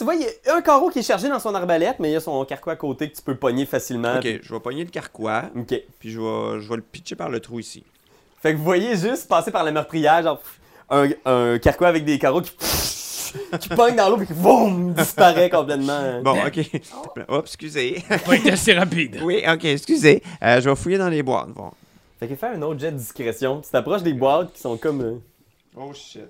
tu 0.00 0.04
vois, 0.04 0.14
il 0.14 0.22
y 0.22 0.48
a 0.48 0.56
un 0.56 0.62
carreau 0.62 0.88
qui 0.88 1.00
est 1.00 1.02
chargé 1.02 1.28
dans 1.28 1.38
son 1.38 1.54
arbalète, 1.54 1.96
mais 1.98 2.08
il 2.08 2.12
y 2.12 2.16
a 2.16 2.20
son 2.20 2.42
carquois 2.46 2.72
à 2.72 2.76
côté 2.76 3.10
que 3.10 3.16
tu 3.16 3.22
peux 3.22 3.34
pogner 3.34 3.66
facilement. 3.66 4.16
Ok, 4.16 4.40
je 4.42 4.54
vais 4.54 4.60
pogner 4.60 4.82
le 4.84 4.90
carquois, 4.90 5.44
Ok. 5.54 5.74
puis 5.98 6.10
je 6.10 6.18
vais, 6.18 6.60
je 6.62 6.68
vais 6.68 6.76
le 6.76 6.82
pitcher 6.82 7.16
par 7.16 7.28
le 7.28 7.38
trou 7.40 7.60
ici. 7.60 7.84
Fait 8.42 8.52
que 8.52 8.56
vous 8.56 8.64
voyez 8.64 8.96
juste 8.96 9.28
passer 9.28 9.50
par 9.50 9.62
le 9.64 9.72
meurtrière, 9.72 10.22
genre 10.22 10.40
un, 10.88 11.08
un 11.26 11.58
carquois 11.58 11.88
avec 11.88 12.06
des 12.06 12.18
carreaux 12.18 12.40
qui, 12.40 12.52
qui 13.60 13.68
pogne 13.68 13.94
dans 13.96 14.08
l'eau 14.08 14.16
puis 14.16 14.26
qui 14.26 14.32
boum, 14.32 14.94
disparaît 14.94 15.50
complètement. 15.50 16.22
Bon, 16.22 16.36
ok. 16.46 16.56
Oups, 17.28 17.42
excusez. 17.50 18.02
Va 18.26 18.36
être 18.36 18.48
assez 18.52 18.72
rapide. 18.72 19.20
oui, 19.22 19.42
ok, 19.46 19.64
excusez. 19.66 20.22
Euh, 20.42 20.60
je 20.62 20.70
vais 20.70 20.76
fouiller 20.76 20.96
dans 20.98 21.10
les 21.10 21.22
boîtes. 21.22 21.50
Bon. 21.50 21.70
Fait 22.18 22.26
que 22.26 22.34
fais 22.34 22.46
un 22.48 22.62
autre 22.62 22.80
jet 22.80 22.90
de 22.92 22.96
discrétion. 22.96 23.60
Tu 23.60 23.70
t'approches 23.70 24.02
des 24.02 24.14
boîtes 24.14 24.52
qui 24.54 24.60
sont 24.60 24.76
comme 24.78 25.00
euh, 25.02 25.14
Oh 25.76 25.92
shit, 25.92 26.22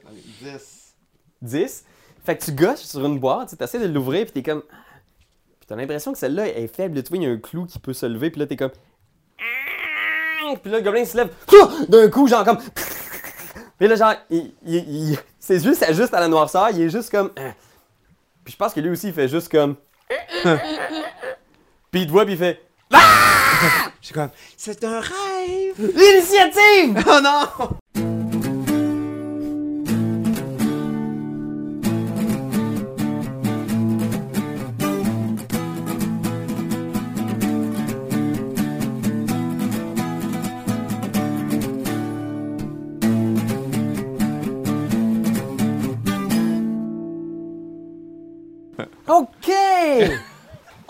allez, 0.42 0.52
10. 0.52 0.94
10. 1.42 1.84
Fait 2.24 2.36
que 2.36 2.44
tu 2.44 2.52
gosses 2.52 2.82
sur 2.82 3.04
une 3.04 3.18
boîte, 3.18 3.54
tu 3.56 3.62
essaies 3.64 3.78
de 3.78 3.86
l'ouvrir 3.92 4.24
puis 4.26 4.32
t'es 4.32 4.42
comme. 4.42 4.62
Puis 4.62 5.66
t'as 5.66 5.76
l'impression 5.76 6.12
que 6.12 6.18
celle-là 6.18 6.48
est 6.48 6.66
faible. 6.68 7.02
Tu 7.02 7.08
vois, 7.08 7.18
il 7.18 7.22
y 7.24 7.26
a 7.26 7.30
un 7.30 7.38
clou 7.38 7.64
qui 7.66 7.78
peut 7.78 7.92
se 7.94 8.06
lever 8.06 8.30
puis 8.30 8.40
là 8.40 8.46
t'es 8.46 8.56
comme. 8.56 8.70
Puis 10.62 10.70
là, 10.72 10.78
le 10.78 10.84
gobelin 10.84 11.04
se 11.04 11.16
lève 11.16 11.30
d'un 11.88 12.08
coup, 12.08 12.26
genre 12.26 12.44
comme. 12.44 12.58
Puis 13.78 13.88
là, 13.88 13.94
genre, 13.94 14.14
il, 14.28 14.52
il- 14.66 15.10
il- 15.12 15.18
ses 15.38 15.64
yeux 15.64 15.72
s'ajustent 15.74 16.12
à 16.12 16.20
la 16.20 16.28
noirceur, 16.28 16.68
il 16.70 16.82
est 16.82 16.90
juste 16.90 17.10
comme. 17.10 17.30
Puis 18.44 18.52
je 18.52 18.56
pense 18.56 18.74
que 18.74 18.80
lui 18.80 18.90
aussi, 18.90 19.08
il 19.08 19.12
fait 19.14 19.28
juste 19.28 19.50
comme. 19.50 19.76
Puis 21.90 22.00
il 22.02 22.06
te 22.06 22.10
voit, 22.12 22.24
puis 22.24 22.34
il 22.34 22.38
fait. 22.38 22.60
Suis 24.00 24.12
comme, 24.14 24.30
c'est 24.56 24.82
un 24.84 25.00
rêve! 25.00 25.76
L'initiative! 25.78 27.04
Oh 27.06 27.20
non! 27.22 27.78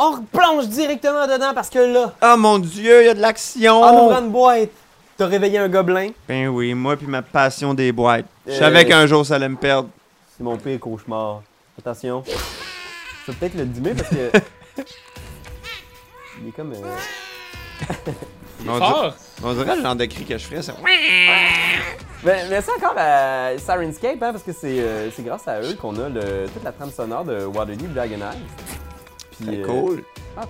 On 0.03 0.13
replonge 0.13 0.67
directement 0.69 1.27
dedans 1.27 1.53
parce 1.55 1.69
que 1.69 1.79
là, 1.79 2.13
Oh 2.23 2.35
mon 2.39 2.59
dieu, 2.59 3.03
il 3.03 3.07
y 3.07 3.09
a 3.11 3.15
de 3.15 3.21
l'action! 3.21 3.83
en 3.83 4.07
ouvrant 4.07 4.21
une 4.23 4.31
boîte, 4.31 4.71
t'as 5.19 5.27
réveillé 5.27 5.59
un 5.59 5.69
gobelin. 5.69 6.09
Ben 6.27 6.49
oui, 6.49 6.73
moi 6.73 6.97
puis 6.97 7.07
ma 7.07 7.21
passion 7.21 7.75
des 7.75 7.93
boîtes. 7.93 8.25
Je 8.47 8.53
Euh, 8.53 8.59
savais 8.59 8.87
qu'un 8.87 9.07
jour 9.07 9.27
ça 9.27 9.35
allait 9.35 9.49
me 9.51 9.57
perdre. 9.57 9.89
C'est 10.37 10.43
mon 10.43 10.57
pire 10.57 10.81
cauchemar. 10.81 11.43
Attention. 11.79 12.25
Je 12.27 13.33
vais 13.33 13.39
peut-être 13.39 13.55
le 13.57 13.67
dimmer 13.67 13.93
parce 13.93 14.09
que. 14.09 14.31
Il 16.43 16.49
est 16.49 16.53
comme. 16.53 16.73
euh, 16.73 16.77
On 18.61 18.65
dirait, 18.65 18.79
Fort! 18.79 19.15
on 19.45 19.53
dirait 19.53 19.77
le 19.77 19.83
genre 19.83 19.97
de 19.97 20.05
cri 20.07 20.25
que 20.25 20.39
je 20.39 20.45
ferais, 20.47 20.63
ça. 20.63 20.73
Mais, 22.25 22.45
mais 22.49 22.61
ça 22.63 22.73
encore 22.77 22.95
à 22.97 23.51
Sirenscape, 23.59 24.23
hein, 24.23 24.33
parce 24.33 24.43
que 24.43 24.53
c'est 24.53 24.81
euh, 24.81 25.11
c'est 25.11 25.23
grâce 25.25 25.47
à 25.49 25.61
eux 25.61 25.75
qu'on 25.81 25.95
a 25.99 26.09
le, 26.09 26.47
toute 26.53 26.65
la 26.65 26.73
trame 26.73 26.91
sonore 26.91 27.25
de 27.25 27.45
Waterdeep 27.45 27.93
Dragon 27.93 28.17
Eyes. 28.17 28.39
Puis, 29.41 29.49
C'est 29.51 29.63
euh, 29.63 29.67
cool. 29.67 30.05
ah, 30.37 30.43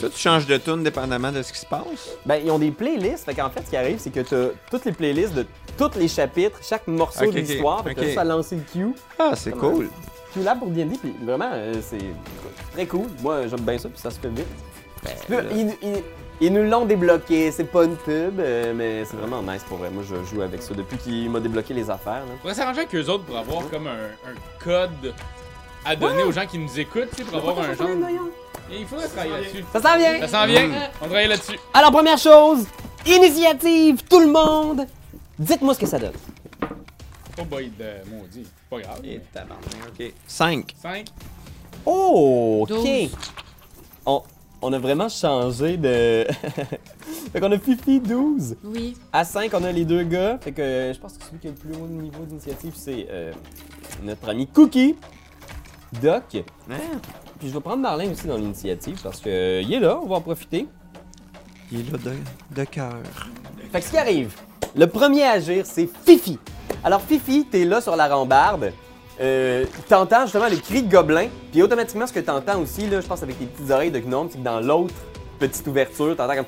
Toi, 0.00 0.08
tu 0.10 0.18
changes 0.18 0.46
de 0.46 0.56
tune 0.56 0.82
dépendamment 0.82 1.32
de 1.32 1.42
ce 1.42 1.52
qui 1.52 1.58
se 1.60 1.66
passe? 1.66 2.16
Ben, 2.26 2.40
ils 2.44 2.50
ont 2.50 2.58
des 2.58 2.70
playlists. 2.70 3.24
Fait 3.24 3.34
qu'en 3.34 3.50
fait, 3.50 3.62
ce 3.64 3.70
qui 3.70 3.76
arrive, 3.76 3.98
c'est 3.98 4.10
que 4.10 4.20
t'as 4.20 4.48
toutes 4.70 4.84
les 4.84 4.92
playlists 4.92 5.34
de 5.34 5.46
tous 5.78 5.90
les 5.98 6.08
chapitres, 6.08 6.58
chaque 6.62 6.86
morceau 6.86 7.20
Ok, 7.26 7.34
de 7.34 7.40
ok, 7.40 7.46
l'histoire. 7.46 7.82
Fait 7.84 7.90
que 7.90 7.94
t'as 7.96 8.00
ok. 8.02 8.06
juste 8.08 8.18
à 8.18 8.24
lancer 8.24 8.56
le 8.56 8.62
cue. 8.72 8.94
Ah, 9.18 9.32
c'est 9.34 9.52
cool. 9.52 9.88
Cue 10.32 10.42
là 10.42 10.54
pour 10.56 10.68
D&D, 10.68 10.96
puis 11.00 11.14
vraiment, 11.22 11.50
euh, 11.52 11.74
c'est 11.82 11.98
très 12.72 12.86
cool. 12.86 13.06
Moi, 13.22 13.46
j'aime 13.46 13.60
bien 13.60 13.78
ça, 13.78 13.88
puis 13.88 13.98
ça 14.00 14.10
se 14.10 14.18
fait 14.18 14.28
vite. 14.28 14.46
Puis 15.26 15.36
là, 15.36 15.42
ils, 15.52 15.68
ils- 15.82 16.02
ils 16.40 16.52
nous 16.52 16.68
l'ont 16.68 16.84
débloqué. 16.84 17.52
C'est 17.52 17.64
pas 17.64 17.84
une 17.84 17.94
pub, 17.96 18.40
euh, 18.40 18.72
mais 18.74 19.04
c'est 19.04 19.16
vraiment 19.16 19.40
nice 19.42 19.62
pour 19.68 19.78
vrai. 19.78 19.88
Moi, 19.90 20.02
je 20.02 20.16
joue 20.34 20.42
avec 20.42 20.60
ça 20.62 20.74
depuis 20.74 20.96
qu'il 20.98 21.30
m'a 21.30 21.38
débloqué 21.38 21.72
les 21.74 21.88
affaires. 21.90 22.24
là. 22.26 22.32
Faudrait 22.42 22.54
s'arranger 22.54 22.80
avec 22.80 22.94
eux 22.96 23.08
autres 23.08 23.24
pour 23.24 23.36
avoir 23.38 23.68
comme 23.70 23.86
un, 23.86 23.90
un 24.28 24.34
code 24.64 25.14
à 25.84 25.96
donner 25.96 26.22
aux 26.22 26.32
gens 26.32 26.46
qui 26.46 26.58
nous 26.58 26.78
écoutent, 26.78 27.10
tu 27.10 27.16
sais, 27.16 27.24
pour 27.24 27.36
avoir 27.36 27.58
un 27.60 27.74
genre. 27.74 27.88
Et 28.70 28.80
il 28.80 28.86
faudrait 28.86 29.08
travailler 29.08 29.32
là-dessus. 29.32 29.64
Ça 29.72 29.80
s'en 29.82 29.96
vient! 29.98 30.20
Ça 30.20 30.28
s'en 30.28 30.46
vient, 30.46 30.70
on 31.02 31.04
travaille 31.06 31.28
là-dessus. 31.28 31.58
Alors, 31.74 31.92
première 31.92 32.18
chose, 32.18 32.66
initiative, 33.06 34.02
tout 34.08 34.20
le 34.20 34.28
monde! 34.28 34.86
Dites-moi 35.38 35.74
ce 35.74 35.80
que 35.80 35.86
ça 35.86 35.98
donne. 35.98 36.12
Oh 37.38 37.44
boy, 37.44 37.70
de 37.78 38.08
maudit. 38.08 38.46
Pas 38.70 38.80
grave. 38.80 39.00
Et 39.04 39.20
tabarnak, 39.32 39.58
ok. 39.98 40.12
5. 40.26 40.74
5. 40.80 41.06
Oh, 41.84 42.60
ok. 42.62 42.68
Douze. 42.68 43.10
On, 44.06 44.22
on 44.62 44.72
a 44.72 44.78
vraiment 44.78 45.08
changé 45.08 45.76
de. 45.76 46.24
fait 47.32 47.40
qu'on 47.40 47.50
a 47.50 47.58
Fifi 47.58 47.98
12. 48.00 48.56
Oui. 48.64 48.96
À 49.12 49.24
5, 49.24 49.50
on 49.54 49.64
a 49.64 49.72
les 49.72 49.84
deux 49.84 50.04
gars. 50.04 50.38
Fait 50.40 50.52
que 50.52 50.62
euh, 50.62 50.94
je 50.94 50.98
pense 51.00 51.18
que 51.18 51.24
celui 51.24 51.38
qui 51.38 51.48
a 51.48 51.50
le 51.50 51.56
plus 51.56 51.74
haut 51.74 51.86
niveau 51.88 52.24
d'initiative, 52.24 52.72
c'est 52.76 53.08
euh, 53.10 53.32
notre 54.04 54.28
ami 54.28 54.46
Cookie. 54.46 54.94
Doc. 56.02 56.24
Puis 57.38 57.48
je 57.48 57.54
vais 57.54 57.60
prendre 57.60 57.82
Marlin 57.82 58.10
aussi 58.10 58.26
dans 58.26 58.36
l'initiative 58.36 58.98
parce 59.02 59.20
que 59.20 59.28
euh, 59.28 59.62
il 59.62 59.72
est 59.74 59.80
là, 59.80 59.98
on 60.02 60.06
va 60.06 60.16
en 60.16 60.20
profiter. 60.20 60.66
Il 61.72 61.80
est 61.80 61.92
là 61.92 61.98
de, 61.98 62.54
de 62.54 62.64
cœur. 62.64 62.94
Fait 63.72 63.80
que 63.80 63.86
ce 63.86 63.90
qui 63.90 63.98
arrive, 63.98 64.34
le 64.76 64.86
premier 64.86 65.24
à 65.24 65.32
agir, 65.32 65.64
c'est 65.66 65.88
Fifi. 66.06 66.38
Alors 66.82 67.00
Fifi, 67.00 67.46
t'es 67.50 67.64
là 67.64 67.80
sur 67.80 67.96
la 67.96 68.08
rambarde. 68.08 68.72
Euh, 69.20 69.64
t'entends 69.88 70.22
justement 70.22 70.48
les 70.48 70.58
cris 70.58 70.82
de 70.82 70.90
gobelins, 70.90 71.28
puis 71.52 71.62
automatiquement 71.62 72.06
ce 72.06 72.12
que 72.12 72.20
t'entends 72.20 72.60
aussi, 72.60 72.88
là, 72.88 73.00
je 73.00 73.06
pense 73.06 73.22
avec 73.22 73.38
tes 73.38 73.46
petites 73.46 73.70
oreilles 73.70 73.92
de 73.92 74.00
gnome, 74.00 74.28
c'est 74.30 74.38
que 74.38 74.42
dans 74.44 74.58
l'autre 74.60 74.94
petite 75.38 75.66
ouverture, 75.68 76.16
t'entends 76.16 76.34
comme, 76.34 76.46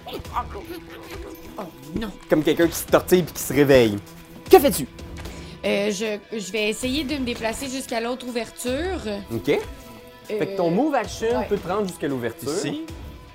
Oh 1.59 1.63
non. 1.99 2.09
comme 2.29 2.43
quelqu'un 2.43 2.67
qui 2.67 2.75
se 2.75 2.87
tortille 2.87 3.23
puis 3.23 3.33
qui 3.35 3.41
se 3.43 3.53
réveille. 3.53 3.97
Que 4.51 4.59
fais-tu? 4.59 4.87
Euh, 5.67 5.91
je, 5.91 6.39
je 6.39 6.53
vais 6.53 6.69
essayer 6.69 7.05
de 7.05 7.17
me 7.17 7.25
déplacer 7.25 7.69
jusqu'à 7.69 8.01
l'autre 8.01 8.27
ouverture. 8.27 9.01
Ok. 9.35 9.59
Fait 10.29 10.39
que 10.47 10.57
ton 10.57 10.71
move 10.71 10.95
action 10.95 11.29
Euh, 11.33 11.39
ouais. 11.41 11.47
peut 11.47 11.57
te 11.59 11.69
rendre 11.69 11.89
jusqu'à 11.89 12.09
l'ouverture. 12.09 12.51
Ici, 12.51 12.85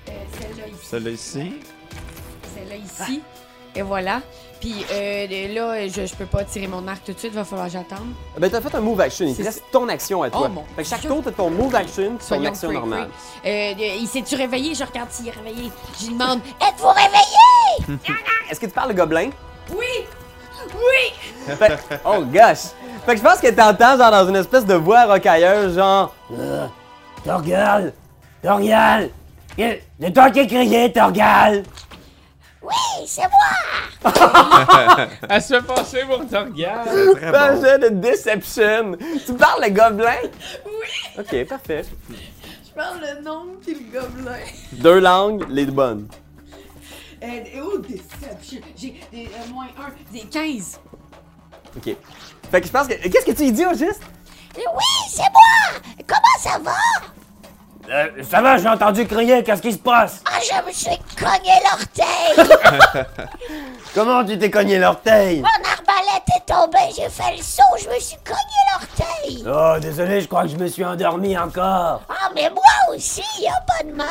Euh, 0.08 0.12
celle-là 0.40 0.66
ici. 0.68 0.82
celle-là 0.90 1.10
ici. 1.10 1.52
Celle-là 2.54 2.76
ici. 2.76 3.20
Et 3.74 3.82
voilà. 3.82 4.20
Puis 4.60 4.74
euh, 4.92 5.48
là, 5.54 5.88
je, 5.88 6.04
je 6.06 6.14
peux 6.14 6.26
pas 6.26 6.44
tirer 6.44 6.66
mon 6.68 6.86
arc 6.86 7.02
tout 7.04 7.12
de 7.14 7.18
suite, 7.18 7.32
va 7.32 7.44
falloir 7.44 7.66
que 7.68 7.72
j'attende. 7.72 8.12
Ben 8.38 8.50
t'as 8.50 8.60
fait 8.60 8.74
un 8.76 8.80
move 8.80 9.00
action, 9.00 9.26
il 9.26 9.32
te 9.32 9.38
C'est 9.38 9.48
reste 9.48 9.62
ton 9.72 9.88
action 9.88 10.22
à 10.22 10.30
toi. 10.30 10.42
Oh, 10.44 10.48
mon 10.50 10.64
fait 10.76 10.82
que 10.82 10.88
chaque 10.88 11.00
tour, 11.02 11.22
t'as 11.24 11.32
ton 11.32 11.48
move 11.50 11.74
action 11.74 12.16
puis 12.16 12.26
ton 12.28 12.44
action 12.44 12.68
free, 12.68 12.76
normale. 12.76 13.08
free. 13.40 13.50
Euh, 13.50 13.72
euh, 13.80 13.96
il 14.00 14.06
s'est-tu 14.06 14.36
réveillé? 14.36 14.74
Je 14.74 14.84
regarde 14.84 15.10
s'il 15.10 15.26
est 15.28 15.32
réveillé. 15.32 15.70
Je 15.98 16.06
lui 16.06 16.12
demande 16.12 16.40
Êtes-vous 16.60 16.88
réveillé? 16.88 17.98
Est-ce 18.50 18.60
que 18.60 18.66
tu 18.66 18.72
parles 18.72 18.92
de 18.92 18.96
gobelin? 18.98 19.30
Oui! 19.74 19.86
Oui! 20.74 21.54
Fait- 21.56 21.78
oh 22.04 22.22
gosh! 22.22 22.70
Fait 23.04 23.12
que 23.12 23.16
je 23.18 23.22
pense 23.22 23.40
que 23.40 23.48
t'entends 23.50 23.96
genre 23.98 24.10
dans 24.10 24.28
une 24.28 24.36
espèce 24.36 24.64
de 24.64 24.74
voix 24.74 25.04
rocailleuse, 25.06 25.74
genre. 25.76 26.14
Euh, 26.32 26.66
Torgal! 27.24 27.92
Torgal! 28.42 29.10
C'est 29.56 30.12
toi 30.14 30.30
qui 30.30 30.40
as 30.40 30.46
crié, 30.46 30.92
Torgal! 30.92 31.62
Oui, 32.62 33.04
c'est 33.06 33.22
moi! 33.22 34.12
Elle 35.28 35.42
se 35.42 35.54
fait 35.54 35.66
passer 35.66 36.02
pour 36.08 36.24
très 36.28 36.38
Un 36.38 36.44
bon. 37.56 37.62
jeu 37.62 37.78
de 37.78 37.88
deception! 37.88 38.96
Tu 39.26 39.34
parles 39.34 39.64
de 39.64 39.68
gobelin? 39.70 40.14
Oui! 40.64 41.18
Ok, 41.18 41.44
parfait. 41.48 41.84
Je 42.08 42.70
parle 42.74 43.00
le 43.00 43.22
nom 43.22 43.46
puis 43.64 43.74
le 43.74 44.00
gobelin. 44.00 44.38
Deux 44.72 45.00
langues, 45.00 45.44
les 45.50 45.66
bonnes. 45.66 46.06
Euh, 47.22 47.62
oh, 47.62 47.78
déception! 47.78 48.60
J'ai 48.76 49.00
des, 49.12 49.26
euh, 49.26 49.52
moins 49.52 49.66
1, 49.66 49.92
j'ai 50.12 50.22
15. 50.22 50.80
Ok. 51.76 51.96
Fait 52.50 52.60
que 52.60 52.66
je 52.66 52.72
pense 52.72 52.88
que. 52.88 52.94
Qu'est-ce 52.94 53.26
que 53.26 53.32
tu 53.32 53.52
dis 53.52 53.64
au 53.64 53.74
juste? 53.74 54.02
Oui, 54.56 54.64
c'est 55.08 55.22
moi! 55.22 55.80
Comment 56.06 56.38
ça 56.40 56.58
va? 56.58 56.72
Euh, 57.90 58.22
ça 58.28 58.40
va, 58.40 58.58
j'ai 58.58 58.68
entendu 58.68 59.06
crier, 59.06 59.42
qu'est-ce 59.42 59.62
qui 59.62 59.72
se 59.72 59.78
passe? 59.78 60.22
Ah, 60.26 60.38
je 60.40 60.66
me 60.66 60.72
suis 60.72 60.98
cogné 61.16 61.52
l'orteil! 61.64 63.06
Comment 63.94 64.24
tu 64.24 64.38
t'es 64.38 64.50
cogné 64.50 64.78
l'orteil? 64.78 65.42
Arbalète 65.92 66.22
est 66.36 66.46
tombée, 66.46 66.94
j'ai 66.94 67.08
fait 67.08 67.36
le 67.36 67.42
saut, 67.42 67.62
je 67.78 67.88
me 67.88 67.98
suis 67.98 68.16
cogné 68.24 68.38
l'orteil! 68.72 69.44
Oh, 69.46 69.78
désolé, 69.80 70.20
je 70.20 70.28
crois 70.28 70.42
que 70.42 70.48
je 70.48 70.56
me 70.56 70.66
suis 70.68 70.84
endormi 70.84 71.36
encore. 71.36 72.02
Ah, 72.08 72.30
mais 72.34 72.50
moi 72.50 72.94
aussi, 72.94 73.22
y 73.40 73.48
a 73.48 73.60
pas 73.66 73.84
de 73.84 73.92
mal! 73.92 74.06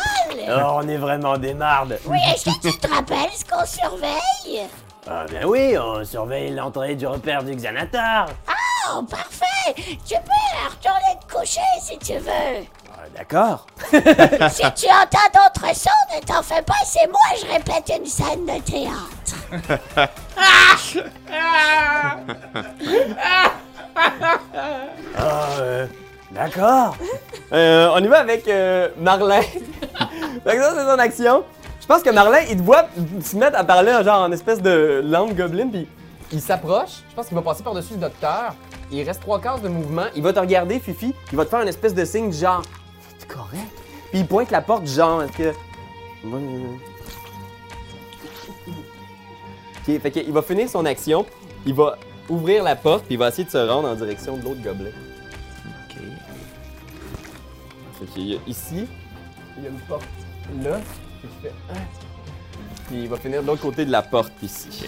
Oh, 0.63 0.79
on 0.81 0.87
est 0.87 0.97
vraiment 0.97 1.37
des 1.37 1.53
mardes. 1.53 1.99
Oui, 2.05 2.19
est-ce 2.33 2.45
que 2.45 2.69
tu 2.69 2.77
te 2.77 2.87
rappelles 2.87 3.31
ce 3.33 3.45
qu'on 3.45 3.65
surveille? 3.65 4.67
Ah, 5.09 5.25
bien 5.29 5.45
oui, 5.45 5.77
on 5.77 6.03
surveille 6.05 6.51
l'entrée 6.51 6.95
du 6.95 7.07
repère 7.07 7.43
du 7.43 7.55
Xanatar. 7.55 8.27
Oh, 8.93 9.03
parfait! 9.03 9.73
Tu 9.75 10.15
peux 10.15 10.69
retourner 10.69 11.19
te 11.27 11.33
coucher 11.33 11.61
si 11.79 11.97
tu 11.97 12.17
veux! 12.17 12.65
Ah, 13.01 13.07
D'accord. 13.17 13.65
Si 14.51 14.61
tu 14.75 14.87
entends 14.91 15.31
d'autres 15.33 15.75
sons, 15.75 15.89
ne 16.15 16.21
t'en 16.23 16.43
fais 16.43 16.61
pas, 16.61 16.73
c'est 16.85 17.07
moi, 17.07 17.19
je 17.39 17.47
répète 17.51 17.91
une 17.97 18.05
scène 18.05 18.45
de 18.45 18.61
théâtre. 18.61 19.37
Ah, 25.17 25.57
euh, 25.59 25.87
D'accord. 26.31 26.95
Euh, 27.51 27.89
on 27.95 28.03
y 28.03 28.07
va 28.07 28.19
avec 28.19 28.47
euh, 28.47 28.89
Marlin. 28.99 29.41
fait 30.43 30.55
que 30.55 30.61
ça, 30.61 30.73
c'est 30.75 30.85
son 30.85 30.99
action. 30.99 31.43
Je 31.81 31.87
pense 31.87 32.03
que 32.03 32.11
Marlin, 32.11 32.41
il 32.49 32.57
te 32.57 32.61
voit 32.61 32.87
se 33.23 33.35
mettre 33.35 33.57
à 33.57 33.63
parler 33.63 33.93
en 33.93 34.03
genre 34.03 34.21
en 34.21 34.31
espèce 34.31 34.61
de 34.61 35.01
langue 35.03 35.35
goblin, 35.35 35.69
puis 35.69 35.87
il 36.31 36.39
s'approche. 36.39 37.01
Je 37.09 37.15
pense 37.15 37.27
qu'il 37.27 37.35
va 37.35 37.41
passer 37.41 37.63
par-dessus 37.63 37.93
le 37.93 37.99
docteur. 37.99 38.53
Il 38.91 39.03
reste 39.03 39.21
trois 39.21 39.39
quarts 39.39 39.59
de 39.59 39.69
mouvement. 39.69 40.05
Il 40.15 40.21
va 40.21 40.33
te 40.33 40.39
regarder, 40.39 40.79
Fifi. 40.79 41.15
Il 41.31 41.37
va 41.37 41.45
te 41.45 41.49
faire 41.49 41.61
une 41.61 41.67
espèce 41.67 41.93
de 41.93 42.05
signe 42.05 42.31
genre, 42.31 42.61
correct. 43.33 43.71
Puis 44.11 44.19
il 44.19 44.27
pointe 44.27 44.51
la 44.51 44.61
porte 44.61 44.85
genre, 44.87 45.23
est-ce 45.23 45.31
que. 45.31 45.53
Ok, 49.87 49.99
fait 50.01 50.11
qu'il 50.11 50.31
va 50.31 50.41
finir 50.41 50.69
son 50.69 50.85
action. 50.85 51.25
Il 51.65 51.73
va 51.73 51.97
ouvrir 52.29 52.63
la 52.63 52.75
porte, 52.75 53.05
puis 53.05 53.15
il 53.15 53.17
va 53.17 53.29
essayer 53.29 53.43
de 53.43 53.49
se 53.49 53.57
rendre 53.57 53.89
en 53.89 53.95
direction 53.95 54.37
de 54.37 54.43
l'autre 54.43 54.61
gobelin. 54.61 54.91
Ok. 55.89 55.97
Fait 57.99 58.05
qu'il 58.13 58.27
y 58.27 58.35
a 58.35 58.39
ici, 58.47 58.87
il 59.57 59.63
y 59.63 59.67
a 59.67 59.69
une 59.69 59.79
porte 59.81 60.05
là, 60.63 60.79
puis 61.19 61.29
fais 61.41 61.53
un. 61.69 62.87
Puis 62.87 63.03
il 63.03 63.09
va 63.09 63.17
finir 63.17 63.41
de 63.41 63.47
l'autre 63.47 63.61
côté 63.61 63.85
de 63.85 63.91
la 63.91 64.01
porte 64.01 64.33
ici. 64.43 64.87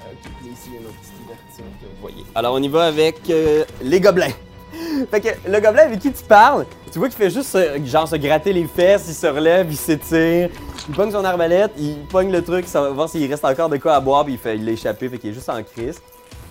Ok, 0.00 0.30
puis 0.40 0.50
ici, 0.52 0.68
il 0.68 0.74
y 0.74 0.76
a 0.76 0.80
que 0.80 1.86
vous 1.86 2.00
voyez. 2.00 2.24
Alors 2.34 2.54
on 2.54 2.62
y 2.62 2.68
va 2.68 2.84
avec 2.84 3.30
euh, 3.30 3.64
les 3.82 4.00
gobelins. 4.00 4.32
Fait 5.10 5.20
que 5.20 5.28
le 5.48 5.60
gobelin 5.60 5.84
avec 5.84 5.98
qui 6.00 6.12
tu 6.12 6.22
parles, 6.24 6.66
tu 6.92 6.98
vois 6.98 7.08
qu'il 7.08 7.16
fait 7.18 7.30
juste 7.30 7.54
euh, 7.54 7.78
genre 7.84 8.06
se 8.08 8.16
gratter 8.16 8.52
les 8.52 8.66
fesses, 8.66 9.04
il 9.08 9.14
se 9.14 9.26
relève, 9.26 9.66
il 9.70 9.76
s'étire, 9.76 10.48
il 10.88 10.94
pogne 10.94 11.10
son 11.10 11.24
arbalète, 11.24 11.72
il 11.78 12.04
pogne 12.08 12.30
le 12.30 12.42
truc, 12.42 12.66
ça 12.66 12.80
va 12.82 12.90
voir 12.90 13.08
s'il 13.08 13.28
reste 13.30 13.44
encore 13.44 13.68
de 13.68 13.76
quoi 13.76 13.94
à 13.96 14.00
boire, 14.00 14.24
puis 14.24 14.34
il 14.34 14.38
fait 14.38 14.56
échappé, 14.56 15.08
fait 15.08 15.18
qu'il 15.18 15.30
est 15.30 15.34
juste 15.34 15.48
en 15.48 15.62
crise. 15.62 16.00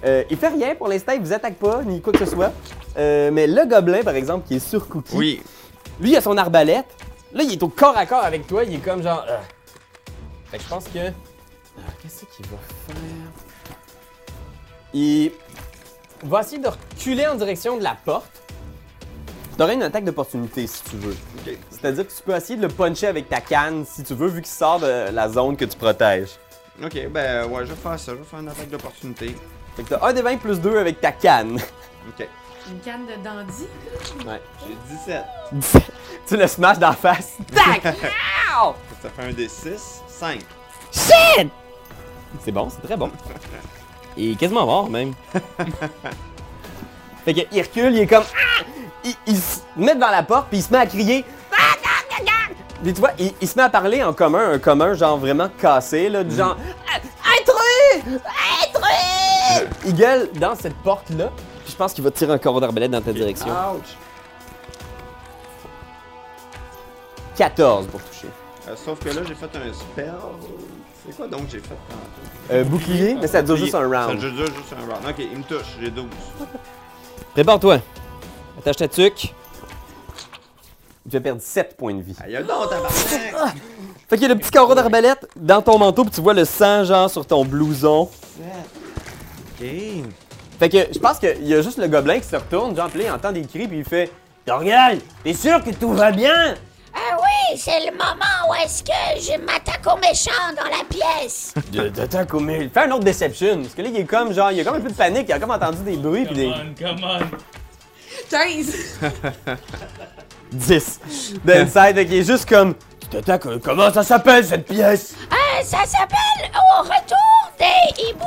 Euh, 0.05 0.23
il 0.29 0.35
fait 0.37 0.49
rien 0.49 0.75
pour 0.75 0.87
l'instant, 0.89 1.13
il 1.13 1.21
vous 1.21 1.31
attaque 1.33 1.55
pas, 1.55 1.81
ni 1.83 2.01
quoi 2.01 2.11
que 2.13 2.19
ce 2.19 2.25
soit. 2.25 2.51
Euh, 2.97 3.31
mais 3.31 3.47
le 3.47 3.65
gobelin, 3.65 4.01
par 4.03 4.15
exemple, 4.15 4.47
qui 4.47 4.55
est 4.55 4.59
sur 4.67 4.87
Cookie, 4.89 5.15
Oui. 5.15 5.41
lui, 5.99 6.11
il 6.11 6.15
a 6.17 6.21
son 6.21 6.37
arbalète. 6.37 6.85
Là, 7.33 7.43
il 7.43 7.53
est 7.53 7.63
au 7.63 7.69
corps 7.69 7.97
à 7.97 8.05
corps 8.05 8.23
avec 8.23 8.45
toi. 8.45 8.63
Il 8.63 8.75
est 8.75 8.77
comme 8.83 9.01
genre. 9.01 9.25
euh. 9.27 9.37
Fait 10.51 10.57
que 10.57 10.63
je 10.63 10.69
pense 10.69 10.83
que. 10.85 10.99
Qu'est-ce 12.01 12.25
qu'il 12.35 12.45
va 12.45 12.57
faire? 12.85 12.95
Il 14.93 15.31
va 16.23 16.41
essayer 16.41 16.59
de 16.59 16.67
reculer 16.67 17.27
en 17.27 17.35
direction 17.35 17.77
de 17.77 17.83
la 17.83 17.95
porte. 18.05 18.41
T'aurais 19.57 19.75
une 19.75 19.83
attaque 19.83 20.05
d'opportunité 20.05 20.65
si 20.65 20.83
tu 20.83 20.95
veux. 20.97 21.15
C'est-à-dire 21.69 22.07
que 22.07 22.11
tu 22.11 22.23
peux 22.23 22.35
essayer 22.35 22.55
de 22.55 22.63
le 22.63 22.69
puncher 22.69 23.07
avec 23.07 23.29
ta 23.29 23.39
canne 23.39 23.85
si 23.85 24.03
tu 24.03 24.15
veux, 24.15 24.27
vu 24.27 24.41
qu'il 24.41 24.51
sort 24.51 24.79
de 24.79 25.11
la 25.11 25.29
zone 25.29 25.55
que 25.55 25.65
tu 25.65 25.77
protèges. 25.77 26.31
Ok, 26.83 27.07
ben 27.09 27.45
ouais, 27.45 27.65
je 27.65 27.71
vais 27.71 27.75
faire 27.75 27.99
ça. 27.99 28.13
Je 28.13 28.17
vais 28.17 28.23
faire 28.23 28.39
une 28.39 28.49
attaque 28.49 28.69
d'opportunité. 28.69 29.35
Fait 29.75 29.83
que 29.83 29.89
t'as 29.89 30.07
1 30.07 30.13
des 30.13 30.21
20 30.21 30.37
plus 30.37 30.59
2 30.59 30.77
avec 30.77 30.99
ta 31.01 31.11
canne. 31.11 31.59
Ok. 32.09 32.27
Une 32.69 32.79
canne 32.79 33.05
de 33.05 33.23
dandy? 33.23 33.67
Ouais. 34.25 34.41
J'ai 34.65 34.95
17. 34.95 35.83
tu 36.27 36.37
le 36.37 36.47
smash 36.47 36.79
d'en 36.79 36.93
face. 36.93 37.37
Tac! 37.53 37.83
Ça 39.01 39.09
fait 39.09 39.23
un 39.23 39.33
des 39.33 39.49
6. 39.49 40.01
5. 40.07 40.39
Shit! 40.91 41.49
C'est 42.43 42.51
bon, 42.51 42.69
c'est 42.69 42.81
très 42.81 42.97
bon. 42.97 43.11
Il 44.17 44.31
est 44.31 44.35
quasiment 44.35 44.65
mort, 44.65 44.89
même. 44.89 45.13
fait 47.25 47.33
qu'il 47.33 47.61
recule, 47.61 47.93
il 47.93 47.99
est 48.01 48.07
comme. 48.07 48.23
Il, 49.03 49.13
il 49.27 49.37
se 49.37 49.59
met 49.75 49.95
devant 49.95 50.11
la 50.11 50.23
porte, 50.23 50.47
puis 50.49 50.59
il 50.59 50.63
se 50.63 50.71
met 50.71 50.79
à 50.79 50.85
crier. 50.85 51.25
Puis 52.83 52.93
tu 52.93 52.99
vois, 52.99 53.11
il, 53.17 53.31
il 53.39 53.47
se 53.47 53.55
met 53.55 53.63
à 53.63 53.69
parler 53.69 54.03
en 54.03 54.11
commun, 54.13 54.51
un 54.51 54.59
commun 54.59 54.93
genre 54.93 55.17
vraiment 55.17 55.49
cassé, 55.59 56.09
là, 56.09 56.23
du 56.23 56.35
genre. 56.35 56.57
Ah, 56.93 56.99
Intrus! 57.39 58.19
Intrus! 58.61 59.69
Il 59.85 59.95
gueule 59.95 60.29
dans 60.33 60.55
cette 60.55 60.75
porte-là, 60.75 61.29
puis 61.63 61.71
je 61.71 61.75
pense 61.77 61.93
qu'il 61.93 62.03
va 62.03 62.11
tirer 62.11 62.33
un 62.33 62.37
corps 62.37 62.59
d'arbalète 62.59 62.91
dans 62.91 63.01
ta 63.01 63.13
direction. 63.13 63.47
Ouch. 63.47 63.95
14 67.37 67.87
pour 67.87 68.01
toucher. 68.01 68.27
Euh, 68.67 68.75
sauf 68.75 68.99
que 68.99 69.09
là, 69.09 69.21
j'ai 69.27 69.35
fait 69.35 69.45
un 69.55 69.73
spell. 69.73 70.13
C'est 71.05 71.15
quoi 71.15 71.27
donc 71.27 71.41
j'ai 71.51 71.59
fait? 71.59 71.69
Tantôt? 71.69 72.51
Euh, 72.51 72.63
bouclier, 72.63 73.15
mais 73.19 73.27
ça 73.27 73.41
dure 73.41 73.57
juste 73.57 73.75
un 73.75 73.89
Ça 73.91 74.05
round. 74.07 74.19
dure 74.19 74.31
juste 74.45 74.73
un 74.73 74.91
round. 74.93 75.05
Ok, 75.09 75.15
il 75.19 75.37
me 75.37 75.43
touche. 75.43 75.67
J'ai 75.81 75.89
12. 75.89 76.05
Prépare-toi. 77.33 77.79
Attache 78.59 78.77
ta 78.77 78.87
tuque. 78.87 79.33
Tu 81.09 81.17
vas 81.17 81.19
perdre 81.19 81.41
7 81.41 81.75
points 81.75 81.93
de 81.95 82.01
vie. 82.01 82.15
Aïe, 82.23 82.33
donc, 82.47 82.69
tabarnak! 82.69 83.55
Fait 84.09 84.17
qu'il 84.17 84.27
y 84.27 84.31
a 84.31 84.33
le 84.33 84.39
petit 84.39 84.51
carreau 84.51 84.73
d'arbalète 84.75 85.27
dans 85.35 85.61
ton 85.61 85.77
manteau, 85.77 86.03
puis 86.03 86.11
tu 86.11 86.21
vois 86.21 86.33
le 86.33 86.45
sang, 86.45 86.83
genre, 86.85 87.09
sur 87.09 87.25
ton 87.25 87.43
blouson. 87.43 88.03
Ok. 88.03 89.67
Fait 90.59 90.69
que 90.69 90.77
je 90.93 90.99
pense 90.99 91.19
qu'il 91.19 91.45
y 91.47 91.53
a 91.53 91.61
juste 91.61 91.77
le 91.77 91.87
gobelin 91.87 92.19
qui 92.19 92.27
se 92.27 92.35
retourne, 92.35 92.75
genre, 92.75 92.87
puis 92.89 93.01
il 93.03 93.11
entend 93.11 93.31
des 93.31 93.41
cris, 93.41 93.67
puis 93.67 93.79
il 93.79 93.83
fait 93.85 94.11
Dorian, 94.45 94.97
t'es 95.23 95.33
sûr 95.33 95.61
que 95.63 95.71
tout 95.71 95.93
va 95.93 96.11
bien? 96.11 96.55
Ah 96.95 97.17
oui, 97.21 97.57
c'est 97.57 97.79
le 97.85 97.91
moment 97.91 98.49
où 98.49 98.53
est-ce 98.63 98.83
que 98.83 98.91
je 99.19 99.37
m'attaque 99.39 99.81
aux 99.91 99.97
méchants 99.97 100.31
dans 100.55 100.69
la 100.69 100.83
pièce. 100.87 101.53
T'attaques 101.95 102.33
au 102.33 102.39
mille. 102.39 102.69
Fais 102.73 102.81
un 102.81 102.91
autre 102.91 103.03
déception. 103.03 103.61
Parce 103.63 103.73
que 103.73 103.81
là, 103.81 103.89
il 103.89 103.97
est 103.99 104.05
comme, 104.05 104.31
genre, 104.33 104.51
il 104.51 104.61
a 104.61 104.63
comme 104.63 104.75
un 104.75 104.81
peu 104.81 104.89
de 104.89 104.95
panique, 104.95 105.25
il 105.27 105.33
a 105.33 105.39
comme 105.39 105.51
entendu 105.51 105.79
des 105.83 105.97
bruits, 105.97 106.25
puis 106.25 106.51
Come 106.51 106.75
des. 106.75 106.83
on, 106.85 106.97
come 106.99 107.03
on. 107.03 107.37
15. 108.29 108.99
10 110.51 110.99
d'inside, 111.45 111.95
qu'il 112.07 112.13
est 112.13 112.23
juste 112.23 112.47
comme 112.47 112.75
Tu 113.01 113.07
t'attaques, 113.07 113.45
euh, 113.47 113.59
comment 113.63 113.91
ça 113.91 114.03
s'appelle 114.03 114.45
cette 114.45 114.65
pièce? 114.67 115.15
Euh, 115.31 115.63
ça 115.63 115.85
s'appelle 115.85 116.51
Au 116.53 116.83
retour 116.83 117.51
des 117.59 118.03
hiboux. 118.03 118.25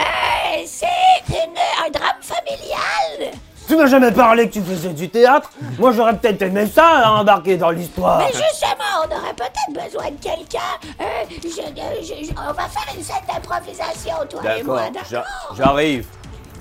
Euh, 0.00 0.62
c'est 0.66 0.86
un 0.86 1.90
drame 1.90 2.20
familial. 2.20 3.32
Tu 3.66 3.76
m'as 3.76 3.86
jamais 3.86 4.12
parlé 4.12 4.48
que 4.48 4.54
tu 4.54 4.62
faisais 4.62 4.90
du 4.90 5.08
théâtre 5.08 5.50
Moi, 5.78 5.92
j'aurais 5.92 6.16
peut-être 6.16 6.42
aimé 6.42 6.66
ça, 6.66 7.10
embarquer 7.10 7.56
dans 7.56 7.70
l'histoire. 7.70 8.18
Mais 8.18 8.26
justement, 8.28 9.02
on 9.04 9.14
aurait 9.16 9.34
peut-être 9.34 9.84
besoin 9.84 10.10
de 10.10 10.16
quelqu'un. 10.22 10.58
Euh, 11.00 11.04
je, 11.30 11.48
euh, 11.60 11.72
je- 12.00 12.26
je- 12.26 12.30
on 12.32 12.52
va 12.52 12.68
faire 12.68 12.94
une 12.96 13.02
scène 13.02 13.16
d'improvisation, 13.28 14.14
toi 14.28 14.56
et 14.56 14.62
moi, 14.62 14.82
d'accord? 14.90 15.24
j'arrive. 15.56 16.06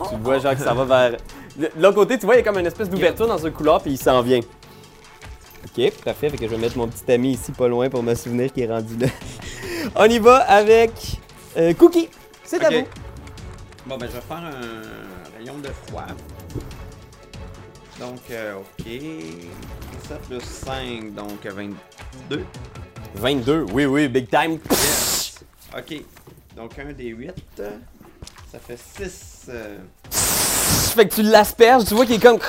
Tu 0.10 0.16
vois, 0.22 0.40
genre, 0.40 0.54
que 0.56 0.62
ça 0.62 0.74
va 0.74 0.84
vers. 0.84 1.19
De 1.56 1.72
l'autre 1.78 1.96
côté, 1.96 2.18
tu 2.18 2.25
vois, 2.25 2.36
il 2.36 2.40
y 2.40 2.42
a 2.42 2.44
comme 2.44 2.57
une 2.60 2.66
espèce 2.66 2.90
d'ouverture 2.90 3.28
dans 3.28 3.38
ce 3.38 3.48
couloir, 3.48 3.81
puis 3.81 3.92
il 3.92 3.98
s'en 3.98 4.22
vient. 4.22 4.40
Ok, 4.40 5.92
parfait. 6.04 6.30
Fait 6.30 6.38
que 6.38 6.46
je 6.46 6.50
vais 6.51 6.58
mettre 6.58 6.78
mon 6.78 6.88
petit 6.88 7.10
ami 7.12 7.31
ici, 7.34 7.51
pas 7.51 7.68
loin, 7.68 7.90
pour 7.90 8.04
me 8.04 8.13
souvenir 8.16 8.51
qu'il 8.51 8.63
est 8.63 8.68
rendu 8.72 8.98
là. 8.98 9.08
On 9.96 10.06
y 10.06 10.19
va 10.19 10.38
avec. 10.38 10.92
euh, 11.58 11.74
Cookie. 11.75 12.10
C'est 12.44 12.63
à 12.63 12.69
vous. 12.69 12.86
Bon, 13.86 13.98
ben, 13.98 14.08
je 14.10 14.16
vais 14.16 14.22
faire 14.22 14.38
un 14.38 15.38
rayon 15.38 15.58
de 15.60 15.69
froid. 15.88 16.04
Donc, 18.00 18.19
euh, 18.31 18.56
ok. 18.56 18.86
7 20.07 20.21
plus 20.27 20.41
5, 20.41 21.13
donc 21.13 21.46
euh, 21.46 21.51
22. 22.29 22.46
22. 23.15 23.65
Oui, 23.74 23.86
oui, 23.86 24.08
big 24.08 24.29
time. 24.29 24.60
Yes. 24.70 25.39
Ok. 25.75 26.01
Donc, 26.55 26.77
un 26.77 26.91
des 26.91 27.08
8. 27.08 27.34
Ça 28.51 28.60
fait 28.60 28.77
6. 28.77 29.50
Fait 30.96 31.08
que 31.08 31.15
tu 31.15 31.22
l'asperges, 31.24 31.86
tu 31.86 31.93
vois 31.93 32.05
qu'il 32.05 32.15
est 32.15 32.20
comme. 32.20 32.39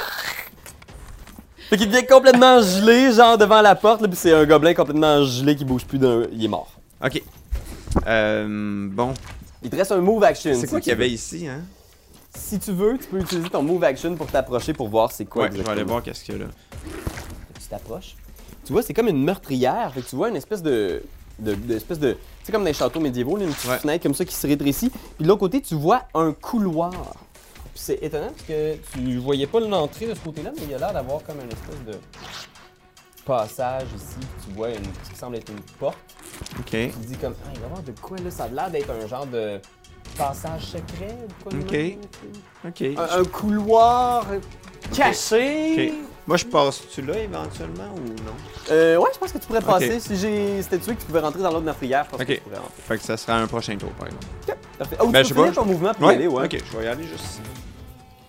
Fait 1.68 1.76
qu'il 1.76 1.88
devient 1.90 2.06
complètement 2.06 2.60
gelé, 2.62 3.12
genre 3.12 3.36
devant 3.36 3.60
la 3.60 3.74
porte, 3.74 4.00
là, 4.00 4.08
puis 4.08 4.16
c'est 4.16 4.32
un 4.32 4.44
gobelin 4.44 4.72
complètement 4.74 5.24
gelé 5.24 5.56
qui 5.56 5.64
bouge 5.64 5.84
plus 5.84 5.98
d'un. 5.98 6.26
Il 6.32 6.44
est 6.44 6.48
mort. 6.48 6.72
Ok. 7.04 7.22
Euh, 8.06 8.88
bon. 8.90 9.14
Il 9.62 9.70
te 9.70 9.76
reste 9.76 9.92
un 9.92 10.00
move 10.00 10.22
action. 10.22 10.54
C'est 10.54 10.68
quoi 10.68 10.80
qu'il 10.80 10.90
y 10.90 10.92
avait 10.92 11.10
ici, 11.10 11.48
hein? 11.48 11.62
Si 12.36 12.58
tu 12.58 12.72
veux, 12.72 12.96
tu 12.98 13.06
peux 13.08 13.18
utiliser 13.20 13.48
ton 13.50 13.62
move 13.62 13.82
action 13.84 14.14
pour 14.14 14.26
t'approcher 14.28 14.72
pour 14.72 14.88
voir 14.88 15.10
c'est 15.10 15.24
quoi. 15.24 15.44
Ouais, 15.44 15.50
je 15.56 15.62
vais 15.62 15.68
aller 15.68 15.82
voir 15.84 16.02
qu'est-ce 16.02 16.22
qu'il 16.22 16.36
y 16.38 16.40
a 16.40 16.44
là. 16.44 16.50
Tu 17.60 17.66
t'approches. 17.68 18.14
Tu 18.64 18.72
vois, 18.72 18.82
c'est 18.82 18.94
comme 18.94 19.08
une 19.08 19.22
meurtrière. 19.24 19.92
Fait 19.94 20.02
que 20.02 20.08
tu 20.08 20.16
vois 20.16 20.28
une 20.28 20.36
espèce 20.36 20.62
de. 20.62 21.02
de, 21.38 21.54
de- 21.54 21.74
espèce 21.74 21.98
de 21.98 22.12
tu 22.12 22.18
sais, 22.44 22.52
comme 22.52 22.62
dans 22.62 22.66
les 22.68 22.72
châteaux 22.74 23.00
médiévaux, 23.00 23.36
là, 23.36 23.44
une 23.44 23.52
petite 23.52 23.70
Ouais. 23.70 23.78
fenêtre 23.78 24.02
comme 24.02 24.14
ça 24.14 24.24
qui 24.24 24.34
se 24.34 24.46
rétrécit. 24.46 24.90
Puis 24.90 25.00
de 25.24 25.26
l'autre 25.28 25.40
côté, 25.40 25.60
tu 25.60 25.74
vois 25.74 26.02
un 26.14 26.32
couloir. 26.32 26.92
Puis 26.92 27.82
c'est 27.84 27.98
étonnant 28.02 28.28
parce 28.30 28.42
que 28.46 28.76
tu 28.92 29.16
voyais 29.18 29.46
pas 29.46 29.60
l'entrée 29.60 30.06
de 30.06 30.14
ce 30.14 30.20
côté-là, 30.20 30.50
mais 30.56 30.62
il 30.64 30.70
y 30.70 30.74
a 30.74 30.78
l'air 30.78 30.92
d'avoir 30.92 31.22
comme 31.24 31.36
une 31.40 31.50
espèce 31.52 31.84
de 31.86 31.98
passage 33.24 33.88
ici. 33.96 34.26
Tu 34.46 34.54
vois 34.54 34.68
une, 34.70 34.84
ce 35.04 35.10
qui 35.10 35.16
semble 35.18 35.36
être 35.36 35.50
une 35.50 35.60
porte. 35.78 35.98
Ok. 36.60 36.66
Tu 36.70 36.90
te 36.90 37.06
dis 37.06 37.16
comme, 37.16 37.34
ah, 37.44 37.48
il 37.54 37.58
va 37.60 37.66
y 37.66 37.70
avoir 37.70 37.82
de 37.82 37.92
quoi 38.00 38.16
là? 38.18 38.30
Ça 38.30 38.44
a 38.44 38.48
l'air 38.48 38.70
d'être 38.70 38.90
un 38.90 39.06
genre 39.06 39.26
de 39.26 39.60
passage 40.16 40.62
secret 40.62 41.16
ou 41.24 41.42
quoi 41.42 41.52
de 41.52 41.58
Ok. 41.58 41.72
même? 41.72 41.98
Ok. 42.66 42.82
Un, 42.98 43.20
un 43.20 43.24
couloir 43.24 44.26
caché. 44.94 45.88
Ok. 45.90 45.94
Moi, 46.26 46.36
je 46.38 46.44
passe-tu 46.44 47.02
là 47.02 47.18
éventuellement 47.18 47.92
ou 47.94 48.08
non? 48.24 48.32
Euh, 48.70 48.96
ouais, 48.96 49.10
je 49.14 49.18
pense 49.18 49.30
que 49.32 49.38
tu 49.38 49.46
pourrais 49.46 49.60
Ok. 49.60 49.66
passer. 49.66 50.00
Si 50.00 50.16
j'ai. 50.16 50.60
C'était 50.62 50.78
tu 50.78 50.94
que 50.94 51.00
tu 51.00 51.06
pouvais 51.06 51.20
rentrer 51.20 51.40
dans 51.40 51.50
l'autre 51.50 51.64
meurtrière, 51.64 52.04
je 52.06 52.10
pense 52.10 52.20
Ok. 52.20 52.26
que 52.26 52.32
tu 52.34 52.40
pourrais 52.40 52.58
rentrer. 52.58 52.82
Fait 52.88 52.98
que 52.98 53.04
ça 53.04 53.16
sera 53.16 53.36
un 53.38 53.46
prochain 53.46 53.76
tour, 53.76 53.90
par 53.90 54.08
exemple. 54.08 54.26
Parfait. 54.78 54.96
Oh, 55.00 55.06
Ben, 55.08 55.22
tu 55.22 55.28
je 55.30 55.34
sais 55.34 55.40
pas, 55.40 55.52
ton 55.52 55.64
mouvement 55.64 55.94
puis 55.94 56.04
y 56.06 56.08
aller, 56.10 56.26
ouais. 56.26 56.44
Ok, 56.44 56.58
je 56.72 56.76
vais 56.76 56.84
y 56.84 56.88
aller 56.88 57.04
juste 57.04 57.24
ici. 57.24 57.40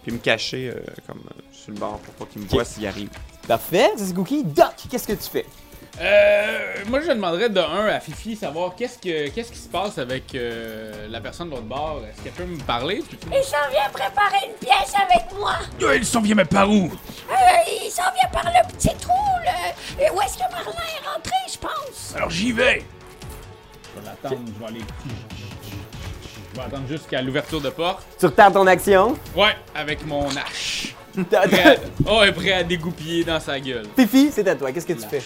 Puis 0.03 0.11
me 0.13 0.17
cacher 0.19 0.69
euh, 0.73 0.79
comme 1.05 1.17
euh, 1.19 1.41
sur 1.51 1.73
le 1.73 1.79
bord 1.79 1.97
pour 1.99 2.13
pas 2.13 2.25
qu'il 2.31 2.41
me 2.43 2.47
voit 2.47 2.63
s'il 2.63 2.85
arrive. 2.87 3.09
Parfait. 3.47 3.91
C'est 3.97 4.13
Cookie. 4.13 4.43
Doc, 4.43 4.73
qu'est-ce 4.89 5.07
que 5.07 5.13
tu 5.13 5.29
fais? 5.29 5.45
Euh, 5.99 6.75
moi, 6.87 7.01
je 7.01 7.07
demanderais 7.07 7.49
de 7.49 7.59
un 7.59 7.87
à 7.87 7.99
Fifi 7.99 8.35
savoir 8.35 8.75
qu'est-ce 8.75 8.99
que 8.99 9.29
qu'est-ce 9.29 9.51
qui 9.51 9.57
se 9.57 9.67
passe 9.67 9.97
avec 9.97 10.35
euh, 10.35 11.07
la 11.09 11.19
personne 11.19 11.49
de 11.49 11.55
l'autre 11.55 11.63
bord. 11.65 12.01
Est-ce 12.07 12.21
qu'elle 12.23 12.33
peut 12.33 12.45
me 12.45 12.59
parler? 12.61 13.03
Il 13.11 13.43
s'en 13.43 13.69
vient 13.71 13.89
préparer 13.91 14.45
une 14.47 14.53
pièce 14.67 14.93
avec 14.95 15.31
moi. 15.39 15.53
Euh, 15.81 15.95
il 15.95 16.05
s'en 16.05 16.21
vient, 16.21 16.35
mais 16.35 16.45
par 16.45 16.69
où? 16.69 16.85
Euh, 16.85 17.33
il 17.83 17.89
s'en 17.89 18.03
vient 18.13 18.29
par 18.31 18.45
le 18.45 18.71
petit 18.73 18.95
trou, 19.01 19.13
le... 19.43 20.03
et 20.03 20.09
Où 20.11 20.21
est-ce 20.21 20.35
que 20.35 20.51
Marlin 20.51 20.71
est 20.71 21.07
rentré, 21.07 21.33
je 21.51 21.57
pense? 21.57 22.13
Alors 22.15 22.29
j'y 22.29 22.51
vais! 22.51 22.83
Je 23.95 23.99
vais 23.99 24.05
l'attendre, 24.05 24.41
je 24.53 24.59
vais 24.59 24.69
aller. 24.69 24.85
Je 26.53 26.59
vais 26.59 26.65
attendre 26.67 26.87
jusqu'à 26.87 27.21
l'ouverture 27.23 27.61
de 27.61 27.69
porte. 27.71 28.03
Tu 28.19 28.25
retardes 28.27 28.53
ton 28.53 28.67
action? 28.67 29.17
Ouais, 29.35 29.55
avec 29.73 30.05
mon 30.05 30.27
hache. 30.29 30.93
Prêt 31.31 31.63
à... 31.63 31.75
Oh, 32.07 32.21
est 32.21 32.31
prêt 32.31 32.51
à 32.51 32.63
dégoupiller 32.63 33.23
dans 33.23 33.39
sa 33.39 33.59
gueule. 33.59 33.87
Fifi, 33.97 34.29
c'est 34.31 34.47
à 34.47 34.53
toi. 34.55 34.71
Qu'est-ce 34.71 34.85
que 34.85 34.93
tu 34.93 35.07
fais? 35.07 35.23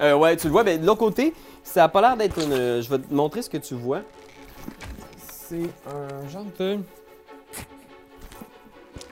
Euh, 0.00 0.14
ouais, 0.16 0.36
tu 0.36 0.46
le 0.46 0.52
vois, 0.52 0.64
mais 0.64 0.78
de 0.78 0.86
l'autre 0.86 1.00
côté, 1.00 1.34
ça 1.62 1.84
a 1.84 1.88
pas 1.88 2.00
l'air 2.00 2.16
d'être 2.16 2.38
une. 2.38 2.80
Je 2.82 2.88
vais 2.88 2.98
te 2.98 3.12
montrer 3.12 3.42
ce 3.42 3.50
que 3.50 3.58
tu 3.58 3.74
vois. 3.74 4.00
C'est 5.16 5.68
un 5.86 6.28
genre 6.28 6.46
de. 6.58 6.78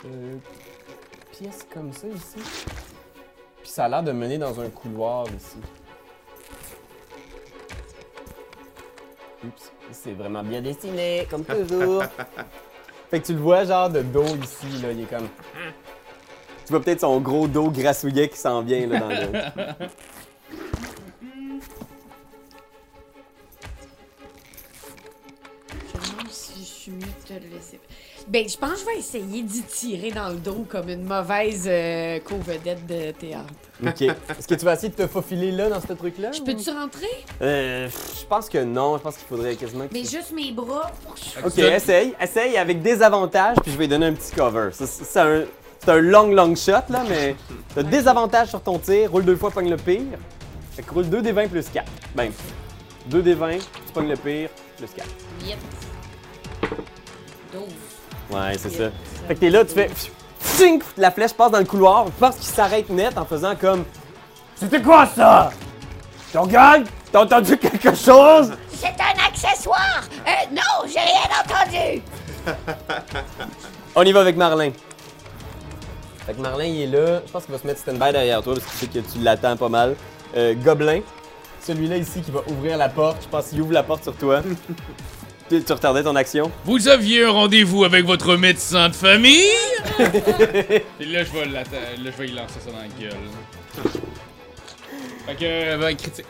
euh, 0.07 0.37
pièce 1.33 1.67
comme 1.73 1.93
ça 1.93 2.07
ici. 2.09 2.39
Puis 3.61 3.69
ça 3.71 3.85
a 3.85 3.89
l'air 3.89 4.03
de 4.03 4.13
mener 4.13 4.39
dans 4.39 4.59
un 4.61 4.69
couloir 4.71 5.27
ici. 5.37 5.59
Oups, 9.45 9.73
c'est 9.93 10.13
vraiment 10.13 10.43
bien 10.43 10.61
dessiné, 10.61 11.27
comme 11.31 11.45
toujours. 11.45 12.03
fait 13.11 13.21
que 13.21 13.27
tu 13.27 13.33
le 13.35 13.41
vois, 13.41 13.65
genre 13.65 13.89
de 13.91 14.03
dos 14.03 14.25
ici, 14.43 14.67
là, 14.83 14.93
il 14.93 15.01
est 15.03 15.05
comme. 15.05 15.29
Tu 16.71 16.77
vois 16.77 16.85
peut-être 16.85 17.01
son 17.01 17.19
gros 17.19 17.49
dos 17.49 17.69
grassouillet 17.69 18.29
qui 18.29 18.39
s'en 18.39 18.63
vient 18.63 18.87
là 18.87 19.01
dans 19.01 19.09
le. 19.09 19.17
Je 19.17 19.23
me 25.99 26.11
demande 26.13 26.31
si 26.31 26.61
je 26.61 26.65
suis 26.65 26.93
mieux 26.93 27.01
de 27.01 27.27
te 27.27 27.33
le 27.33 27.41
laisser. 27.53 27.81
Ben, 28.29 28.49
je 28.49 28.57
pense 28.57 28.75
que 28.75 28.79
je 28.79 28.85
vais 28.85 28.99
essayer 28.99 29.43
d'y 29.43 29.65
tirer 29.65 30.13
dans 30.13 30.29
le 30.29 30.37
dos 30.37 30.65
comme 30.69 30.91
une 30.91 31.03
mauvaise 31.03 31.65
euh, 31.67 32.21
co-vedette 32.21 32.87
de 32.87 33.11
théâtre. 33.11 33.53
Ok. 33.85 34.03
Est-ce 34.03 34.47
que 34.47 34.55
tu 34.55 34.65
vas 34.65 34.75
essayer 34.75 34.91
de 34.91 34.95
te 34.95 35.09
faufiler 35.09 35.51
là 35.51 35.71
dans 35.71 35.81
ce 35.81 35.93
truc-là? 35.93 36.31
Je 36.31 36.41
peux-tu 36.41 36.71
rentrer? 36.71 37.09
Euh, 37.43 37.89
je 37.89 38.25
pense 38.27 38.49
que 38.49 38.59
non. 38.59 38.97
Je 38.97 39.03
pense 39.03 39.17
qu'il 39.17 39.27
faudrait 39.27 39.57
quasiment. 39.57 39.89
que 39.89 39.93
Mais 39.93 40.05
juste 40.05 40.31
mes 40.33 40.53
bras. 40.53 40.93
Ok, 41.45 41.59
essaye. 41.59 42.15
Essaye 42.21 42.57
avec 42.57 42.81
des 42.81 43.03
avantages, 43.03 43.57
puis 43.61 43.73
je 43.73 43.77
vais 43.77 43.87
lui 43.87 43.89
donner 43.89 44.07
un 44.07 44.13
petit 44.13 44.31
cover. 44.31 44.69
Ça, 44.73 45.25
un, 45.25 45.47
c'est 45.81 45.91
un 45.91 46.01
long, 46.01 46.29
long 46.33 46.55
shot, 46.55 46.91
là, 46.91 47.03
mais 47.09 47.37
t'as 47.75 47.83
des 47.83 48.07
avantages 48.07 48.49
sur 48.49 48.61
ton 48.61 48.79
tir. 48.79 49.11
Roule 49.11 49.25
deux 49.25 49.37
fois, 49.37 49.51
pogne 49.51 49.71
le 49.71 49.77
pire. 49.77 50.19
Fait 50.73 50.83
que 50.83 50.93
roule 50.93 51.09
2 51.09 51.23
des 51.23 51.33
20 51.33 51.49
plus 51.49 51.69
4. 51.69 51.87
Ben, 52.15 52.31
2 53.07 53.23
des 53.23 53.35
20, 53.35 53.59
tu 53.59 53.93
pognes 53.95 54.09
le 54.09 54.17
pire, 54.17 54.51
plus 54.77 54.89
4. 54.89 55.09
8. 55.43 55.57
12. 57.53 57.63
Ouais, 58.31 58.53
c'est 58.59 58.71
ça. 58.71 58.91
Fait 59.27 59.35
que 59.35 59.41
t'es 59.41 59.51
là, 59.51 59.65
tu 59.65 59.75
fais. 59.75 59.91
Tchink! 60.57 60.83
La 60.97 61.11
flèche 61.11 61.33
passe 61.33 61.51
dans 61.51 61.59
le 61.59 61.65
couloir. 61.65 62.05
Pense 62.19 62.37
qu'il 62.37 62.45
s'arrête 62.45 62.89
net 62.91 63.17
en 63.17 63.25
faisant 63.25 63.57
comme. 63.57 63.85
C'était 64.55 64.81
quoi 64.81 65.07
ça? 65.07 65.51
Tu 66.31 66.39
regardes? 66.39 66.85
T'as 67.11 67.23
entendu 67.23 67.57
quelque 67.57 67.95
chose? 67.95 68.53
C'est 68.73 68.87
un 68.87 69.27
accessoire. 69.27 70.03
Euh, 70.27 70.31
non, 70.53 70.87
j'ai 70.87 71.01
rien 71.01 71.29
entendu. 71.43 72.03
On 73.95 74.03
y 74.03 74.13
va 74.13 74.21
avec 74.21 74.37
Marlin. 74.37 74.71
Fait 76.31 76.37
que 76.37 76.43
Marlin, 76.43 76.65
il 76.67 76.83
est 76.83 76.87
là. 76.87 77.23
Je 77.27 77.33
pense 77.33 77.45
qu'il 77.45 77.53
va 77.53 77.59
se 77.59 77.67
mettre 77.67 77.81
stand-by 77.81 78.13
derrière 78.13 78.41
toi 78.41 78.55
parce 78.55 78.65
qu'il 78.67 78.79
sait 78.79 79.01
que 79.01 79.13
tu 79.13 79.19
l'attends 79.19 79.57
pas 79.57 79.69
mal. 79.69 79.97
Euh, 80.37 80.55
Gobelin, 80.55 81.01
celui-là 81.61 81.97
ici 81.97 82.21
qui 82.21 82.31
va 82.31 82.43
ouvrir 82.49 82.77
la 82.77 82.89
porte. 82.89 83.17
Je 83.25 83.29
pense 83.29 83.49
qu'il 83.49 83.61
ouvre 83.61 83.73
la 83.73 83.83
porte 83.83 84.05
sur 84.05 84.15
toi. 84.15 84.41
tu, 85.51 85.61
tu 85.61 85.73
retardais 85.73 86.05
ton 86.05 86.15
action? 86.15 86.53
Vous 86.65 86.87
aviez 86.87 87.25
un 87.25 87.33
rendez-vous 87.33 87.83
avec 87.83 88.07
votre 88.07 88.37
médecin 88.37 88.91
de 88.91 88.95
famille? 88.95 89.43
Et 89.99 91.05
là, 91.05 91.25
je 91.25 91.33
vais, 91.33 91.47
là, 91.47 91.65
je 91.99 92.11
vais 92.11 92.29
y 92.29 92.33
lancer 92.33 92.61
ça 92.65 92.71
dans 92.71 92.79
la 92.79 92.87
gueule. 92.87 93.19
Fait 95.27 95.35
que, 95.35 95.43
euh, 95.43 95.79
ben, 95.79 95.97
critique. 95.97 96.27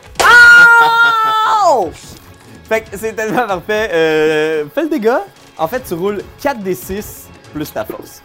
Oh! 1.63 1.91
Fait 2.67 2.81
que 2.81 2.97
c'est 2.97 3.13
tellement 3.13 3.45
parfait. 3.45 3.91
Euh, 3.93 4.65
fais 4.73 4.81
le 4.81 4.89
dégât. 4.89 5.21
En 5.59 5.67
fait, 5.67 5.83
tu 5.87 5.93
roules 5.93 6.23
4 6.41 6.63
des 6.63 6.73
6 6.73 7.27
plus 7.53 7.71
ta 7.71 7.85
force. 7.85 8.23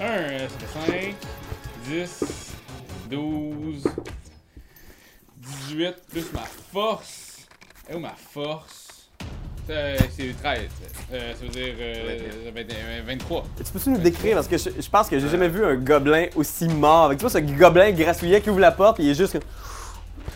1, 0.00 0.48
ça 0.48 0.48
fait 0.48 0.90
5, 0.90 1.14
10, 1.88 2.24
12, 3.10 3.84
18, 5.36 5.94
plus 6.10 6.32
ma 6.32 6.44
force. 6.72 7.46
Et 7.90 7.94
où 7.94 7.98
ma 7.98 8.14
force? 8.32 9.08
Euh, 9.70 9.96
c'est 10.16 10.34
13. 10.42 10.60
Euh, 11.12 11.32
ça 11.34 11.42
veut 11.42 11.48
dire 11.48 11.74
euh, 11.78 12.18
21, 12.54 13.02
23. 13.06 13.44
Tu 13.56 13.72
peux-tu 13.72 13.90
nous 13.90 13.98
décrire? 13.98 14.36
Parce 14.36 14.48
que 14.48 14.56
je, 14.56 14.70
je 14.80 14.88
pense 14.88 15.08
que 15.08 15.18
j'ai 15.18 15.28
jamais 15.28 15.48
vu 15.48 15.64
un 15.64 15.74
gobelin 15.76 16.26
aussi 16.36 16.68
mort. 16.68 17.10
Tu 17.10 17.16
vois, 17.18 17.30
ce 17.30 17.38
gobelin 17.38 17.90
grassouillet 17.92 18.40
qui 18.40 18.50
ouvre 18.50 18.60
la 18.60 18.72
porte, 18.72 18.98
il 19.00 19.10
est 19.10 19.14
juste. 19.14 19.38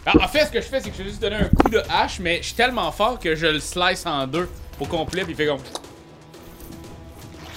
Alors, 0.04 0.24
en 0.24 0.28
fait, 0.28 0.46
ce 0.46 0.50
que 0.50 0.60
je 0.60 0.66
fais, 0.66 0.80
c'est 0.80 0.90
que 0.90 0.96
je 0.96 1.02
vais 1.02 1.08
juste 1.08 1.22
donner 1.22 1.36
un 1.36 1.48
coup 1.48 1.68
de 1.70 1.80
hache, 1.88 2.18
mais 2.18 2.38
je 2.38 2.48
suis 2.48 2.54
tellement 2.54 2.90
fort 2.90 3.18
que 3.18 3.34
je 3.34 3.46
le 3.46 3.60
slice 3.60 4.04
en 4.04 4.26
deux 4.26 4.48
au 4.80 4.86
complet, 4.86 5.22
puis 5.22 5.32
il 5.32 5.36
fait 5.36 5.46
comme. 5.46 5.60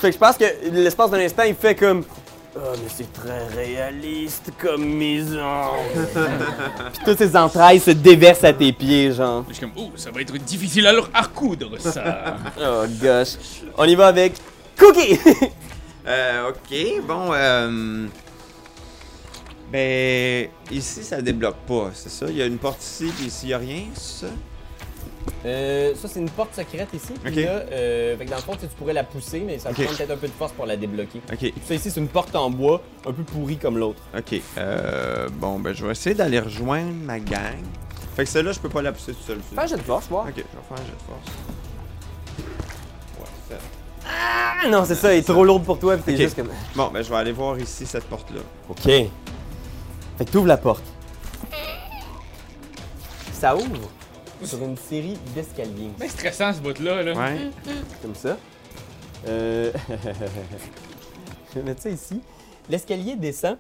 Fait 0.06 0.12
que 0.12 0.14
je 0.14 0.20
pense 0.20 0.38
que 0.38 0.46
l'espace 0.72 1.10
d'un 1.10 1.20
instant, 1.20 1.42
il 1.48 1.56
fait 1.56 1.74
comme. 1.74 2.04
Oh, 2.56 2.60
mais 2.74 2.90
c'est 2.96 3.12
très 3.12 3.48
réaliste 3.48 4.52
comme 4.62 4.86
maison. 4.86 5.72
Puis 6.94 7.02
toutes 7.04 7.18
ses 7.18 7.36
entrailles 7.36 7.80
se 7.80 7.90
déversent 7.90 8.44
à 8.44 8.54
tes 8.54 8.72
pieds, 8.72 9.14
genre. 9.14 9.46
Je 9.50 9.56
suis 9.56 9.62
comme, 9.62 9.74
oh, 9.76 9.90
ça 9.96 10.12
va 10.12 10.22
être 10.22 10.38
difficile 10.38 10.86
à 10.86 10.94
leur 10.94 11.10
à 11.12 11.24
recoudre, 11.24 11.80
ça. 11.80 12.38
Oh 12.62 12.84
gosh. 13.02 13.38
On 13.76 13.86
y 13.86 13.96
va 13.96 14.08
avec 14.08 14.34
Cookie! 14.78 15.20
Euh, 16.08 16.50
ok, 16.50 17.02
bon, 17.08 17.32
euh... 17.34 18.06
Ben, 19.72 20.50
ici, 20.70 21.04
ça 21.04 21.20
débloque 21.20 21.58
pas, 21.68 21.90
c'est 21.96 22.12
ça? 22.12 22.28
Il 22.30 22.38
y 22.38 22.44
a 22.44 22.46
une 22.46 22.60
porte 22.60 22.84
ici, 22.84 23.12
puis 23.18 23.26
ici, 23.26 23.48
il 23.48 23.50
y 23.50 23.54
a 23.56 23.58
rien, 23.58 23.86
c'est 23.96 24.28
ça? 24.28 24.32
Euh, 25.46 25.94
ça, 25.96 26.08
c'est 26.08 26.20
une 26.20 26.30
porte 26.30 26.56
secrète 26.56 26.90
ici. 26.94 27.14
Puis 27.24 27.32
Ok. 27.40 27.46
là, 27.46 27.52
euh, 27.72 28.18
fait 28.18 28.26
que 28.26 28.30
dans 28.32 28.36
le 28.38 28.42
fond, 28.42 28.56
tu 28.60 28.66
pourrais 28.68 28.94
la 28.94 29.04
pousser, 29.04 29.40
mais 29.46 29.60
ça 29.60 29.70
te 29.72 29.82
prend 29.82 29.94
peut-être 29.94 30.12
un 30.12 30.18
peu 30.18 30.28
de 30.28 30.34
force 30.34 30.52
pour 30.54 30.66
la 30.66 30.76
débloquer. 30.76 31.22
Ok, 31.32 31.38
Puis 31.38 31.54
ça 31.66 31.76
ici, 31.76 31.92
c'est 31.92 32.00
une 32.00 32.08
porte 32.08 32.36
en 32.36 32.50
bois, 32.50 32.82
un 33.06 33.14
peu 33.14 33.24
pourrie 33.24 33.58
comme 33.58 33.78
l'autre. 33.78 34.02
ok. 34.18 34.42
Euh, 34.58 35.30
bon, 35.34 35.60
ben, 35.60 35.74
je 35.74 35.86
vais 35.86 35.92
essayer 35.92 36.16
d'aller 36.16 36.40
rejoindre 36.40 36.92
ma 36.94 37.20
gang. 37.20 37.56
Fait 38.16 38.24
que 38.24 38.30
celle-là, 38.30 38.54
je 38.54 38.60
peux 38.60 38.70
pas 38.70 38.82
la 38.82 38.92
pousser 38.94 39.14
tout 39.14 39.24
seul. 39.28 39.40
Fais 39.54 39.60
un 39.62 39.68
jet 39.68 39.76
de 39.78 39.82
force, 39.82 40.08
voir. 40.08 40.26
Ok, 40.26 40.34
je 40.38 40.42
vais 40.42 40.44
faire 40.44 40.78
un 40.78 40.86
jet 40.86 40.92
de 40.92 41.04
force. 41.06 41.38
Ouais, 43.20 43.26
sept. 43.50 43.60
Ah 44.08 44.68
non, 44.70 44.86
c'est 44.86 44.96
ça, 44.96 45.12
elle 45.14 45.20
est 45.20 45.24
trop 45.28 45.44
lourde 45.44 45.64
pour 45.64 45.78
toi, 45.80 45.98
t'es 45.98 46.14
Ok. 46.14 46.18
juste 46.18 46.36
comme. 46.36 46.50
Bon, 46.76 46.90
ben, 46.94 47.04
je 47.04 47.10
vais 47.10 47.16
aller 47.18 47.32
voir 47.34 47.60
ici, 47.60 47.86
cette 47.86 48.06
porte-là. 48.06 48.42
Ok. 48.70 48.82
Fait 48.84 49.10
que 50.26 50.32
t'ouvres 50.32 50.48
la 50.48 50.58
porte. 50.58 50.84
Ça 53.34 53.56
ouvre? 53.56 53.90
Sur 54.46 54.64
une 54.64 54.78
série 54.78 55.18
d'escaliers. 55.34 55.92
C'est 56.00 56.08
stressant 56.10 56.54
ce 56.54 56.60
bout-là, 56.60 57.04
là. 57.04 57.14
Ouais. 57.14 57.52
Comme 58.02 58.16
ça. 58.16 58.38
Euh... 59.28 59.72
je 61.54 61.60
vais 61.60 61.64
mettre 61.66 61.82
ça 61.82 61.90
ici. 61.90 62.22
L'escalier 62.70 63.16
descend 63.16 63.58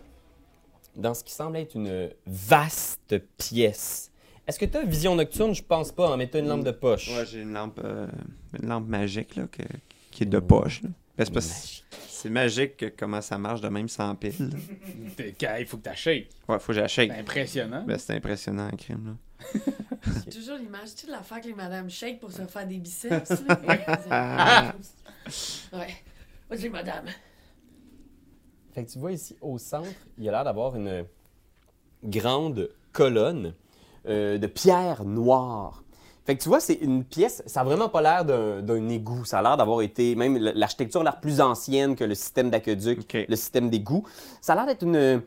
dans 0.96 1.14
ce 1.14 1.24
qui 1.24 1.34
semble 1.34 1.58
être 1.58 1.76
une 1.76 2.10
vaste 2.26 3.16
pièce. 3.38 4.12
Est-ce 4.48 4.60
que 4.60 4.66
tu 4.66 4.78
as 4.78 4.84
vision 4.84 5.16
nocturne? 5.16 5.56
Je 5.56 5.64
pense 5.64 5.92
pas, 5.92 6.10
hein, 6.10 6.18
mais 6.18 6.30
tu 6.30 6.38
une 6.38 6.48
lampe 6.48 6.64
de 6.64 6.72
poche. 6.72 7.10
Ouais, 7.10 7.26
j'ai 7.26 7.42
une 7.42 7.54
lampe, 7.54 7.80
euh, 7.84 8.08
une 8.62 8.70
lampe 8.70 8.88
magique, 8.88 9.36
là, 9.36 9.48
que- 9.52 9.64
qui 10.12 10.24
est 10.24 10.28
de 10.28 10.40
poche, 10.40 10.84
là. 10.84 10.90
Ben, 11.18 11.26
parce 11.34 11.84
c'est 12.26 12.32
magique 12.32 12.78
que 12.78 12.86
comment 12.88 13.22
ça 13.22 13.38
marche 13.38 13.62
de 13.62 13.70
même 13.70 13.88
sans 13.88 14.16
pile. 14.16 14.50
Il 15.20 15.66
faut 15.68 15.78
que 15.78 15.84
t'achètes. 15.84 16.28
Ouais, 16.48 16.58
faut 16.58 16.72
que 16.72 16.74
j'achète. 16.74 17.12
C'est 17.12 17.20
impressionnant. 17.20 17.84
Ben, 17.86 18.00
c'est 18.00 18.16
impressionnant, 18.16 18.64
un 18.66 18.76
crime, 18.76 19.16
là. 19.54 19.62
J'ai 20.26 20.32
toujours 20.32 20.58
l'image, 20.58 20.96
tu 20.96 21.02
sais, 21.02 21.08
de 21.08 21.12
l'affaire 21.12 21.40
que 21.40 21.46
les 21.46 21.54
madames 21.54 21.88
shake 21.88 22.20
pour 22.20 22.32
se 22.32 22.42
faire 22.48 22.66
des 22.66 22.80
biceps. 22.80 23.30
là. 23.48 24.74
ouais. 25.74 25.96
Vas-y, 26.50 26.70
madame. 26.70 27.06
Fait 28.74 28.86
que 28.86 28.90
tu 28.90 28.98
vois 28.98 29.12
ici 29.12 29.38
au 29.40 29.60
centre, 29.60 29.88
il 30.18 30.24
y 30.24 30.30
a 30.30 30.32
l'air 30.32 30.46
d'avoir 30.46 30.76
une 30.76 31.06
grande 32.04 32.72
colonne 32.92 33.54
euh, 34.08 34.40
de 34.40 34.48
pierre 34.48 35.06
noire. 35.06 35.84
Fait 36.26 36.36
que 36.36 36.42
tu 36.42 36.50
vois, 36.50 36.60
c'est 36.60 36.74
une 36.74 37.04
pièce, 37.04 37.44
ça 37.46 37.62
a 37.62 37.64
vraiment 37.64 37.88
pas 37.88 38.02
l'air 38.02 38.26
d'un 38.26 38.90
égout. 38.90 39.26
Ça 39.26 39.40
a 39.40 39.42
l'air 39.44 39.58
d'avoir 39.58 39.82
été, 39.82 40.16
même 40.16 40.38
l'architecture 40.38 41.02
a 41.02 41.04
l'air 41.04 41.20
plus 41.20 41.40
ancienne 41.40 41.96
que 41.96 42.04
le 42.04 42.16
système 42.16 42.50
d'aqueduc, 42.50 43.14
le 43.30 43.36
système 43.36 43.70
d'égout. 43.70 44.04
Ça 44.42 44.54
a 44.54 44.56
l'air 44.56 44.66
d'être 44.66 44.82
une 44.84 44.96
euh, 44.96 45.20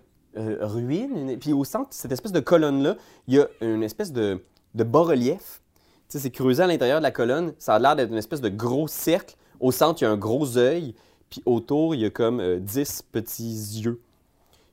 ruine. 0.61 1.17
une- 1.31 1.39
Puis 1.39 1.53
au 1.53 1.65
centre, 1.65 1.89
cette 1.91 2.11
espèce 2.13 2.33
de 2.33 2.41
colonne-là, 2.41 2.97
il 3.29 3.35
y 3.35 3.41
a 3.41 3.47
une 3.61 3.83
espèce 3.85 4.13
de, 4.13 4.43
de 4.75 4.85
bas-relief. 4.85 5.61
Tu 6.09 6.13
sais, 6.15 6.19
c'est 6.19 6.31
creusé 6.31 6.63
à 6.63 6.67
l'intérieur 6.67 6.99
de 6.99 7.05
la 7.05 7.11
colonne. 7.13 7.53
Ça 7.59 7.75
a 7.77 7.79
l'air 7.79 7.95
d'être 7.95 8.11
une 8.11 8.19
espèce 8.19 8.41
de 8.41 8.49
gros 8.49 8.89
cercle. 8.89 9.37
Au 9.61 9.71
centre, 9.73 10.01
il 10.03 10.05
y 10.05 10.09
a 10.09 10.11
un 10.11 10.17
gros 10.17 10.57
œil. 10.59 10.95
puis 11.31 11.43
autour, 11.47 11.95
il 11.95 12.01
y 12.01 12.07
a 12.07 12.11
comme 12.11 12.41
euh, 12.41 12.59
10 12.59 13.03
petits 13.13 13.81
yeux. 13.83 14.01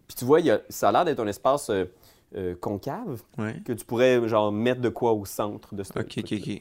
Puis 0.08 0.15
tu 0.15 0.25
vois, 0.25 0.39
il 0.39 0.48
y 0.48 0.51
a- 0.51 0.62
ça 0.70 0.89
a 0.89 0.91
l'air 0.91 1.05
d'être 1.05 1.20
un 1.20 1.27
espace 1.27 1.70
euh, 1.70 1.86
euh, 2.36 2.55
concave 2.60 3.22
Ouais. 3.38 3.55
que 3.65 3.74
tu 3.74 3.86
pourrais 3.86 4.27
genre 4.27 4.51
mettre 4.51 4.82
de 4.82 4.89
quoi 4.89 5.13
au 5.13 5.25
centre 5.25 5.75
de 5.75 5.84
ce 5.84 5.91
Ok, 5.98 6.15
ok, 6.17 6.34
ok. 6.34 6.60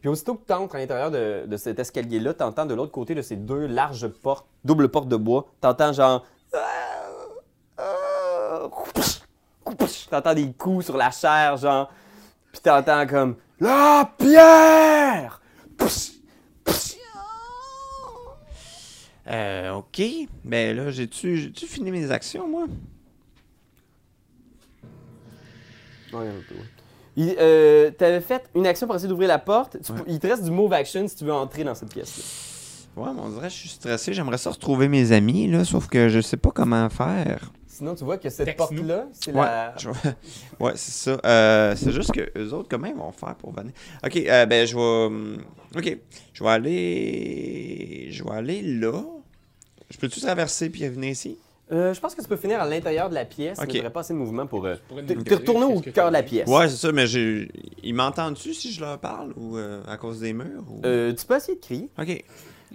Puis 0.00 0.08
aussitôt 0.10 0.34
que 0.34 0.44
tu 0.46 0.52
entres 0.52 0.74
à 0.74 0.78
l'intérieur 0.78 1.10
de, 1.10 1.44
de 1.46 1.56
cet 1.56 1.78
escalier-là, 1.78 2.34
tu 2.34 2.42
entends 2.42 2.66
de 2.66 2.74
l'autre 2.74 2.92
côté 2.92 3.14
de 3.14 3.22
ces 3.22 3.36
deux 3.36 3.66
larges 3.66 4.08
portes, 4.08 4.46
double 4.64 4.88
portes 4.90 5.08
de 5.08 5.16
bois, 5.16 5.46
tu 5.62 5.66
entends 5.68 5.92
genre. 5.92 6.26
Tu 10.08 10.14
entends 10.14 10.34
des 10.34 10.52
coups 10.52 10.84
sur 10.86 10.96
la 10.96 11.10
chair, 11.10 11.56
genre. 11.56 11.90
Puis 12.52 12.60
tu 12.62 12.70
entends 12.70 13.06
comme. 13.06 13.36
La 13.60 14.10
pierre! 14.18 15.40
Euh, 19.26 19.72
ok. 19.72 20.02
Ben 20.44 20.76
là, 20.76 20.90
j'ai-tu 20.90 21.50
fini 21.66 21.90
mes 21.90 22.10
actions, 22.10 22.46
moi? 22.46 22.66
Il, 27.16 27.36
euh, 27.38 27.90
t'avais 27.92 28.20
fait 28.20 28.42
une 28.56 28.66
action 28.66 28.86
pour 28.86 28.96
essayer 28.96 29.08
d'ouvrir 29.08 29.28
la 29.28 29.38
porte. 29.38 29.76
Tu 29.84 29.92
Ouais. 29.92 29.98
peux- 29.98 30.04
Il 30.10 30.18
te 30.18 30.26
reste 30.26 30.42
du 30.44 30.50
move 30.50 30.72
action 30.72 31.06
si 31.06 31.14
tu 31.16 31.24
veux 31.24 31.32
entrer 31.32 31.62
dans 31.64 31.74
cette 31.74 31.92
pièce-là. 31.92 33.02
Ouais, 33.02 33.10
mais 33.14 33.20
on 33.20 33.28
dirait 33.28 33.48
que 33.48 33.52
je 33.54 33.58
suis 33.58 33.68
stressé. 33.68 34.12
J'aimerais 34.12 34.38
ça 34.38 34.50
retrouver 34.50 34.88
mes 34.88 35.12
amis, 35.12 35.48
là, 35.48 35.64
sauf 35.64 35.88
que 35.88 36.08
je 36.08 36.20
sais 36.20 36.36
pas 36.36 36.50
comment 36.50 36.88
faire. 36.90 37.52
Sinon, 37.66 37.94
tu 37.96 38.04
vois 38.04 38.18
que 38.18 38.28
cette 38.30 38.46
Texte-nous. 38.46 38.78
porte-là, 38.84 39.06
c'est 39.12 39.32
Ouais, 39.32 39.40
la. 39.42 39.74
je- 39.76 39.88
ouais 40.60 40.72
c'est 40.76 40.92
ça. 41.12 41.20
Euh, 41.26 41.74
c'est 41.76 41.90
juste 41.90 42.12
que 42.12 42.30
eux 42.38 42.52
autres, 42.52 42.68
comment 42.68 42.86
ils 42.86 42.94
vont 42.94 43.10
faire 43.10 43.34
pour 43.34 43.52
venir? 43.52 43.72
Ok, 44.04 44.16
euh, 44.16 44.46
ben 44.46 44.64
je 44.66 44.76
vais. 44.76 44.80
hum, 45.06 45.38
Ok, 45.76 45.98
je 46.32 46.44
vais 46.44 46.50
aller. 46.50 48.08
Je 48.12 48.22
vais 48.24 48.30
aller 48.30 48.62
là. 48.62 49.02
Je 49.90 49.98
peux-tu 49.98 50.20
traverser 50.20 50.70
puis 50.70 50.86
venir 50.88 51.10
ici? 51.10 51.36
Euh, 51.72 51.94
je 51.94 52.00
pense 52.00 52.14
que 52.14 52.20
tu 52.20 52.28
peux 52.28 52.36
finir 52.36 52.60
à 52.60 52.66
l'intérieur 52.68 53.08
de 53.08 53.14
la 53.14 53.24
pièce, 53.24 53.58
Ok. 53.58 53.68
mais 53.68 53.78
t'aurais 53.78 53.90
pas 53.92 54.00
assez 54.00 54.12
de 54.12 54.18
mouvement 54.18 54.46
pour. 54.46 54.66
euh, 54.66 54.74
pourrais 54.86 55.00
nous 55.02 55.08
T'es 55.08 55.14
dire 55.14 55.24
t'es 55.24 55.34
retourné 55.36 55.64
au 55.64 55.68
qu'est-ce 55.80 55.82
que 55.84 55.90
cœur 55.90 56.08
de 56.08 56.12
la 56.12 56.22
tu 56.22 56.28
pièce. 56.30 56.48
Ouais, 56.48 56.68
c'est 56.68 56.76
ça, 56.76 56.92
mais 56.92 57.06
j'ai. 57.06 57.48
Ils 57.82 57.94
m'entendent-tu 57.94 58.52
si 58.52 58.70
je 58.70 58.80
leur 58.82 58.98
parle 58.98 59.32
ou 59.36 59.56
euh, 59.56 59.82
à 59.86 59.96
cause 59.96 60.20
des 60.20 60.34
murs? 60.34 60.64
Ou... 60.70 60.82
Euh, 60.84 61.14
tu 61.14 61.24
peux 61.24 61.36
essayer 61.36 61.56
de 61.56 61.62
crier. 61.64 61.88
Ok. 61.98 62.22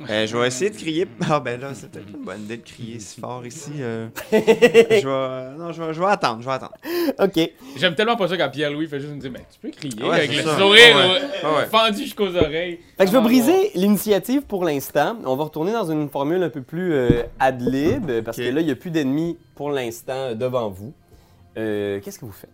Euh, 0.08 0.28
je 0.28 0.38
vais 0.38 0.48
essayer 0.48 0.70
de 0.70 0.76
crier. 0.78 1.08
Ah 1.30 1.40
ben 1.40 1.60
là, 1.60 1.72
c'est 1.74 1.90
peut-être 1.92 2.08
une 2.10 2.24
bonne 2.24 2.42
idée 2.44 2.58
de 2.58 2.64
crier 2.64 3.00
si 3.00 3.20
fort 3.20 3.46
ici. 3.46 3.72
euh. 3.80 4.08
je 4.32 5.08
vais. 5.08 5.58
Non, 5.58 5.72
je 5.72 5.82
vais, 5.84 5.94
je 5.94 6.00
vais 6.00 6.06
attendre, 6.08 6.42
je 6.42 6.46
vais 6.46 6.54
attendre. 6.54 6.74
Ok. 7.20 7.50
J'aime 7.76 7.96
tellement 7.96 8.16
pas 8.16 8.28
ça 8.28 8.38
quand 8.38 8.50
Pierre-Louis 8.50 8.88
fait 8.88 9.00
juste 9.00 9.14
me 9.14 9.20
dire, 9.20 9.32
mais 9.32 9.46
tu 9.52 9.60
peux 9.60 9.70
crier 9.70 10.04
Ouais, 10.04 10.18
avec 10.18 10.36
le 10.36 10.44
ça. 10.44 10.58
sourire 10.58 10.96
Ouais, 10.96 11.50
ouais. 11.58 11.66
fendu 11.70 12.04
jusqu'aux 12.04 12.36
oreilles. 12.36 12.80
Fait 12.98 13.06
que 13.06 13.08
je 13.08 13.12
vais 13.12 13.18
Ah, 13.18 13.22
briser 13.22 13.72
l'initiative 13.76 14.42
pour 14.44 14.64
l'instant. 14.64 15.18
On 15.26 15.36
va 15.36 15.44
retourner 15.46 15.74
dans 15.74 15.90
une 15.92 16.08
formule 16.10 16.44
un 16.44 16.50
peu 16.50 16.62
plus 16.62 16.94
euh, 16.94 17.24
ad 17.40 17.62
lib, 17.62 18.22
parce 18.24 18.38
que 18.38 18.44
là, 18.44 18.62
il 18.62 18.66
n'y 18.66 18.72
a 18.72 18.76
plus 18.76 18.92
d'ennemis 18.92 19.38
pour 19.56 19.72
l'instant 19.72 20.14
euh, 20.14 20.34
devant 20.36 20.70
vous. 20.70 20.94
Euh, 21.58 22.00
Qu'est-ce 22.02 22.20
que 22.20 22.26
vous 22.26 22.32
faites? 22.32 22.50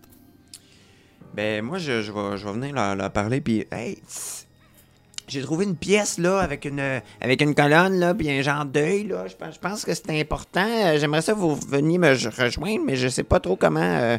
Ben, 1.34 1.62
moi, 1.64 1.78
je, 1.78 2.02
je, 2.02 2.12
vais, 2.12 2.38
je 2.38 2.46
vais 2.48 2.54
venir 2.54 2.74
leur, 2.74 2.96
leur 2.96 3.12
parler, 3.12 3.42
puis 3.42 3.66
hey, 3.72 3.98
j'ai 5.28 5.42
trouvé 5.42 5.66
une 5.66 5.76
pièce, 5.76 6.18
là, 6.18 6.40
avec 6.40 6.66
une, 6.66 7.02
avec 7.22 7.42
une 7.42 7.56
colonne, 7.56 8.00
là, 8.00 8.14
puis 8.14 8.30
un 8.30 8.42
genre 8.42 8.66
d'œil, 8.66 9.06
là. 9.08 9.26
Je 9.28 9.36
pense, 9.36 9.56
je 9.56 9.60
pense 9.60 9.86
que 9.86 9.94
c'est 9.94 10.10
important. 10.20 10.66
Euh, 10.68 10.98
J'aimerais 11.00 11.22
ça 11.22 11.34
que 11.34 11.38
vous 11.40 11.56
veniez 11.56 11.98
me 11.98 12.10
rejoindre, 12.10 12.84
mais 12.86 12.96
je 12.96 13.08
sais 13.08 13.24
pas 13.24 13.40
trop 13.40 13.56
comment, 13.56 13.80
euh, 13.82 14.18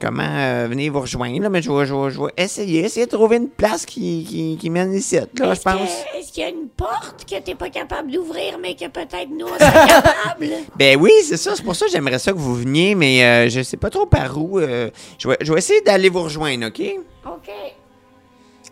comment 0.00 0.22
euh, 0.22 0.66
venir 0.68 0.92
vous 0.92 1.00
rejoindre, 1.00 1.40
là, 1.42 1.48
mais 1.48 1.62
je 1.62 1.70
vais, 1.72 1.86
je 1.86 1.94
vais- 1.94 2.10
je 2.10 2.20
vais 2.20 2.32
essayer, 2.36 2.84
essayer 2.84 3.06
de 3.06 3.10
trouver 3.10 3.36
une 3.38 3.48
place 3.48 3.84
qui, 3.86 4.24
qui, 4.28 4.56
qui 4.60 4.70
mène 4.70 4.92
ici, 4.92 5.16
là, 5.16 5.22
je 5.34 5.42
Est-ce 5.44 5.62
pense. 5.62 5.74
que- 6.12 6.18
Est-ce 6.18 6.32
qu'il 6.32 6.42
y 6.42 6.46
a 6.46 6.50
une 6.50 6.68
porte 6.68 7.24
que 7.28 7.40
t'es 7.40 7.54
pas 7.54 7.70
capable 7.70 8.10
d'ouvrir, 8.10 8.58
mais 8.62 8.74
que 8.74 8.86
peut-être 8.88 9.30
nous, 9.30 9.46
on 9.46 9.54
serait 9.58 9.86
capable? 9.88 10.46
Ben 10.76 10.96
oui, 11.00 11.10
c'est 11.24 11.36
ça. 11.38 11.56
C'est 11.56 11.62
pour 11.64 11.74
ça 11.74 11.86
que 11.86 11.92
j'aimerais 11.92 12.18
ça 12.18 12.32
que 12.32 12.38
vous 12.38 12.54
veniez, 12.54 12.94
mais 12.94 13.24
euh, 13.24 13.48
je 13.48 13.62
sais 13.62 13.76
pas 13.76 13.90
trop 13.90 14.06
par 14.06 14.36
où. 14.38 14.58
euh, 14.60 14.90
je, 15.18 15.28
vais, 15.28 15.36
je 15.40 15.52
vais 15.52 15.58
essayer 15.58 15.80
d'aller 15.80 16.10
vous 16.10 16.22
rejoindre, 16.22 16.66
OK? 16.68 16.80
OK. 17.26 17.50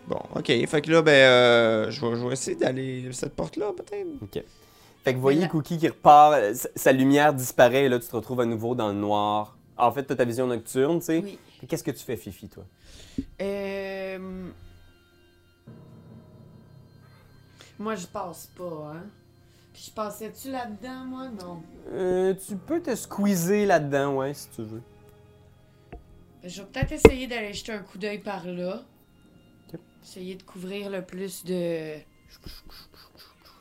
Bon, 0.07 0.19
OK. 0.35 0.45
Fait 0.67 0.81
que 0.81 0.91
là, 0.91 1.01
ben, 1.01 1.11
euh, 1.11 1.91
je, 1.91 2.05
vais, 2.05 2.15
je 2.15 2.25
vais 2.25 2.33
essayer 2.33 2.55
d'aller 2.55 3.11
cette 3.11 3.35
porte-là, 3.35 3.73
peut-être. 3.75 4.07
OK. 4.21 4.43
Fait 5.03 5.11
que 5.11 5.15
vous 5.15 5.21
voyez 5.21 5.47
Cookie 5.47 5.77
qui 5.77 5.87
repart, 5.87 6.33
euh, 6.35 6.53
sa- 6.53 6.69
sa 6.75 6.91
lumière 6.91 7.33
disparaît, 7.33 7.85
et 7.85 7.89
là, 7.89 7.99
tu 7.99 8.07
te 8.07 8.15
retrouves 8.15 8.39
à 8.41 8.45
nouveau 8.45 8.73
dans 8.75 8.87
le 8.89 8.93
noir. 8.95 9.57
En 9.77 9.91
fait, 9.91 10.05
tu 10.05 10.13
as 10.13 10.15
ta 10.15 10.25
vision 10.25 10.47
nocturne, 10.47 10.99
tu 10.99 11.05
sais. 11.05 11.21
Oui. 11.23 11.37
Puis 11.59 11.67
Qu'est-ce 11.67 11.83
que 11.83 11.91
tu 11.91 12.03
fais, 12.03 12.17
Fifi, 12.17 12.49
toi? 12.49 12.63
Euh... 13.41 14.49
Moi, 17.79 17.95
je 17.95 18.07
passe 18.07 18.47
pas, 18.57 18.93
hein. 18.95 19.03
Puis 19.73 19.83
je 19.87 19.91
passais-tu 19.91 20.49
là-dedans, 20.51 21.05
moi? 21.05 21.27
Non. 21.29 21.61
Euh, 21.91 22.33
tu 22.47 22.55
peux 22.55 22.81
te 22.81 22.95
squeezer 22.95 23.65
là-dedans, 23.67 24.15
ouais, 24.15 24.33
si 24.33 24.49
tu 24.49 24.63
veux. 24.63 24.81
Je 26.43 26.61
vais 26.61 26.67
peut-être 26.67 26.91
essayer 26.93 27.27
d'aller 27.27 27.53
jeter 27.53 27.73
un 27.73 27.79
coup 27.83 27.97
d'œil 27.97 28.19
par 28.19 28.45
là. 28.47 28.81
Essayer 30.07 30.35
de 30.35 30.43
couvrir 30.43 30.89
le 30.89 31.01
plus 31.01 31.43
de... 31.43 31.95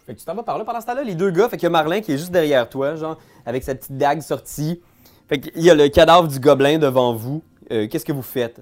Fait 0.06 0.14
que 0.14 0.18
tu 0.20 0.24
t'en 0.24 0.34
vas 0.36 0.44
par 0.44 0.56
là. 0.58 0.64
Pendant 0.64 0.80
ce 0.80 0.86
temps-là, 0.86 1.02
les 1.02 1.16
deux 1.16 1.32
gars, 1.32 1.48
fait 1.48 1.56
qu'il 1.56 1.64
y 1.64 1.66
a 1.66 1.70
Marlin 1.70 2.00
qui 2.00 2.12
est 2.12 2.18
juste 2.18 2.30
derrière 2.30 2.68
toi, 2.68 2.94
genre, 2.94 3.18
avec 3.44 3.64
sa 3.64 3.74
petite 3.74 3.96
dague 3.96 4.20
sortie. 4.20 4.80
Fait 5.28 5.40
qu'il 5.40 5.60
y 5.62 5.70
a 5.70 5.74
le 5.74 5.88
cadavre 5.88 6.28
du 6.28 6.38
gobelin 6.38 6.78
devant 6.78 7.14
vous. 7.14 7.42
Euh, 7.72 7.88
Qu'est-ce 7.88 8.04
que 8.04 8.12
vous 8.12 8.22
faites? 8.22 8.60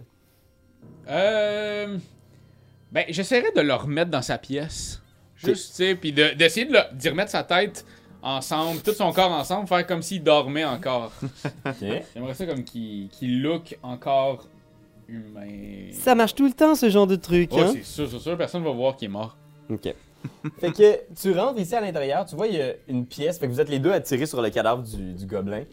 Euh. 1.10 1.98
Ben, 2.90 3.04
j'essaierais 3.10 3.52
de 3.54 3.60
le 3.60 3.74
remettre 3.74 4.10
dans 4.10 4.22
sa 4.22 4.38
pièce. 4.38 5.02
Juste, 5.36 5.70
tu 5.70 5.76
sais, 5.76 5.94
puis 5.94 6.12
de- 6.12 6.32
d'essayer 6.34 6.64
de, 6.64 6.72
le- 6.72 6.94
d'y 6.96 7.10
remettre 7.10 7.32
sa 7.32 7.42
tête 7.42 7.84
ensemble, 8.22 8.80
tout 8.80 8.94
son 8.94 9.12
corps 9.12 9.32
ensemble, 9.32 9.68
faire 9.68 9.86
comme 9.86 10.00
s'il 10.00 10.22
dormait 10.22 10.64
encore. 10.64 11.12
J'aimerais 12.14 12.32
ça 12.34 12.46
comme 12.46 12.64
qu'il 12.64 13.08
qu'il 13.10 13.42
look 13.42 13.76
encore 13.82 14.46
humain. 15.08 15.90
Ça 15.92 16.14
marche 16.14 16.34
tout 16.34 16.46
le 16.46 16.52
temps, 16.52 16.74
ce 16.74 16.88
genre 16.90 17.06
de 17.06 17.16
truc, 17.16 17.50
Oh, 17.52 17.58
c'est 17.72 17.82
sûr, 17.84 18.08
c'est 18.10 18.18
sûr, 18.18 18.36
personne 18.36 18.62
va 18.64 18.70
voir 18.70 18.96
qu'il 18.96 19.06
est 19.06 19.12
mort. 19.12 19.36
OK. 19.70 19.94
fait 20.60 20.72
que 20.72 21.00
tu 21.20 21.32
rentres 21.38 21.58
ici 21.60 21.74
à 21.74 21.80
l'intérieur, 21.80 22.24
tu 22.24 22.34
vois, 22.36 22.46
il 22.46 22.56
y 22.56 22.62
a 22.62 22.72
une 22.88 23.04
pièce. 23.06 23.38
Fait 23.38 23.46
que 23.46 23.52
vous 23.52 23.60
êtes 23.60 23.68
les 23.68 23.78
deux 23.78 23.92
à 23.92 24.00
tirer 24.00 24.26
sur 24.26 24.40
le 24.40 24.50
cadavre 24.50 24.82
du, 24.82 25.12
du 25.12 25.26
gobelin. 25.26 25.64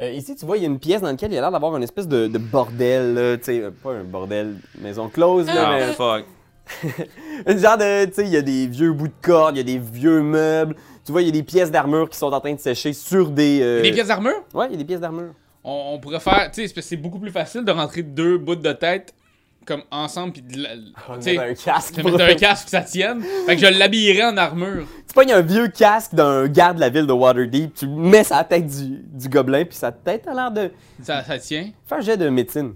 Euh, 0.00 0.10
ici, 0.10 0.34
tu 0.34 0.44
vois, 0.46 0.56
il 0.56 0.62
y 0.62 0.66
a 0.66 0.68
une 0.68 0.78
pièce 0.78 1.00
dans 1.02 1.08
laquelle 1.08 1.30
il 1.30 1.34
y 1.34 1.38
a 1.38 1.42
l'air 1.42 1.52
d'avoir 1.52 1.76
une 1.76 1.82
espèce 1.82 2.08
de, 2.08 2.26
de 2.26 2.38
bordel, 2.38 3.14
là, 3.14 3.36
tu 3.36 3.44
sais, 3.44 3.60
euh, 3.60 3.70
pas 3.70 3.92
un 3.92 4.04
bordel 4.04 4.56
maison 4.80 5.08
close, 5.08 5.46
là, 5.46 5.68
Ah, 5.68 5.78
mais 5.78 5.92
fuck. 5.92 6.24
un 7.46 7.56
genre 7.58 7.76
de, 7.76 8.06
tu 8.06 8.14
sais, 8.14 8.24
il 8.24 8.30
y 8.32 8.36
a 8.36 8.42
des 8.42 8.66
vieux 8.66 8.92
bouts 8.92 9.08
de 9.08 9.12
corde, 9.20 9.54
il 9.56 9.58
y 9.58 9.60
a 9.60 9.64
des 9.64 9.78
vieux 9.78 10.22
meubles. 10.22 10.74
Tu 11.04 11.12
vois, 11.12 11.22
il 11.22 11.26
y 11.26 11.28
a 11.28 11.32
des 11.32 11.42
pièces 11.42 11.70
d'armure 11.70 12.08
qui 12.08 12.16
sont 12.16 12.32
en 12.32 12.40
train 12.40 12.54
de 12.54 12.60
sécher 12.60 12.92
sur 12.92 13.30
des. 13.30 13.60
euh, 13.60 13.82
Des 13.82 13.90
pièces 13.90 14.08
d'armure? 14.08 14.42
Ouais, 14.54 14.66
il 14.68 14.72
y 14.72 14.74
a 14.74 14.78
des 14.78 14.84
pièces 14.84 15.00
d'armure. 15.00 15.34
On, 15.64 15.92
on 15.94 15.98
pourrait 16.00 16.20
faire, 16.20 16.50
tu 16.52 16.66
sais, 16.66 16.80
c'est 16.82 16.96
beaucoup 16.96 17.18
plus 17.20 17.30
facile 17.30 17.64
de 17.64 17.70
rentrer 17.70 18.02
deux 18.02 18.36
bouts 18.38 18.56
de 18.56 18.72
tête 18.72 19.14
comme 19.64 19.82
ensemble 19.92 20.32
puis 20.32 20.42
de 20.42 20.60
la- 20.60 20.70
On 21.08 21.16
tu 21.18 21.22
sais, 21.22 21.32
met 21.34 21.50
un 21.50 21.54
casque. 21.54 21.94
de 21.94 22.02
mettre 22.02 22.20
un 22.24 22.34
casque 22.34 22.64
que 22.64 22.70
ça 22.70 22.80
tienne. 22.82 23.22
Fait 23.46 23.54
que 23.56 23.62
je 23.64 23.78
l'habillerais 23.78 24.24
en 24.32 24.36
armure. 24.36 24.86
Tu 25.06 25.14
pognes 25.14 25.32
un 25.32 25.40
vieux 25.42 25.68
casque 25.68 26.14
d'un 26.16 26.48
garde 26.48 26.76
de 26.76 26.80
la 26.80 26.88
ville 26.88 27.06
de 27.06 27.12
Waterdeep, 27.12 27.74
tu 27.74 27.86
mets 27.86 28.24
sur 28.24 28.34
la 28.34 28.42
tête 28.42 28.66
du, 28.66 29.02
du 29.06 29.28
gobelin, 29.28 29.64
puis 29.64 29.76
sa 29.76 29.92
tête 29.92 30.26
a 30.26 30.34
l'air 30.34 30.50
de. 30.50 30.72
Ça, 31.02 31.22
ça 31.22 31.38
tient? 31.38 31.70
Fais 31.86 31.94
un 31.94 32.00
jet 32.00 32.16
de 32.16 32.28
médecine. 32.28 32.74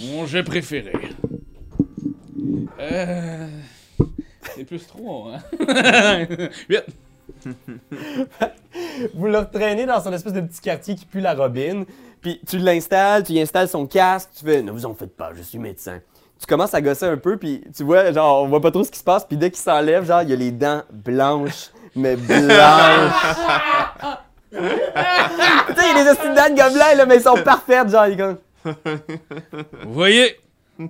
Mon 0.00 0.24
jeu 0.26 0.44
préféré. 0.44 0.92
Euh. 2.78 3.48
C'est 4.54 4.64
plus 4.64 4.86
3, 4.86 5.32
hein? 5.36 6.26
8. 6.68 6.78
Vous 9.14 9.26
le 9.26 9.38
retraînez 9.38 9.86
dans 9.86 10.02
son 10.02 10.12
espèce 10.12 10.32
de 10.32 10.40
petit 10.40 10.60
quartier 10.60 10.94
qui 10.94 11.04
pue 11.06 11.20
la 11.20 11.34
robine, 11.34 11.84
puis 12.20 12.40
tu 12.46 12.58
l'installes, 12.58 13.24
tu 13.24 13.32
y 13.32 13.40
installes 13.40 13.68
son 13.68 13.86
casque, 13.86 14.30
tu 14.36 14.44
fais 14.44 14.62
«Ne 14.64 14.70
vous 14.70 14.86
en 14.86 14.94
faites 14.94 15.16
pas, 15.16 15.32
je 15.34 15.42
suis 15.42 15.58
médecin». 15.58 16.00
Tu 16.40 16.46
commences 16.46 16.74
à 16.74 16.80
gosser 16.80 17.06
un 17.06 17.16
peu, 17.16 17.36
puis 17.36 17.62
tu 17.74 17.84
vois, 17.84 18.10
genre, 18.12 18.42
on 18.42 18.48
voit 18.48 18.60
pas 18.60 18.72
trop 18.72 18.82
ce 18.82 18.90
qui 18.90 18.98
se 18.98 19.04
passe, 19.04 19.24
puis 19.24 19.36
dès 19.36 19.50
qu'il 19.50 19.60
s'enlève, 19.60 20.04
genre, 20.04 20.22
il 20.22 20.30
y 20.30 20.32
a 20.32 20.36
les 20.36 20.50
dents 20.50 20.82
blanches, 20.90 21.70
mais 21.94 22.16
blanches. 22.16 22.32
tu 24.50 24.58
sais, 24.58 24.64
il 25.78 25.96
y 25.96 26.00
a 26.00 26.04
des 26.04 26.10
de 26.10 26.34
dents 26.34 26.50
de 26.50 26.56
gobelin, 26.60 26.94
là, 26.96 27.06
mais 27.06 27.14
elles 27.16 27.22
sont 27.22 27.42
parfaites, 27.44 27.88
genre, 27.88 28.06
comme... 28.16 28.38
Vous 29.84 29.92
voyez? 29.92 30.36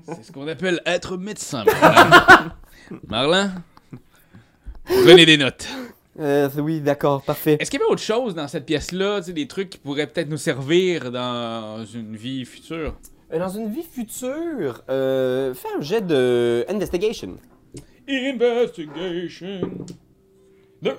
C'est 0.07 0.25
ce 0.25 0.33
qu'on 0.33 0.49
appelle 0.49 0.81
être 0.87 1.17
médecin, 1.17 1.65
Marlin. 1.65 2.53
Marlin? 3.09 3.53
Prenez 4.85 5.27
des 5.27 5.37
notes. 5.37 5.69
Euh, 6.21 6.49
oui, 6.59 6.81
d'accord, 6.81 7.23
parfait. 7.23 7.57
Est-ce 7.59 7.71
qu'il 7.71 7.81
y 7.81 7.83
avait 7.83 7.91
autre 7.91 8.03
chose 8.03 8.35
dans 8.35 8.47
cette 8.49 8.67
pièce-là? 8.67 9.21
Des 9.23 9.47
trucs 9.49 9.71
qui 9.71 9.79
pourraient 9.79 10.07
peut-être 10.07 10.29
nous 10.29 10.37
servir 10.37 11.11
dans 11.11 11.85
une 11.87 12.17
vie 12.17 12.45
future? 12.45 12.95
Euh, 13.33 13.39
Dans 13.39 13.49
une 13.49 13.71
vie 13.73 13.83
future, 13.83 14.83
euh, 14.91 15.55
fais 15.55 15.69
un 15.79 15.81
jet 15.81 16.03
de 16.07 16.67
investigation. 16.69 17.39
Investigation. 18.07 19.61
Deux. 20.83 20.97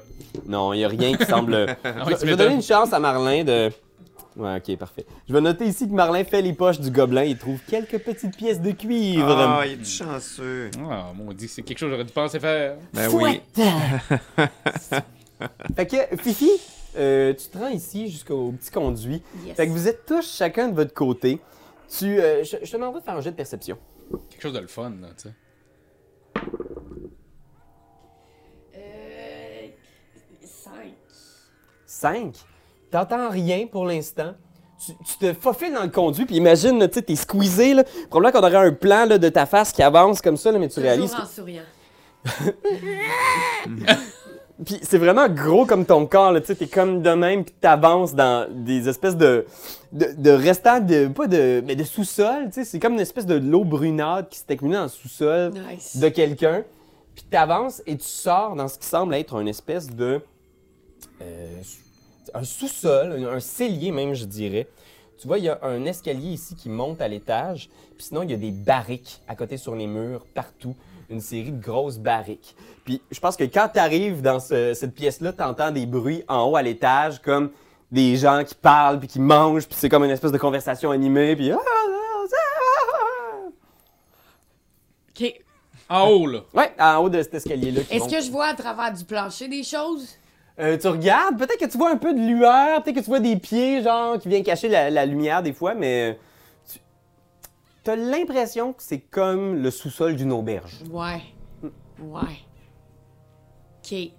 Non, 0.47 0.73
il 0.73 0.77
n'y 0.77 0.85
a 0.85 0.87
rien 0.87 1.15
qui 1.15 1.25
semble. 1.25 1.75
Je, 1.85 2.15
je 2.21 2.25
vais 2.25 2.35
donner 2.35 2.55
une 2.55 2.61
chance 2.63 2.91
à 2.93 2.99
Marlin 2.99 3.43
de. 3.43 3.69
Ouais, 4.35 4.57
ok, 4.57 4.77
parfait. 4.77 5.05
Je 5.27 5.33
vais 5.33 5.41
noter 5.41 5.65
ici 5.65 5.87
que 5.87 5.93
Marlin 5.93 6.23
fait 6.23 6.41
les 6.41 6.53
poches 6.53 6.79
du 6.79 6.89
gobelin 6.89 7.21
et 7.23 7.35
trouve 7.37 7.59
quelques 7.67 7.99
petites 7.99 8.35
pièces 8.35 8.61
de 8.61 8.71
cuivre. 8.71 9.29
Ah, 9.29 9.63
il 9.65 9.73
est 9.73 9.75
du 9.77 9.85
chanceux. 9.85 10.71
Ah, 10.89 11.11
mon 11.15 11.31
dieu, 11.33 11.47
c'est 11.47 11.61
quelque 11.61 11.77
chose 11.77 11.89
que 11.89 11.93
j'aurais 11.93 12.05
dû 12.05 12.13
penser 12.13 12.39
faire. 12.39 12.77
Ben 12.93 13.09
oui. 13.13 13.41
Fait 15.75 15.85
que, 15.85 16.17
Fifi, 16.17 16.49
euh, 16.95 17.33
tu 17.33 17.47
te 17.47 17.57
rends 17.57 17.69
ici 17.69 18.09
jusqu'au 18.09 18.51
petit 18.53 18.71
conduit. 18.71 19.21
Yes. 19.45 19.55
Fait 19.55 19.67
que 19.67 19.71
vous 19.71 19.87
êtes 19.87 20.05
tous 20.05 20.35
chacun 20.35 20.69
de 20.69 20.75
votre 20.75 20.93
côté. 20.93 21.39
Tu, 21.89 22.19
euh, 22.19 22.43
je, 22.43 22.57
je 22.63 22.71
te 22.71 22.77
demanderai 22.77 23.01
de 23.01 23.05
faire 23.05 23.15
un 23.15 23.21
jet 23.21 23.31
de 23.31 23.35
perception. 23.35 23.77
Quelque 24.29 24.41
chose 24.41 24.53
de 24.53 24.59
le 24.59 24.67
fun, 24.67 24.91
là, 25.01 25.09
tu 25.15 25.29
sais. 25.29 25.33
Euh. 28.75 29.67
5. 30.43 30.73
5. 31.85 32.35
T'entends 32.93 33.29
rien 33.31 33.65
pour 33.65 33.87
l'instant. 33.87 34.35
Tu, 34.85 34.91
tu 35.03 35.17
te 35.17 35.33
faufiles 35.33 35.73
dans 35.73 35.81
le 35.81 35.89
conduit, 35.89 36.25
puis 36.25 36.35
imagine, 36.35 36.77
tu 36.87 36.93
sais, 36.93 37.01
t'es 37.01 37.15
squeezé, 37.15 37.73
là. 37.73 37.83
Probablement 38.07 38.39
qu'on 38.39 38.47
aurait 38.47 38.67
un 38.67 38.71
plan 38.71 39.07
là, 39.07 39.17
de 39.17 39.29
ta 39.29 39.47
face 39.47 39.71
qui 39.71 39.81
avance 39.81 40.21
comme 40.21 40.37
ça, 40.37 40.51
là, 40.51 40.59
mais 40.59 40.69
tu 40.69 40.79
réalises. 40.79 41.09
Toujours 41.09 41.25
en 41.25 41.27
souriant. 41.27 41.63
Puis 44.63 44.77
c'est 44.83 44.99
vraiment 44.99 45.27
gros 45.27 45.65
comme 45.65 45.87
ton 45.87 46.05
corps, 46.05 46.35
tu 46.35 46.45
sais, 46.45 46.55
t'es 46.55 46.67
comme 46.67 47.01
de 47.01 47.09
même, 47.09 47.43
puis 47.43 47.55
t'avances 47.59 48.13
dans 48.13 48.47
des 48.51 48.87
espèces 48.87 49.17
de, 49.17 49.47
de, 49.91 50.09
de 50.15 50.29
restants 50.29 50.79
de, 50.79 51.07
pas 51.07 51.25
de, 51.25 51.63
mais 51.65 51.75
de 51.75 51.83
sous-sol, 51.83 52.45
tu 52.45 52.51
sais, 52.53 52.63
c'est 52.63 52.79
comme 52.79 52.93
une 52.93 52.99
espèce 52.99 53.25
de 53.25 53.33
l'eau 53.33 53.63
brunâtre 53.63 54.29
qui 54.29 54.37
s'est 54.37 54.53
accumulée 54.53 54.77
dans 54.77 54.83
le 54.83 54.89
sous-sol 54.89 55.51
Nice. 55.71 55.97
de 55.97 56.07
quelqu'un. 56.09 56.63
Puis 57.15 57.25
t'avances 57.29 57.81
et 57.87 57.97
tu 57.97 58.05
sors 58.05 58.55
dans 58.55 58.67
ce 58.67 58.77
qui 58.77 58.85
semble 58.85 59.15
être 59.15 59.41
une 59.41 59.47
espèce 59.47 59.89
de, 59.89 60.21
euh, 61.23 61.61
un 62.33 62.43
sous-sol, 62.43 63.11
un, 63.25 63.35
un 63.35 63.39
cellier 63.39 63.91
même, 63.91 64.13
je 64.13 64.25
dirais. 64.25 64.67
Tu 65.19 65.27
vois, 65.27 65.37
il 65.37 65.45
y 65.45 65.49
a 65.49 65.59
un 65.63 65.85
escalier 65.85 66.29
ici 66.31 66.55
qui 66.55 66.69
monte 66.69 67.01
à 67.01 67.07
l'étage, 67.07 67.69
puis 67.95 68.03
sinon 68.05 68.23
il 68.23 68.31
y 68.31 68.33
a 68.33 68.37
des 68.37 68.51
barriques 68.51 69.21
à 69.27 69.35
côté 69.35 69.57
sur 69.57 69.75
les 69.75 69.87
murs, 69.87 70.25
partout 70.33 70.75
une 71.09 71.21
série 71.21 71.51
de 71.51 71.61
grosses 71.61 71.97
barriques. 71.99 72.55
Puis 72.83 73.01
je 73.11 73.19
pense 73.19 73.37
que 73.37 73.43
quand 73.43 73.69
tu 73.73 73.79
arrives 73.79 74.21
dans 74.21 74.39
ce- 74.39 74.73
cette 74.73 74.93
pièce-là, 74.93 75.31
tu 75.33 75.43
entends 75.43 75.71
des 75.71 75.85
bruits 75.85 76.23
en 76.27 76.43
haut 76.49 76.55
à 76.55 76.61
l'étage, 76.61 77.21
comme 77.21 77.51
des 77.91 78.15
gens 78.17 78.43
qui 78.43 78.55
parlent, 78.55 78.99
puis 78.99 79.07
qui 79.07 79.19
mangent, 79.19 79.67
puis 79.67 79.75
c'est 79.79 79.87
comme 79.89 80.03
une 80.03 80.09
espèce 80.11 80.31
de 80.31 80.37
conversation 80.37 80.89
animée, 80.91 81.35
puis... 81.35 81.51
ah, 81.51 81.57
Ok. 85.09 85.41
En 85.89 86.07
haut, 86.07 86.25
là. 86.27 86.39
Ouais, 86.53 86.71
en 86.79 86.97
haut 86.97 87.09
de 87.09 87.21
cet 87.21 87.35
escalier-là. 87.35 87.81
Est-ce 87.91 88.09
que 88.09 88.21
je 88.21 88.31
vois 88.31 88.47
à 88.47 88.53
travers 88.55 88.91
du 88.93 89.03
plancher 89.05 89.47
des 89.47 89.63
choses? 89.63 90.07
Euh, 90.59 90.77
tu 90.77 90.87
regardes, 90.87 91.37
peut-être 91.37 91.57
que 91.59 91.65
tu 91.65 91.77
vois 91.77 91.89
un 91.89 91.97
peu 91.97 92.13
de 92.13 92.19
lueur, 92.19 92.83
peut-être 92.83 92.97
que 92.97 92.99
tu 93.01 93.07
vois 93.09 93.19
des 93.19 93.37
pieds, 93.37 93.81
genre, 93.81 94.19
qui 94.19 94.27
viennent 94.29 94.43
cacher 94.43 94.67
la, 94.69 94.89
la 94.89 95.05
lumière 95.05 95.41
des 95.43 95.53
fois, 95.53 95.73
mais... 95.73 96.19
Tu 97.83 97.89
as 97.89 97.95
l'impression 97.97 98.71
que 98.71 98.81
c'est 98.81 98.99
comme 98.99 99.55
le 99.61 99.69
sous-sol 99.71 100.15
d'une 100.15 100.31
auberge. 100.31 100.79
Ouais. 100.89 101.21
Ouais. 101.99 102.21
Ok. 103.79 104.11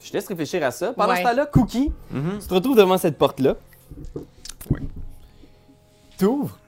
Je 0.00 0.08
te 0.10 0.12
laisse 0.16 0.26
réfléchir 0.26 0.64
à 0.64 0.70
ça. 0.72 0.92
Pendant 0.94 1.10
Ouais. 1.12 1.18
ce 1.18 1.22
temps-là, 1.22 1.46
Cookie, 1.46 1.92
Mhm. 2.10 2.38
tu 2.40 2.48
te 2.48 2.54
retrouves 2.54 2.76
devant 2.76 2.98
cette 2.98 3.18
porte-là. 3.18 3.54
Oui. 4.70 4.80
T'ouvres. 6.18 6.58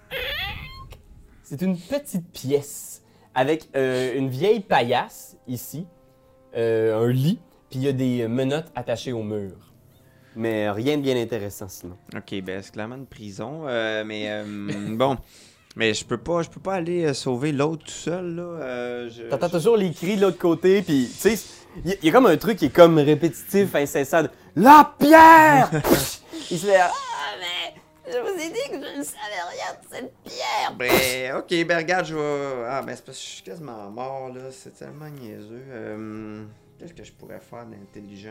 C'est 1.43 1.63
une 1.63 1.77
petite 1.77 2.31
pièce 2.31 3.03
avec 3.35 3.69
euh, 3.75 4.15
une 4.17 4.29
vieille 4.29 4.61
paillasse 4.61 5.37
ici, 5.49 5.85
euh, 6.57 7.03
un 7.05 7.09
lit, 7.11 7.41
puis 7.71 7.79
il 7.79 7.83
y 7.83 7.89
a 7.89 7.93
des 7.93 8.27
menottes 8.29 8.71
attachées 8.75 9.13
au 9.13 9.23
mur. 9.23 9.53
Mais 10.37 10.71
rien 10.71 10.97
de 10.97 11.03
bien 11.03 11.17
intéressant 11.21 11.69
sinon. 11.69 11.97
Ok, 12.17 12.41
ben 12.43 12.63
c'est 12.63 12.73
clairement 12.73 12.97
une 12.97 13.07
prison, 13.07 13.63
euh, 13.67 14.05
mais 14.05 14.27
euh, 14.29 14.45
bon. 14.97 15.17
Mais 15.77 15.95
je 15.95 16.05
peux 16.05 16.19
pas, 16.19 16.43
je 16.43 16.51
peux 16.51 16.61
pas 16.61 16.75
aller 16.75 17.05
euh, 17.07 17.15
sauver 17.15 17.53
l'autre 17.53 17.85
tout 17.85 17.91
seul 17.93 18.35
là. 18.37 18.43
euh, 18.43 19.09
je- 19.11 19.23
T'entends 19.25 19.49
je- 19.49 19.53
toujours 19.53 19.77
les 19.77 19.93
cris 19.93 20.17
de 20.17 20.23
l'autre 20.23 20.39
côté, 20.39 20.83
puis 20.83 21.09
tu 21.11 21.37
sais, 21.37 21.39
il 21.85 21.97
y, 22.03 22.09
a 22.09 22.13
comme 22.13 22.27
un 22.27 22.37
truc 22.37 22.59
qui 22.59 22.67
est 22.67 22.75
comme 22.75 22.99
répétitif, 22.99 23.75
incessant. 23.77 24.25
de, 24.25 24.31
La 24.57 24.95
pierre! 24.99 25.71
il 26.51 26.59
se 26.59 26.67
fait. 26.67 26.77
Ah, 26.81 26.91
mais 27.39 27.81
je 28.13 28.19
vous 28.19 28.41
ai 28.41 28.49
dit 28.49 28.71
que 28.71 28.75
je 28.85 28.99
ne 28.99 29.03
savais 29.05 29.43
rien 29.53 29.81
de 29.81 29.95
cette 29.95 30.13
pierre. 30.25 30.75
Ben, 30.77 31.37
ok, 31.39 31.67
ben 31.67 31.77
regarde, 31.79 32.07
je 32.07 32.15
vais. 32.17 32.65
Ah, 32.69 32.83
ben 32.83 32.95
c'est 32.97 33.05
parce 33.05 33.19
que 33.19 33.25
je 33.25 33.29
suis 33.31 33.43
quasiment 33.45 33.89
mort 33.91 34.29
là, 34.35 34.43
c'est 34.51 34.77
tellement 34.77 35.09
niaiseux. 35.09 35.63
Euh, 35.71 36.45
Qu'est-ce 36.81 36.95
que 36.95 37.05
je 37.05 37.13
pourrais 37.13 37.41
faire 37.41 37.67
d'intelligent? 37.67 38.31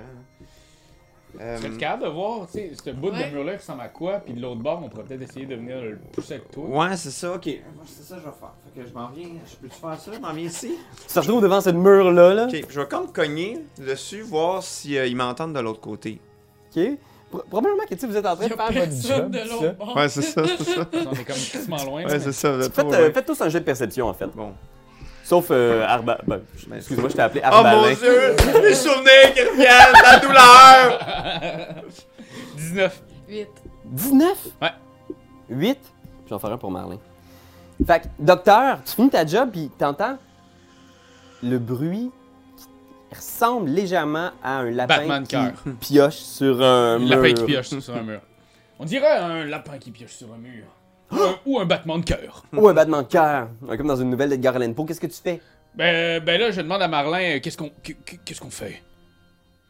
Euh, 1.39 1.59
Tu 1.62 1.77
capable 1.77 2.05
de 2.05 2.09
voir, 2.09 2.47
tu 2.47 2.53
sais, 2.53 2.71
ce 2.83 2.89
bout 2.89 3.12
Ouais. 3.12 3.29
de 3.29 3.35
mur-là 3.35 3.51
qui 3.53 3.59
ressemble 3.59 3.81
à 3.81 3.88
quoi, 3.89 4.13
puis 4.17 4.33
de 4.33 4.41
l'autre 4.41 4.62
bord, 4.62 4.81
on 4.83 4.89
pourrait 4.89 5.03
peut-être 5.03 5.21
essayer 5.21 5.45
de 5.45 5.53
venir 5.55 5.79
le 5.79 5.97
pousser 6.12 6.33
avec 6.35 6.49
toi. 6.49 6.65
Ouais, 6.65 6.97
c'est 6.97 7.12
ça, 7.12 7.33
ok. 7.35 7.43
C'est 7.85 8.03
ça 8.03 8.15
que 8.15 8.21
je 8.21 8.25
vais 8.25 8.33
faire. 8.39 8.53
Fait 8.73 8.81
que 8.81 8.88
je 8.88 8.93
m'en 8.95 9.09
viens. 9.09 9.27
Je 9.45 9.55
peux-tu 9.57 9.79
faire 9.79 9.99
ça? 9.99 10.12
Je 10.12 10.19
m'en 10.19 10.33
viens 10.33 10.45
ici? 10.45 10.73
Tu 11.07 11.13
te 11.13 11.19
retrouves 11.19 11.43
devant 11.43 11.62
ce 11.62 11.69
mur-là, 11.69 12.33
là. 12.33 12.45
Ok, 12.47 12.65
je 12.67 12.79
vais 12.81 12.88
comme 12.88 13.12
cogner 13.13 13.59
dessus, 13.77 14.21
voir 14.23 14.63
si 14.63 14.97
euh, 14.97 15.05
ils 15.05 15.15
m'entendent 15.15 15.53
de 15.53 15.59
l'autre 15.59 15.81
côté. 15.81 16.19
OK? 16.75 16.83
Pro- 17.29 17.43
probablement 17.47 17.83
que 17.83 17.93
tu 17.93 17.99
sais, 17.99 18.07
vous 18.07 18.17
êtes 18.17 18.25
en 18.25 18.35
train 18.35 18.47
de 18.47 18.53
faire 18.55 18.71
votre 18.73 18.91
job. 18.91 19.29
de 19.31 19.38
ça. 19.38 19.71
bord. 19.73 19.95
Ouais, 19.95 20.09
c'est 20.09 20.23
ça, 20.23 20.41
c'est 20.57 20.63
ça. 20.63 20.88
On 20.93 21.13
est 21.13 21.23
comme 21.25 21.35
quasiment 21.35 21.83
loin. 21.83 22.05
Ouais, 22.05 22.19
c'est 22.19 22.31
ça. 22.31 22.59
Faites, 22.71 22.79
euh, 22.91 23.13
faites 23.13 23.25
tous 23.27 23.39
un 23.39 23.49
jet 23.49 23.59
de 23.59 23.65
perception, 23.65 24.07
en 24.07 24.13
fait. 24.15 24.25
Bon. 24.35 24.53
Sauf 25.30 25.50
euh, 25.52 25.86
Arba... 25.86 26.18
ben, 26.26 26.42
excuse-moi, 26.76 27.08
je 27.10 27.15
t'ai 27.15 27.22
appelé 27.22 27.42
Oh 27.46 27.50
mon 27.52 27.65
Arbalin. 27.65 27.94
dieu! 27.94 28.36
Les 28.63 28.74
souvenirs 28.74 29.34
qui 29.36 29.42
reviennent, 29.44 29.94
la 30.04 30.20
douleur! 30.20 31.84
19. 32.58 33.02
8. 33.30 33.48
19? 33.86 34.48
Ouais. 34.60 34.70
8? 35.52 35.76
Puis 35.78 35.92
je 36.26 36.30
vais 36.30 36.36
en 36.36 36.39
faire 36.39 36.52
un 36.52 36.58
pour 36.58 36.72
Marlin. 36.72 36.98
Fait 37.86 38.00
que, 38.02 38.06
docteur, 38.18 38.80
tu 38.84 38.94
finis 38.94 39.12
ta 39.12 39.24
job, 39.26 39.50
puis 39.52 39.70
t'entends 39.78 40.18
le 41.44 41.60
bruit 41.60 42.10
qui 42.58 43.15
ressemble 43.15 43.70
légèrement 43.70 44.32
à 44.44 44.58
un 44.58 44.72
lapin 44.72 44.98
Batman 44.98 45.24
qui 45.24 45.30
cœur. 45.36 45.52
pioche 45.80 46.15
sur 46.15 46.60
un 46.62 46.96
Un 46.96 47.00
mur. 47.00 47.10
lapin 47.10 47.34
qui 47.34 47.44
pioche 47.46 47.68
sur 47.70 47.96
un 47.96 48.02
mur. 48.02 48.22
On 48.80 48.86
dirait 48.86 49.18
un 49.18 49.46
lapin 49.46 49.78
qui 49.78 49.92
pioche 49.92 50.12
sur 50.13 50.34
un 50.34 50.38
mur. 50.38 50.65
Ou 51.12 51.15
un, 51.17 51.39
ou 51.45 51.60
un 51.60 51.65
battement 51.65 51.98
de 51.98 52.06
cœur. 52.06 52.43
Ou 52.54 52.67
un 52.69 52.74
battement 52.74 53.02
de 53.02 53.08
cœur. 53.08 53.48
Comme 53.78 53.88
dans 53.88 53.95
une 53.95 54.10
nouvelle 54.10 54.30
d'Edgar 54.30 54.56
Allan 54.56 54.74
Poe. 54.74 54.86
Qu'est-ce 54.86 55.00
que 55.02 55.08
tu 55.08 55.19
fais? 55.24 55.41
Ben, 55.76 56.24
ben 56.24 56.39
là, 56.39 56.52
je 56.52 56.62
demande 56.62 56.82
à 56.82 56.88
Marlin, 56.88 57.36
euh, 57.36 57.39
qu'est-ce 57.39 57.58
qu'on 57.58 57.69
qu- 57.84 57.95
qu- 58.06 58.19
qu'est-ce 58.26 58.41
qu'on 58.41 58.50
fait? 58.50 58.82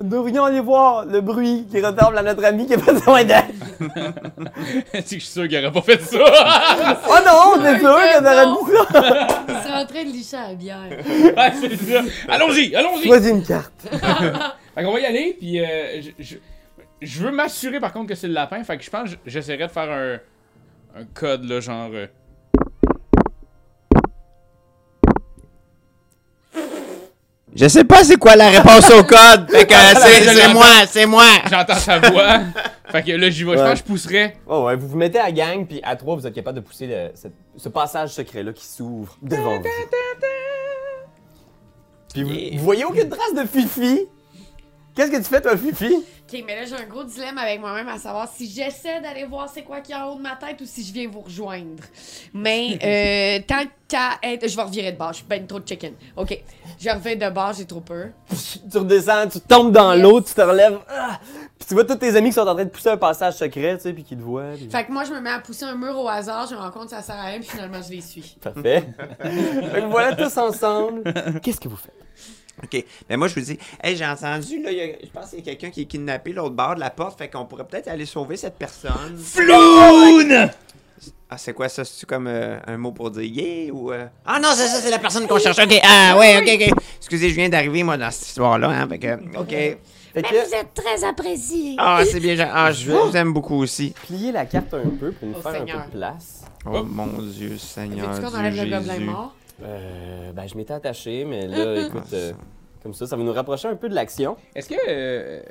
Nous 0.02 0.08
devrions 0.10 0.46
aller 0.46 0.62
voir 0.62 1.06
le 1.06 1.20
bruit 1.20 1.68
qui 1.70 1.82
ressemble 1.82 2.18
à 2.18 2.24
notre 2.24 2.44
ami 2.46 2.66
qui 2.66 2.74
a 2.74 2.78
besoin 2.78 3.24
d'aide. 3.26 3.46
C'est 4.94 5.02
que 5.02 5.04
je 5.04 5.08
suis 5.08 5.22
sûr 5.22 5.48
qu'il 5.50 5.58
aurait 5.58 5.72
pas 5.74 5.82
fait 5.82 6.02
ça. 6.02 6.18
Oh 7.10 7.16
non, 7.26 7.62
c'est 7.62 7.80
sûr 7.80 7.96
que 7.96 8.20
t'aurais 8.20 8.46
non. 8.46 8.64
dit 8.66 8.72
ça! 8.72 9.28
Il 9.50 9.56
serait 9.56 9.82
en 9.82 9.86
train 9.86 10.04
de 10.06 10.10
licher 10.10 10.38
à 10.38 10.48
la 10.50 10.54
bière. 10.56 10.80
ouais, 10.90 11.52
c'est 11.60 11.76
ça. 11.76 12.02
Allons-y, 12.30 12.74
allons-y. 12.76 13.08
Choisis 13.08 13.32
une 13.32 13.44
carte. 13.44 13.74
Fait 14.76 14.84
qu'on 14.84 14.94
va 14.94 15.00
y 15.02 15.06
aller, 15.06 15.36
puis 15.38 15.60
euh, 15.60 16.02
je, 16.02 16.10
je, 16.24 16.36
je 17.02 17.20
veux 17.24 17.32
m'assurer 17.32 17.80
par 17.82 17.92
contre 17.92 18.08
que 18.08 18.16
c'est 18.16 18.28
le 18.28 18.34
lapin, 18.34 18.64
fait 18.64 18.78
que 18.78 18.84
je 18.84 18.90
pense 18.90 19.10
que 19.12 19.16
j'essaierai 19.26 19.68
de 19.68 19.72
faire 19.72 19.92
un, 19.92 20.18
un 20.96 21.06
code, 21.14 21.44
là, 21.46 21.60
genre... 21.60 21.90
euh, 21.94 22.08
Je 27.56 27.68
sais 27.68 27.84
pas 27.84 28.04
c'est 28.04 28.18
quoi 28.18 28.36
la 28.36 28.50
réponse 28.50 28.90
au 28.92 29.04
code. 29.04 29.50
Fait 29.50 29.66
que 29.66 29.74
euh, 29.74 30.34
c'est 30.36 30.54
moi, 30.54 30.86
c'est 30.88 31.06
moi. 31.06 31.26
J'entends 31.50 31.76
sa 31.76 32.00
voix. 32.00 32.42
fait 32.92 33.04
que 33.04 33.12
là, 33.14 33.30
j'y 33.30 33.44
vais. 33.44 33.54
Je 33.58 33.64
pense 33.64 33.72
que 33.72 33.78
je 33.80 33.84
pousserais. 33.84 34.38
Oh 34.48 34.66
ouais, 34.66 34.76
vous 34.76 34.88
vous 34.88 34.98
mettez 34.98 35.20
à 35.20 35.32
gang, 35.32 35.66
puis 35.66 35.80
à 35.84 35.96
trois, 35.96 36.16
vous 36.16 36.28
êtes 36.28 36.34
capable 36.36 36.58
de 36.60 36.64
pousser 36.64 36.86
le- 36.88 37.12
ce, 37.16 37.28
ce 37.58 37.70
passage 37.70 38.10
secret-là 38.14 38.54
qui 38.54 38.66
s'ouvre 38.66 39.18
devant 39.22 39.58
vous. 39.58 39.64
Puis 42.14 42.24
vous, 42.24 42.58
vous 42.60 42.64
voyez 42.64 42.86
aucune 42.86 43.10
trace 43.10 43.34
de 43.36 43.46
Fifi? 43.48 44.06
Qu'est-ce 44.96 45.12
que 45.12 45.18
tu 45.18 45.24
fais, 45.24 45.42
toi, 45.42 45.56
Fifi? 45.58 45.96
Ok, 46.32 46.44
mais 46.46 46.56
là, 46.56 46.66
j'ai 46.66 46.76
un 46.76 46.86
gros 46.88 47.04
dilemme 47.04 47.38
avec 47.40 47.60
moi-même 47.60 47.88
à 47.88 47.98
savoir 47.98 48.28
si 48.32 48.48
j'essaie 48.50 49.02
d'aller 49.02 49.26
voir 49.26 49.50
c'est 49.52 49.64
quoi 49.64 49.82
qui 49.82 49.92
est 49.92 49.96
en 49.96 50.12
haut 50.12 50.16
de 50.18 50.22
ma 50.22 50.36
tête 50.36 50.62
ou 50.62 50.66
si 50.66 50.84
je 50.84 50.94
viens 50.94 51.08
vous 51.10 51.22
rejoindre. 51.22 51.84
Mais 52.34 52.78
euh, 53.42 53.44
tant 53.48 53.64
qu'à 53.88 54.20
être. 54.22 54.48
Je 54.48 54.56
vais 54.56 54.62
revirer 54.62 54.92
de 54.92 54.98
bord, 54.98 55.12
je 55.14 55.18
suis 55.18 55.26
ben 55.28 55.46
trop 55.48 55.60
de 55.60 55.68
chicken. 55.68 55.94
Ok, 56.16 56.40
je 56.80 56.90
reviens 56.90 57.16
de 57.16 57.30
bord, 57.34 57.54
j'ai 57.54 57.66
trop 57.66 57.80
peur. 57.82 58.10
Tu 58.72 58.78
redescends, 58.78 59.28
tu 59.28 59.40
tombes 59.42 59.72
dans 59.72 59.94
Yes. 59.94 60.04
l'eau, 60.04 60.22
tu 60.22 60.34
te 60.34 60.42
relèves. 60.42 60.78
ah! 60.90 61.20
Puis 61.58 61.68
tu 61.68 61.74
vois 61.74 61.84
tous 61.84 61.96
tes 61.96 62.16
amis 62.16 62.30
qui 62.30 62.36
sont 62.36 62.42
en 62.48 62.54
train 62.54 62.64
de 62.66 62.70
pousser 62.70 62.90
un 62.90 62.98
passage 62.98 63.34
secret, 63.34 63.76
tu 63.78 63.84
sais, 63.84 63.94
puis 63.94 64.04
qui 64.04 64.16
te 64.16 64.22
voient. 64.22 64.52
puis- 64.56 64.70
Fait 64.70 64.86
que 64.86 64.92
moi, 64.92 65.04
je 65.06 65.12
me 65.12 65.20
mets 65.20 65.32
à 65.32 65.40
pousser 65.40 65.66
un 65.66 65.76
mur 65.76 65.98
au 65.98 66.08
hasard, 66.08 66.48
je 66.48 66.54
me 66.56 66.60
rends 66.60 66.70
compte 66.72 66.86
que 66.86 66.90
ça 66.92 67.02
sert 67.02 67.16
à 67.16 67.24
rien, 67.24 67.40
puis 67.40 67.50
finalement, 67.50 67.82
je 67.82 67.90
les 67.92 68.02
suis. 68.02 68.38
Parfait. 68.42 68.88
fait 69.22 69.82
que 69.82 69.90
voilà 69.90 70.16
tous 70.16 70.38
ensemble. 70.38 71.04
Qu'est-ce 71.42 71.60
que 71.60 71.68
vous 71.68 71.76
faites? 71.76 71.94
Ok, 72.64 72.84
mais 73.10 73.18
moi 73.18 73.28
je 73.28 73.36
vous 73.36 73.42
dis, 73.42 73.58
hey, 73.84 73.96
j'ai 73.96 74.06
entendu, 74.06 74.62
là, 74.62 74.72
il 74.72 74.78
y 74.78 74.82
a- 74.82 74.96
je 75.04 75.10
pense 75.12 75.30
qu'il 75.30 75.40
y 75.40 75.42
a 75.42 75.46
quelqu'un 75.46 75.70
qui 75.70 75.82
est 75.82 75.86
kidnappé 75.86 76.34
l'autre 76.34 76.56
bord 76.56 76.76
de 76.76 76.80
la 76.80 76.90
porte, 76.90 77.18
fait 77.18 77.30
qu'on 77.30 77.46
pourrait 77.46 77.66
peut-être 77.68 77.88
aller 77.88 78.06
sauver 78.06 78.36
cette 78.38 78.58
personne. 78.58 79.18
Floune! 79.18 80.50
Ah, 81.30 81.38
c'est 81.38 81.54
quoi 81.54 81.70
ça? 81.70 81.86
C'est-tu 81.86 82.06
comme 82.08 82.26
euh, 82.28 82.58
un 82.66 82.78
mot 82.78 82.92
pour 82.92 83.12
dire 83.12 83.24
yeah 83.24 83.72
ou. 83.72 83.92
euh? 83.92 84.08
Ah 84.26 84.40
non, 84.40 84.50
c'est 84.56 84.68
ça, 84.68 84.82
c'est 84.82 84.90
la 84.90 84.98
personne 85.00 85.28
qu'on 85.28 85.38
cherche. 85.38 85.60
Ok, 85.60 85.80
ah 85.84 86.18
ouais, 86.18 86.38
ok, 86.40 86.60
ok. 86.70 86.74
Excusez, 86.98 87.30
je 87.30 87.36
viens 87.36 87.50
d'arriver, 87.50 87.84
moi, 87.84 87.98
dans 87.98 88.10
cette 88.12 88.28
histoire-là, 88.30 88.70
hein, 88.70 88.88
fait 88.90 89.00
que, 89.00 89.14
ok. 89.38 89.50
Fait 89.50 89.80
Mais 90.16 90.22
que, 90.24 90.48
vous 90.48 90.56
êtes 90.56 90.74
très 90.74 91.04
apprécié. 91.08 91.76
Ah, 91.78 92.02
c'est 92.04 92.20
bien, 92.20 92.36
ah, 92.52 92.72
je 92.72 92.92
vous 92.92 93.16
aime 93.16 93.32
beaucoup 93.32 93.58
aussi. 93.62 93.94
pliez 94.08 94.32
la 94.32 94.46
carte 94.48 94.74
un 94.74 94.90
peu 95.00 95.12
pour 95.12 95.28
nous 95.30 95.36
Oh, 95.38 95.42
faire 95.42 95.62
un 95.62 95.66
peu 95.66 95.78
de 95.78 95.92
place. 95.92 96.42
Oh 96.66 96.84
mon 96.84 97.22
Dieu, 97.22 97.58
Seigneur. 97.60 98.12
Veux-tu 98.12 98.26
qu'on 98.32 98.38
enlève 98.38 98.56
le 98.56 98.78
gobelin 98.78 99.00
mort? 99.00 99.36
Euh, 99.62 100.32
ben, 100.34 100.48
je 100.48 100.56
m'étais 100.56 100.74
attaché, 100.74 101.26
mais 101.26 101.48
là, 101.48 101.76
écoute, 101.88 102.14
euh, 102.14 102.34
Comme 102.84 102.94
ça, 102.94 103.06
ça 103.08 103.16
va 103.18 103.24
nous 103.24 103.34
rapprocher 103.34 103.68
un 103.68 103.76
peu 103.76 103.90
de 103.90 103.96
l'action. 103.96 104.38
Est-ce 104.56 104.70
que. 104.70 104.76
euh, 104.88 105.42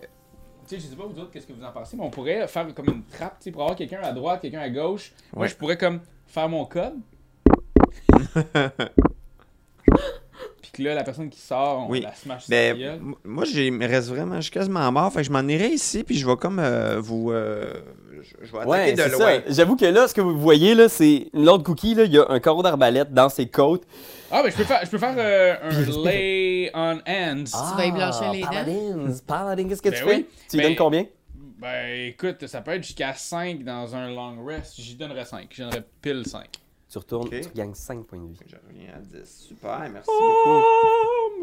tu 0.66 0.74
sais, 0.76 0.80
je 0.80 0.86
sais 0.90 0.96
pas 0.96 1.04
vous 1.06 1.18
autres, 1.18 1.30
qu'est-ce 1.30 1.46
que 1.46 1.52
vous 1.52 1.64
en 1.64 1.72
pensez, 1.72 1.96
mais 1.96 2.02
on 2.04 2.10
pourrait 2.10 2.46
faire 2.48 2.74
comme 2.74 2.86
une 2.88 3.02
trappe, 3.04 3.38
tu 3.38 3.44
sais, 3.44 3.50
pour 3.50 3.62
avoir 3.62 3.76
quelqu'un 3.76 4.00
à 4.02 4.12
droite, 4.12 4.40
quelqu'un 4.42 4.60
à 4.60 4.68
gauche. 4.70 5.12
Moi, 5.32 5.42
Ouais. 5.42 5.48
je 5.48 5.56
pourrais 5.56 5.78
comme 5.78 6.00
faire 6.26 6.48
mon 6.48 6.64
code. 6.66 6.94
Que 10.78 10.82
là, 10.88 10.94
la 10.94 11.04
personne 11.04 11.28
qui 11.28 11.40
sort, 11.40 11.86
on 11.86 11.90
Oui. 11.90 12.00
la 12.00 12.14
smash 12.14 12.42
sur 12.44 12.50
Ben, 12.50 12.78
la 12.78 12.84
gueule. 12.84 12.94
m- 13.00 13.14
moi, 13.24 13.44
j'ai, 13.44 13.70
reste 13.80 14.08
vraiment, 14.08 14.36
je 14.36 14.42
suis 14.42 14.50
quasiment 14.50 14.90
mort. 14.92 15.12
Fait 15.12 15.20
que 15.20 15.26
je 15.26 15.30
m'en 15.32 15.46
irai 15.46 15.68
ici, 15.68 16.04
puis 16.04 16.16
je 16.16 16.26
vais 16.26 16.36
comme 16.36 16.58
euh, 16.58 16.98
vous. 17.00 17.30
euh, 17.32 17.72
je, 18.20 18.46
je 18.46 18.52
vais 18.52 18.58
attaquer 18.58 18.70
Ouais, 18.70 18.92
de 18.94 19.12
loin. 19.12 19.40
J'avoue 19.48 19.76
que 19.76 19.84
là, 19.86 20.08
ce 20.08 20.14
que 20.14 20.20
vous 20.20 20.38
voyez, 20.38 20.74
là, 20.74 20.88
c'est 20.88 21.28
l'autre 21.34 21.64
cookie, 21.64 21.94
là, 21.94 22.04
il 22.04 22.12
y 22.12 22.18
a 22.18 22.26
un 22.28 22.40
carreau 22.40 22.62
d'arbalète 22.62 23.12
dans 23.12 23.28
ses 23.28 23.46
côtes. 23.46 23.84
Ah, 24.30 24.42
ben, 24.42 24.50
je 24.50 24.56
peux 24.56 24.64
faire, 24.64 24.80
je 24.84 24.90
peux 24.90 24.98
faire 24.98 25.14
euh, 25.16 25.54
un 25.62 26.02
lay 26.04 26.70
on 26.74 26.98
hands. 27.06 27.44
Tu 27.44 27.76
vas 27.76 27.84
y 27.86 27.92
blanchir 27.92 28.32
les 28.32 28.40
dents? 28.42 28.48
Paladins, 28.48 29.16
Paladin, 29.26 29.68
qu'est-ce 29.68 29.82
que 29.82 29.88
Ben 29.90 29.98
tu 29.98 30.04
oui. 30.04 30.10
fais? 30.10 30.26
Tu 30.50 30.56
lui 30.56 30.62
Ben- 30.64 30.68
donnes 30.70 30.76
combien? 30.76 31.04
Ben, 31.60 32.08
écoute, 32.08 32.46
ça 32.46 32.60
peut 32.60 32.72
être 32.72 32.84
jusqu'à 32.84 33.14
5 33.14 33.64
dans 33.64 33.94
un 33.96 34.10
long 34.12 34.44
rest. 34.44 34.74
J'y 34.78 34.94
donnerais 34.94 35.24
5. 35.24 35.48
J'y 35.50 35.62
donnerais 35.62 35.82
pile 36.00 36.22
5. 36.24 36.44
Tu 36.90 36.96
retournes, 36.98 37.26
Ok. 37.28 37.40
tu 37.42 37.48
gagnes 37.54 37.74
5 37.74 38.06
points 38.06 38.18
de 38.18 38.28
vie. 38.32 38.38
Je 38.46 38.56
reviens 38.66 38.94
à 38.94 38.98
10. 38.98 39.46
Super, 39.48 39.78
merci 39.92 40.08
beaucoup. 40.08 40.64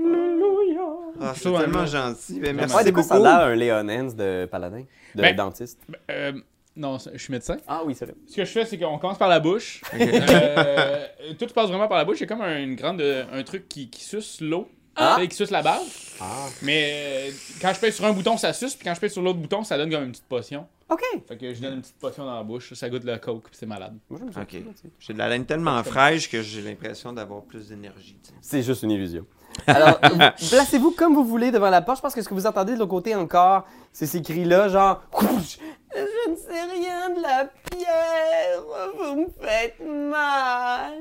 Alléluia. 0.04 0.82
Ah, 1.22 1.34
c'est 1.36 1.52
tellement 1.52 1.86
gentil. 1.86 2.40
Ben, 2.40 2.56
merci 2.56 2.76
Ouais, 2.76 2.84
des 2.84 2.92
fois, 2.92 3.04
ça 3.04 3.14
a 3.16 3.18
beaucoup. 3.18 3.30
l'air 3.30 3.40
un 3.42 3.56
Léon 3.56 3.88
Hans 3.90 4.14
de 4.14 4.46
Paladin, 4.50 4.84
de 5.14 5.22
Ben- 5.22 5.36
dentiste. 5.36 5.80
Euh, 6.10 6.34
non, 6.76 6.98
je 7.14 7.18
suis 7.18 7.32
médecin. 7.32 7.58
Ah 7.68 7.84
oui, 7.86 7.94
c'est 7.96 8.06
vrai. 8.06 8.16
Ce 8.28 8.36
que 8.36 8.44
je 8.44 8.52
fais, 8.52 8.66
c'est 8.66 8.78
qu'on 8.80 8.98
commence 8.98 9.18
par 9.20 9.30
la 9.30 9.40
bouche. 9.40 9.82
Euh, 9.94 11.06
tout 11.38 11.48
se 11.48 11.54
passe 11.54 11.68
vraiment 11.70 11.88
par 11.88 11.98
la 12.00 12.06
bouche. 12.06 12.18
C'est 12.20 12.28
comme 12.28 12.42
un, 12.42 12.58
une 12.62 12.76
grande, 12.76 13.02
un 13.02 13.44
truc 13.44 13.70
qui, 13.70 13.90
qui 13.90 14.04
suce 14.04 14.42
l'eau. 14.42 14.68
Ah. 14.96 15.18
Qui 15.28 15.36
suce 15.36 15.52
la 15.52 15.62
bave. 15.62 15.82
Ah. 16.22 16.48
Mais 16.62 17.28
euh, 17.28 17.32
quand 17.62 17.74
je 17.74 17.80
pèse 17.80 17.96
sur 17.96 18.06
un 18.06 18.14
bouton, 18.14 18.38
ça 18.38 18.54
suce. 18.54 18.76
Puis 18.76 18.86
quand 18.86 18.94
je 18.96 19.00
pèse 19.02 19.12
sur 19.14 19.22
l'autre 19.22 19.40
bouton, 19.40 19.64
ça 19.64 19.78
donne 19.78 19.92
comme 19.92 20.04
une 20.04 20.12
petite 20.12 20.26
potion. 20.26 20.66
Ok. 20.90 21.02
Fait 21.28 21.38
que 21.38 21.54
je 21.54 21.62
donne 21.62 21.74
une 21.76 21.82
petite 21.82 21.98
potion 21.98 22.24
dans 22.26 22.36
la 22.36 22.44
bouche. 22.44 22.74
Ça 22.74 22.90
goûte 22.90 23.04
le 23.04 23.18
coke. 23.18 23.44
Puis 23.46 23.58
c'est 23.60 23.66
malade. 23.66 23.98
Moi, 24.10 24.20
j'aime 24.22 24.32
ça. 24.32 24.42
Ok. 24.42 24.56
J'ai 25.00 25.14
de 25.14 25.18
la 25.18 25.28
laine 25.30 25.46
tellement 25.46 25.84
fraîche 25.84 26.30
que 26.30 26.42
j'ai 26.42 26.62
l'impression 26.62 27.12
d'avoir 27.12 27.42
plus 27.44 27.68
d'énergie. 27.70 28.18
tu 28.24 28.30
sais. 28.30 28.36
C'est 28.42 28.64
juste 28.64 28.84
une 28.84 28.92
illusion. 28.92 29.26
Alors, 29.68 30.00
vous- 30.12 30.48
placez-vous 30.50 30.92
comme 30.92 31.14
vous 31.16 31.26
voulez 31.26 31.52
devant 31.52 31.70
la 31.70 31.82
porte. 31.82 31.98
Je 31.98 32.02
pense 32.04 32.14
que 32.14 32.22
ce 32.22 32.30
que 32.30 32.34
vous 32.34 32.46
entendez 32.46 32.74
de 32.74 32.80
l'autre 32.80 32.92
côté 32.92 33.16
encore, 33.16 33.66
c'est 33.92 34.06
ces 34.06 34.22
cris-là, 34.22 34.70
genre! 34.70 35.02
Je 35.22 36.32
ne 36.32 36.36
sais 36.36 36.64
rien 36.74 37.10
de 37.10 37.22
la 37.22 37.46
pierre, 37.72 38.62
vous 38.98 39.22
me 39.22 39.28
faites 39.42 39.80
mal. 39.80 40.94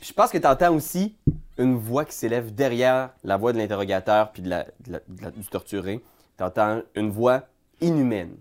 Puis 0.00 0.08
je 0.10 0.12
pense 0.12 0.30
que 0.30 0.36
tu 0.38 0.46
entends 0.46 0.74
aussi 0.74 1.16
une 1.58 1.76
voix 1.76 2.04
qui 2.04 2.14
s'élève 2.14 2.54
derrière 2.54 3.10
la 3.22 3.36
voix 3.36 3.52
de 3.52 3.58
l'interrogateur 3.58 4.32
puis 4.32 4.42
de 4.42 4.50
la, 4.50 4.64
de 4.86 4.92
la- 4.92 5.00
de 5.08 5.22
la- 5.22 5.30
du 5.30 5.44
torturé. 5.46 6.02
Tu 6.36 6.44
entends 6.44 6.82
une 6.94 7.10
voix 7.10 7.42
inhumaine. 7.80 8.36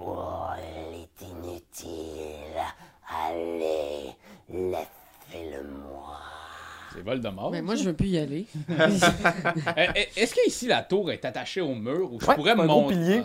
Oh, 0.00 0.16
elle 0.58 0.94
est 1.00 1.20
inutile. 1.28 2.62
Allez, 3.28 4.14
laissez-le-moi. 4.48 6.16
C'est 6.94 7.02
Voldemort. 7.02 7.50
Mais 7.50 7.62
moi, 7.62 7.74
je 7.74 7.84
veux 7.84 7.92
plus 7.94 8.08
y 8.08 8.18
aller. 8.18 8.46
Euh, 8.68 9.86
euh, 9.96 10.02
Est-ce 10.16 10.34
qu'ici 10.34 10.66
la 10.66 10.82
tour 10.82 11.10
est 11.10 11.24
attachée 11.24 11.60
au 11.60 11.74
mur 11.74 12.12
ou 12.12 12.20
je 12.20 12.26
Ouais, 12.26 12.34
pourrais 12.34 12.52
un 12.52 12.66
gros 12.66 12.82
monter? 12.82 13.22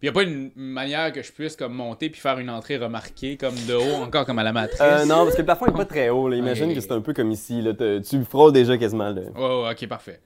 Puis 0.00 0.06
y 0.06 0.08
a 0.08 0.12
pas 0.12 0.22
une 0.22 0.50
manière 0.56 1.12
que 1.12 1.22
je 1.22 1.32
puisse 1.32 1.56
comme 1.56 1.74
monter 1.74 2.10
puis 2.10 2.20
faire 2.20 2.38
une 2.38 2.50
entrée 2.50 2.76
remarquée 2.76 3.36
comme 3.36 3.54
de 3.66 3.74
haut 3.74 4.02
encore 4.02 4.26
comme 4.26 4.38
à 4.38 4.42
la 4.44 4.52
matrice? 4.52 4.80
Euh, 4.80 5.04
non, 5.04 5.24
parce 5.24 5.32
que 5.34 5.40
le 5.40 5.44
plafond 5.46 5.66
n'est 5.66 5.72
pas 5.72 5.84
très 5.84 6.08
haut. 6.10 6.28
là. 6.28 6.36
Imagine 6.36 6.74
que 6.74 6.80
c'est 6.80 6.92
un 6.92 7.00
peu 7.00 7.12
comme 7.14 7.30
ici. 7.30 7.62
Là. 7.62 7.72
Tu 8.00 8.24
frôles 8.24 8.52
déjà 8.52 8.76
quasiment. 8.76 9.10
Là. 9.10 9.22
Ouais, 9.34 9.70
ok, 9.72 9.88
parfait. 9.88 10.20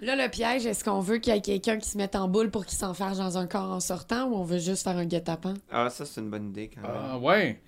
Là, 0.00 0.14
le 0.14 0.30
piège, 0.30 0.64
est-ce 0.64 0.84
qu'on 0.84 1.00
veut 1.00 1.18
qu'il 1.18 1.34
y 1.34 1.36
ait 1.36 1.40
quelqu'un 1.40 1.76
qui 1.78 1.88
se 1.88 1.98
mette 1.98 2.14
en 2.14 2.28
boule 2.28 2.50
pour 2.52 2.64
qu'il 2.64 2.78
s'enferme 2.78 3.16
dans 3.16 3.36
un 3.36 3.48
corps 3.48 3.72
en 3.72 3.80
sortant 3.80 4.26
ou 4.28 4.36
on 4.36 4.44
veut 4.44 4.58
juste 4.60 4.84
faire 4.84 4.96
un 4.96 5.04
guet-apens? 5.04 5.54
Ah, 5.72 5.90
ça, 5.90 6.04
c'est 6.06 6.20
une 6.20 6.30
bonne 6.30 6.50
idée 6.50 6.70
quand 6.72 6.82
même. 6.82 6.90
Ah 6.96 7.18
ouais, 7.18 7.60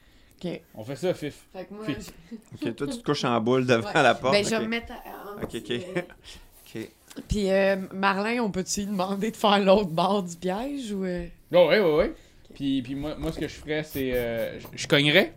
OK. 0.45 0.61
on 0.77 0.85
fait 0.85 0.95
ça, 0.95 1.13
Fif. 1.13 1.47
Fait 1.53 1.65
que 1.65 1.75
moi, 1.75 1.85
je- 1.89 2.67
Ok, 2.69 2.77
toi, 2.77 2.87
tu 2.87 2.99
te 2.99 3.03
couches 3.03 3.25
en 3.25 3.41
boule 3.41 3.67
devant 3.67 3.85
Ouais. 3.89 4.03
la 4.03 4.15
porte. 4.15 4.33
ben, 4.33 4.45
je 4.45 4.51
vais 4.51 4.57
ok. 4.59 4.63
me 4.63 4.69
mettre 4.69 4.93
en 4.93 5.43
Ok, 5.43 5.55
ok. 5.57 5.71
euh, 5.71 6.01
Ok. 6.77 6.89
Puis, 7.27 7.51
euh, 7.51 7.75
Marlin, 7.93 8.41
on 8.45 8.51
peut-tu 8.53 8.83
lui 8.83 8.87
demander 8.87 9.33
de 9.33 9.37
faire 9.37 9.59
l'autre 9.59 9.91
bord 9.91 10.23
du 10.23 10.37
piège 10.37 10.93
ou. 10.93 11.03
euh? 11.05 11.27
Oh, 11.53 11.67
ouais, 11.69 11.81
ouais, 11.81 11.95
ouais. 11.97 12.15
Puis, 12.55 12.83
puis 12.83 12.95
moi, 12.95 13.15
moi, 13.17 13.33
ce 13.33 13.39
que 13.41 13.49
je 13.49 13.55
ferais, 13.55 13.83
c'est. 13.83 14.13
euh, 14.15 14.59
je- 14.61 14.67
je 14.77 14.87
cognerais 14.89 15.35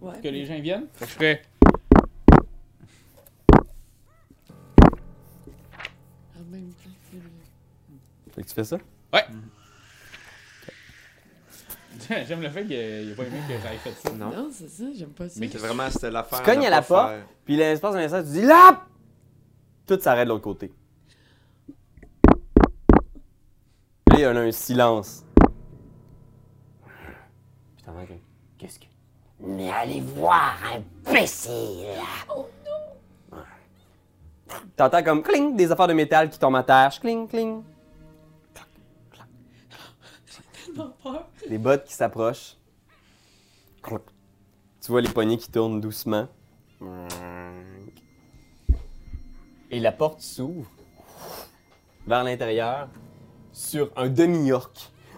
Ouais. 0.00 0.12
pour 0.12 0.20
que 0.22 0.28
les 0.28 0.44
gens 0.44 0.58
viennent. 0.60 0.86
Fait 0.94 1.04
que 1.06 1.10
je 1.10 1.14
ferais. 1.16 1.42
En 6.36 6.42
même 6.50 6.70
temps 6.72 6.90
que- 7.10 8.32
Fait 8.34 8.42
que 8.42 8.48
tu 8.48 8.54
fais 8.54 8.64
ça? 8.64 8.78
J'aime 12.26 12.40
le 12.40 12.48
fait 12.48 12.64
qu'il 12.64 12.76
n'y 13.06 13.12
a 13.12 13.14
pas 13.16 13.24
aimé 13.24 13.38
que 13.48 13.54
j'aille 13.62 13.76
fait 13.78 13.90
ça. 13.92 14.10
Non. 14.14 14.30
Non, 14.30 14.48
c'est 14.52 14.68
ça, 14.68 14.84
j'aime 14.96 15.10
pas 15.10 15.28
ça. 15.28 15.40
Mais 15.40 15.48
C'est 15.50 15.58
vraiment, 15.58 15.90
c'était 15.90 16.10
l'affaire. 16.10 16.38
Tu 16.38 16.44
cognes 16.44 16.66
à 16.66 16.70
la 16.70 16.80
porte. 16.80 17.12
Puis 17.44 17.56
l'espace 17.56 17.92
d'un 17.94 18.00
instant, 18.00 18.22
tu 18.22 18.28
dis 18.30 18.42
là! 18.42 18.86
Tout 19.86 19.98
s'arrête 20.00 20.24
de 20.26 20.30
l'autre 20.32 20.44
côté. 20.44 20.72
Y 24.18 24.24
a 24.24 24.30
un 24.30 24.50
silence. 24.50 25.24
Que- 27.86 28.14
Qu'est-ce 28.58 28.80
que. 28.80 28.86
Mais 29.38 29.70
allez 29.70 30.00
voir, 30.00 30.56
imbécile. 31.06 31.86
T'entends 34.76 35.02
comme 35.04 35.22
cling 35.22 35.54
des 35.56 35.70
affaires 35.70 35.86
de 35.86 35.92
métal 35.92 36.30
qui 36.30 36.38
tombent 36.38 36.56
à 36.56 36.64
terre. 36.64 36.90
Cling, 37.00 37.28
cling. 37.28 37.62
Des 41.48 41.58
bottes 41.58 41.84
qui 41.84 41.92
s'approchent. 41.94 42.56
Tu 43.84 44.90
vois 44.90 45.00
les 45.00 45.08
poignées 45.08 45.38
qui 45.38 45.50
tournent 45.50 45.80
doucement. 45.80 46.26
Et 49.70 49.78
la 49.78 49.92
porte 49.92 50.20
s'ouvre 50.20 50.68
vers 52.06 52.24
l'intérieur 52.24 52.88
sur 53.58 53.90
un 53.96 54.08
demi-orc 54.08 54.70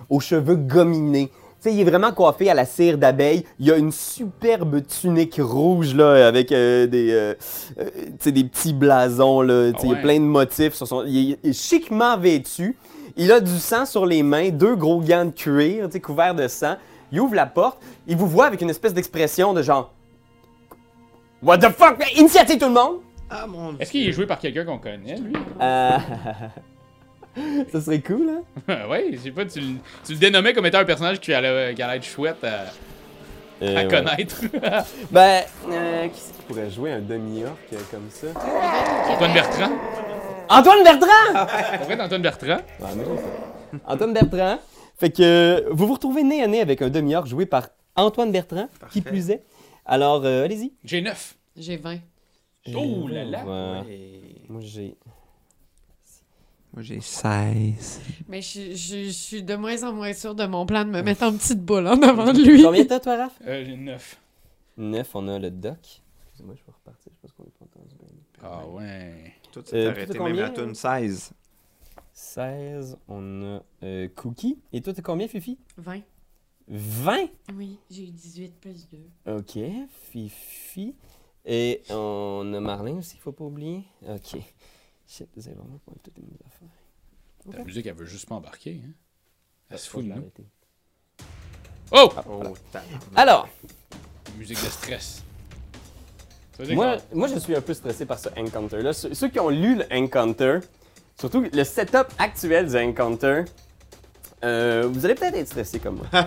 aux 0.08 0.20
cheveux 0.20 0.56
gominés. 0.56 1.28
Tu 1.62 1.68
sais, 1.68 1.74
il 1.74 1.80
est 1.80 1.84
vraiment 1.84 2.10
coiffé 2.10 2.48
à 2.48 2.54
la 2.54 2.64
cire 2.64 2.96
d'abeille. 2.96 3.44
Il 3.58 3.66
y 3.66 3.70
a 3.70 3.76
une 3.76 3.92
superbe 3.92 4.80
tunique 4.86 5.38
rouge 5.38 5.94
là, 5.94 6.26
avec 6.26 6.52
euh, 6.52 6.86
des, 6.86 7.12
euh, 7.12 7.34
euh, 7.78 7.90
tu 7.94 8.12
sais, 8.18 8.32
des 8.32 8.44
petits 8.44 8.72
blasons. 8.72 9.42
Là. 9.42 9.72
Tu 9.72 9.80
sais, 9.80 9.86
Il 9.88 9.90
y 9.90 9.94
Ah 9.94 9.98
a 9.98 10.00
plein 10.00 10.18
de 10.18 10.24
motifs. 10.24 10.72
Sur 10.72 10.86
son... 10.88 11.04
il, 11.06 11.32
est, 11.32 11.38
il 11.44 11.50
est 11.50 11.52
chiquement 11.52 12.16
vêtu. 12.16 12.78
Il 13.16 13.30
a 13.30 13.40
du 13.40 13.58
sang 13.58 13.84
sur 13.84 14.06
les 14.06 14.22
mains, 14.22 14.48
deux 14.48 14.74
gros 14.74 15.00
gants 15.00 15.26
de 15.26 15.30
cuir 15.32 15.86
tu 15.86 15.92
sais, 15.92 16.00
couverts 16.00 16.34
de 16.34 16.48
sang. 16.48 16.76
Il 17.12 17.20
ouvre 17.20 17.34
la 17.34 17.46
porte. 17.46 17.78
Il 18.06 18.16
vous 18.16 18.26
voit 18.26 18.46
avec 18.46 18.62
une 18.62 18.70
espèce 18.70 18.94
d'expression 18.94 19.52
de 19.52 19.60
genre 19.62 19.92
What 21.42 21.58
the 21.58 21.70
fuck? 21.70 21.98
Initiative 22.16 22.58
tout 22.58 22.68
le 22.68 22.72
monde! 22.72 23.00
Ah, 23.28 23.46
mon 23.46 23.76
Est-ce 23.78 23.90
qu'il 23.90 24.08
est 24.08 24.12
joué 24.12 24.26
par 24.26 24.38
quelqu'un 24.38 24.64
qu'on 24.64 24.78
connaît, 24.78 25.16
lui? 25.16 25.34
Euh... 25.60 25.98
Ça 27.72 27.80
serait 27.80 28.00
cool, 28.00 28.28
hein? 28.68 28.86
Ouais, 28.88 29.06
je 29.12 29.18
sais 29.18 29.30
pas, 29.30 29.44
tu, 29.44 29.60
le- 29.60 29.66
tu 30.04 30.12
le 30.12 30.18
dénommais 30.18 30.52
comme 30.52 30.66
étant 30.66 30.78
un 30.78 30.84
personnage 30.84 31.20
qui 31.20 31.32
allait, 31.32 31.74
qui 31.74 31.82
allait 31.82 31.96
être 31.98 32.04
chouette 32.04 32.42
à, 32.44 32.48
à 32.62 32.64
Euh, 33.62 33.76
ouais. 33.76 33.88
connaître. 33.88 34.40
Ben, 35.10 35.42
euh, 35.70 36.08
qui 36.08 36.18
c'est 36.20 36.32
qui 36.36 36.42
pourrait 36.48 36.70
jouer 36.70 36.92
un 36.92 37.00
demi-orc 37.00 37.56
euh, 37.72 37.76
comme 37.90 38.08
ça? 38.10 38.26
Antoine 39.08 39.32
Bertrand. 39.34 39.70
Antoine 40.48 40.82
Bertrand! 40.82 41.30
On 41.32 41.84
va 41.86 41.92
être 41.94 42.00
Antoine 42.00 42.22
Bertrand. 42.22 42.48
Ouais, 42.80 42.94
moi, 42.96 43.04
j'aime 43.06 43.16
ça. 43.18 43.78
Antoine 43.92 44.12
Bertrand. 44.14 44.58
Fait 44.98 45.10
que 45.10 45.22
euh, 45.22 45.68
vous 45.70 45.86
vous 45.86 45.92
retrouvez 45.94 46.22
nez 46.24 46.42
à 46.42 46.46
nez 46.48 46.60
avec 46.60 46.82
un 46.82 46.90
demi-orc 46.90 47.26
joué 47.26 47.46
par 47.46 47.68
Antoine 47.96 48.32
Bertrand, 48.32 48.68
qui 48.90 49.00
plus 49.02 49.30
est. 49.30 49.44
Alors, 49.86 50.22
euh, 50.24 50.44
allez-y. 50.44 50.72
J'ai 50.84 51.00
9. 51.02 51.34
J'ai 51.56 51.76
20. 51.76 51.98
Oh 52.74 53.08
là 53.08 53.24
là. 53.24 53.44
Ouais. 53.44 53.80
Ouais. 53.88 54.20
Moi, 54.48 54.60
j'ai. 54.64 54.96
Moi, 56.72 56.82
j'ai 56.82 57.00
16. 57.00 58.00
Mais 58.28 58.42
je, 58.42 58.74
je- 58.74 59.04
je 59.06 59.10
suis 59.10 59.42
de 59.42 59.56
moins 59.56 59.82
en 59.82 59.92
moins 59.92 60.12
sûre 60.12 60.34
de 60.36 60.46
mon 60.46 60.64
plan 60.66 60.84
de 60.84 60.90
me 60.90 61.02
mettre 61.02 61.24
en 61.24 61.32
petite 61.36 61.64
boule 61.64 61.86
en 61.88 62.00
avant 62.02 62.32
de 62.32 62.42
lui. 62.42 62.62
Combien 62.62 62.84
t'as, 62.84 63.00
toi, 63.00 63.16
Raph? 63.16 63.38
Euh, 63.46 63.64
j'ai 63.64 63.76
9. 63.76 64.18
9, 64.76 65.14
on 65.14 65.28
a 65.28 65.38
le 65.38 65.50
doc. 65.50 65.78
Excusez-moi, 66.28 66.54
je 66.56 66.64
vais 66.64 66.72
repartir. 66.72 67.12
Je 67.12 67.20
pense 67.20 67.32
qu'on 67.32 67.42
est 67.44 67.58
pas 67.58 67.64
entendu 67.64 67.94
bien. 67.96 68.08
Ah 68.42 68.66
ouais. 68.68 69.34
Toi, 69.52 69.62
tu 69.64 69.74
Euh, 69.74 69.90
arrêté 69.90 70.12
même 70.18 70.28
combien, 70.28 70.44
à 70.46 70.50
tune 70.50 70.74
16. 70.74 71.32
16, 72.12 72.96
on 73.08 73.42
a 73.56 73.62
euh, 73.82 74.08
Cookie. 74.14 74.58
Et 74.72 74.80
toi, 74.80 74.92
t'as 74.92 75.02
combien, 75.02 75.26
Fifi? 75.26 75.58
20. 75.76 76.00
20? 76.68 77.16
Oui, 77.56 77.78
j'ai 77.90 78.04
eu 78.04 78.10
18 78.10 78.54
plus 78.60 78.86
2. 79.26 79.32
Ok, 79.38 79.58
Fifi. 80.10 80.94
Et 81.44 81.82
on 81.90 82.52
a 82.54 82.60
Marlin 82.60 82.98
aussi, 82.98 83.16
faut 83.16 83.32
pas 83.32 83.44
oublier. 83.44 83.82
Ok. 84.08 84.38
Toutes 85.18 85.38
affaires. 86.46 87.58
La 87.58 87.64
musique, 87.64 87.86
elle 87.86 87.94
veut 87.94 88.06
juste 88.06 88.28
pas 88.28 88.36
embarquer. 88.36 88.80
Hein. 88.84 88.92
Elle 89.70 89.78
se 89.78 89.88
fout 89.88 90.04
de 90.04 90.12
nous. 90.12 90.30
Oh! 91.92 92.12
Oh, 92.28 92.54
tabarnak. 92.70 93.02
Alors, 93.16 93.48
Musique 94.36 94.62
de 94.62 94.68
stress. 94.68 95.22
Moi, 96.70 96.98
moi, 97.12 97.26
je 97.28 97.38
suis 97.38 97.56
un 97.56 97.60
peu 97.60 97.74
stressé 97.74 98.06
par 98.06 98.18
ce 98.18 98.28
Encounter-là. 98.36 98.92
Ceux, 98.92 99.14
ceux 99.14 99.28
qui 99.28 99.40
ont 99.40 99.48
lu 99.48 99.76
le 99.76 99.86
Encounter, 99.92 100.60
surtout 101.18 101.40
le 101.40 101.64
setup 101.64 102.06
actuel 102.18 102.68
du 102.68 102.76
Encounter, 102.76 103.44
euh, 104.44 104.88
vous 104.90 105.04
allez 105.04 105.14
peut-être 105.14 105.36
être 105.36 105.46
stressé 105.48 105.78
comme 105.78 105.96
moi. 105.96 106.06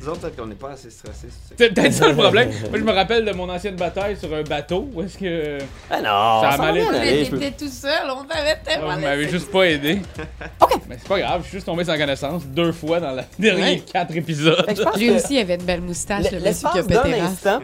Nous 0.00 0.08
autres, 0.08 0.20
peut-être 0.20 0.36
qu'on 0.36 0.46
n'est 0.46 0.54
pas 0.54 0.70
assez 0.70 0.90
stressés. 0.90 1.28
C'est 1.56 1.72
peut-être 1.74 1.92
ça 1.92 2.08
le 2.08 2.14
problème. 2.16 2.50
Moi, 2.70 2.78
je 2.78 2.84
me 2.84 2.92
rappelle 2.92 3.24
de 3.24 3.32
mon 3.32 3.48
ancienne 3.48 3.76
bataille 3.76 4.16
sur 4.16 4.32
un 4.34 4.42
bateau. 4.42 4.88
Où 4.94 5.02
est-ce 5.02 5.18
que. 5.18 5.58
Ah 5.90 5.98
non, 5.98 6.02
Ça 6.42 6.48
a 6.48 6.52
ça 6.52 6.58
mal 6.58 6.74
va 6.74 6.80
été. 6.80 6.90
bien 6.90 7.00
aller, 7.00 7.10
Mais 7.12 7.24
je 7.24 7.30
peux- 7.30 7.38
t'étais 7.38 7.64
tout 7.64 7.70
seul, 7.70 8.10
on 8.10 8.24
t'avait 8.24 8.56
tellement 8.64 8.94
vous 8.94 9.00
m'avez 9.00 9.28
juste 9.28 9.50
pas 9.50 9.64
aidé. 9.64 10.00
Ok. 10.60 10.80
Mais 10.88 10.96
c'est 10.98 11.08
pas 11.08 11.18
grave, 11.20 11.40
je 11.42 11.48
suis 11.48 11.56
juste 11.58 11.66
tombé 11.66 11.84
sans 11.84 11.96
connaissance 11.96 12.46
deux 12.46 12.72
fois 12.72 13.00
dans 13.00 13.12
les 13.14 13.22
derniers 13.38 13.80
quatre 13.80 14.14
épisodes. 14.16 14.64
Lui 14.96 15.10
aussi, 15.10 15.34
il 15.34 15.38
avait 15.40 15.54
une 15.56 15.62
belle 15.62 15.80
moustache, 15.82 16.30
le 16.32 16.40
monsieur 16.40 16.68
qui 16.72 16.78
a 16.78 16.82
pété 16.82 17.20
instant, 17.20 17.60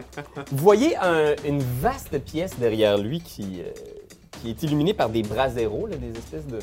vous 0.51 0.57
voyez 0.63 0.95
un- 0.97 1.35
une 1.45 1.61
vaste 1.81 2.17
pièce 2.19 2.51
derrière 2.59 2.97
lui 2.97 3.19
qui, 3.21 3.61
euh, 3.61 3.69
qui 4.41 4.49
est 4.51 4.63
illuminée 4.63 4.93
par 4.93 5.09
des 5.09 5.23
braseros, 5.23 5.87
là, 5.87 5.95
des 5.97 6.17
espèces 6.17 6.45
de... 6.47 6.59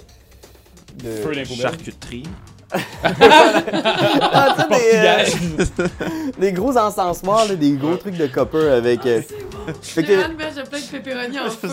de... 0.96 1.44
Charcuterie. 1.60 2.24
Ah, 2.72 4.56
tu 4.56 4.62
sais, 4.74 5.26
des, 5.28 5.82
euh, 5.82 5.86
des 6.38 6.52
gros 6.52 6.76
encensoirs, 6.76 7.46
là, 7.48 7.54
des 7.54 7.72
gros 7.72 7.96
trucs 7.96 8.16
de 8.16 8.26
copper 8.26 8.68
avec... 8.70 9.04
euh, 9.06 9.20
que- 9.94 10.02
J'ai 10.04 10.14
une 10.14 10.36
bêche 10.36 10.54
de 10.56 10.62
plein 10.68 10.78
de 10.80 10.84
pepperoni 11.02 11.38
en 11.38 11.50
feu. 11.50 11.68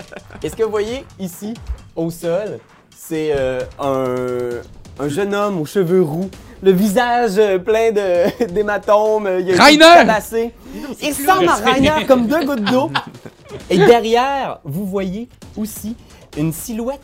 Et 0.42 0.48
ce 0.48 0.56
que 0.56 0.62
vous 0.62 0.70
voyez 0.70 1.04
ici, 1.18 1.54
au 1.96 2.10
sol, 2.10 2.58
c'est 2.94 3.32
euh, 3.36 3.60
un, 3.80 5.02
un 5.04 5.08
jeune 5.08 5.34
homme 5.34 5.60
aux 5.60 5.66
cheveux 5.66 6.02
roux, 6.02 6.30
le 6.62 6.72
visage 6.72 7.32
euh, 7.38 7.58
plein 7.58 7.90
de- 7.92 8.46
d'hématomes, 8.52 9.28
il 9.40 9.58
a 9.58 9.64
Rainer! 9.64 9.78
tabassé. 9.78 10.52
Il 11.02 11.08
ressemble 11.08 11.48
à 11.48 11.54
Rainer 11.54 12.04
comme 12.06 12.26
deux 12.26 12.44
gouttes 12.44 12.64
d'eau. 12.64 12.90
Et 13.70 13.78
derrière, 13.78 14.58
vous 14.64 14.84
voyez 14.86 15.28
aussi 15.56 15.96
une 16.36 16.52
silhouette 16.52 17.00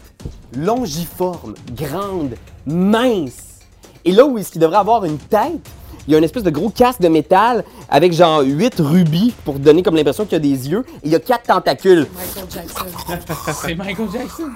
longiforme, 0.57 1.55
grande, 1.75 2.35
mince. 2.67 3.61
Et 4.05 4.13
là 4.13 4.25
où 4.25 4.39
est-ce 4.39 4.51
qu'il 4.53 4.61
devrait 4.61 4.79
avoir 4.79 5.05
une 5.05 5.19
tête, 5.19 5.61
il 6.07 6.13
y 6.13 6.15
a 6.15 6.19
une 6.19 6.25
espèce 6.25 6.43
de 6.43 6.51
gros 6.51 6.71
casque 6.71 7.01
de 7.01 7.09
métal 7.09 7.65
avec 7.89 8.13
genre 8.13 8.41
8 8.41 8.75
rubis 8.81 9.35
pour 9.45 9.59
donner 9.59 9.83
comme 9.83 9.97
l'impression 9.97 10.25
qu'il 10.25 10.33
y 10.33 10.37
a 10.37 10.39
des 10.41 10.69
yeux. 10.69 10.85
Et 11.03 11.07
il 11.07 11.13
y 11.13 11.15
a 11.15 11.21
4 11.21 11.45
tentacules. 11.45 12.07
Michael 12.15 12.51
Jackson. 12.51 13.53
C'est 13.53 13.75
Michael 13.75 14.09
Jackson. 14.13 14.51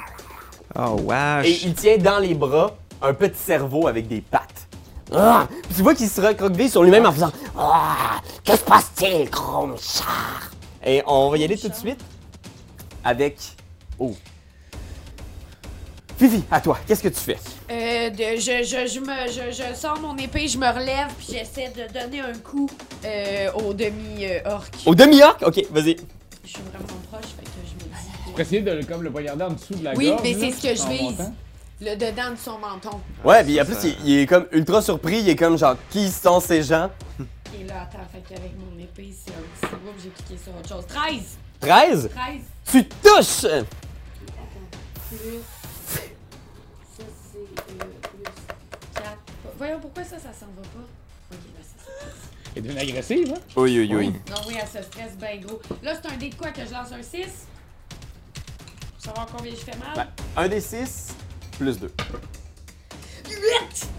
Oh, 0.77 1.01
wesh. 1.05 1.47
Et 1.47 1.67
il 1.67 1.75
tient 1.75 1.99
dans 1.99 2.19
les 2.19 2.35
bras 2.35 2.75
un 3.03 3.13
petit 3.15 3.39
cerveau 3.39 3.87
avec 3.87 4.09
des 4.09 4.21
pattes. 4.21 4.67
Ah! 5.15 5.47
Puis 5.65 5.75
tu 5.77 5.83
vois 5.83 5.95
qu'il 5.95 6.09
se 6.09 6.21
recroqueville 6.21 6.71
sur 6.71 6.83
lui-même 6.83 7.07
en 7.07 7.13
faisant 7.13 7.31
Ah! 7.57 8.21
Que 8.45 8.53
se 8.53 8.63
passe-t-il, 8.65 9.29
Char? 9.29 10.51
Et 10.85 11.03
on 11.07 11.31
va 11.31 11.39
y 11.39 11.45
aller 11.45 11.57
tout 11.57 11.69
de 11.69 11.75
suite 11.75 12.01
avec. 13.05 13.39
Oh. 13.99 14.15
Fifi, 16.19 16.45
à 16.51 16.61
toi, 16.61 16.79
qu'est-ce 16.87 17.03
que 17.03 17.09
tu 17.09 17.21
fais? 17.21 17.37
Euh, 17.71 18.11
de- 18.11 18.39
je, 18.39 18.63
je, 18.63 18.87
je, 18.87 19.01
me, 19.01 19.27
je, 19.29 19.51
je 19.51 19.75
sors 19.75 19.99
mon 20.01 20.17
épée, 20.17 20.47
je 20.47 20.57
me 20.59 20.67
relève, 20.69 21.09
puis 21.19 21.29
j'essaie 21.33 21.71
de 21.71 21.93
donner 21.93 22.21
un 22.21 22.33
coup 22.39 22.69
euh, 23.05 23.51
au 23.55 23.75
demi-orc. 23.75 24.71
Au 24.87 24.95
demi-orc? 24.95 25.39
Ok, 25.45 25.61
vas-y. 25.71 25.97
Je 26.45 26.49
suis 26.51 26.63
vraiment 26.73 26.87
proche, 27.11 27.31
fait 27.37 27.45
que 27.45 27.51
je 27.67 27.75
me 27.85 27.91
dis. 27.91 28.31
Pour 28.31 28.39
essayer 28.41 28.61
de 28.63 28.83
comme, 28.85 29.03
le 29.03 29.11
poignarder 29.11 29.45
en 29.45 29.51
dessous 29.51 29.75
de 29.75 29.83
la 29.85 29.95
Oui, 29.95 30.09
gorge. 30.09 30.21
mais 30.23 30.33
là, 30.35 30.39
c'est 30.41 30.53
ce 30.53 30.63
que 30.63 30.75
je 30.77 30.83
en 30.83 30.89
vise. 30.91 31.03
montant. 31.19 31.35
Le 31.81 31.97
dedans 31.97 32.31
de 32.31 32.37
son 32.39 32.59
menton. 32.59 33.01
Ouais, 33.25 33.43
puis 33.43 33.61
en 33.61 33.65
plus, 33.65 33.77
il 34.05 34.19
est 34.21 34.27
comme 34.27 34.47
ultra 34.53 34.81
surpris, 34.81 35.19
il 35.19 35.29
est 35.29 35.37
comme 35.37 35.59
genre, 35.59 35.75
qui 35.91 36.09
sont 36.11 36.39
ces 36.39 36.63
gens? 36.63 36.89
Et 37.61 37.65
là, 37.67 37.83
attends, 37.91 37.99
fait 38.13 38.23
qu'avec 38.29 38.53
mon 38.57 38.79
épée, 38.81 39.13
c'est 39.13 39.33
un 39.33 39.69
petit 39.69 39.75
groupe, 39.83 39.97
j'ai 40.03 40.11
cliqué 40.11 40.41
sur 40.43 40.57
autre 40.57 40.69
chose. 40.69 40.85
13! 40.87 41.13
13? 41.61 42.11
13! 42.15 42.41
Tu 42.71 42.85
touches! 42.89 43.51
Plus. 45.09 45.19
4. 48.95 49.05
Voyons 49.59 49.81
pourquoi 49.81 50.05
ça, 50.05 50.17
ça 50.19 50.33
s'en 50.39 50.47
va 50.47 50.63
pas. 50.63 50.87
Ok, 51.33 51.39
là, 51.57 51.63
ça, 51.63 51.85
ça. 51.85 52.07
Elle 52.57 52.65
est 52.65 52.69
devenue 52.69 52.81
agressive, 52.91 53.33
hein? 53.35 53.41
Oui, 53.57 53.79
oui, 53.79 53.95
oui. 53.95 54.13
Non, 54.31 54.37
oui, 54.47 54.55
elle 54.61 54.69
se 54.69 54.87
stresse 54.87 55.17
bien 55.17 55.37
gros. 55.45 55.61
Là, 55.83 55.95
c'est 56.01 56.11
un 56.11 56.17
dé 56.17 56.29
de 56.31 56.35
quoi 56.35 56.51
que 56.51 56.65
je 56.65 56.73
lance 56.73 56.93
un 56.93 57.03
6? 57.03 57.27
Pour 58.35 59.05
savoir 59.05 59.27
combien 59.37 59.53
je 59.53 59.57
fais 59.57 59.77
mal? 59.77 59.97
Ouais. 59.97 60.43
Un 60.45 60.49
des 60.49 60.61
6 60.61 61.15
plus 61.59 61.79
2. 61.79 61.93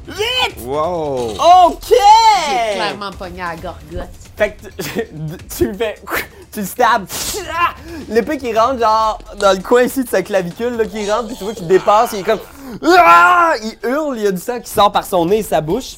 8! 0.08 0.58
Wow. 0.60 1.32
Ok! 1.32 1.90
J'ai 1.90 2.76
clairement 2.76 3.12
pogné 3.12 3.42
à 3.42 3.56
la 3.56 3.62
gorgotte. 3.62 4.10
Fait 4.38 4.54
que 4.54 4.68
tu, 4.82 5.08
tu 5.58 5.68
le 5.68 5.74
fais. 5.74 5.96
Tu 6.52 6.62
le 6.62 6.68
stabs. 6.68 7.06
Ah! 7.52 7.74
L'épée 8.08 8.38
qui 8.38 8.58
rentre, 8.58 8.80
genre, 8.80 9.20
dans 9.38 9.52
le 9.52 9.62
coin 9.62 9.84
ici 9.84 10.06
de 10.06 10.08
sa 10.08 10.22
clavicule, 10.22 10.78
là, 10.78 10.86
qui 10.86 11.12
rentre, 11.12 11.28
puis 11.28 11.36
tu 11.36 11.44
vois 11.44 11.54
qu'il 11.54 11.68
dépasse, 11.68 12.14
il 12.14 12.20
est 12.20 12.24
comme. 12.24 12.40
Ah! 12.84 13.54
Il 13.64 13.78
hurle, 13.90 14.18
il 14.18 14.24
y 14.24 14.28
a 14.28 14.32
du 14.32 14.40
sang 14.42 14.60
qui 14.60 14.70
sort 14.70 14.92
par 14.92 15.06
son 15.06 15.26
nez 15.26 15.40
et 15.40 15.44
sa 15.44 15.62
bouche. 15.62 15.96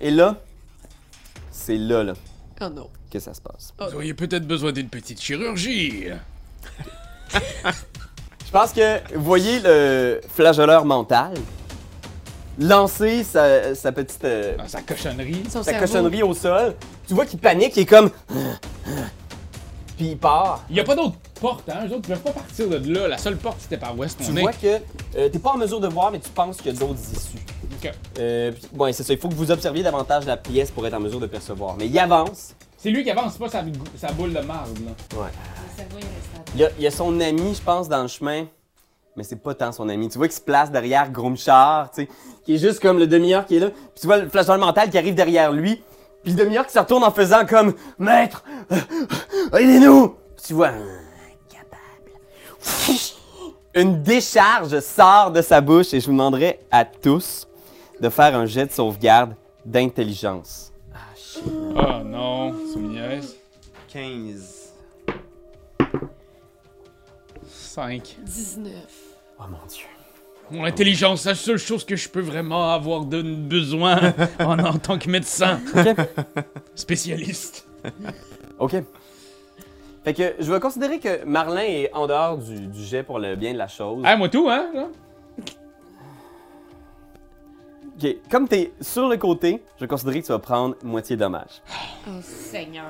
Et 0.00 0.10
là, 0.10 0.36
c'est 1.50 1.76
là, 1.76 2.02
là, 2.02 2.12
Oh 2.62 2.68
non. 2.68 2.88
que 3.10 3.18
ça 3.18 3.34
se 3.34 3.40
passe. 3.40 3.72
Vous 3.78 3.94
auriez 3.96 4.14
peut-être 4.14 4.46
besoin 4.46 4.72
d'une 4.72 4.88
petite 4.88 5.20
chirurgie. 5.20 6.04
Je 7.34 8.50
pense 8.50 8.72
que 8.72 9.14
vous 9.14 9.24
voyez 9.24 9.60
le 9.60 10.20
flageoleur 10.34 10.84
mental 10.84 11.34
lancer 12.58 13.22
sa, 13.24 13.74
sa 13.74 13.92
petite. 13.92 14.24
euh, 14.24 14.56
Dans 14.56 14.68
sa 14.68 14.82
cochonnerie. 14.82 15.44
Son 15.48 15.62
sa 15.62 15.70
cerveau. 15.72 15.86
cochonnerie 15.86 16.22
au 16.22 16.34
sol. 16.34 16.74
Tu 17.06 17.14
vois 17.14 17.24
qu'il 17.26 17.38
panique, 17.38 17.76
il 17.76 17.80
est 17.82 17.86
comme. 17.86 18.10
Puis 20.00 20.12
il 20.12 20.16
part. 20.16 20.62
Il 20.70 20.72
n'y 20.72 20.80
a 20.80 20.84
pas 20.84 20.96
d'autre 20.96 21.16
porte, 21.38 21.68
hein? 21.68 21.80
Eux 21.86 21.94
autres 21.94 22.08
ne 22.08 22.14
peuvent 22.14 22.22
pas 22.22 22.30
partir 22.30 22.70
de 22.70 22.90
là. 22.90 23.06
La 23.06 23.18
seule 23.18 23.36
porte, 23.36 23.58
c'était 23.60 23.76
par 23.76 23.98
ouest. 23.98 24.18
Tu 24.18 24.32
on 24.32 24.36
est. 24.36 24.40
vois 24.40 24.52
que 24.54 24.78
euh, 25.18 25.28
t'es 25.28 25.38
pas 25.38 25.50
en 25.50 25.58
mesure 25.58 25.78
de 25.78 25.88
voir, 25.88 26.10
mais 26.10 26.18
tu 26.20 26.30
penses 26.30 26.56
qu'il 26.56 26.72
y 26.72 26.74
a 26.74 26.78
d'autres 26.80 26.98
issues. 27.12 27.44
Ok. 27.84 27.92
Euh, 28.18 28.50
puis- 28.50 28.78
ouais, 28.78 28.94
c'est 28.94 29.02
ça. 29.02 29.12
Il 29.12 29.18
faut 29.18 29.28
que 29.28 29.34
vous 29.34 29.50
observiez 29.50 29.82
davantage 29.82 30.24
la 30.24 30.38
pièce 30.38 30.70
pour 30.70 30.86
être 30.86 30.94
en 30.94 31.00
mesure 31.00 31.20
de 31.20 31.26
percevoir. 31.26 31.76
Mais 31.76 31.86
il 31.86 31.98
avance. 31.98 32.54
C'est 32.78 32.88
lui 32.88 33.04
qui 33.04 33.10
avance, 33.10 33.34
c'est 33.34 33.38
pas 33.40 33.50
sa, 33.50 33.62
sa 33.98 34.10
boule 34.14 34.32
de 34.32 34.40
marde, 34.40 34.70
là. 34.86 35.18
Ouais. 35.20 35.28
Cerveau, 35.76 35.98
il 36.54 36.60
y, 36.62 36.64
a, 36.64 36.70
il 36.78 36.82
y 36.82 36.86
a 36.86 36.90
son 36.90 37.20
ami, 37.20 37.54
je 37.54 37.60
pense, 37.60 37.86
dans 37.86 38.00
le 38.00 38.08
chemin. 38.08 38.46
Mais 39.16 39.22
c'est 39.22 39.36
pas 39.36 39.52
tant 39.52 39.70
son 39.70 39.86
ami. 39.90 40.08
Tu 40.08 40.16
vois 40.16 40.28
qu'il 40.28 40.36
se 40.38 40.40
place 40.40 40.70
derrière 40.70 41.10
Grumchar, 41.10 41.90
tu 41.90 42.04
sais, 42.04 42.08
qui 42.46 42.54
est 42.54 42.58
juste 42.58 42.80
comme 42.80 42.98
le 42.98 43.06
demi-heure 43.06 43.44
qui 43.44 43.56
est 43.56 43.60
là. 43.60 43.68
Puis 43.68 44.00
tu 44.00 44.06
vois 44.06 44.16
le 44.16 44.30
flashball 44.30 44.58
mental 44.60 44.88
qui 44.88 44.96
arrive 44.96 45.14
derrière 45.14 45.52
lui. 45.52 45.82
Puis 46.22 46.34
le 46.34 46.44
demi-heure 46.44 46.66
qui 46.66 46.72
se 46.74 46.78
retourne 46.78 47.02
en 47.02 47.10
faisant 47.10 47.46
comme 47.46 47.72
Maître, 47.98 48.44
euh, 48.70 48.74
euh, 48.76 49.16
aidez-nous! 49.58 50.16
Tu 50.46 50.54
vois, 50.54 50.68
incapable. 50.68 52.12
Une 53.74 54.02
décharge 54.02 54.78
sort 54.80 55.30
de 55.30 55.42
sa 55.42 55.60
bouche 55.60 55.92
et 55.94 56.00
je 56.00 56.06
vous 56.06 56.12
demanderai 56.12 56.60
à 56.70 56.84
tous 56.84 57.46
de 58.00 58.08
faire 58.08 58.34
un 58.36 58.46
jet 58.46 58.66
de 58.66 58.72
sauvegarde 58.72 59.34
d'intelligence. 59.64 60.72
Oh 61.44 62.02
non, 62.04 62.54
c'est 62.66 62.78
une 62.78 62.90
niaise. 62.90 63.36
15. 63.92 64.72
5. 67.46 68.16
19. 68.24 68.72
Oh 69.38 69.42
mon 69.48 69.66
dieu. 69.68 69.86
Mon 70.50 70.64
intelligence, 70.64 71.22
c'est 71.22 71.28
la 71.28 71.34
seule 71.36 71.58
chose 71.58 71.84
que 71.84 71.94
je 71.94 72.08
peux 72.08 72.20
vraiment 72.20 72.72
avoir 72.72 73.04
de 73.04 73.22
besoin 73.22 74.14
en, 74.40 74.58
en 74.58 74.78
tant 74.78 74.98
que 74.98 75.08
médecin. 75.08 75.60
Spécialiste. 76.74 77.66
OK. 78.58 78.74
Fait 80.04 80.14
que 80.14 80.34
je 80.38 80.50
vais 80.52 80.60
considérer 80.60 80.98
que 80.98 81.24
Marlin 81.24 81.62
est 81.62 81.90
en 81.92 82.06
dehors 82.06 82.38
du, 82.38 82.66
du 82.68 82.82
jet 82.82 83.02
pour 83.02 83.18
le 83.18 83.36
bien 83.36 83.52
de 83.52 83.58
la 83.58 83.68
chose. 83.68 84.02
Ah, 84.06 84.16
moi 84.16 84.28
tout, 84.28 84.48
hein? 84.48 84.66
OK. 88.02 88.16
Comme 88.30 88.48
t'es 88.48 88.72
sur 88.80 89.08
le 89.08 89.16
côté, 89.16 89.62
je 89.76 89.84
vais 89.84 89.88
considérer 89.88 90.20
que 90.22 90.26
tu 90.26 90.32
vas 90.32 90.38
prendre 90.38 90.74
moitié 90.82 91.16
dommage. 91.16 91.60
Oh 92.06 92.12
Seigneur. 92.22 92.84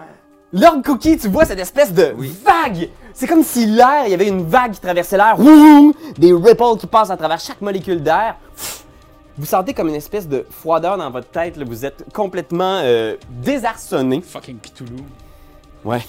Lord 0.52 0.82
Cookie, 0.84 1.16
tu 1.16 1.28
vois 1.28 1.44
cette 1.44 1.60
espèce 1.60 1.92
de 1.92 2.12
Oui. 2.16 2.32
vague! 2.44 2.90
C'est 3.12 3.26
comme 3.28 3.42
si 3.44 3.66
l'air, 3.66 4.02
il 4.06 4.10
y 4.10 4.14
avait 4.14 4.26
une 4.28 4.42
vague 4.48 4.72
qui 4.72 4.80
traversait 4.80 5.16
l'air. 5.16 5.38
Wouhou! 5.38 5.94
Des 6.18 6.32
ripples 6.32 6.76
qui 6.78 6.86
passent 6.88 7.10
à 7.10 7.16
travers 7.16 7.38
chaque 7.38 7.60
molécule 7.60 8.02
d'air. 8.02 8.36
Vous 9.38 9.46
sentez 9.46 9.74
comme 9.74 9.88
une 9.88 9.94
espèce 9.94 10.28
de 10.28 10.44
froideur 10.50 10.96
dans 10.98 11.10
votre 11.10 11.28
tête. 11.28 11.56
là. 11.56 11.64
Vous 11.64 11.84
êtes 11.84 12.04
complètement 12.12 12.80
euh, 12.82 13.16
désarçonné. 13.30 14.20
Fucking 14.22 14.58
Cthulhu. 14.58 14.96
Ouais. 15.84 16.00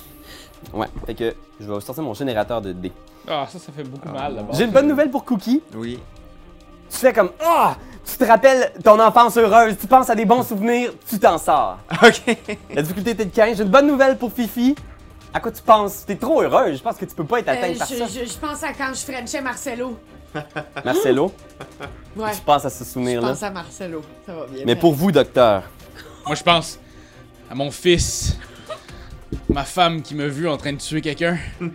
Ouais. 0.74 0.88
Fait 1.06 1.14
que 1.16 1.36
je 1.60 1.66
vais 1.72 1.82
sortir 1.82 2.04
mon 2.04 2.14
générateur 2.14 2.62
de 2.62 2.72
dés. 2.72 2.92
Ah, 3.28 3.46
ça, 3.52 3.60
ça 3.60 3.72
fait 3.72 3.84
beaucoup 3.84 4.10
mal 4.10 4.36
d'abord. 4.36 4.56
J'ai 4.56 4.66
une 4.66 4.72
bonne 4.72 4.88
nouvelle 4.88 5.10
pour 5.12 5.26
Cookie. 5.26 5.62
Oui. 5.76 6.00
Tu 6.90 6.98
fais 6.98 7.14
comme 7.14 7.32
Ah! 7.44 7.76
Tu 8.04 8.18
te 8.18 8.24
rappelles 8.26 8.74
ton 8.84 9.00
enfance 9.00 9.38
heureuse, 9.38 9.78
tu 9.80 9.86
penses 9.86 10.10
à 10.10 10.16
des 10.16 10.26
bons 10.26 10.42
souvenirs, 10.44 10.92
tu 11.08 11.20
t'en 11.20 11.38
sors. 11.38 11.78
Ok. 12.04 12.38
La 12.74 12.82
difficulté 12.82 13.12
était 13.12 13.26
de 13.26 13.30
15. 13.34 13.58
J'ai 13.58 13.64
une 13.64 13.70
bonne 13.70 13.86
nouvelle 13.88 14.18
pour 14.18 14.32
Fifi. 14.34 14.76
À 15.34 15.40
quoi 15.40 15.52
tu 15.52 15.62
penses? 15.62 16.04
T'es 16.06 16.16
trop 16.16 16.42
heureuse. 16.42 16.78
Je 16.78 16.84
pense 16.84 16.98
que 16.98 17.06
tu 17.06 17.14
peux 17.16 17.24
pas 17.24 17.40
être 17.40 17.48
Euh, 17.48 17.54
atteinte 17.54 17.78
par 17.78 17.88
je, 17.88 17.96
ça. 17.96 18.06
je, 18.08 18.26
je 18.26 18.38
pense 18.38 18.64
à 18.64 18.74
quand 18.74 18.92
je 18.94 19.00
frenchais 19.12 19.40
Marcelo. 19.42 19.98
Marcelo, 20.86 21.32
Ouais. 22.18 22.34
je 22.34 22.42
pense 22.42 22.66
à 22.66 22.70
ce 22.70 22.84
Je 22.84 22.90
souvenir-là. 22.90 23.30
pense 23.30 23.44
à 23.44 23.50
Marcelo. 23.52 24.02
Ça 24.26 24.34
va 24.34 24.46
bien. 24.48 24.64
Mais 24.66 24.76
pour 24.76 24.94
vous, 24.94 25.12
docteur, 25.12 25.64
Moi, 26.26 26.36
je 26.36 26.44
pense 26.44 26.80
à 27.50 27.56
mon 27.56 27.70
fils. 27.72 28.38
Ma 29.50 29.64
femme 29.64 30.02
qui 30.02 30.16
m'a 30.16 30.28
vu 30.28 30.48
en 30.48 30.58
train 30.58 30.74
de 30.74 30.78
tuer 30.78 31.02
quelqu'un. 31.02 31.38
Oh 31.62 31.68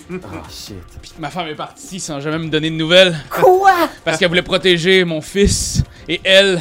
shit. 0.50 0.76
Puis 1.02 1.12
ma 1.18 1.30
femme 1.30 1.48
est 1.48 1.54
partie 1.54 2.00
sans 2.00 2.20
jamais 2.20 2.38
me 2.38 2.48
donner 2.48 2.70
de 2.70 2.76
nouvelles. 2.76 3.16
Quoi? 3.30 3.72
Parce 4.04 4.18
qu'elle 4.18 4.28
voulait 4.28 4.42
protéger 4.42 5.04
mon 5.04 5.20
fils 5.20 5.82
et 6.08 6.20
elle 6.24 6.60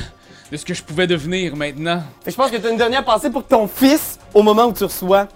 de 0.52 0.58
ce 0.58 0.66
que 0.66 0.74
je 0.74 0.84
pouvais 0.84 1.08
devenir 1.08 1.56
maintenant. 1.56 2.04
Fait 2.22 2.26
que 2.26 2.32
je 2.32 2.36
pense 2.38 2.52
que 2.52 2.58
t'as 2.58 2.70
une 2.72 2.78
dernière 2.78 3.04
pensée 3.04 3.30
pour 3.30 3.46
ton 3.46 3.68
fils 3.68 4.20
au 4.34 4.42
moment 4.44 4.66
où 4.68 4.74
tu 4.74 4.84
reçois 4.84 5.28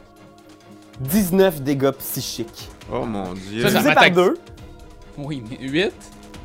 19 1.00 1.62
dégâts 1.62 1.92
psychiques. 1.92 2.70
Oh 2.92 3.06
mon 3.06 3.34
dieu. 3.34 3.62
Ça, 3.62 3.70
ça- 3.70 3.80
Divisé 3.80 3.96
par 3.96 4.12
deux, 4.12 4.38
Oui, 5.18 5.44
mais 5.50 5.58
8? 5.68 5.92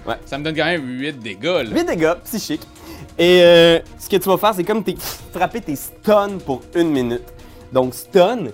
Ouais. 0.07 0.15
Ça 0.27 0.39
me 0.39 0.45
donne 0.45 0.55
quand 0.57 0.65
même 0.65 0.87
8 1.01 1.19
dégâts, 1.19 1.45
là. 1.45 1.65
8 1.65 1.85
dégâts 1.85 2.15
psychiques. 2.25 2.67
Et 3.19 3.41
euh, 3.43 3.79
ce 3.99 4.09
que 4.09 4.17
tu 4.17 4.29
vas 4.29 4.37
faire, 4.37 4.55
c'est 4.55 4.65
comme 4.65 4.83
t'es 4.85 4.97
frappé, 5.33 5.61
t'es 5.61 5.77
stun 5.77 6.39
pour 6.45 6.63
une 6.75 6.91
minute. 6.91 7.23
Donc 7.73 7.95
stun, 7.95 8.47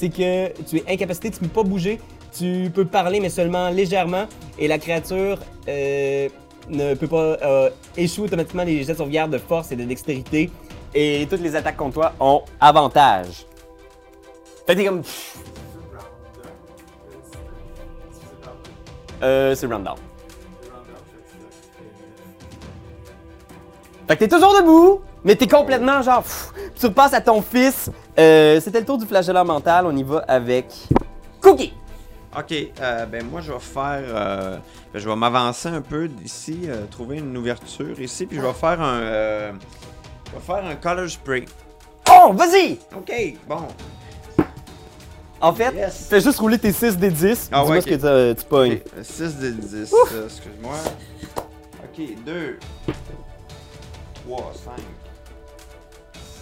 c'est 0.00 0.08
que 0.08 0.48
tu 0.62 0.78
es 0.78 0.84
incapacité, 0.88 1.30
tu 1.30 1.40
peux 1.40 1.48
pas 1.48 1.62
bouger, 1.62 2.00
tu 2.32 2.70
peux 2.74 2.86
parler 2.86 3.20
mais 3.20 3.28
seulement 3.28 3.68
légèrement 3.68 4.24
et 4.58 4.66
la 4.66 4.78
créature 4.78 5.38
euh, 5.68 6.28
ne 6.70 6.94
peut 6.94 7.06
pas 7.06 7.36
euh, 7.42 7.70
échouer 7.98 8.24
automatiquement 8.24 8.64
les 8.64 8.82
jets 8.82 8.94
de 8.94 8.96
sauvegarde 8.96 9.30
de 9.30 9.36
force 9.36 9.72
et 9.72 9.76
de 9.76 9.84
dextérité 9.84 10.50
et 10.94 11.26
toutes 11.28 11.42
les 11.42 11.54
attaques 11.54 11.76
contre 11.76 11.94
toi 11.94 12.12
ont 12.18 12.42
avantage. 12.58 13.44
Fait 14.66 14.74
que 14.74 14.80
t'es 14.80 14.86
comme... 14.86 15.02
Euh, 19.22 19.54
c'est 19.54 19.66
round 19.66 19.84
down. 19.84 19.96
Fait 24.08 24.16
que 24.16 24.20
t'es 24.20 24.28
toujours 24.28 24.54
debout, 24.58 25.02
mais 25.24 25.36
t'es 25.36 25.46
complètement 25.46 26.00
genre. 26.00 26.22
pff, 26.22 26.52
tu 26.74 26.86
repasses 26.86 27.12
à 27.12 27.20
ton 27.20 27.42
fils. 27.42 27.90
Euh, 28.20 28.60
C'était 28.60 28.80
le 28.80 28.86
tour 28.86 28.98
du 28.98 29.06
flagellant 29.06 29.44
mental. 29.44 29.86
On 29.86 29.96
y 29.96 30.02
va 30.02 30.18
avec. 30.28 30.66
Cookie! 31.40 31.72
Ok, 32.38 32.52
euh, 32.80 33.06
ben 33.06 33.24
moi 33.28 33.40
je 33.40 33.50
vais 33.52 33.58
faire. 33.58 34.02
euh, 34.06 34.58
ben, 34.92 34.98
je 35.00 35.08
vais 35.08 35.16
m'avancer 35.16 35.68
un 35.68 35.80
peu 35.80 36.06
d'ici, 36.06 36.68
trouver 36.90 37.18
une 37.18 37.36
ouverture 37.36 37.98
ici, 38.00 38.26
puis 38.26 38.36
je 38.36 38.42
vais 38.42 38.52
faire 38.52 38.80
un. 38.80 39.00
euh, 39.00 39.52
je 40.26 40.32
vais 40.38 40.40
faire 40.46 40.64
un 40.64 40.76
color 40.76 41.08
spray. 41.08 41.44
Oh, 42.08 42.32
vas-y! 42.32 42.78
Ok, 42.96 43.12
bon. 43.48 43.66
En 45.40 45.52
fait, 45.54 45.72
Yes. 45.74 46.06
fais 46.10 46.20
juste 46.20 46.38
rouler 46.38 46.58
tes 46.58 46.70
6 46.72 46.98
des 46.98 47.10
10. 47.10 47.48
Ah 47.50 47.60
Dis-moi 47.62 47.76
ouais, 47.76 47.80
ce 47.80 47.86
que 47.88 48.32
tu, 48.34 48.40
tu 48.42 48.46
pognes. 48.46 48.78
6 49.02 49.36
de 49.38 49.50
10, 49.50 49.92
euh, 50.12 50.26
excuse-moi. 50.26 50.74
Ok, 51.82 52.06
2, 52.26 52.58
3, 54.26 54.52
5, 54.64 54.72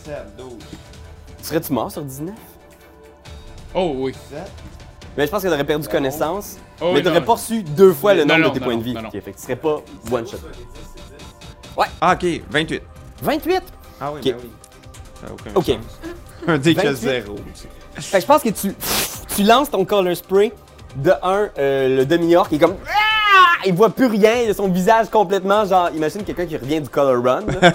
7, 0.05 0.15
12, 0.37 0.53
Serais-tu 1.49 1.73
mort 1.73 1.91
sur 1.91 2.03
19? 2.03 2.35
Oh 3.75 3.93
oui. 3.97 4.13
7. 4.31 4.39
Mais 5.17 5.25
je 5.25 5.31
pense 5.31 5.43
que 5.43 5.49
t'aurais 5.49 5.65
perdu 5.65 5.89
connaissance. 5.89 6.59
Oh, 6.79 6.91
mais 6.93 7.03
t'aurais 7.03 7.25
pas 7.25 7.33
reçu 7.33 7.63
deux 7.63 7.95
fois 7.95 8.13
le 8.13 8.25
nombre 8.25 8.41
non, 8.41 8.49
de 8.51 8.53
tes 8.55 8.61
non, 8.61 8.67
points 8.67 8.75
non, 8.75 8.81
de 8.81 8.85
vie. 8.85 8.93
non, 8.93 9.01
non. 9.01 9.09
Ok, 9.09 9.15
fait 9.15 9.33
que 9.33 9.37
tu 9.37 9.43
serais 9.43 9.57
pas 9.57 9.77
one 10.13 10.27
shot. 10.27 10.37
Ah, 12.03 12.13
ok, 12.13 12.27
28. 12.51 12.83
28! 13.23 13.63
Ah 13.99 14.13
oui, 14.13 14.19
Ok. 14.19 14.25
ben 14.27 14.37
oui. 14.43 14.51
Ça 15.23 15.27
a 15.27 15.33
aucun 15.33 15.51
Ok. 15.55 15.65
sens. 15.65 16.01
Un 16.47 16.59
dé 16.59 16.75
que 16.75 16.81
28. 16.83 16.97
0. 16.97 17.37
Fait 17.95 18.19
que 18.19 18.21
je 18.21 18.27
pense 18.27 18.43
que 18.43 18.49
tu, 18.51 18.75
tu 19.35 19.43
lances 19.45 19.71
ton 19.71 19.87
color 19.87 20.15
spray. 20.15 20.53
De 20.97 21.13
un, 21.23 21.49
euh, 21.59 21.97
le 21.97 22.05
demi-orc 22.07 22.49
il 22.51 22.57
est 22.57 22.59
comme. 22.59 22.77
Ah! 23.29 23.63
Il 23.67 23.75
voit 23.75 23.91
plus 23.91 24.07
rien, 24.07 24.43
il 24.45 24.51
a 24.51 24.55
son 24.55 24.69
visage 24.69 25.09
complètement 25.11 25.65
genre. 25.65 25.91
Imagine 25.95 26.23
quelqu'un 26.23 26.47
qui 26.47 26.57
revient 26.57 26.81
du 26.81 26.89
color 26.89 27.23
run. 27.23 27.43
là. 27.61 27.73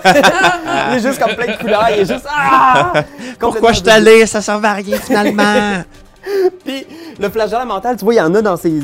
il 0.91 0.97
est 0.97 1.01
juste 1.01 1.19
comme 1.19 1.35
plein 1.35 1.53
de 1.53 1.57
couleurs, 1.57 1.87
il 1.91 1.99
est 2.01 2.05
juste. 2.05 2.25
Ah! 2.29 2.93
Pourquoi 3.39 3.73
je 3.73 3.81
t'allais? 3.81 4.25
Ça 4.25 4.41
servait 4.41 4.67
à 4.67 4.73
rien 4.73 4.97
finalement. 4.97 5.83
Puis 6.65 6.87
le 7.19 7.29
flagellant 7.29 7.65
mental, 7.65 7.97
tu 7.97 8.05
vois, 8.05 8.13
il 8.13 8.17
y 8.17 8.21
en 8.21 8.33
a 8.33 8.41
dans 8.41 8.57
ses. 8.57 8.81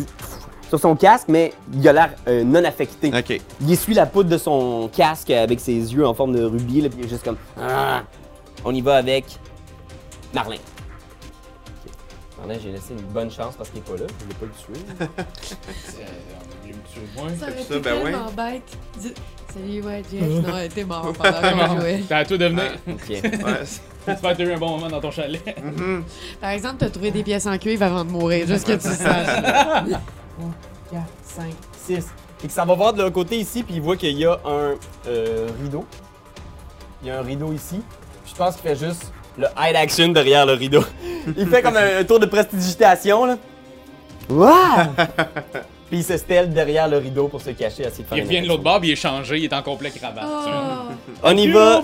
sur 0.67 0.79
son 0.79 0.95
casque, 0.95 1.27
mais 1.29 1.53
il 1.73 1.87
a 1.87 1.93
l'air 1.93 2.09
euh, 2.27 2.43
non 2.43 2.63
affecté. 2.63 3.11
Il 3.61 3.71
essuie 3.71 3.93
la 3.93 4.05
poudre 4.05 4.29
de 4.29 4.37
son 4.37 4.89
casque 4.93 5.31
avec 5.31 5.59
ses 5.59 5.73
yeux 5.73 6.05
en 6.05 6.13
forme 6.13 6.35
de 6.35 6.43
rubis, 6.43 6.81
là, 6.81 6.89
puis 6.89 6.99
il 7.01 7.05
est 7.05 7.09
juste 7.09 7.23
comme. 7.23 7.37
Ah! 7.59 8.01
On 8.65 8.73
y 8.73 8.81
va 8.81 8.95
avec. 8.95 9.25
Marlin. 10.33 10.57
Marlin, 12.37 12.59
j'ai 12.61 12.71
laissé 12.71 12.93
une 12.93 13.01
bonne 13.01 13.31
chance 13.31 13.55
parce 13.57 13.69
qu'il 13.69 13.79
est 13.79 13.89
pas 13.89 13.97
là. 13.97 14.07
Je 14.19 14.25
voulais 14.25 14.35
pas 14.39 14.45
le 14.45 15.07
tuer. 15.07 15.55
Euh, 16.99 17.05
on 17.17 17.25
a 17.25 17.29
voulu 17.29 17.35
me 17.35 17.35
tuer, 17.35 17.39
moi. 17.39 17.39
Ça 17.39 17.45
aurait 17.45 17.63
ça, 17.63 17.75
été 17.75 17.79
ben 17.79 18.03
tellement 18.03 18.31
bête. 18.31 19.13
Salut, 19.53 19.81
ouais, 19.81 20.03
Jess. 20.11 20.21
Non, 20.21 20.53
t'es 20.73 20.83
mort 20.83 21.13
pendant 21.13 21.75
je 21.75 21.81
jouais. 21.81 22.03
C'est 22.07 22.13
à 22.13 22.25
toi 22.25 22.37
de 22.37 22.45
venir. 22.45 22.71
Ok. 22.87 23.09
Ouais. 23.09 23.65
J'espère 24.07 24.31
que 24.31 24.37
t'as 24.37 24.43
eu 24.43 24.53
un 24.53 24.57
bon 24.57 24.69
moment 24.71 24.87
dans 24.89 25.01
ton 25.01 25.11
chalet. 25.11 25.41
Mhm. 25.61 26.03
Par 26.41 26.49
exemple, 26.51 26.75
t'as 26.79 26.89
trouvé 26.89 27.11
des 27.11 27.23
pièces 27.23 27.45
en 27.45 27.57
cuivre 27.57 27.83
avant 27.83 28.03
de 28.05 28.09
mourir, 28.09 28.47
juste 28.47 28.65
que 28.65 28.73
tu 28.73 28.87
saches. 28.87 29.89
4, 30.91 31.03
5, 31.23 31.45
6. 31.85 32.07
Et 32.43 32.47
que 32.47 32.53
ça 32.53 32.65
va 32.65 32.73
voir 32.73 32.93
de 32.93 33.03
l'autre 33.03 33.13
côté 33.13 33.37
ici, 33.37 33.61
puis 33.63 33.75
il 33.75 33.81
voit 33.81 33.97
qu'il 33.97 34.17
y 34.17 34.25
a 34.25 34.39
un 34.45 34.75
euh, 35.07 35.47
rideau. 35.61 35.85
Il 37.03 37.09
y 37.09 37.11
a 37.11 37.19
un 37.19 37.21
rideau 37.21 37.51
ici. 37.53 37.81
Puis 38.23 38.31
je 38.31 38.35
pense 38.35 38.55
qu'il 38.55 38.69
fait 38.69 38.75
juste 38.75 39.11
le 39.37 39.47
hide 39.57 39.75
action 39.75 40.07
derrière 40.09 40.45
le 40.45 40.53
rideau. 40.53 40.83
il 41.37 41.47
fait 41.47 41.61
comme 41.61 41.77
un, 41.77 41.99
un 41.99 42.03
tour 42.03 42.19
de 42.19 42.25
prestidigitation, 42.25 43.25
là. 43.25 43.37
Waouh! 44.29 44.53
puis 45.89 45.99
il 45.99 46.03
se 46.03 46.17
stèle 46.17 46.51
derrière 46.53 46.87
le 46.87 46.97
rideau 46.97 47.27
pour 47.27 47.41
se 47.41 47.49
cacher, 47.49 47.83
de 47.83 47.89
faire 47.89 48.05
Il 48.11 48.19
une 48.19 48.25
revient 48.25 48.41
de 48.41 48.47
l'autre 48.47 48.63
bord, 48.63 48.79
puis 48.79 48.89
il 48.89 48.93
est 48.93 48.95
changé, 48.95 49.37
il 49.39 49.45
est 49.45 49.53
en 49.53 49.63
complet 49.63 49.89
cravate. 49.91 50.23
Oh. 50.25 50.93
On 51.23 51.35
y 51.35 51.47
va 51.49 51.81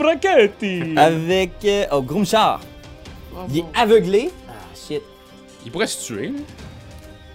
avec. 0.98 1.52
euh, 1.66 1.86
oh, 1.92 2.02
Groomchar. 2.02 2.62
Oh, 3.36 3.40
Il 3.50 3.60
est 3.60 3.62
bon. 3.62 3.70
aveuglé. 3.76 4.32
Ah, 4.48 4.54
shit. 4.76 5.02
Il 5.66 5.72
pourrait 5.72 5.88
se 5.88 6.06
tuer. 6.06 6.28
là. 6.28 6.40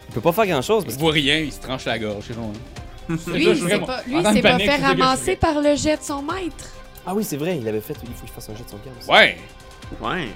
Il 0.08 0.14
peut 0.14 0.20
pas 0.20 0.32
faire 0.32 0.46
grand 0.46 0.62
chose 0.62 0.82
Il 0.82 0.86
parce 0.86 0.96
que. 0.96 1.00
voit 1.02 1.12
rien, 1.12 1.38
il 1.38 1.52
se 1.52 1.60
tranche 1.60 1.84
la 1.84 1.98
gorge. 1.98 2.24
c'est 2.26 2.34
bon, 2.36 2.50
hein. 2.54 3.16
Lui, 3.32 3.44
il 3.44 3.54
je 3.54 3.66
s'est 3.66 3.78
pas, 3.80 4.02
lui, 4.06 4.16
il 4.16 4.22
pas 4.42 4.58
fait 4.58 4.76
je 4.78 4.82
ramasser 4.82 5.36
par 5.36 5.60
le 5.60 5.74
jet 5.74 5.96
de 5.96 6.02
son 6.02 6.22
maître. 6.22 6.70
Ah 7.04 7.12
oui, 7.14 7.24
c'est 7.24 7.36
vrai, 7.36 7.58
il 7.60 7.66
avait 7.66 7.80
fait. 7.80 7.96
Il 8.02 8.08
faut 8.14 8.22
que 8.22 8.28
je 8.28 8.32
fasse 8.32 8.48
un 8.50 8.54
jet 8.54 8.64
de 8.64 8.70
son 8.70 8.76
cœur 8.78 8.92
aussi. 9.00 9.10
Ouais. 9.10 9.36
Ouais. 10.00 10.28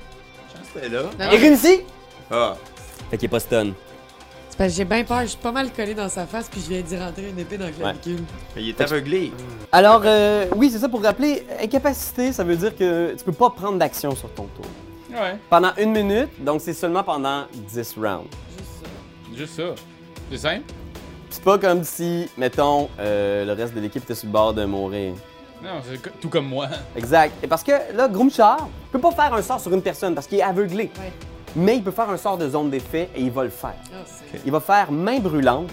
Chance 0.53 0.67
que 0.75 0.81
t'es 0.81 0.89
là. 0.89 1.03
Il! 1.21 1.85
Ah. 2.31 2.57
Fait 3.11 3.17
qu'il 3.19 3.27
est 3.27 3.29
pas 3.29 3.39
stun. 3.41 3.73
C'est 4.55 4.59
parce 4.59 4.71
que 4.71 4.77
j'ai 4.77 4.85
bien 4.85 5.03
peur, 5.03 5.23
je 5.23 5.27
suis 5.27 5.39
pas 5.39 5.51
mal 5.51 5.73
collé 5.73 5.95
dans 5.95 6.09
sa 6.09 6.27
face, 6.27 6.49
puis 6.49 6.61
je 6.61 6.69
viens 6.69 6.81
d'y 6.81 6.97
rentrer 6.97 7.29
une 7.29 7.41
épée 7.41 7.59
dans 7.59 7.67
le 7.67 7.73
clavicule. 7.73 8.21
Mais 8.55 8.63
il 8.63 8.69
est 8.69 8.81
aveuglé. 8.81 9.33
Alors, 9.73 10.03
euh, 10.05 10.47
oui, 10.55 10.71
c'est 10.71 10.79
ça 10.79 10.89
pour 10.89 11.03
rappeler. 11.03 11.45
Incapacité, 11.61 12.31
ça 12.31 12.45
veut 12.45 12.55
dire 12.55 12.77
que 12.77 13.17
tu 13.19 13.25
peux 13.25 13.33
pas 13.33 13.51
prendre 13.51 13.79
d'action 13.79 14.15
sur 14.15 14.31
ton 14.31 14.45
tour. 14.45 14.65
Ouais. 15.11 15.39
Pendant 15.51 15.73
une 15.77 15.91
minute, 15.91 16.29
donc 16.39 16.61
c'est 16.61 16.73
seulement 16.73 17.03
pendant 17.03 17.47
10 17.53 17.97
rounds. 17.97 18.29
Juste 19.35 19.57
ça. 19.57 19.75
C'est 20.31 20.39
simple? 20.39 20.73
C'est 21.31 21.43
pas 21.43 21.59
comme 21.59 21.83
si, 21.83 22.31
mettons, 22.39 22.89
euh, 23.01 23.45
le 23.45 23.53
reste 23.55 23.75
de 23.75 23.81
l'équipe 23.81 24.05
était 24.05 24.15
sur 24.15 24.29
le 24.29 24.33
bord 24.33 24.55
de 24.55 24.65
mourir. 24.65 25.15
Non, 25.65 25.81
c'est 25.83 26.21
tout 26.21 26.29
comme 26.29 26.47
moi. 26.47 26.69
Exact. 26.97 27.33
Et 27.43 27.49
parce 27.49 27.65
que 27.65 27.73
là, 27.93 28.07
Groomchar 28.07 28.69
peut 28.93 29.01
pas 29.01 29.11
faire 29.11 29.35
un 29.35 29.43
sort 29.43 29.59
sur 29.59 29.75
une 29.75 29.83
personne 29.83 30.15
parce 30.15 30.29
qu'il 30.29 30.39
est 30.39 30.43
aveuglé. 30.43 30.93
Ouais. 30.97 31.13
Mais 31.57 31.77
il 31.77 31.85
peut 31.85 31.93
faire 31.93 32.11
un 32.11 32.17
sort 32.17 32.37
de 32.37 32.49
zone 32.49 32.71
d'effet 32.71 33.09
et 33.15 33.21
il 33.21 33.31
va 33.31 33.45
le 33.45 33.51
faire. 33.51 33.75
Ah, 33.93 34.05
Il 34.45 34.51
va 34.51 34.61
faire 34.61 34.91
main 34.91 35.21
brûlante. 35.21 35.71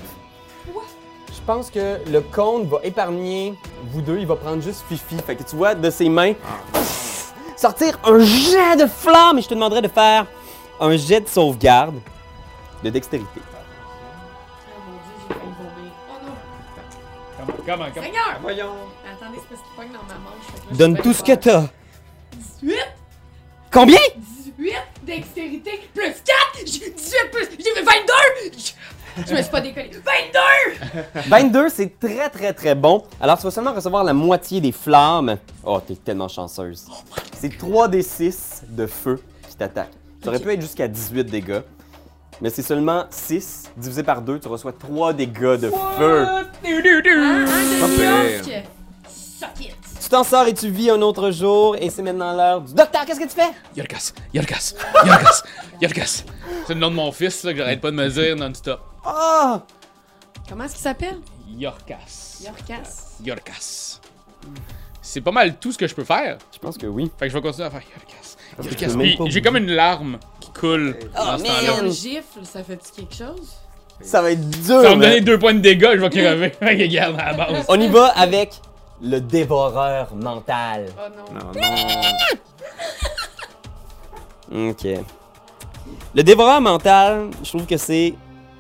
Je 1.34 1.41
pense 1.45 1.71
que 1.71 1.97
le 2.09 2.21
cône 2.21 2.67
va 2.67 2.77
épargner 2.84 3.55
vous 3.89 4.01
deux. 4.01 4.19
Il 4.19 4.27
va 4.27 4.36
prendre 4.36 4.61
juste 4.61 4.84
Fifi. 4.88 5.17
Fait 5.25 5.36
que 5.36 5.43
tu 5.43 5.55
vois 5.55 5.73
de 5.73 5.89
ses 5.89 6.07
mains 6.07 6.34
pff, 6.73 7.34
sortir 7.57 7.97
un 8.03 8.19
jet 8.19 8.75
de 8.77 8.86
flamme. 8.86 9.39
Et 9.39 9.41
je 9.41 9.47
te 9.47 9.55
demanderais 9.55 9.82
de 9.82 9.88
faire 9.88 10.27
un 10.79 10.95
jet 10.97 11.21
de 11.21 11.27
sauvegarde 11.27 11.95
de 12.84 12.89
dextérité. 12.91 13.41
Oh 13.41 14.82
mon 14.88 14.97
dieu, 14.97 15.01
j'ai 15.29 15.34
failli 15.34 15.51
vomir. 15.57 15.91
Oh 16.09 16.13
non! 16.25 17.53
Comment, 17.65 17.86
comment? 17.93 18.05
Seigneur! 18.05 18.39
Voyons. 18.41 18.73
Attendez, 19.11 19.39
c'est 19.39 19.55
parce 19.55 19.61
qu'il 19.61 19.75
pogne 19.75 19.91
dans 19.91 20.13
ma 20.13 20.19
manche. 20.19 20.77
Donne 20.77 20.97
tout 20.97 21.13
ce 21.13 21.23
que 21.23 21.34
t'as. 21.34 21.63
18! 22.61 22.75
Combien? 23.71 23.99
18 24.57 24.73
dextérité 25.04 25.72
plus 25.93 26.14
4! 26.56 26.66
J'ai 26.66 26.89
18 26.91 27.16
plus. 27.32 27.47
J'ai 27.58 27.72
fait 27.72 27.84
22! 27.84 29.26
Je- 29.28 29.36
me 29.36 29.41
suis 29.41 29.52
pas 29.52 29.62
décollé. 29.62 29.89
22! 29.91 31.22
22, 31.28 31.70
c'est 31.74 31.99
très 31.99 32.30
très 32.30 32.54
très 32.54 32.76
bon. 32.76 33.04
Alors 33.20 33.38
tu 33.38 33.43
vas 33.43 33.52
seulement 33.52 33.74
recevoir 33.74 34.04
la 34.04 34.14
moitié 34.14 34.62
des 34.62 34.72
flammes. 34.72 35.38
Oh, 35.64 35.80
t'es 35.86 35.95
tellement 35.95 36.28
chanceuse. 36.30 36.86
C'est 37.38 37.56
3 37.58 37.88
des 37.89 38.04
6 38.04 38.64
de 38.70 38.86
feu 38.88 39.22
qui 39.49 39.56
t'attaquent. 39.56 39.89
Ça 40.24 40.30
aurait 40.30 40.38
Ok. 40.38 40.43
pu 40.43 40.54
être 40.54 40.62
jusqu'à 40.62 40.88
18 40.88 41.26
dégâts. 41.26 41.62
Mais 42.39 42.49
c'est 42.49 42.62
seulement 42.64 43.06
6 43.12 43.70
divisé 43.78 44.02
par 44.04 44.22
2, 44.22 44.39
tu 44.39 44.47
reçois 44.47 44.72
3 44.74 45.14
dégâts 45.14 45.60
de 45.60 45.70
feu. 45.70 46.26
Pas 46.26 46.39
Un 46.39 46.45
pire. 46.64 47.02
T'en 50.12 50.24
sors 50.24 50.45
et 50.47 50.53
tu 50.53 50.70
vis 50.70 50.89
un 50.89 51.01
autre 51.01 51.32
jour 51.32 51.76
et 51.80 51.89
c'est 51.89 52.01
maintenant 52.01 52.36
l'heure 52.36 52.62
du 52.62 52.74
docteur. 52.74 53.05
Qu'est-ce 53.05 53.20
que 53.20 53.28
tu 53.28 53.36
fais? 53.36 53.51
Yorkas, 53.76 54.12
Yorkas, 54.34 54.74
Yorkas, 55.05 55.43
Yorkas. 55.82 56.24
C'est 56.68 56.74
le 56.74 56.80
nom 56.80 56.89
de 56.89 56.95
mon 56.95 57.12
fils 57.12 57.43
là, 57.43 57.53
que 57.53 57.57
j'arrête 57.59 57.80
pas 57.82 57.91
de 57.91 57.95
me 57.95 58.07
dire 58.09 58.36
non-stop. 58.36 58.80
Ah! 59.05 59.62
Comment 60.47 60.66
est-ce 60.66 60.74
qu'il 60.74 60.84
s'appelle? 60.84 61.18
Yorkas. 61.57 62.41
Yorkas. 62.43 63.18
Yorkas. 63.24 64.01
C'est 65.01 65.22
pas 65.22 65.32
mal 65.32 65.55
tout 65.57 65.72
ce 65.72 65.78
que 65.78 65.88
je 65.88 65.95
peux 65.95 66.03
faire. 66.03 66.38
Je 66.53 66.59
pense 66.59 66.78
que 66.78 66.86
oui. 66.88 67.09
Fait 67.18 67.26
que 67.28 67.32
je 67.32 67.38
vais 67.38 67.41
continuer 67.41 67.68
à 67.68 67.72
faire 67.72 67.82
Yorkas. 67.82 68.91
Yorkas. 68.97 69.30
j'ai 69.30 69.41
comme 69.41 69.57
une 69.57 69.72
larme 69.72 70.20
qui 70.41 70.51
coule 70.51 70.97
Oh, 71.01 71.26
dans 71.26 71.38
ce 71.38 71.43
temps-là. 71.43 71.84
Un 71.84 71.89
gifle, 71.89 72.43
ça 72.43 72.64
fait-tu 72.64 72.91
quelque 73.01 73.16
chose? 73.16 73.49
Ça 74.01 74.22
va 74.22 74.32
être 74.32 74.49
dur. 74.49 74.82
Ça 74.82 74.89
va 74.89 74.95
me 74.95 75.01
donner 75.01 75.22
deux 75.22 75.39
points 75.39 75.53
de 75.53 75.59
dégâts, 75.59 75.91
je 75.93 76.01
vais 76.01 76.09
crever. 76.09 76.49
Fait 76.59 76.78
que 76.78 76.86
garde 76.91 77.16
à 77.20 77.32
la 77.32 77.34
base. 77.34 77.66
On 77.70 77.80
y 77.80 77.88
va 77.88 78.07
avec 78.07 78.59
le 79.02 79.20
dévoreur 79.20 80.16
mental. 80.16 80.88
Oh 80.97 81.10
non. 81.34 81.39
Non, 81.39 81.52
non. 81.52 81.62
Ok. 84.70 84.86
Le 86.14 86.24
dévoreur 86.24 86.60
mental, 86.60 87.30
je 87.41 87.49
trouve 87.49 87.66
que 87.66 87.78
c'est 87.78 88.16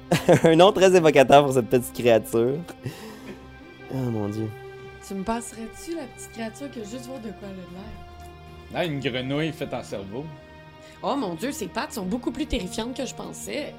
un 0.43 0.55
nom 0.55 0.71
très 0.71 0.95
évocateur 0.95 1.43
pour 1.43 1.53
cette 1.53 1.67
petite 1.69 1.93
créature. 1.93 2.55
Oh 3.93 3.97
mon 3.97 4.29
dieu. 4.29 4.49
Tu 5.05 5.13
me 5.15 5.23
passerais-tu 5.23 5.95
la 5.95 6.03
petite 6.03 6.31
créature 6.31 6.71
que 6.71 6.79
juste 6.79 7.07
voir 7.07 7.19
de 7.19 7.27
quoi 7.31 7.49
elle 7.49 7.59
a 7.59 7.73
l'air? 7.73 7.91
Là, 8.73 8.85
une 8.85 9.01
grenouille 9.01 9.51
faite 9.51 9.73
en 9.73 9.83
cerveau. 9.83 10.23
Oh 11.03 11.15
mon 11.17 11.33
dieu, 11.33 11.51
ses 11.51 11.67
pattes 11.67 11.91
sont 11.91 12.05
beaucoup 12.05 12.31
plus 12.31 12.45
terrifiantes 12.45 12.95
que 12.95 13.05
je 13.05 13.13
pensais. 13.13 13.73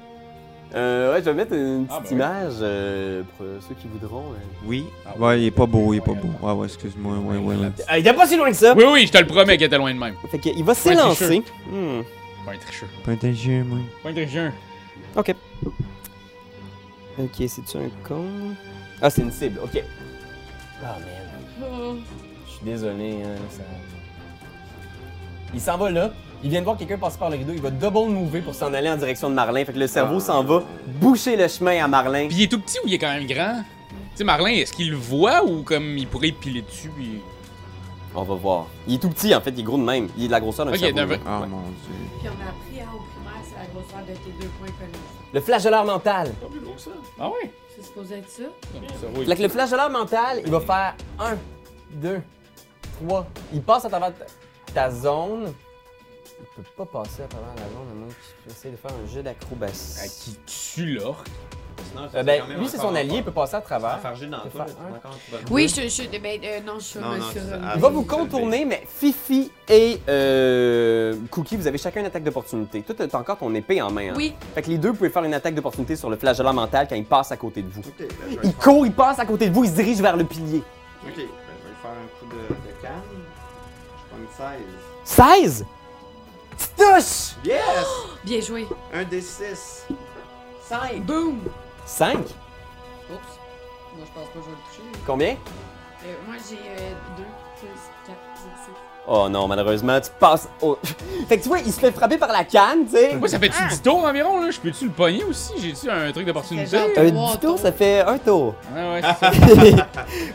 Euh, 0.75 1.13
ouais, 1.13 1.19
je 1.19 1.25
vais 1.25 1.33
mettre 1.35 1.53
une 1.53 1.85
Ah, 1.89 1.99
petite 2.01 2.17
ben 2.17 2.31
oui. 2.31 2.41
image 2.45 2.53
euh, 2.61 3.21
pour 3.37 3.45
ceux 3.67 3.75
qui 3.75 3.87
voudront. 3.87 4.31
euh. 4.31 4.37
Oui. 4.65 4.85
Ah, 5.05 5.17
Ouais, 5.19 5.41
il 5.41 5.45
est 5.47 5.51
pas 5.51 5.67
beau, 5.67 5.93
il 5.93 5.97
est 5.97 6.01
pas 6.01 6.13
beau. 6.13 6.29
Ouais, 6.41 6.51
ouais, 6.53 6.65
excuse-moi. 6.65 7.17
Ouais, 7.17 7.37
ouais, 7.37 7.55
ouais. 7.55 7.71
Ah, 7.87 7.99
il 7.99 8.07
est 8.07 8.13
pas 8.13 8.25
si 8.25 8.35
loin 8.37 8.49
que 8.49 8.55
ça! 8.55 8.73
Oui, 8.75 8.83
oui, 8.91 9.05
je 9.07 9.11
te 9.11 9.17
le 9.19 9.27
promets 9.27 9.55
qu'elle 9.57 9.67
était 9.67 9.77
loin 9.77 9.93
de 9.93 9.99
même. 9.99 10.15
Fait 10.31 10.39
qu'il 10.39 10.63
va 10.63 10.73
s'élancer. 10.73 11.43
Hmm. 11.69 12.01
Pas 12.45 12.53
un 12.53 12.57
tricheur. 12.57 12.89
Pas 13.05 13.11
intelligent, 13.11 13.63
moi. 13.65 13.77
Pas 14.01 14.09
un 14.09 14.13
tricheur. 14.13 14.51
Ok. 15.15 15.35
Ok, 17.19 17.35
c'est-tu 17.47 17.77
un 17.77 17.89
con? 18.07 18.25
Ah, 18.99 19.09
c'est 19.11 19.21
une 19.21 19.31
cible, 19.31 19.59
ok. 19.63 19.83
Ah, 20.83 20.97
man. 20.99 21.69
Oh. 21.71 21.93
Je 22.47 22.51
suis 22.51 22.65
désolé, 22.65 23.17
hein, 23.23 23.35
ça... 23.51 23.61
Il 25.53 25.61
s'en 25.61 25.77
va 25.77 25.91
là. 25.91 26.11
Il 26.43 26.49
vient 26.49 26.59
de 26.59 26.65
voir 26.65 26.77
quelqu'un 26.77 26.97
passer 26.97 27.17
par 27.17 27.29
le 27.29 27.37
rideau. 27.37 27.53
Il 27.53 27.61
va 27.61 27.69
double 27.69 28.11
mover 28.11 28.41
pour 28.41 28.53
s'en 28.53 28.73
aller 28.73 28.89
en 28.89 28.97
direction 28.97 29.29
de 29.29 29.35
Marlin. 29.35 29.63
Fait 29.65 29.71
que 29.73 29.79
le 29.79 29.87
cerveau 29.87 30.17
Ah. 30.17 30.19
s'en 30.19 30.43
va 30.43 30.63
boucher 30.87 31.35
le 31.37 31.47
chemin 31.47 31.83
à 31.83 31.87
Marlin. 31.87 32.27
Puis 32.27 32.37
il 32.37 32.43
est 32.43 32.47
tout 32.47 32.59
petit 32.59 32.77
ou 32.83 32.87
il 32.87 32.93
est 32.95 32.97
quand 32.99 33.13
même 33.13 33.25
grand? 33.25 33.63
Tu 33.89 34.17
sais, 34.17 34.23
Marlin, 34.23 34.51
est-ce 34.51 34.73
qu'il 34.73 34.91
le 34.91 34.97
voit 34.97 35.43
ou 35.45 35.63
comme 35.63 35.97
il 35.97 36.07
pourrait 36.07 36.31
piler 36.31 36.61
dessus? 36.61 36.89
Puis... 36.95 37.21
On 38.15 38.23
va 38.23 38.35
voir. 38.35 38.67
Il 38.87 38.95
est 38.95 38.97
tout 38.99 39.09
petit, 39.09 39.33
en 39.33 39.41
fait. 39.41 39.49
Il 39.51 39.61
est 39.61 39.63
gros 39.63 39.77
de 39.77 39.83
même. 39.83 40.07
Il 40.17 40.25
est 40.25 40.27
de 40.27 40.31
la 40.33 40.39
grosseur 40.39 40.65
d'un 40.65 40.73
Ok, 40.73 40.77
cerveau. 40.79 40.95
d'un 40.95 41.01
là. 41.01 41.07
vrai- 41.07 41.19
Oh 41.25 41.41
Ouais. 41.41 41.47
mon 41.47 41.61
dieu. 41.61 42.19
Puis 42.19 42.27
on 42.29 42.31
a 42.31 42.49
appris 42.49 42.81
hein, 42.81 42.89
au 42.93 42.99
primaire, 42.99 43.41
c'est 43.43 43.57
la 43.57 43.65
grosseur 43.73 43.99
de 44.07 44.13
tes 44.13 44.31
deux 44.41 44.51
points 44.59 44.67
connus. 44.67 45.03
Le 45.33 45.41
flageoleur 45.41 45.85
mental. 45.85 46.29
Pas 46.33 46.47
plus 46.47 46.59
gros 46.59 46.73
que 46.73 46.81
ça. 46.81 46.91
Ah 47.19 47.29
ouais? 47.29 47.51
C'est 47.75 47.83
supposé 47.85 48.15
être 48.17 48.29
ça? 48.29 48.43
Fait 49.25 49.35
que 49.35 49.41
le 49.41 49.49
flageoleur 49.49 49.89
mental, 49.89 50.41
il 50.45 50.51
va 50.51 50.59
faire 50.59 50.93
1, 51.19 51.37
2, 51.93 52.21
3. 53.03 53.25
Il 53.51 53.61
passe 53.63 53.85
à 53.85 53.89
travers 53.89 54.11
ta, 54.13 54.25
ta 54.73 54.91
zone. 54.91 55.51
Il 56.57 56.63
peut 56.63 56.69
pas 56.85 57.03
passer 57.03 57.23
à 57.23 57.27
travers 57.27 57.49
la 57.55 57.61
zone 57.63 57.89
à 57.91 57.95
moins 57.95 58.07
qu'il 58.07 58.51
essaie 58.51 58.69
de 58.71 58.75
faire 58.77 58.91
un 58.91 59.11
jeu 59.13 59.19
À 59.19 59.23
d'acrobatie. 59.23 60.09
qui 60.19 60.37
tue 60.45 60.93
l'orque? 60.95 61.27
Euh, 62.15 62.23
ben, 62.23 62.41
lui, 62.57 62.67
c'est 62.67 62.77
son 62.77 62.93
allié, 62.95 63.17
il 63.17 63.23
peut 63.23 63.31
passer 63.31 63.55
à 63.55 63.61
travers. 63.61 63.99
Dans 64.01 64.09
toi, 64.39 64.49
toi, 64.51 64.65
là, 64.65 64.71
tu 64.73 64.97
encore, 64.97 65.17
Oui, 65.51 65.67
je, 65.67 65.87
je, 65.87 66.17
ben, 66.19 66.39
euh, 66.43 66.59
non, 66.65 66.75
je 66.75 66.83
suis 66.83 66.99
Non, 66.99 67.09
non, 67.09 67.21
sur 67.21 67.33
c'est 67.33 67.39
ça. 67.49 67.55
une- 67.57 67.63
Ah, 67.65 67.73
Il 67.75 67.81
va 67.81 67.89
vous 67.89 68.03
contourner, 68.03 68.65
mais 68.65 68.83
Fifi 68.87 69.51
et 69.69 69.99
euh, 70.09 71.15
Cookie, 71.31 71.57
vous 71.57 71.67
avez 71.67 71.77
chacun 71.77 71.99
une 72.01 72.05
attaque 72.07 72.23
d'opportunité. 72.23 72.81
Toi, 72.83 72.95
t'as 73.07 73.17
encore 73.19 73.37
ton 73.37 73.53
épée 73.55 73.81
en 73.81 73.91
main. 73.91 74.09
hein. 74.09 74.13
Oui, 74.15 74.33
Fait 74.55 74.61
que 74.61 74.69
les 74.69 74.77
deux, 74.77 74.89
vous 74.89 74.95
pouvez 74.95 75.09
faire 75.09 75.23
une 75.23 75.33
attaque 75.33 75.55
d'opportunité 75.55 75.95
sur 75.95 76.09
le 76.09 76.15
flageolant 76.17 76.53
mental 76.53 76.87
quand 76.87 76.95
il 76.95 77.05
passe 77.05 77.31
à 77.31 77.37
côté 77.37 77.61
de 77.63 77.69
vous. 77.69 77.81
Ok, 77.81 77.93
ben, 77.99 78.07
je 78.21 78.25
vais 78.35 78.39
Il 78.43 78.51
faire- 78.51 78.57
court, 78.59 78.85
il 78.85 78.93
passe 78.93 79.19
à 79.19 79.25
côté 79.25 79.49
de 79.49 79.53
vous, 79.53 79.63
il 79.63 79.69
se 79.69 79.75
dirige 79.75 79.99
vers 80.01 80.15
le 80.17 80.23
pilier. 80.25 80.59
Ok, 81.03 81.15
ben, 81.15 81.15
je 81.17 81.21
vais 81.21 81.27
faire 81.81 81.91
un 81.91 82.19
coup 82.19 82.25
de, 82.27 82.53
de 82.53 82.81
canne. 82.81 82.91
Je 83.97 84.37
prends 84.37 84.53
une 84.53 84.57
16. 85.03 85.59
16! 85.59 85.65
Tu 86.57 86.67
touches! 86.77 87.35
Yes! 87.43 87.87
bien 88.23 88.41
joué. 88.41 88.67
Un 88.93 89.03
des 89.03 89.21
6. 89.21 89.87
5. 90.67 91.01
Boom! 91.01 91.41
5? 91.85 92.17
Oups. 92.17 92.29
Moi, 93.09 94.05
je 94.05 94.11
pense 94.13 94.27
pas 94.27 94.33
que 94.33 94.39
je 94.39 94.45
vais 94.45 94.51
le 94.51 94.91
toucher. 94.91 95.03
Combien? 95.05 95.37
Euh, 96.05 96.15
moi, 96.25 96.35
j'ai 96.49 96.55
2 96.55 97.23
plus 97.59 97.67
4, 98.05 98.17
6. 98.35 98.92
Oh 99.05 99.27
non, 99.29 99.47
malheureusement, 99.47 99.99
tu 99.99 100.09
passes 100.17 100.47
au... 100.61 100.77
fait 101.27 101.37
que 101.37 101.43
tu 101.43 101.49
vois, 101.49 101.59
il 101.59 101.73
se 101.73 101.79
fait 101.79 101.91
frapper 101.91 102.17
par 102.17 102.31
la 102.31 102.45
canne, 102.45 102.85
tu 102.85 102.91
sais. 102.91 103.15
Moi, 103.15 103.27
ça 103.27 103.37
fait-tu 103.37 103.61
10 103.69 103.81
tours 103.81 104.05
environ, 104.05 104.39
là? 104.39 104.49
Je 104.49 104.59
peux-tu 104.59 104.85
le 104.85 104.91
pogner 104.91 105.25
aussi? 105.25 105.51
J'ai-tu 105.59 105.89
un 105.89 106.09
truc 106.13 106.25
d'opportunité? 106.25 106.67
Ça 106.67 106.83
fait 106.95 107.09
Un 107.09 107.11
Trois 107.11 107.31
10 107.33 107.39
tours, 107.39 107.59
ça 107.59 107.71
fait 107.73 108.01
un 108.01 108.17
tour. 108.17 108.55
Ouais, 108.73 108.93
ouais, 108.93 109.01
c'est 109.01 109.25
ça. 109.25 109.31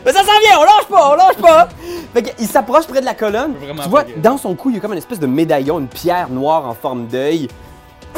Mais 0.05 0.11
ça 0.11 0.19
s'en 0.19 0.39
vient, 0.39 0.59
on 0.59 0.63
lâche 0.63 0.87
pas, 0.87 1.11
on 1.11 1.15
lâche 1.15 1.37
pas! 1.37 1.69
Fait 2.13 2.21
qu'il 2.21 2.47
s'approche 2.47 2.85
près 2.85 3.01
de 3.01 3.05
la 3.05 3.15
colonne. 3.15 3.55
Tu 3.81 3.89
vois, 3.89 4.03
dans 4.17 4.37
son 4.37 4.53
cou, 4.53 4.69
il 4.69 4.75
y 4.75 4.77
a 4.77 4.81
comme 4.81 4.91
une 4.91 4.99
espèce 4.99 5.19
de 5.19 5.27
médaillon, 5.27 5.79
une 5.79 5.87
pierre 5.87 6.29
noire 6.29 6.67
en 6.67 6.75
forme 6.75 7.07
d'œil. 7.07 7.47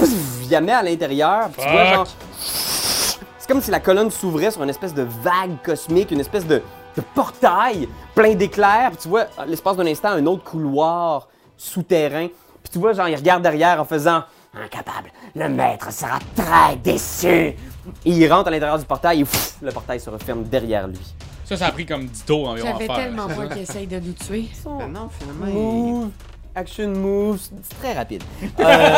Il 0.01 0.49
la 0.49 0.59
met 0.59 0.73
à 0.73 0.83
l'intérieur, 0.83 1.49
tu 1.57 1.65
vois, 1.69 1.85
genre... 1.85 2.07
C'est 2.43 3.47
comme 3.47 3.61
si 3.61 3.71
la 3.71 3.79
colonne 3.79 4.11
s'ouvrait 4.11 4.51
sur 4.51 4.63
une 4.63 4.69
espèce 4.69 4.93
de 4.93 5.07
vague 5.23 5.55
cosmique, 5.63 6.11
une 6.11 6.19
espèce 6.19 6.45
de, 6.45 6.61
de 6.95 7.01
portail 7.15 7.87
plein 8.15 8.33
d'éclairs. 8.35 8.91
Puis 8.91 8.99
tu 9.03 9.07
vois, 9.09 9.25
à 9.37 9.45
l'espace 9.45 9.77
d'un 9.77 9.87
instant, 9.87 10.09
un 10.09 10.25
autre 10.25 10.43
couloir 10.43 11.27
souterrain. 11.57 12.27
Puis 12.63 12.71
tu 12.71 12.79
vois, 12.79 12.93
genre, 12.93 13.07
il 13.07 13.15
regarde 13.15 13.43
derrière 13.43 13.79
en 13.79 13.85
faisant 13.85 14.23
Incapable, 14.53 15.09
le 15.33 15.47
maître 15.47 15.93
sera 15.93 16.19
très 16.35 16.75
déçu. 16.75 17.27
Et 17.27 17.55
il 18.03 18.27
rentre 18.31 18.49
à 18.49 18.51
l'intérieur 18.51 18.77
du 18.77 18.83
portail 18.85 19.21
et 19.21 19.23
pff, 19.23 19.55
le 19.61 19.71
portail 19.71 19.97
se 19.97 20.09
referme 20.09 20.43
derrière 20.43 20.89
lui. 20.89 20.99
Ça, 21.45 21.55
ça 21.55 21.67
a 21.67 21.71
pris 21.71 21.85
comme 21.85 22.05
10 22.05 22.25
tours 22.25 22.49
environ 22.49 22.67
à 22.67 22.71
J'avais 22.73 22.85
faire. 22.85 22.95
tellement 22.97 23.27
peur 23.27 23.47
qu'il 23.47 23.61
essaye 23.61 23.87
de 23.87 23.99
nous 23.99 24.11
tuer. 24.11 24.49
Ben 24.65 24.89
non, 24.89 25.09
finalement, 25.17 25.45
il... 25.47 25.53
Move, 25.53 26.09
action 26.53 26.89
move, 26.89 27.39
c'est 27.39 27.79
très 27.79 27.93
rapide. 27.93 28.23
Euh, 28.59 28.93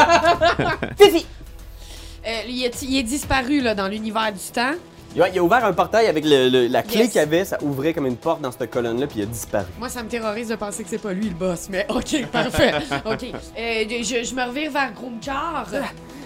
Fifi! 1.00 1.26
Euh, 2.26 2.42
il, 2.48 2.64
est, 2.64 2.82
il 2.82 2.98
est 2.98 3.04
disparu 3.04 3.62
là, 3.62 3.76
dans 3.76 3.88
l'univers 3.88 4.32
du 4.32 4.52
temps. 4.52 4.74
Il 5.16 5.22
a, 5.22 5.30
il 5.30 5.38
a 5.38 5.44
ouvert 5.44 5.64
un 5.64 5.74
portail 5.74 6.08
avec 6.08 6.26
le- 6.26 6.50
le- 6.50 6.68
la 6.68 6.82
clé 6.82 7.02
Yes. 7.02 7.12
qu'il 7.12 7.22
avait, 7.22 7.46
ça 7.46 7.58
ouvrait 7.62 7.94
comme 7.94 8.08
une 8.08 8.18
porte 8.18 8.42
dans 8.42 8.52
cette 8.52 8.72
colonne-là, 8.72 9.06
puis 9.06 9.20
il 9.20 9.24
a 9.24 9.26
disparu. 9.28 9.66
Moi, 9.78 9.88
ça 9.90 10.02
me 10.02 10.10
terrorise 10.10 10.48
de 10.50 10.56
penser 10.56 10.84
que 10.84 10.90
c'est 10.90 10.98
pas 10.98 11.14
lui 11.14 11.30
le 11.30 11.36
boss, 11.36 11.68
mais 11.70 11.86
ok, 11.90 12.26
parfait. 12.32 12.74
ok. 13.06 13.24
Euh, 13.58 13.84
je, 13.90 14.24
je 14.24 14.34
me 14.36 14.44
revire 14.48 14.72
vers 14.72 14.92
Grumchar. 14.94 15.68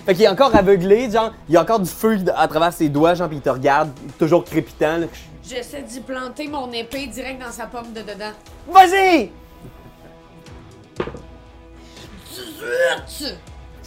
Fait 0.06 0.14
qu'il 0.14 0.24
est 0.24 0.28
encore 0.30 0.56
aveuglé, 0.56 1.12
genre, 1.12 1.34
il 1.50 1.56
y 1.56 1.58
a 1.58 1.62
encore 1.62 1.82
du 1.82 1.90
feu 1.90 2.18
à 2.36 2.48
travers 2.48 2.72
ses 2.72 2.88
doigts, 2.88 3.14
genre, 3.14 3.28
puis 3.28 3.38
il 3.38 3.42
te 3.42 3.50
regarde, 3.50 3.90
toujours 4.18 4.46
crépitant. 4.46 4.98
là. 5.00 5.08
J'essaie 5.46 5.82
d'y 5.82 6.00
planter 6.00 6.48
mon 6.48 6.72
épée 6.72 7.08
direct 7.08 7.42
dans 7.42 7.52
sa 7.52 7.66
pomme 7.68 7.92
de 7.94 8.02
dedans. 8.02 8.32
Vas-y! 8.70 9.32
Zut! 12.34 13.38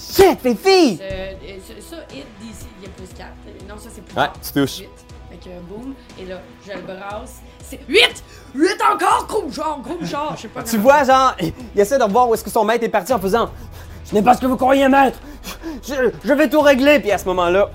Shit, 0.01 0.41
Fifi! 0.41 0.99
Euh, 1.03 1.33
euh, 1.45 1.59
ça, 1.67 1.97
ça, 1.97 1.97
hit 2.15 2.25
d'ici, 2.41 2.67
il 2.81 2.85
y 2.85 2.87
a 2.87 2.91
plus 2.91 3.09
4. 3.17 3.29
Non, 3.69 3.77
ça 3.77 3.91
c'est 3.93 4.03
plus 4.03 4.17
Ouais, 4.17 4.29
tu 4.43 4.53
touches. 4.53 4.79
8. 4.79 4.89
Fait 5.31 5.37
que 5.37 5.61
boum, 5.69 5.95
et 6.19 6.25
là, 6.25 6.41
je 6.67 6.73
le 6.73 6.81
brasse. 6.81 7.41
C'est 7.63 7.81
8! 7.87 8.25
8 8.55 8.69
encore! 8.93 9.27
Grumchar, 9.29 9.81
Grumchar! 9.83 10.37
Je 10.37 10.43
sais 10.43 10.49
pas 10.49 10.63
Tu 10.63 10.79
vois, 10.79 11.05
genre, 11.05 11.35
il 11.41 11.53
il 11.75 11.81
essaie 11.81 11.99
de 11.99 12.05
voir 12.05 12.29
où 12.29 12.35
est-ce 12.35 12.43
que 12.43 12.51
son 12.51 12.65
maître 12.65 12.85
est 12.85 12.89
parti 12.89 13.13
en 13.13 13.21
faisant 13.21 13.51
Ce 14.05 14.15
n'est 14.15 14.23
pas 14.23 14.35
ce 14.35 14.41
que 14.41 14.47
vous 14.47 14.57
croyez, 14.57 14.89
maître! 14.89 15.19
Je, 15.87 16.11
je 16.25 16.33
vais 16.33 16.49
tout 16.49 16.61
régler! 16.63 16.99
Puis 16.99 17.13
à 17.13 17.19
ce 17.19 17.27
moment-là, 17.27 17.71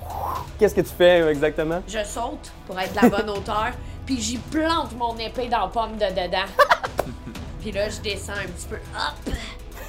qu'est-ce 0.58 0.74
que 0.74 0.80
tu 0.80 0.92
fais 0.98 1.22
euh, 1.22 1.30
exactement? 1.30 1.80
Je 1.86 2.04
saute 2.04 2.50
pour 2.66 2.78
être 2.80 2.92
de 2.94 3.02
la 3.02 3.08
bonne 3.08 3.30
hauteur, 3.30 3.70
puis 4.06 4.20
j'y 4.20 4.38
plante 4.38 4.96
mon 4.98 5.16
épée 5.16 5.46
dans 5.48 5.60
la 5.60 5.68
pomme 5.68 5.96
de 5.96 6.06
dedans. 6.06 6.48
puis 7.60 7.70
là, 7.72 7.88
je 7.88 8.00
descends 8.00 8.32
un 8.32 8.48
petit 8.48 8.66
peu. 8.68 8.76
Hop! 8.94 9.34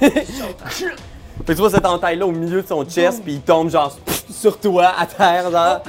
Je 0.00 0.32
saute. 0.32 0.98
Fait 1.38 1.44
que 1.46 1.52
tu 1.52 1.58
vois 1.58 1.70
cette 1.70 1.86
entaille-là 1.86 2.26
au 2.26 2.32
milieu 2.32 2.62
de 2.62 2.66
son 2.66 2.84
chest, 2.84 3.22
puis 3.22 3.34
il 3.34 3.40
tombe, 3.40 3.70
genre, 3.70 3.96
sur 4.30 4.58
toi, 4.60 4.92
à 4.98 5.06
terre, 5.06 5.50
genre. 5.50 5.82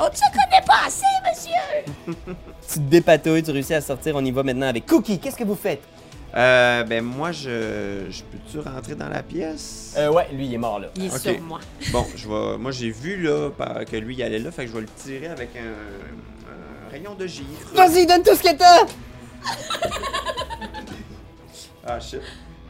On 0.00 0.04
ne 0.04 0.14
se 0.14 0.20
connaît 0.32 0.64
pas 0.66 0.86
assez, 0.86 1.04
monsieur. 1.26 2.14
Tu 2.70 2.74
te 2.74 2.78
dépatouilles, 2.80 3.42
tu 3.42 3.50
réussis 3.50 3.72
à 3.72 3.80
sortir, 3.80 4.14
on 4.14 4.22
y 4.24 4.30
va 4.30 4.42
maintenant 4.42 4.66
avec 4.68 4.84
Cookie. 4.84 5.18
Qu'est-ce 5.18 5.36
que 5.36 5.44
vous 5.44 5.54
faites? 5.54 5.80
Euh, 6.36 6.84
ben 6.84 7.02
moi, 7.02 7.32
je... 7.32 8.04
Je 8.10 8.22
peux-tu 8.24 8.58
rentrer 8.60 8.94
dans 8.94 9.08
la 9.08 9.22
pièce? 9.22 9.94
Euh, 9.96 10.10
ouais, 10.12 10.28
lui, 10.34 10.44
il 10.44 10.54
est 10.54 10.58
mort 10.58 10.78
là. 10.78 10.88
Il 10.94 11.06
est 11.06 11.14
Ok. 11.14 11.20
sur 11.20 11.40
moi. 11.40 11.60
Bon, 11.90 12.04
je 12.14 12.28
vais... 12.28 12.58
Moi, 12.58 12.70
j'ai 12.72 12.90
vu, 12.90 13.22
là, 13.22 13.48
par- 13.56 13.86
que 13.86 13.96
lui, 13.96 14.14
il 14.16 14.22
allait 14.22 14.38
là, 14.38 14.50
fait 14.50 14.66
que 14.66 14.68
je 14.70 14.74
vais 14.74 14.82
le 14.82 14.86
tirer 14.88 15.28
avec 15.28 15.48
un, 15.56 15.60
un 16.50 16.90
rayon 16.90 17.14
de 17.14 17.26
givre. 17.26 17.48
Vas-y, 17.74 18.04
donne 18.06 18.22
tout 18.22 18.34
ce 18.36 18.42
que 18.42 18.54
t'as! 18.54 18.84
Ah, 21.86 21.98
shit. 21.98 22.20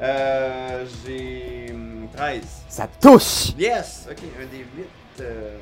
Euh, 0.00 0.86
j'ai... 1.04 1.72
hum, 1.72 2.06
13. 2.16 2.40
Ça 2.68 2.86
touche! 3.00 3.52
Yes! 3.58 4.06
Ok, 4.10 4.18
un 4.40 4.46
des 4.46 4.58
8. 4.58 4.66
euh. 5.20 5.58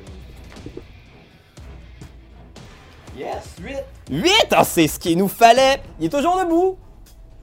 Yes, 3.17 3.55
8! 3.63 3.75
8! 4.11 4.31
Ah, 4.51 4.63
c'est 4.63 4.87
ce 4.87 4.99
qu'il 4.99 5.17
nous 5.17 5.27
fallait! 5.27 5.81
Il 5.99 6.05
est 6.05 6.09
toujours 6.09 6.37
debout! 6.37 6.77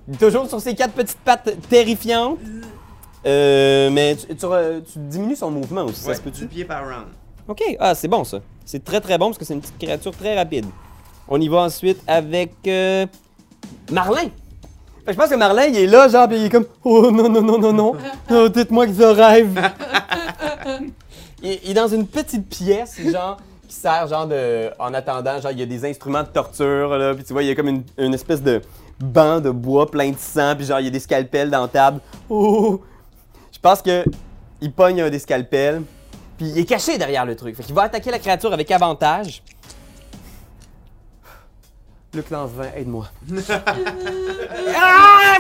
Il 0.07 0.15
est 0.15 0.19
toujours 0.19 0.47
sur 0.49 0.61
ses 0.61 0.75
quatre 0.75 0.93
petites 0.93 1.19
pattes 1.19 1.51
terrifiantes. 1.69 2.39
Euh, 3.27 3.91
mais 3.91 4.15
tu, 4.17 4.27
tu 4.37 4.99
diminues 4.99 5.35
son 5.37 5.51
mouvement 5.51 5.85
aussi, 5.85 6.01
ça 6.03 6.11
Ouais, 6.11 6.15
se 6.15 6.21
peut-tu? 6.21 6.47
pied 6.47 6.65
par 6.65 6.85
round. 6.85 7.07
Ok, 7.49 7.63
ah, 7.81 7.95
c'est 7.95 8.07
bon 8.09 8.23
ça. 8.23 8.39
C'est 8.67 8.85
très 8.85 9.01
très 9.01 9.19
bon 9.19 9.27
parce 9.27 9.39
que 9.39 9.45
c'est 9.45 9.55
une 9.55 9.61
petite 9.61 9.79
créature 9.79 10.13
très 10.17 10.37
rapide. 10.37 10.67
On 11.27 11.41
y 11.41 11.49
va 11.49 11.63
ensuite 11.63 12.01
avec. 12.07 12.53
euh, 12.67 13.07
Marlin! 13.91 14.29
Je 15.07 15.13
pense 15.13 15.29
que 15.29 15.35
Marlin, 15.35 15.65
il 15.65 15.77
est 15.77 15.87
là, 15.87 16.09
genre, 16.09 16.29
pis 16.29 16.37
il 16.37 16.45
est 16.47 16.51
comme 16.51 16.67
Oh 16.83 17.11
non, 17.11 17.29
non, 17.29 17.43
non, 17.43 17.59
non, 17.59 17.73
non. 17.73 17.93
Oh, 18.31 18.49
dites-moi 18.49 18.87
que 18.87 18.93
je 18.95 19.03
rêve. 19.03 19.61
il, 21.43 21.71
est 21.71 21.75
dans 21.75 21.89
une 21.89 22.07
petite 22.07 22.49
pièce, 22.49 22.99
genre, 23.13 23.37
qui 23.69 23.75
sert, 23.75 24.07
genre, 24.07 24.27
de. 24.27 24.71
En 24.79 24.95
attendant, 24.95 25.41
genre, 25.41 25.53
il 25.53 25.61
y 25.61 25.63
a 25.63 25.67
des 25.67 25.85
instruments 25.85 26.23
de 26.23 26.29
torture, 26.29 26.97
là. 26.97 27.15
Puis 27.15 27.25
tu 27.25 27.35
vois, 27.35 27.43
il 27.43 27.49
y 27.49 27.51
a 27.51 27.55
comme 27.55 27.69
une, 27.69 27.83
une 27.99 28.15
espèce 28.15 28.43
de 28.43 28.63
banc 28.99 29.41
de 29.41 29.51
bois 29.51 29.91
plein 29.91 30.11
de 30.11 30.19
sang, 30.19 30.55
puis 30.57 30.65
genre, 30.65 30.81
il 30.81 30.85
y 30.85 30.89
a 30.89 30.91
des 30.91 31.01
scalpels 31.01 31.51
dans 31.51 31.63
la 31.63 31.69
table. 31.69 32.01
Oh! 32.31 32.81
Je 33.53 33.59
pense 33.59 33.83
que. 33.83 34.05
Il 34.61 34.73
pogne 34.73 35.03
un 35.03 35.11
des 35.11 35.19
scalpels, 35.19 35.83
puis 36.39 36.47
il 36.49 36.59
est 36.59 36.65
caché 36.65 36.97
derrière 36.97 37.27
le 37.27 37.37
truc. 37.37 37.55
Fait 37.55 37.63
qu'il 37.63 37.75
va 37.75 37.83
attaquer 37.83 38.11
la 38.11 38.19
créature 38.19 38.53
avec 38.53 38.71
avantage. 38.71 39.43
Luc 42.15 42.31
Langevin, 42.31 42.71
aide-moi. 42.77 43.07
Ah! 44.77 45.39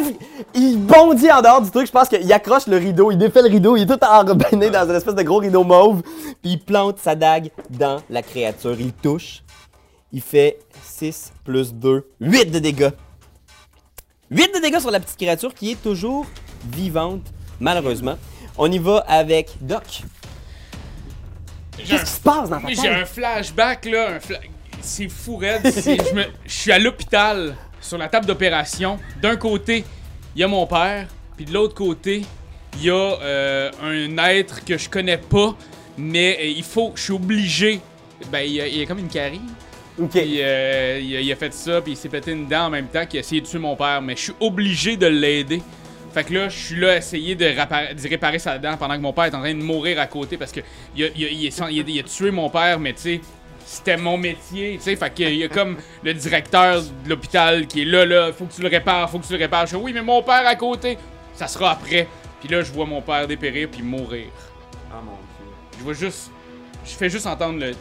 Il 0.54 0.78
bondit 0.78 1.30
en 1.30 1.40
dehors 1.42 1.62
du 1.62 1.70
truc. 1.70 1.86
Je 1.86 1.92
pense 1.92 2.08
qu'il 2.08 2.32
accroche 2.32 2.66
le 2.66 2.76
rideau, 2.76 3.10
il 3.10 3.18
défait 3.18 3.42
le 3.42 3.48
rideau, 3.48 3.76
il 3.76 3.82
est 3.82 3.86
tout 3.86 4.04
enrobiné 4.04 4.70
dans 4.70 4.84
une 4.88 4.94
espèce 4.94 5.14
de 5.14 5.22
gros 5.22 5.38
rideau 5.38 5.64
mauve. 5.64 6.02
Puis 6.42 6.52
il 6.52 6.58
plante 6.60 6.98
sa 6.98 7.14
dague 7.14 7.50
dans 7.70 8.00
la 8.10 8.22
créature. 8.22 8.76
Il 8.78 8.92
touche. 8.92 9.42
Il 10.12 10.20
fait 10.20 10.58
6 10.82 11.32
plus 11.44 11.72
2, 11.74 12.08
8 12.20 12.46
de 12.50 12.58
dégâts. 12.58 12.90
8 14.30 14.54
de 14.54 14.60
dégâts 14.60 14.80
sur 14.80 14.90
la 14.90 15.00
petite 15.00 15.16
créature 15.16 15.54
qui 15.54 15.72
est 15.72 15.82
toujours 15.82 16.26
vivante, 16.72 17.22
malheureusement. 17.60 18.16
On 18.56 18.70
y 18.70 18.78
va 18.78 18.98
avec 19.08 19.50
Doc. 19.60 20.02
Qu'est-ce 21.76 22.04
qui 22.04 22.10
se 22.10 22.20
passe 22.20 22.48
dans 22.50 22.56
ta 22.56 22.60
Moi, 22.62 22.70
j'ai 22.70 22.82
tête? 22.82 22.92
un 23.02 23.04
flashback, 23.04 23.84
là. 23.86 24.10
Un 24.14 24.18
fla- 24.18 24.40
C'est 24.84 25.08
fou, 25.08 25.36
raide. 25.36 25.62
c'est- 25.70 26.08
Je 26.10 26.14
me- 26.14 26.24
je 26.46 26.52
suis 26.52 26.72
à 26.72 26.78
l'hôpital, 26.78 27.54
sur 27.80 27.98
la 27.98 28.08
table 28.08 28.26
d'opération. 28.26 28.98
D'un 29.20 29.36
côté, 29.36 29.84
il 30.36 30.40
y 30.40 30.44
a 30.44 30.48
mon 30.48 30.66
père. 30.66 31.06
Puis 31.36 31.44
de 31.46 31.52
l'autre 31.52 31.74
côté, 31.74 32.22
il 32.78 32.84
y 32.84 32.90
a 32.90 32.94
euh, 32.94 33.70
un 33.82 34.16
être 34.28 34.64
que 34.64 34.76
je 34.78 34.88
connais 34.88 35.18
pas. 35.18 35.56
Mais 35.96 36.38
euh, 36.40 36.44
il 36.46 36.62
faut... 36.64 36.92
Je 36.94 37.02
suis 37.02 37.12
obligé... 37.12 37.80
Ben, 38.30 38.40
il 38.40 38.52
y 38.52 38.60
a, 38.60 38.66
il 38.68 38.78
y 38.78 38.82
a 38.82 38.86
comme 38.86 38.98
une 38.98 39.08
carie. 39.08 39.40
Ok. 40.00 40.10
Puis 40.10 40.38
euh, 40.40 41.00
il, 41.02 41.16
a, 41.16 41.20
il 41.20 41.32
a 41.32 41.36
fait 41.36 41.52
ça, 41.52 41.80
puis 41.80 41.92
il 41.92 41.96
s'est 41.96 42.08
pété 42.08 42.32
une 42.32 42.46
dent 42.48 42.66
en 42.66 42.70
même 42.70 42.86
temps 42.88 43.04
qu'il 43.06 43.18
a 43.18 43.20
essayé 43.20 43.40
de 43.40 43.46
tuer 43.46 43.58
mon 43.58 43.76
père. 43.76 44.00
Mais 44.02 44.16
je 44.16 44.22
suis 44.22 44.32
obligé 44.40 44.96
de 44.96 45.06
l'aider. 45.06 45.62
Fait 46.12 46.24
que 46.24 46.32
là, 46.34 46.48
je 46.48 46.56
suis 46.58 46.76
là 46.76 46.92
à 46.92 46.96
essayer 46.98 47.34
de, 47.34 47.44
réparer- 47.44 48.38
sa 48.38 48.56
dent 48.58 48.76
pendant 48.76 48.94
que 48.94 49.00
mon 49.00 49.12
père 49.12 49.24
est 49.24 49.34
en 49.34 49.40
train 49.40 49.52
de 49.54 49.62
mourir 49.62 49.98
à 50.00 50.06
côté 50.06 50.36
parce 50.36 50.52
que 50.52 50.60
il 50.96 51.04
a, 51.04 51.08
il 51.16 51.52
il 51.86 51.98
a 51.98 52.02
tué 52.04 52.30
mon 52.30 52.48
père, 52.50 52.78
mais 52.78 52.92
tu 52.92 53.00
sais, 53.00 53.20
c'était 53.64 53.96
mon 53.96 54.16
métier, 54.18 54.76
tu 54.76 54.82
sais. 54.82 54.96
Fait 54.96 55.12
qu'il 55.12 55.34
y 55.34 55.44
a 55.44 55.48
comme 55.48 55.76
le 56.02 56.14
directeur 56.14 56.82
de 56.82 57.08
l'hôpital 57.08 57.66
qui 57.66 57.82
est 57.82 57.84
là, 57.86 58.04
là, 58.04 58.32
faut 58.32 58.44
que 58.44 58.52
tu 58.52 58.62
le 58.62 58.68
répares, 58.68 59.10
faut 59.10 59.18
que 59.18 59.26
tu 59.26 59.32
le 59.32 59.38
répares. 59.38 59.66
Je 59.66 59.76
dis, 59.76 59.82
oui, 59.82 59.92
mais 59.92 60.02
mon 60.02 60.22
père 60.22 60.46
à 60.46 60.54
côté, 60.54 60.98
ça 61.34 61.46
sera 61.46 61.72
après. 61.72 62.06
Puis 62.40 62.48
là, 62.48 62.62
je 62.62 62.72
vois 62.72 62.86
mon 62.86 63.00
père 63.00 63.26
dépérir 63.26 63.68
puis 63.70 63.82
mourir. 63.82 64.26
Ah 64.92 65.00
mon 65.04 65.12
dieu. 65.12 65.52
Je 65.78 65.84
vois 65.84 65.94
juste. 65.94 66.30
Je 66.84 66.90
fais 66.92 67.08
juste 67.08 67.26
entendre 67.26 67.58
le. 67.58 67.72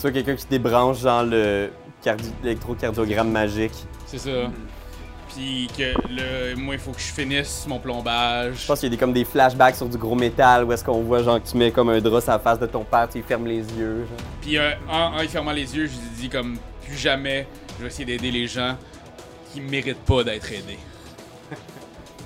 vois 0.00 0.12
quelqu'un 0.12 0.36
qui 0.36 0.46
débranche, 0.46 1.00
genre, 1.00 1.24
le 1.24 1.70
cardi- 2.02 2.32
l'électrocardiogramme 2.42 3.30
magique. 3.30 3.74
C'est 4.06 4.18
ça. 4.18 4.50
Puis 5.34 5.68
que 5.76 5.94
le, 6.08 6.56
moi, 6.56 6.74
il 6.74 6.80
faut 6.80 6.90
que 6.90 7.00
je 7.00 7.12
finisse 7.12 7.64
mon 7.68 7.78
plombage. 7.78 8.62
Je 8.62 8.66
pense 8.66 8.80
qu'il 8.80 8.88
y 8.88 8.92
a 8.92 8.96
des, 8.96 8.98
comme 8.98 9.12
des 9.12 9.24
flashbacks 9.24 9.76
sur 9.76 9.88
du 9.88 9.96
gros 9.96 10.16
métal 10.16 10.64
où 10.64 10.72
est-ce 10.72 10.84
qu'on 10.84 11.02
voit, 11.02 11.22
genre, 11.22 11.42
que 11.42 11.48
tu 11.48 11.56
mets 11.56 11.70
comme 11.70 11.88
un 11.88 12.00
drap 12.00 12.20
sur 12.20 12.32
la 12.32 12.38
face 12.38 12.58
de 12.58 12.66
ton 12.66 12.84
père, 12.84 13.08
tu 13.08 13.22
fermes 13.22 13.46
les 13.46 13.58
yeux. 13.58 14.06
Genre. 14.08 14.26
Puis 14.40 14.58
euh, 14.58 14.72
en, 14.88 15.16
en 15.16 15.20
y 15.22 15.28
fermant 15.28 15.52
les 15.52 15.76
yeux, 15.76 15.86
je 15.86 15.92
lui 15.92 16.20
dis 16.20 16.28
comme 16.28 16.56
plus 16.84 16.96
jamais, 16.96 17.46
je 17.76 17.82
vais 17.82 17.88
essayer 17.88 18.04
d'aider 18.04 18.30
les 18.30 18.46
gens 18.46 18.76
qui 19.52 19.60
méritent 19.60 20.04
pas 20.04 20.24
d'être 20.24 20.50
aidés. 20.50 20.78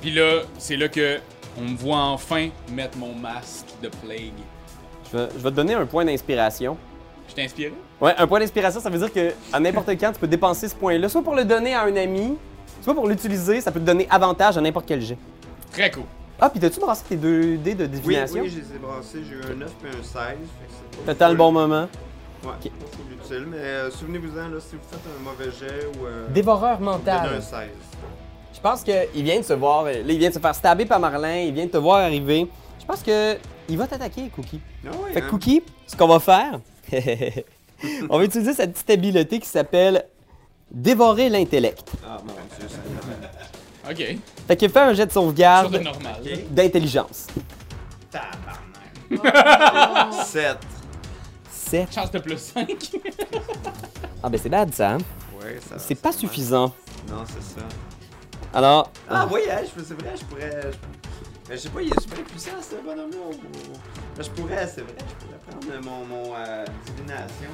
Puis 0.00 0.10
là, 0.10 0.40
c'est 0.58 0.76
là 0.76 0.88
que 0.88 1.18
on 1.58 1.62
me 1.62 1.76
voit 1.76 1.98
enfin 1.98 2.48
mettre 2.72 2.98
mon 2.98 3.14
masque 3.14 3.66
de 3.82 3.88
plague. 3.88 4.32
Je 5.12 5.18
vais, 5.18 5.28
je 5.36 5.42
vais 5.42 5.50
te 5.50 5.56
donner 5.56 5.74
un 5.74 5.86
point 5.86 6.04
d'inspiration. 6.04 6.76
Je 7.28 7.34
t'ai 7.34 7.44
inspiré? 7.44 7.72
Ouais, 8.00 8.14
un 8.18 8.26
point 8.26 8.40
d'inspiration, 8.40 8.80
ça 8.80 8.90
veut 8.90 8.98
dire 8.98 9.12
que 9.12 9.32
à 9.52 9.60
n'importe 9.60 9.90
quand, 9.90 10.12
tu 10.12 10.18
peux 10.18 10.26
dépenser 10.26 10.68
ce 10.68 10.74
point-là, 10.74 11.08
soit 11.08 11.22
pour 11.22 11.34
le 11.34 11.44
donner 11.44 11.74
à 11.74 11.82
un 11.82 11.96
ami, 11.96 12.36
soit 12.84 12.94
pour 12.94 13.08
l'utiliser, 13.08 13.60
ça 13.60 13.72
peut 13.72 13.80
te 13.80 13.84
donner 13.84 14.06
avantage 14.10 14.56
à 14.58 14.60
n'importe 14.60 14.86
quel 14.86 15.00
jet. 15.00 15.18
Très 15.72 15.90
cool. 15.90 16.04
Ah, 16.40 16.50
puis 16.50 16.60
t'as-tu 16.60 16.80
brassé 16.80 17.02
tes 17.08 17.16
deux 17.16 17.56
dés 17.56 17.74
de 17.74 17.84
Oui, 17.84 17.90
divination? 17.90 18.42
oui, 18.42 18.50
je 18.50 18.56
les 18.58 18.74
ai 18.76 18.78
brassés. 18.78 19.22
J'ai 19.28 19.34
eu 19.34 19.52
un 19.52 19.56
9 19.56 19.70
et 19.84 19.88
un 19.88 19.92
16. 19.92 20.02
Fait 20.12 20.16
que 20.34 20.38
c'est 20.92 20.98
pas 20.98 21.12
T'attends 21.14 21.30
le 21.30 21.36
bon 21.36 21.52
moment. 21.52 21.88
Ouais, 22.44 22.50
full 22.60 23.12
utile. 23.18 23.46
Mais 23.50 23.56
euh, 23.58 23.90
souvenez-vous-en, 23.90 24.48
là, 24.48 24.60
si 24.60 24.76
vous 24.76 24.82
faites 24.90 25.00
un 25.18 25.22
mauvais 25.22 25.50
jet 25.58 25.86
ou. 25.98 26.06
Euh, 26.06 26.28
Dévoreur 26.28 26.80
mental. 26.80 27.30
un 27.36 27.40
16. 27.40 27.68
Je 28.54 28.60
pense 28.60 28.82
qu'il 28.82 29.24
vient 29.24 29.38
de 29.38 29.44
se 29.44 29.52
voir. 29.54 29.84
Là, 29.84 29.92
il 29.92 30.18
vient 30.18 30.28
de 30.28 30.34
se 30.34 30.38
faire 30.38 30.54
stabber 30.54 30.84
par 30.84 31.00
Marlin, 31.00 31.38
il 31.38 31.54
vient 31.54 31.66
de 31.66 31.70
te 31.70 31.76
voir 31.78 31.98
arriver. 32.00 32.46
Je 32.80 32.84
pense 32.84 33.02
que 33.02 33.36
il 33.68 33.78
va 33.78 33.86
t'attaquer, 33.86 34.28
Cookie. 34.34 34.60
Ah 34.86 34.90
ouais, 34.90 35.12
Fait 35.12 35.20
que 35.20 35.26
hein? 35.26 35.30
Cookie, 35.30 35.62
ce 35.86 35.96
qu'on 35.96 36.08
va 36.08 36.20
faire, 36.20 36.60
on 38.10 38.18
va 38.18 38.24
utiliser 38.24 38.52
cette 38.52 38.72
petite 38.72 38.90
habileté 38.90 39.38
qui 39.40 39.48
s'appelle 39.48 40.04
Dévorer 40.74 41.28
l'intellect. 41.30 41.92
Ah 42.04 42.18
mon 42.24 42.32
dieu, 42.34 42.68
ça 42.68 43.90
Ok. 43.90 44.16
Fait 44.48 44.56
que 44.56 44.68
fais 44.68 44.80
un 44.80 44.92
jet 44.92 45.06
de 45.06 45.12
sauvegarde 45.12 45.74
normal. 45.76 46.20
d'intelligence. 46.50 47.28
Tabarnak. 48.10 49.10
7. 50.26 50.58
7. 51.50 51.94
Chance 51.94 52.10
de 52.10 52.18
plus 52.18 52.38
5. 52.38 52.68
Ah 54.26 54.30
ben 54.30 54.40
c'est 54.42 54.48
bad 54.48 54.72
ça. 54.74 54.92
hein? 54.92 54.98
Ouais, 55.38 55.58
ça. 55.68 55.78
C'est 55.78 55.94
pas 55.96 56.12
suffisant. 56.12 56.72
Non, 57.10 57.24
c'est 57.26 57.42
ça. 57.60 57.66
Alors, 58.54 58.90
Ah, 59.10 59.28
oui, 59.30 59.40
hein, 59.50 59.58
je- 59.64 59.82
c'est 59.84 59.92
vrai, 60.00 60.14
je 60.18 60.24
pourrais. 60.24 60.62
je- 60.72 60.78
Mais 61.50 61.56
je 61.56 61.60
sais 61.60 61.68
pas, 61.68 61.82
il 61.82 61.88
est 61.92 62.00
super 62.00 62.24
puissant 62.24 62.52
ce 62.62 62.76
bonhomme-là. 62.82 63.18
ou- 63.18 63.34
Mais 64.16 64.24
je 64.24 64.30
pourrais, 64.30 64.66
c'est 64.66 64.80
vrai, 64.80 64.94
je 64.98 65.26
pourrais 65.26 65.38
prendre 65.46 65.84
mon, 65.84 66.06
mon 66.06 66.34
euh, 66.34 66.64
divination. 66.86 67.50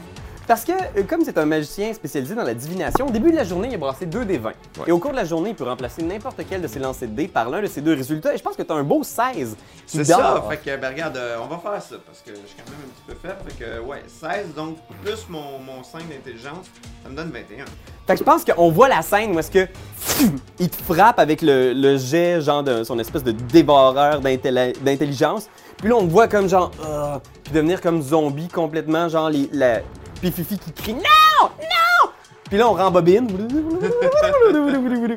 Parce 0.51 0.65
que 0.65 0.73
euh, 0.73 1.05
comme 1.09 1.21
c'est 1.25 1.39
un 1.39 1.47
magicien 1.47 1.95
spécialisé 1.95 2.35
dans 2.35 2.43
la 2.43 2.55
divination, 2.55 3.07
au 3.07 3.11
début 3.13 3.31
de 3.31 3.37
la 3.37 3.45
journée, 3.45 3.69
il 3.71 3.75
a 3.77 3.79
brassé 3.79 4.05
2 4.05 4.25
des 4.25 4.37
20. 4.37 4.51
Et 4.89 4.91
au 4.91 4.99
cours 4.99 5.13
de 5.13 5.17
la 5.17 5.25
journée, 5.25 5.51
il 5.51 5.55
peut 5.55 5.63
remplacer 5.63 6.03
n'importe 6.03 6.41
quel 6.51 6.61
de 6.61 6.67
ses 6.67 6.81
lancers 6.81 7.09
de 7.09 7.15
dés 7.15 7.29
par 7.29 7.49
l'un 7.49 7.63
de 7.63 7.69
ces 7.69 7.81
deux 7.81 7.95
résultats. 7.95 8.35
Et 8.35 8.37
je 8.37 8.43
pense 8.43 8.57
que 8.57 8.63
tu 8.63 8.73
as 8.73 8.75
un 8.75 8.83
beau 8.83 9.05
16 9.05 9.57
qui 9.87 9.99
C'est 9.99 10.03
ça, 10.07 10.43
fait 10.51 10.57
que, 10.57 10.77
ben 10.77 10.89
regarde, 10.89 11.17
euh, 11.17 11.37
on 11.41 11.47
va 11.47 11.59
faire 11.59 11.81
ça 11.81 11.95
parce 12.05 12.19
que 12.19 12.33
je 12.33 12.49
suis 12.49 12.57
quand 12.57 12.69
même 12.69 12.81
un 12.85 12.91
petit 12.91 13.03
peu 13.07 13.29
faible. 13.29 13.39
Fait 13.49 13.65
que, 13.65 13.81
ouais, 13.81 14.03
16, 14.09 14.53
donc 14.57 14.79
plus 15.05 15.25
mon, 15.29 15.61
mon 15.65 15.85
5 15.85 16.09
d'intelligence, 16.09 16.67
ça 17.05 17.09
me 17.09 17.15
donne 17.15 17.31
21. 17.31 17.65
Fait 18.09 18.15
que 18.15 18.19
je 18.19 18.25
pense 18.25 18.45
qu'on 18.45 18.73
voit 18.73 18.89
la 18.89 19.03
scène 19.03 19.37
où 19.37 19.39
est-ce 19.39 19.53
que 19.53 19.69
il 20.59 20.69
te 20.69 20.83
frappe 20.83 21.21
avec 21.21 21.43
le, 21.43 21.73
le 21.75 21.97
jet, 21.97 22.41
genre 22.41 22.65
de 22.65 22.83
son 22.83 22.99
espèce 22.99 23.23
de 23.23 23.31
dévoreur 23.31 24.21
d'intelli- 24.21 24.77
d'intelligence. 24.83 25.49
Puis 25.77 25.89
là, 25.89 25.95
on 25.95 26.07
te 26.07 26.11
voit 26.11 26.27
comme 26.27 26.49
genre, 26.49 26.73
Ah 26.85 27.21
puis 27.45 27.53
devenir 27.53 27.81
comme 27.81 28.03
zombie 28.03 28.49
complètement, 28.49 29.09
genre 29.09 29.31
les, 29.31 29.49
la, 29.53 29.81
puis 30.21 30.31
Fifi 30.31 30.59
qui 30.59 30.73
crie 30.73 30.95
non, 30.95 31.01
non. 31.43 32.11
Puis 32.49 32.59
là, 32.59 32.69
on 32.69 32.75
rembobine. 32.75 33.29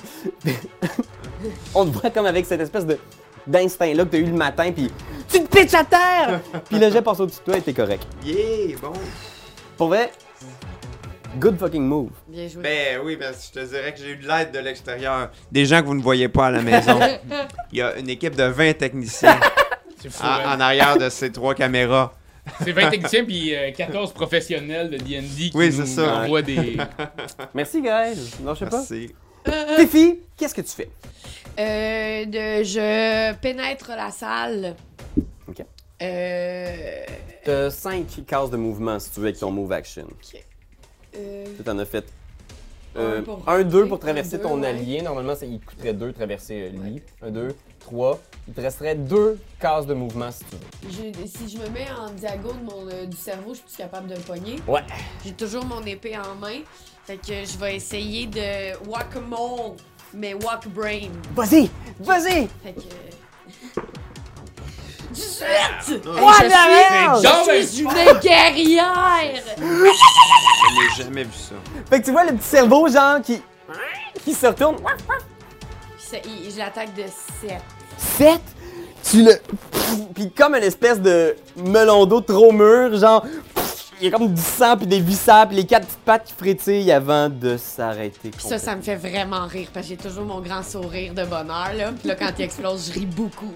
on 1.76 1.86
te 1.86 1.90
voit 1.90 2.10
comme 2.10 2.26
avec 2.26 2.46
cette 2.46 2.62
espèce 2.62 2.86
de 2.86 2.98
d'instinct 3.46 3.94
là 3.94 4.06
que 4.06 4.10
t'as 4.12 4.18
eu 4.20 4.26
le 4.26 4.34
matin, 4.34 4.72
puis 4.72 4.90
tu 5.30 5.44
te 5.44 5.48
pitches 5.48 5.74
à 5.74 5.84
terre. 5.84 6.40
puis 6.70 6.80
le 6.80 6.90
jet 6.90 7.02
passe 7.02 7.20
au-dessus 7.20 7.40
de 7.40 7.44
toi 7.44 7.58
et 7.58 7.62
t'es 7.62 7.74
correct. 7.74 8.08
Yeah, 8.24 8.78
bon. 8.82 8.94
Pour 9.76 9.88
vrai, 9.90 10.12
good 11.40 11.58
fucking 11.60 11.84
move. 11.86 12.12
Bien 12.28 12.48
joué. 12.48 12.62
Ben 12.64 13.02
oui, 13.04 13.18
ben 13.18 13.34
je 13.34 13.60
te 13.60 13.66
dirais 13.66 13.94
que 13.94 14.00
j'ai 14.00 14.12
eu 14.12 14.16
de 14.16 14.28
l'aide 14.28 14.52
de 14.52 14.60
l'extérieur. 14.60 15.30
Des 15.52 15.66
gens 15.66 15.82
que 15.82 15.88
vous 15.88 15.96
ne 15.96 16.02
voyez 16.02 16.30
pas 16.30 16.48
à 16.48 16.52
la 16.52 16.62
maison. 16.62 16.98
Il 17.74 17.80
y 17.80 17.82
a 17.82 17.98
une 17.98 18.10
équipe 18.10 18.36
de 18.36 18.44
20 18.44 18.78
techniciens 18.78 19.38
en, 20.22 20.26
hein. 20.26 20.56
en 20.56 20.60
arrière 20.62 20.98
de 20.98 21.10
ces 21.10 21.32
trois 21.32 21.56
caméras. 21.56 22.14
C'est 22.64 22.72
20 22.74 22.90
techniciens 22.90 23.24
puis 23.24 23.56
euh, 23.56 23.72
14 23.72 24.14
professionnels 24.14 24.90
de 24.90 24.98
D&D 24.98 25.28
qui 25.50 25.52
Oui, 25.56 25.68
nous 25.68 25.86
c'est 25.86 25.86
ça. 25.86 26.24
envoient 26.24 26.42
des... 26.42 26.78
Merci 27.54 27.82
guys. 27.82 28.36
Non, 28.42 28.54
je 28.54 28.60
sais 28.60 28.66
pas. 28.66 28.84
Merci. 28.90 29.14
Fifi, 29.78 30.20
qu'est-ce 30.38 30.54
que 30.56 30.62
tu 30.62 30.70
fais? 30.72 30.90
Euh, 31.60 32.26
de, 32.26 32.64
je 32.64 33.34
pénètre 33.36 33.90
la 33.96 34.12
salle. 34.12 34.76
Ok. 35.48 35.64
Euh, 36.02 37.06
T'as 37.46 37.70
5 37.70 38.26
cases 38.26 38.50
de 38.50 38.58
mouvement 38.58 39.00
si 39.00 39.12
tu 39.12 39.20
veux 39.20 39.28
avec 39.28 39.40
ton 39.40 39.52
move 39.52 39.72
action. 39.72 40.08
euh, 41.16 41.46
Tu 41.58 41.64
t'en 41.64 41.78
as 41.80 41.86
fait 41.86 42.06
Un 42.96 43.22
pour 43.22 43.48
1, 43.48 43.64
2 43.64 43.78
monter, 43.80 43.90
pour 43.90 44.00
traverser 44.00 44.36
un, 44.36 44.38
deux, 44.40 44.44
ton 44.44 44.62
ouais. 44.62 44.68
allié. 44.68 45.02
Normalement, 45.02 45.36
ça, 45.36 45.46
il 45.46 45.60
te 45.60 45.66
coûterait 45.66 45.94
2 45.94 46.12
traverser 46.14 46.72
euh, 46.74 46.84
lui. 46.84 47.02
1, 47.22 47.32
2, 47.32 47.56
3. 47.84 48.20
Il 48.48 48.54
te 48.54 48.60
resterait 48.62 48.96
2 48.96 49.40
cases 49.60 49.86
de 49.86 49.94
mouvement 49.94 50.30
si 50.32 50.44
tu 50.44 50.56
veux. 50.88 51.14
si 51.28 51.50
je 51.50 51.58
me 51.62 51.70
mets 51.70 51.88
en 51.98 52.10
diago 52.12 52.52
de 52.52 52.64
mon, 52.64 52.88
euh, 52.92 53.06
du 53.06 53.16
cerveau, 53.16 53.54
je 53.54 53.60
suis 53.68 53.78
capable 53.78 54.08
de 54.10 54.16
le 54.16 54.20
pogner. 54.22 54.58
Ouais. 54.68 54.82
J'ai 55.24 55.32
toujours 55.32 55.64
mon 55.66 55.82
épée 55.84 56.18
en 56.18 56.36
main. 56.36 56.60
Fait 57.06 57.18
que 57.18 57.34
je 57.46 57.58
vais 57.58 57.76
essayer 57.78 58.28
de 58.28 58.76
walk-a-mole, 58.90 59.78
mais 60.14 60.34
walk-brain. 60.34 61.10
Vas-y! 61.36 61.70
Vas-y! 62.00 62.48
Fait 62.64 62.74
que. 62.74 63.80
18! 65.12 65.46
Ah, 65.46 65.80
Hey, 65.86 66.24
What 66.24 66.34
je 66.42 66.48
the 66.48 66.52
suis- 66.52 67.52
hell? 67.52 67.62
Je 67.62 67.68
suis 67.68 67.84
une 67.84 68.20
guerrière! 68.20 69.34
Je 69.58 69.64
n'ai 69.64 71.04
jamais 71.06 71.24
vu 71.24 71.34
ça. 71.34 71.56
Fait 71.90 72.00
que 72.02 72.06
tu 72.06 72.12
vois 72.12 72.26
le 72.26 72.34
petit 72.36 72.48
cerveau, 72.48 72.88
genre, 72.88 73.22
qui. 73.22 73.42
il 74.26 74.36
se 74.36 74.48
retourne. 74.48 74.78
Je 76.22 76.58
l'attaque 76.58 76.94
de 76.96 77.04
7. 77.42 77.62
7! 77.98 78.42
Tu 79.10 79.24
le. 79.24 79.34
Puis 80.14 80.32
comme 80.32 80.56
une 80.56 80.64
espèce 80.64 81.02
de 81.02 81.36
melon 81.56 82.06
d'eau 82.06 82.22
trop 82.22 82.52
mûr, 82.52 82.96
genre. 82.98 83.26
Il 84.02 84.06
y 84.06 84.14
a 84.14 84.18
comme 84.18 84.34
du 84.34 84.42
sang 84.42 84.76
puis 84.76 84.88
des 84.88 85.00
viscères 85.00 85.48
puis 85.48 85.56
les 85.56 85.66
quatre 85.66 85.86
petites 85.86 86.00
pattes 86.00 86.26
qui 86.26 86.34
frétillent 86.34 86.92
avant 86.92 87.30
de 87.30 87.56
s'arrêter. 87.56 88.32
Puis 88.32 88.42
ça, 88.42 88.58
ça 88.58 88.76
me 88.76 88.82
fait 88.82 88.96
vraiment 88.96 89.46
rire 89.46 89.70
parce 89.74 89.86
que 89.86 89.92
j'ai 89.92 89.98
toujours 89.98 90.26
mon 90.26 90.42
grand 90.42 90.62
sourire 90.62 91.14
de 91.14 91.24
bonheur, 91.24 91.72
là. 91.78 91.92
Puis 91.98 92.10
là, 92.10 92.16
quand 92.16 92.32
il 92.38 92.44
explose, 92.44 92.88
je 92.90 93.00
ris 93.00 93.06
beaucoup. 93.06 93.54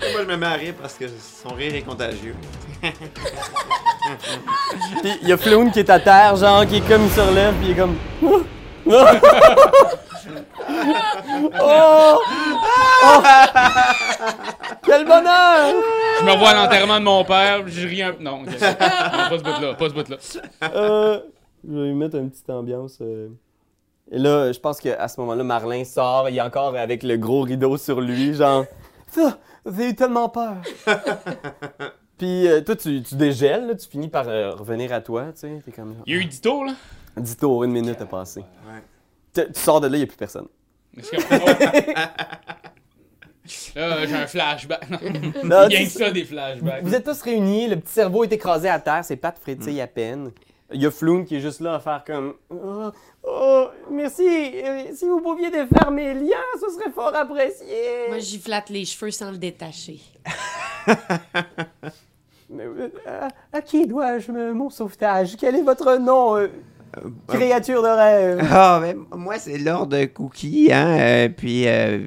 Moi, 0.00 0.22
je 0.22 0.26
me 0.26 0.36
mets 0.36 0.46
à 0.46 0.52
rire 0.52 0.74
parce 0.80 0.94
que 0.94 1.04
son 1.08 1.54
rire 1.54 1.74
est 1.74 1.82
contagieux. 1.82 2.34
Il 5.22 5.28
y 5.28 5.32
a 5.32 5.36
Floon 5.36 5.70
qui 5.70 5.80
est 5.80 5.90
à 5.90 6.00
terre, 6.00 6.36
genre, 6.36 6.66
qui 6.66 6.76
est 6.76 6.88
comme 6.88 7.04
il 7.04 7.10
se 7.10 7.20
relève, 7.20 7.54
puis 7.56 7.68
il 7.68 7.72
est 7.72 7.76
comme. 7.76 7.96
oh! 11.62 12.18
Oh! 13.04 13.22
Quel 14.82 15.04
bonheur! 15.04 15.74
Je 16.20 16.24
me 16.24 16.32
revois 16.32 16.50
à 16.50 16.54
l'enterrement 16.64 16.98
de 17.00 17.04
mon 17.04 17.24
père, 17.24 17.66
je 17.66 17.86
ris 17.86 18.02
un 18.02 18.12
peu. 18.12 18.22
Non, 18.22 18.42
ok. 18.42 18.46
Non, 18.46 18.58
pas 18.58 19.38
ce 19.38 19.42
bout-là, 19.42 19.74
pas 19.74 19.88
ce 19.88 19.94
bout-là. 19.94 20.16
Euh, 20.74 21.20
je 21.68 21.74
vais 21.74 21.86
lui 21.88 21.94
mettre 21.94 22.16
une 22.16 22.30
petite 22.30 22.48
ambiance. 22.50 22.98
euh. 23.00 23.28
Et 24.10 24.18
là, 24.18 24.52
je 24.52 24.60
pense 24.60 24.80
qu'à 24.80 25.08
ce 25.08 25.18
moment-là, 25.20 25.44
Marlin 25.44 25.84
sort, 25.84 26.28
il 26.28 26.36
est 26.36 26.40
encore 26.42 26.76
avec 26.76 27.02
le 27.02 27.16
gros 27.16 27.42
rideau 27.42 27.76
sur 27.76 28.00
lui, 28.00 28.34
genre. 28.34 28.64
Ça, 29.10 29.38
j'ai 29.66 29.90
eu 29.90 29.94
tellement 29.94 30.28
peur. 30.28 30.56
Puis 32.18 32.46
euh, 32.46 32.60
toi, 32.60 32.76
tu, 32.76 33.02
tu 33.02 33.14
dégèles, 33.16 33.66
là, 33.66 33.74
tu 33.74 33.88
finis 33.88 34.08
par 34.08 34.28
euh, 34.28 34.52
revenir 34.54 34.92
à 34.92 35.00
toi, 35.00 35.24
tu 35.32 35.40
sais. 35.40 35.62
T'es 35.64 35.72
comme. 35.72 35.94
Il 36.06 36.14
y 36.14 36.18
a 36.18 36.20
eu 36.20 36.24
10 36.26 36.40
tours, 36.42 36.64
là. 36.64 36.74
10 37.16 37.36
tours, 37.38 37.64
une 37.64 37.72
minute 37.72 38.00
à 38.00 38.06
passer. 38.06 38.40
Ouais. 38.40 38.82
Tu, 39.34 39.42
sors 39.54 39.80
de 39.80 39.88
là, 39.88 39.96
il 39.96 40.00
n'y 40.00 40.04
a 40.04 40.06
plus 40.06 40.16
personne. 40.16 40.46
Là, 43.76 44.06
j'ai 44.06 44.14
un 44.14 44.26
flashback. 44.26 44.88
Non, 44.88 44.98
Non, 45.44 45.66
Rien 45.66 45.78
tu- 45.80 45.84
que 45.84 45.90
ça, 45.90 46.10
des 46.10 46.24
flashbacks. 46.24 46.82
Vous 46.82 46.94
êtes 46.94 47.04
tous 47.04 47.20
réunis, 47.20 47.68
le 47.68 47.76
petit 47.76 47.92
cerveau 47.92 48.24
est 48.24 48.32
écrasé 48.32 48.68
à 48.70 48.78
terre, 48.80 49.04
ses 49.04 49.16
pattes 49.16 49.38
frétillent 49.38 49.82
à 49.82 49.86
peine. 49.86 50.30
Il 50.72 50.80
y 50.80 50.86
a 50.86 50.90
Floon 50.90 51.24
qui 51.24 51.36
est 51.36 51.40
juste 51.40 51.60
là 51.60 51.74
à 51.74 51.80
faire 51.80 52.02
comme 52.06 52.34
Oh, 52.48 52.90
oh, 53.22 53.66
merci, 53.90 54.24
euh, 54.26 54.84
si 54.94 55.04
vous 55.06 55.20
pouviez 55.20 55.50
défaire 55.50 55.90
mes 55.90 56.14
liens, 56.14 56.38
ce 56.58 56.70
serait 56.74 56.90
fort 56.90 57.14
apprécié. 57.14 58.08
Moi, 58.08 58.18
j'y 58.18 58.38
flatte 58.38 58.70
les 58.70 58.86
cheveux 58.86 59.10
sans 59.10 59.30
le 59.30 59.36
détacher. 59.36 60.00
Mais, 62.50 62.64
euh, 62.64 62.88
à, 63.06 63.28
à 63.52 63.60
qui 63.62 63.86
dois-je 63.86 64.32
me- 64.32 64.54
mon 64.54 64.70
sauvetage? 64.70 65.36
Quel 65.38 65.56
est 65.56 65.62
votre 65.62 65.96
nom, 65.96 66.36
euh, 66.36 66.48
créature 67.28 67.82
de 67.82 67.88
rêve 67.88 68.48
Ah, 68.50 68.80
ben, 68.82 68.98
moi, 69.16 69.38
c'est 69.38 69.58
Lord 69.58 69.88
Cookie, 70.14 70.72
hein. 70.72 70.98
euh, 70.98 71.28
puis, 71.28 71.66
euh, 71.66 71.98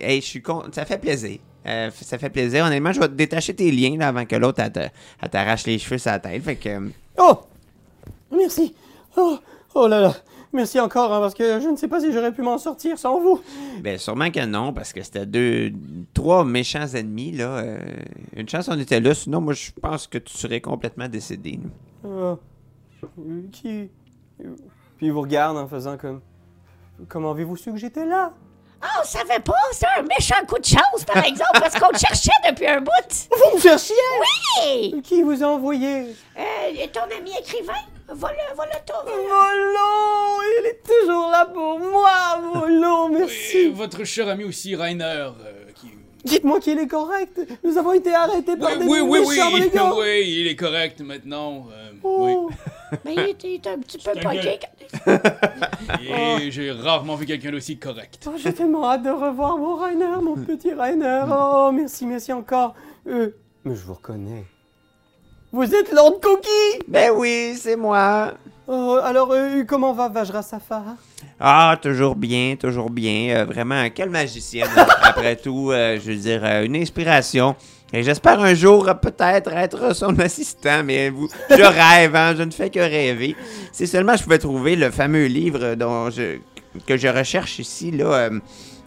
hey, 0.00 0.20
je 0.20 0.26
suis 0.26 0.42
con... 0.42 0.62
Ça 0.72 0.84
fait 0.84 0.98
plaisir. 0.98 1.38
Euh, 1.66 1.90
ça 1.92 2.18
fait 2.18 2.30
plaisir. 2.30 2.64
Honnêtement, 2.64 2.92
je 2.92 3.00
vais 3.00 3.08
te 3.08 3.14
détacher 3.14 3.54
tes 3.54 3.70
liens 3.70 3.96
là, 3.98 4.08
avant 4.08 4.24
que 4.24 4.34
l'autre 4.36 4.62
t'arrache 5.30 5.66
les 5.66 5.78
cheveux 5.78 5.98
sur 5.98 6.10
la 6.10 6.18
tête. 6.18 6.42
Fait 6.42 6.56
que. 6.56 6.68
euh, 6.68 6.88
Oh 7.18 7.38
Merci. 8.30 8.74
Oh, 9.16 9.38
oh 9.74 9.86
là 9.86 10.00
là. 10.00 10.14
Merci 10.54 10.78
encore, 10.80 11.12
hein, 11.14 11.20
parce 11.20 11.32
que 11.34 11.60
je 11.60 11.68
ne 11.68 11.76
sais 11.76 11.88
pas 11.88 12.00
si 12.00 12.12
j'aurais 12.12 12.32
pu 12.32 12.42
m'en 12.42 12.58
sortir 12.58 12.98
sans 12.98 13.18
vous. 13.20 13.40
Ben, 13.80 13.96
sûrement 13.96 14.30
que 14.30 14.44
non, 14.44 14.74
parce 14.74 14.92
que 14.92 15.02
c'était 15.02 15.24
deux, 15.24 15.72
trois 16.12 16.44
méchants 16.44 16.86
ennemis, 16.94 17.32
là. 17.32 17.56
euh, 17.58 17.78
une 18.36 18.46
chance 18.48 18.68
on 18.68 18.78
était 18.78 19.00
là, 19.00 19.14
sinon, 19.14 19.40
moi, 19.40 19.54
je 19.54 19.70
pense 19.80 20.06
que 20.06 20.18
tu 20.18 20.36
serais 20.36 20.60
complètement 20.60 21.08
décédé. 21.08 21.58
Euh, 22.04 22.34
euh, 23.18 23.42
qui? 23.50 23.88
Puis 24.38 25.06
il 25.06 25.12
vous 25.12 25.22
regarde 25.22 25.56
en 25.56 25.66
faisant 25.66 25.96
comme. 25.96 26.20
Comment 27.08 27.30
avez-vous 27.32 27.56
su 27.56 27.72
que 27.72 27.78
j'étais 27.78 28.04
là? 28.04 28.32
Ah, 28.84 29.00
on 29.00 29.04
savait 29.04 29.38
pas, 29.38 29.54
c'est 29.70 29.86
un 29.96 30.02
méchant 30.02 30.44
coup 30.46 30.58
de 30.58 30.64
chance, 30.64 31.04
par 31.06 31.24
exemple, 31.24 31.52
parce 31.52 31.78
qu'on 31.78 31.90
te 31.90 31.98
cherchait 31.98 32.30
depuis 32.48 32.66
un 32.66 32.80
bout. 32.80 33.28
Vous 33.30 33.56
me 33.56 33.60
cherchiez? 33.60 33.94
Hey! 34.60 35.00
Qui 35.02 35.22
vous 35.22 35.40
a 35.42 35.46
envoyé? 35.46 36.16
Euh, 36.36 36.86
ton 36.92 37.02
ami 37.16 37.30
écrivain, 37.38 37.74
voilà, 38.08 38.42
voilà 38.56 38.74
ton... 38.80 38.94
Volo 39.04 40.42
Il 40.58 40.66
est 40.66 40.82
toujours 40.84 41.30
là 41.30 41.46
pour 41.46 41.78
moi, 41.78 42.40
Volo, 42.40 43.08
Et 43.08 43.18
merci 43.20 43.70
votre 43.70 44.02
cher 44.02 44.28
ami 44.28 44.42
aussi, 44.42 44.74
Rainer, 44.74 45.04
euh. 45.04 45.61
Dites-moi 46.24 46.60
qu'il 46.60 46.78
est 46.78 46.86
correct 46.86 47.40
Nous 47.64 47.76
avons 47.76 47.92
été 47.92 48.14
arrêtés 48.14 48.56
par 48.56 48.70
Oui, 48.72 48.78
des 48.78 48.84
oui, 48.86 49.00
oui, 49.00 49.18
oui, 49.26 49.36
brigands 49.70 49.98
oui, 49.98 50.24
il 50.26 50.46
est 50.46 50.56
correct 50.56 51.00
maintenant. 51.00 51.66
euh, 51.72 51.90
Oh. 52.04 52.50
Mais 53.04 53.14
il 53.14 53.20
est, 53.20 53.44
il 53.44 53.54
est 53.54 53.66
un 53.68 53.78
petit 53.78 53.98
peu 53.98 54.10
poqué. 54.12 54.58
oui. 55.06 56.42
Et 56.42 56.50
j'ai 56.50 56.70
rarement 56.72 57.14
vu 57.14 57.26
quelqu'un 57.26 57.50
d'aussi 57.52 57.78
correct. 57.78 58.26
Oh, 58.28 58.32
J'ai 58.36 58.52
tellement 58.52 58.90
hâte 58.90 59.02
de 59.04 59.10
revoir 59.10 59.56
mon 59.56 59.76
Rainer, 59.76 60.20
mon 60.22 60.34
petit 60.36 60.72
Rainer. 60.72 61.22
Oh, 61.30 61.70
merci, 61.72 62.06
merci 62.06 62.32
encore. 62.32 62.74
Euh, 63.06 63.30
mais 63.64 63.74
je 63.76 63.82
vous 63.84 63.94
reconnais. 63.94 64.44
Vous 65.52 65.74
êtes 65.74 65.92
Lord 65.92 66.20
Cookie 66.20 66.82
Ben 66.88 67.12
oui, 67.16 67.54
c'est 67.56 67.76
moi. 67.76 68.34
Oh, 68.68 68.98
alors, 69.02 69.32
euh, 69.32 69.64
comment 69.66 69.92
va 69.92 70.08
Vajra 70.08 70.40
Safar 70.42 70.82
Ah, 71.40 71.76
toujours 71.82 72.14
bien, 72.14 72.54
toujours 72.58 72.90
bien. 72.90 73.36
Euh, 73.36 73.44
vraiment, 73.44 73.88
quelle 73.90 74.10
magicienne. 74.10 74.68
Après 75.02 75.34
tout, 75.36 75.70
euh, 75.72 75.98
je 76.00 76.12
veux 76.12 76.16
dire, 76.16 76.42
euh, 76.44 76.64
une 76.64 76.76
inspiration. 76.76 77.56
Et 77.92 78.02
j'espère 78.04 78.40
un 78.40 78.54
jour 78.54 78.88
peut-être 79.02 79.52
être 79.52 79.94
son 79.94 80.18
assistant, 80.20 80.82
mais 80.84 81.10
vous, 81.10 81.28
je 81.50 81.56
rêve, 81.62 82.14
hein, 82.16 82.34
je 82.36 82.42
ne 82.44 82.50
fais 82.52 82.70
que 82.70 82.78
rêver. 82.80 83.36
Si 83.72 83.86
seulement 83.86 84.16
je 84.16 84.22
pouvais 84.22 84.38
trouver 84.38 84.76
le 84.76 84.90
fameux 84.90 85.26
livre 85.26 85.74
dont 85.74 86.08
je, 86.08 86.38
que 86.86 86.96
je 86.96 87.08
recherche 87.08 87.58
ici, 87.58 87.90
là, 87.90 88.04
euh, 88.06 88.40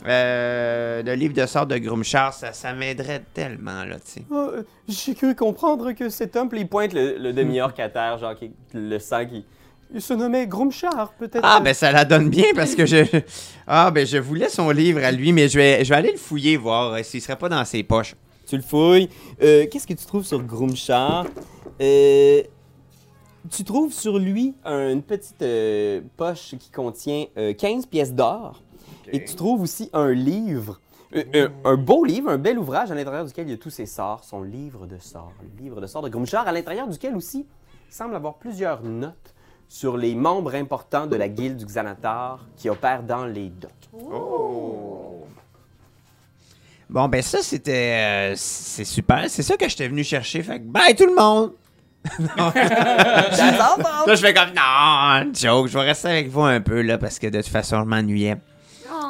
euh, 0.08 1.04
le 1.04 1.14
livre 1.14 1.34
de 1.36 1.46
sorte 1.46 1.70
de 1.70 1.78
Grumchar, 1.78 2.34
ça, 2.34 2.54
ça 2.54 2.74
m'aiderait 2.74 3.24
tellement, 3.34 3.84
là, 3.84 3.96
tu 3.98 4.12
sais. 4.12 4.24
Oh, 4.32 4.52
J'ai 4.88 5.14
cru 5.14 5.36
comprendre 5.36 5.92
que 5.92 6.10
cet 6.10 6.36
homme, 6.36 6.50
il 6.54 6.68
pointe 6.68 6.94
le, 6.94 7.18
le 7.20 7.34
demi-orc 7.34 7.74
à 7.80 7.90
terre, 7.90 8.18
genre 8.18 8.36
qui- 8.36 8.52
le 8.74 8.98
sang 9.00 9.26
qui... 9.26 9.46
Il 9.94 10.02
se 10.02 10.14
nommait 10.14 10.48
Grumchar, 10.48 11.14
peut-être. 11.18 11.42
Ah, 11.44 11.60
ben 11.62 11.74
ça 11.74 11.92
la 11.92 12.04
donne 12.06 12.30
bien 12.30 12.48
parce 12.56 12.76
que 12.76 12.86
je. 12.86 13.06
Ah, 13.68 13.92
ben 13.92 14.06
je 14.06 14.18
voulais 14.18 14.50
son 14.50 14.70
livre 14.72 15.04
à 15.04 15.12
lui, 15.12 15.32
mais 15.32 15.48
je 15.48 15.58
vais, 15.58 15.84
je 15.86 15.90
vais 15.90 15.96
aller 15.96 16.12
le 16.12 16.18
fouiller, 16.18 16.58
voir 16.58 16.94
euh, 16.94 17.04
s'il 17.04 17.22
serait 17.22 17.38
pas 17.38 17.50
dans 17.50 17.64
ses 17.66 17.84
poches. 17.84 18.16
Tu 18.48 18.56
le 18.58 18.62
fouilles. 18.64 19.10
Euh, 19.42 19.66
Qu'est-ce 19.72 19.88
que 19.88 19.94
tu 19.94 20.06
trouves 20.06 20.26
sur 20.26 20.42
Grumchar? 20.44 21.26
Euh, 21.82 22.42
tu 23.50 23.64
trouves 23.64 23.94
sur 23.94 24.18
lui 24.18 24.56
un- 24.66 24.92
une 24.92 25.04
petite 25.04 25.42
euh, 25.42 26.02
poche 26.18 26.56
qui 26.60 26.70
contient 26.72 27.26
euh, 27.38 27.54
15 27.54 27.86
pièces 27.86 28.14
d'or. 28.14 28.62
Et 29.12 29.24
tu 29.24 29.36
trouves 29.36 29.62
aussi 29.62 29.90
un 29.94 30.12
livre, 30.12 30.80
euh, 31.16 31.24
euh, 31.36 31.50
un 31.64 31.76
beau 31.78 32.04
livre, 32.04 32.30
un 32.32 32.40
bel 32.40 32.58
ouvrage 32.58 32.92
à 32.92 32.96
l'intérieur 32.96 33.24
duquel 33.24 33.48
il 33.48 33.52
y 33.52 33.54
a 33.54 33.58
tous 33.58 33.70
ses 33.70 33.86
sorts, 33.86 34.24
son 34.24 34.42
livre 34.42 34.88
de 34.88 34.98
sorts, 34.98 35.32
le 35.44 35.64
livre 35.64 35.80
de 35.80 35.86
sorts 35.86 36.02
de 36.02 36.10
Grumchar, 36.10 36.48
à 36.48 36.52
l'intérieur 36.52 36.88
duquel 36.88 37.16
aussi 37.16 37.46
il 37.88 37.94
semble 37.94 38.16
avoir 38.16 38.34
plusieurs 38.36 38.82
notes 38.84 39.35
sur 39.68 39.98
les 39.98 40.16
membres 40.16 40.56
importants 40.56 41.08
de 41.08 41.16
la 41.16 41.28
guilde 41.28 41.58
du 41.58 41.66
Xanatar 41.66 42.40
qui 42.56 42.70
opèrent 42.70 43.04
dans 43.04 43.26
les 43.26 43.50
docks. 43.50 43.72
Bon, 46.90 47.08
ben 47.08 47.22
ça, 47.22 47.40
c'était. 47.42 48.32
euh, 48.32 48.34
c'est 48.36 48.86
super. 48.86 49.26
C'est 49.28 49.42
ça 49.44 49.58
que 49.58 49.68
j'étais 49.68 49.88
venu 49.88 50.04
chercher. 50.04 50.44
Fait 50.44 50.60
que 50.60 50.66
bye 50.66 50.96
tout 50.96 51.08
le 51.08 51.16
monde! 51.16 51.54
Là, 52.38 54.16
je 54.16 54.16
fais 54.18 54.34
comme 54.34 54.54
non, 54.56 55.34
joke, 55.34 55.68
je 55.68 55.78
vais 55.78 55.86
rester 55.86 56.10
avec 56.10 56.30
vous 56.30 56.44
un 56.44 56.62
peu 56.62 56.82
là 56.82 57.00
parce 57.00 57.18
que 57.18 57.28
de 57.28 57.42
toute 57.42 57.52
façon, 57.52 57.80
je 57.80 57.86
m'ennuyais. 57.86 58.38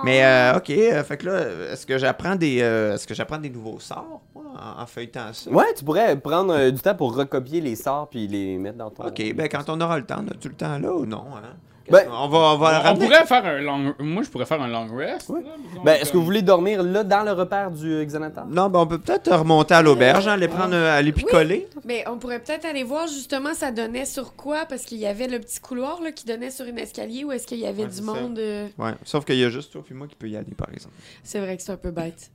Mais 0.06 0.24
euh, 0.24 0.58
ok, 0.58 0.70
euh, 0.70 1.04
fait 1.04 1.18
que 1.18 1.26
là, 1.26 1.42
est-ce 1.72 1.86
que 1.86 1.98
j'apprends 1.98 2.36
des, 2.36 2.62
euh, 2.62 2.94
est-ce 2.94 3.08
que 3.08 3.16
j'apprends 3.16 3.40
des 3.40 3.50
nouveaux 3.50 3.80
sorts 3.80 4.22
moi, 4.36 4.44
en, 4.56 4.84
en 4.84 4.86
feuilletant 4.86 5.34
ça? 5.34 5.50
Ouais, 5.50 5.74
tu 5.76 5.84
pourrais 5.84 6.16
prendre 6.16 6.54
euh, 6.54 6.70
du 6.70 6.80
temps 6.80 6.94
pour 6.94 7.16
recopier 7.16 7.60
les 7.60 7.76
sorts 7.76 8.08
puis 8.10 8.28
les 8.28 8.58
mettre 8.60 8.78
dans 8.78 8.92
ton. 8.92 9.08
Ok, 9.08 9.34
ben 9.34 9.50
quand 9.50 9.68
on 9.68 9.82
aura 9.82 9.98
le 9.98 10.06
temps, 10.06 10.24
on 10.24 10.32
a-tu 10.32 10.50
le 10.50 10.56
temps 10.56 10.78
là 10.78 10.94
ou 10.94 11.08
non? 11.08 11.26
Hein? 11.36 11.56
Ben- 11.92 12.08
on 12.12 12.28
va, 12.28 12.38
on 12.38 12.58
va 12.58 12.80
On 12.80 12.84
ramener- 12.84 13.06
pourrait 13.06 13.26
faire 13.28 13.46
un 13.46 13.60
long... 13.60 13.94
Moi, 14.00 14.24
je 14.24 14.30
pourrais 14.30 14.46
faire 14.46 14.62
un 14.62 14.68
long 14.68 14.88
rest. 14.96 15.30
là, 15.30 15.36
Ben, 15.84 15.94
est-ce 16.02 16.12
que 16.12 16.18
vous 16.18 16.26
voulez 16.26 16.42
dormir 16.42 16.82
là 16.82 17.04
dans 17.04 17.24
le 17.24 17.32
repère 17.32 17.70
du 17.70 18.04
Xanatar? 18.06 18.46
Non, 18.48 18.70
ben 18.70 18.80
on 18.80 18.88
peut 18.88 18.98
peut-être 18.98 19.32
remonter 19.36 19.76
à 19.76 19.82
l'auberge, 19.84 20.28
hein, 20.28 20.32
aller 20.34 20.48
prendre, 20.48 20.74
euh, 20.74 20.98
aller 20.98 21.12
picoler. 21.12 21.68
Mais 21.86 22.04
on 22.08 22.18
pourrait 22.18 22.40
peut-être 22.40 22.66
aller 22.66 22.84
voir 22.84 23.08
justement 23.08 23.54
ça 23.54 23.72
donnait 23.72 24.06
sur 24.06 24.36
quoi, 24.36 24.66
parce 24.68 24.84
qu'il 24.84 24.98
y 24.98 25.06
avait 25.06 25.28
le 25.28 25.40
petit 25.40 25.60
couloir 25.60 26.02
là, 26.02 26.12
qui 26.12 26.26
donnait 26.26 26.50
sur 26.52 26.66
un 26.66 26.76
escalier 26.78 27.24
ou 27.24 27.32
est-ce 27.32 27.46
qu'il 27.46 27.60
y 27.60 27.68
avait 27.68 27.84
Ouais, 27.84 27.90
du 27.90 28.02
monde. 28.02 28.40
euh, 28.40 28.68
Ouais, 28.80 28.94
sauf 29.04 29.24
qu'il 29.26 29.36
y 29.38 29.44
a 29.44 29.50
juste 29.50 29.72
toi 29.72 29.84
et 29.90 29.94
moi 29.94 30.08
qui 30.08 30.16
peut 30.16 30.28
y 30.28 30.36
aller, 30.38 30.56
par 30.58 30.70
exemple. 30.74 30.96
C'est 31.24 31.40
vrai 31.40 31.56
que 31.56 31.62
c'est 31.62 31.72
un 31.72 31.78
peu 31.78 31.92
bête. 31.92 32.32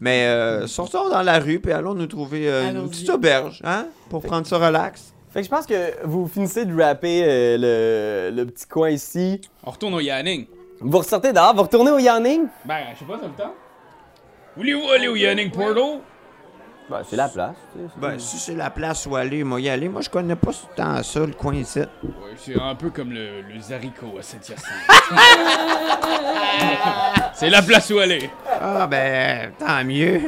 Mais 0.00 0.26
euh, 0.26 0.66
sortons 0.66 1.08
dans 1.08 1.22
la 1.22 1.38
rue, 1.40 1.58
puis 1.60 1.72
allons 1.72 1.94
nous 1.94 2.06
trouver 2.06 2.48
euh, 2.48 2.70
une 2.70 2.88
petite 2.88 3.10
auberge, 3.10 3.60
hein, 3.64 3.86
pour 4.10 4.22
prendre 4.22 4.46
ça 4.46 4.58
relax. 4.58 5.12
Fait 5.30 5.40
que 5.40 5.44
je 5.44 5.50
pense 5.50 5.66
que 5.66 6.04
vous 6.04 6.26
finissez 6.26 6.64
de 6.64 6.82
rapper 6.82 7.22
euh, 7.24 8.30
le, 8.30 8.36
le 8.36 8.46
petit 8.46 8.66
coin 8.66 8.90
ici. 8.90 9.40
On 9.64 9.70
retourne 9.70 9.94
au 9.94 10.00
Yanning. 10.00 10.46
Vous 10.80 10.98
ressortez 10.98 11.32
dehors, 11.32 11.54
vous 11.54 11.62
retournez 11.62 11.90
au 11.90 11.98
Yanning? 11.98 12.46
Ben, 12.64 12.78
je 12.94 13.00
sais 13.00 13.04
pas, 13.04 13.18
ça 13.18 13.26
le 13.26 13.32
temps. 13.32 13.54
Voulez-vous 14.56 14.88
aller 14.90 15.08
au 15.08 15.16
Yanning 15.16 15.50
Portal? 15.50 16.00
Ben, 16.88 17.02
c'est 17.08 17.16
la 17.16 17.28
place. 17.28 17.56
tu 17.74 17.80
sais. 17.80 17.86
Ben, 17.98 18.18
si 18.18 18.38
c'est 18.38 18.54
la 18.54 18.70
place 18.70 19.04
où 19.04 19.14
aller, 19.16 19.44
moi 19.44 19.60
y 19.60 19.68
aller. 19.68 19.90
Moi, 19.90 20.00
je 20.00 20.08
connais 20.08 20.36
pas 20.36 20.52
tant 20.74 21.02
ça, 21.02 21.20
le 21.20 21.32
coin 21.34 21.54
ici. 21.54 21.80
Ouais, 21.80 21.86
c'est 22.38 22.58
un 22.58 22.74
peu 22.74 22.88
comme 22.88 23.12
le, 23.12 23.42
le 23.42 23.60
Zarico 23.60 24.06
à 24.18 24.22
Saint-Hyacinthe. 24.22 24.64
c'est 27.34 27.50
la 27.50 27.60
place 27.60 27.90
où 27.90 27.98
aller. 27.98 28.30
Ah, 28.60 28.86
ben, 28.86 29.52
tant 29.58 29.84
mieux. 29.84 30.20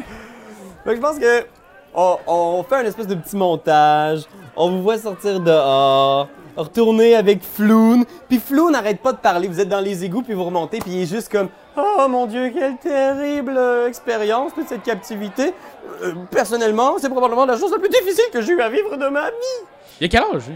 Fait 0.85 0.91
que 0.91 0.97
je 0.97 1.01
pense 1.01 1.19
que 1.19 1.47
on, 1.95 2.19
on 2.27 2.63
fait 2.65 2.77
un 2.77 2.85
espèce 2.85 3.07
de 3.07 3.15
petit 3.15 3.37
montage. 3.37 4.25
On 4.57 4.71
vous 4.71 4.83
voit 4.83 4.99
sortir 4.99 5.41
dehors, 5.41 6.29
retourner 6.57 7.15
avec 7.15 7.43
Floun. 7.43 8.05
Puis 8.29 8.39
Floun 8.39 8.73
n'arrête 8.73 9.01
pas 9.01 9.13
de 9.13 9.19
parler. 9.19 9.49
Vous 9.49 9.61
êtes 9.61 9.69
dans 9.69 9.81
les 9.81 10.05
égouts, 10.05 10.23
puis 10.23 10.35
vous 10.35 10.45
remontez, 10.45 10.79
puis 10.79 10.91
il 10.93 11.03
est 11.03 11.07
juste 11.07 11.31
comme 11.31 11.49
Oh 11.77 12.07
mon 12.09 12.27
Dieu, 12.27 12.51
quelle 12.53 12.77
terrible 12.77 13.55
euh, 13.57 13.87
expérience, 13.87 14.53
toute 14.55 14.69
cette 14.69 14.83
captivité. 14.83 15.55
Euh, 16.03 16.15
personnellement, 16.31 16.97
c'est 16.99 17.09
probablement 17.09 17.47
la 17.47 17.57
chose 17.57 17.71
la 17.71 17.79
plus 17.79 17.89
difficile 17.89 18.25
que 18.33 18.41
j'ai 18.43 18.53
eu 18.53 18.61
à 18.61 18.69
vivre 18.69 18.97
de 18.97 19.09
ma 19.09 19.31
vie. 19.31 19.67
Il 20.01 20.07
a 20.07 20.09
quel 20.09 20.25
âge? 20.35 20.51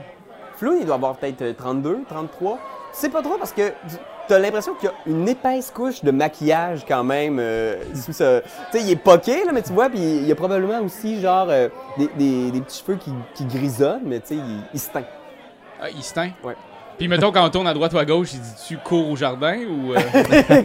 Floun, 0.57 0.78
il 0.80 0.86
doit 0.86 0.97
avoir 0.97 1.16
peut-être 1.16 1.42
euh, 1.42 1.53
32, 1.53 2.01
33. 2.09 2.59
C'est 2.92 3.11
pas 3.11 3.22
trop 3.22 3.36
parce 3.38 3.53
que 3.53 3.72
t'as 4.29 4.39
l'impression 4.39 4.75
qu'il 4.75 4.89
y 4.89 4.93
a 4.93 4.95
une 5.07 5.29
épaisse 5.29 5.70
couche 5.70 6.03
de 6.03 6.11
maquillage 6.11 6.85
quand 6.87 7.05
même 7.05 7.39
euh, 7.41 7.77
sous 7.95 8.12
ce... 8.12 8.41
Tu 8.41 8.79
sais, 8.79 8.85
il 8.85 8.91
est 8.91 8.97
poqué, 8.97 9.45
là, 9.45 9.53
mais 9.53 9.62
tu 9.62 9.72
vois, 9.72 9.89
puis 9.89 9.99
il 9.99 10.27
y 10.27 10.33
a 10.33 10.35
probablement 10.35 10.81
aussi, 10.81 11.20
genre, 11.20 11.47
euh, 11.51 11.68
des, 11.99 12.09
des- 12.16 12.51
des 12.51 12.61
petits 12.61 12.83
cheveux 12.85 12.97
qui, 12.99 13.11
qui 13.35 13.45
grisonnent, 13.47 14.03
mais 14.05 14.20
tu 14.20 14.29
sais, 14.29 14.35
il, 14.37 14.61
il 14.75 14.81
se 14.81 14.91
teint. 14.91 15.05
Ah, 15.81 15.87
il 15.91 16.03
se 16.03 16.14
teint? 16.14 16.31
Ouais. 16.43 16.55
Puis 16.99 17.09
mettons, 17.09 17.33
quand 17.33 17.45
on 17.45 17.51
tourne 17.51 17.66
à 17.66 17.75
droite 17.75 17.93
ou 17.93 17.99
à 17.99 18.05
gauche, 18.05 18.35
il 18.35 18.41
dit-tu 18.41 18.77
cours 18.79 19.11
au 19.11 19.16
jardin 19.16 19.57
ou... 19.68 19.93
euh, 19.95 19.99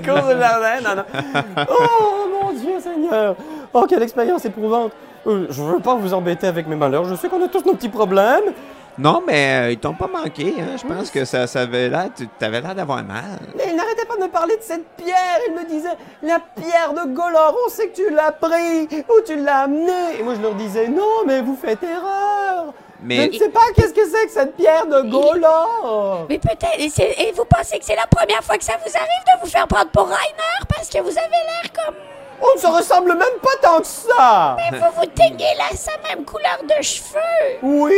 Cours 0.05 0.27
de 0.27 0.39
jardin, 0.39 0.81
non, 0.83 0.95
non. 0.97 1.65
Oh, 1.69 2.43
mon 2.43 2.51
Dieu 2.53 2.79
Seigneur! 2.79 3.35
Oh, 3.73 3.85
quelle 3.89 4.03
expérience 4.03 4.45
éprouvante! 4.45 4.91
Euh, 5.27 5.47
je 5.49 5.61
veux 5.61 5.79
pas 5.79 5.95
vous 5.95 6.13
embêter 6.13 6.47
avec 6.47 6.67
mes 6.67 6.75
malheurs, 6.75 7.03
je 7.05 7.15
sais 7.15 7.27
qu'on 7.29 7.43
a 7.43 7.47
tous 7.47 7.65
nos 7.65 7.73
petits 7.73 7.89
problèmes. 7.89 8.53
Non, 8.99 9.23
mais 9.25 9.53
euh, 9.69 9.71
ils 9.71 9.79
t'ont 9.79 9.93
pas 9.93 10.07
manqué, 10.07 10.55
hein. 10.59 10.75
Je 10.81 10.85
pense 10.85 11.09
que 11.09 11.23
ça, 11.23 11.47
ça 11.47 11.61
avait 11.61 11.87
l'air. 11.87 12.09
tu- 12.15 12.27
T'avais 12.37 12.59
l'air 12.59 12.75
d'avoir 12.75 13.01
mal. 13.03 13.39
Mais 13.55 13.63
il 13.69 13.75
n'arrêtait 13.75 14.05
pas 14.05 14.17
de 14.17 14.23
me 14.23 14.27
parler 14.27 14.57
de 14.57 14.61
cette 14.61 14.85
pierre. 14.97 15.39
Il 15.47 15.53
me 15.55 15.63
disait 15.65 15.95
La 16.21 16.39
pierre 16.39 16.93
de 16.93 17.13
Golor, 17.13 17.55
on 17.65 17.69
sait 17.69 17.87
que 17.87 17.95
tu 17.95 18.09
l'as 18.09 18.33
pris 18.33 18.87
ou 19.09 19.21
tu 19.25 19.37
l'as 19.41 19.59
amenée. 19.61 20.19
Et 20.19 20.23
moi, 20.23 20.33
je 20.35 20.41
leur 20.41 20.53
disais 20.55 20.87
Non, 20.89 21.23
mais 21.25 21.41
vous 21.41 21.55
faites 21.55 21.81
erreur. 21.81 22.73
Je 23.01 23.05
Mais. 23.07 23.27
ne 23.29 23.31
sais 23.31 23.47
pas 23.47 23.61
qu'est-ce 23.73 23.93
que 23.93 24.05
c'est 24.05 24.25
que 24.25 24.31
cette 24.33 24.57
pierre 24.57 24.85
de 24.85 25.01
Golor. 25.09 26.25
Mais 26.27 26.37
peut-être, 26.37 26.77
et, 26.77 27.31
vous 27.31 27.45
pensez 27.45 27.79
que 27.79 27.85
c'est 27.85 27.95
la 27.95 28.07
première 28.07 28.43
fois 28.43 28.57
que 28.57 28.63
ça 28.65 28.73
vous 28.85 28.91
arrive 28.97 29.23
de 29.33 29.41
vous 29.45 29.49
faire 29.49 29.65
prendre 29.69 29.89
pour 29.91 30.07
Rainer 30.07 30.59
parce 30.67 30.89
que 30.89 30.97
vous 30.99 31.17
avez 31.17 31.29
l'air 31.29 31.71
comme... 31.73 31.95
On 32.41 32.55
ne 32.55 32.59
se 32.59 32.67
ressemble 32.67 33.13
même 33.13 33.39
pas 33.41 33.55
tant 33.61 33.79
que 33.79 33.87
ça. 33.87 34.57
Mais 34.71 34.77
vous 34.77 34.85
vous 34.99 35.05
teignez 35.07 35.45
la 35.57 35.75
sa 35.77 35.91
même 36.09 36.25
couleur 36.25 36.59
de 36.63 36.81
cheveux 36.83 37.59
Oui, 37.63 37.93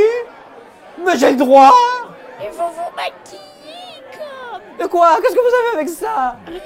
mais 1.05 1.17
j'ai 1.17 1.31
le 1.31 1.37
droit. 1.37 1.71
et 2.41 2.49
vous 2.49 2.57
vous 2.57 2.95
maquillez 2.95 4.01
comme... 4.11 4.61
De 4.79 4.87
quoi? 4.89 5.17
Qu'est-ce 5.21 5.35
que 5.35 5.39
vous 5.39 5.55
avez 5.69 5.75
avec 5.77 5.89
ça? 5.89 6.35
Rien, 6.47 6.59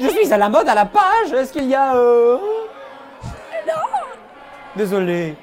Je 0.00 0.06
rien. 0.06 0.10
suis 0.10 0.32
à 0.32 0.36
la 0.38 0.48
mode 0.48 0.68
à 0.68 0.74
la 0.74 0.84
page. 0.86 1.32
Est-ce 1.32 1.52
qu'il 1.52 1.64
y 1.68 1.74
a. 1.74 1.94
Euh... 1.94 2.36
Non 3.66 3.72
Désolé. 4.76 5.36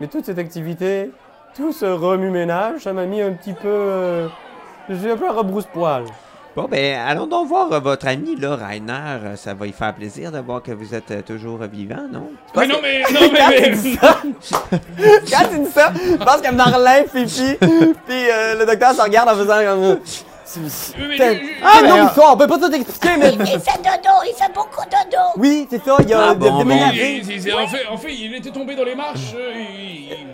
Mais 0.00 0.06
toute 0.06 0.24
cette 0.24 0.38
activité, 0.38 1.10
tout 1.54 1.72
ce 1.72 1.84
remue-ménage, 1.86 2.80
ça 2.82 2.92
m'a 2.92 3.04
mis 3.06 3.20
un 3.20 3.32
petit 3.32 3.52
peu. 3.52 3.68
euh, 3.68 4.28
Je 4.88 4.94
suis 4.94 5.10
un 5.10 5.16
peu 5.16 5.28
à 5.28 5.32
rebrousse-poil. 5.32 6.04
Bon, 6.60 6.68
ben, 6.70 7.00
allons 7.08 7.26
donc 7.26 7.48
voir 7.48 7.72
euh, 7.72 7.78
votre 7.80 8.06
ami, 8.06 8.36
là, 8.36 8.54
Rainer. 8.54 8.92
Euh, 9.24 9.36
Ça 9.36 9.54
va 9.54 9.64
lui 9.64 9.72
faire 9.72 9.94
plaisir 9.94 10.30
de 10.30 10.40
voir 10.40 10.62
que 10.62 10.72
vous 10.72 10.94
êtes 10.94 11.10
euh, 11.10 11.22
toujours 11.22 11.56
vivant, 11.60 12.06
non? 12.12 12.28
Mais 12.54 12.66
non, 12.66 12.74
mais... 12.82 13.00
Non, 13.10 13.20
mais... 13.32 13.38
Quand 13.38 13.50
tu 13.50 13.60
mais- 13.62 13.70
dis 13.70 13.94
ça, 13.94 14.18
quand 14.70 15.48
tu 15.50 15.58
dis 15.60 15.70
ça, 15.70 15.92
je 15.96 16.16
pense 16.22 16.42
que 16.42 16.52
Marlin, 16.52 17.04
Fifi, 17.10 17.54
puis 17.60 18.30
euh, 18.30 18.58
le 18.58 18.66
docteur 18.66 18.92
se 18.94 19.00
regarde 19.00 19.30
en 19.30 19.36
faisant 19.36 19.62
comme. 19.64 20.00
Ah, 20.56 21.72
Ah, 21.76 21.82
non, 21.82 21.94
mais- 22.04 22.22
on 22.32 22.36
peut 22.36 22.46
pas 22.46 22.58
tout 22.58 22.72
expliquer, 22.72 23.16
mais. 23.18 23.30
Il 23.32 23.38
fait 23.46 23.78
dodo, 23.78 24.14
il 24.26 24.34
fait 24.34 24.52
beaucoup 24.54 24.82
dodo 24.84 25.22
Oui, 25.36 25.66
c'est 25.70 25.84
ça, 25.84 25.96
il 26.00 26.12
a 26.12 26.30
Ah, 26.30 26.34
déménagé. 26.34 27.22
En, 27.52 27.66
fait, 27.68 27.86
en 27.86 28.08
il 28.08 28.34
était 28.34 28.50
tombé 28.50 28.74
dans 28.74 28.84
les 28.84 28.94
marches. 28.94 29.34
euh, 29.36 29.52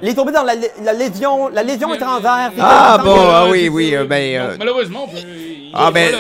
il- 0.03 0.09
est 0.09 0.15
tombé 0.15 0.33
dans 0.33 0.43
la, 0.43 0.55
la 0.83 0.93
légion, 0.93 1.49
la 1.49 1.63
légion 1.63 1.93
étrangère. 1.95 2.51
Fifi. 2.51 2.63
Ah, 2.63 2.97
Il 3.01 3.05
bon, 3.05 3.17
ah 3.19 3.45
Euh, 3.45 3.51
oui, 3.51 3.69
oui, 3.69 3.95
euh, 3.95 4.05
ben, 4.05 4.41
euh, 4.41 4.57
Malheureusement, 4.59 5.05
on 5.05 5.09
peut- 5.09 5.17
il- 5.19 5.71
Ah, 5.75 5.91
ben, 5.91 6.11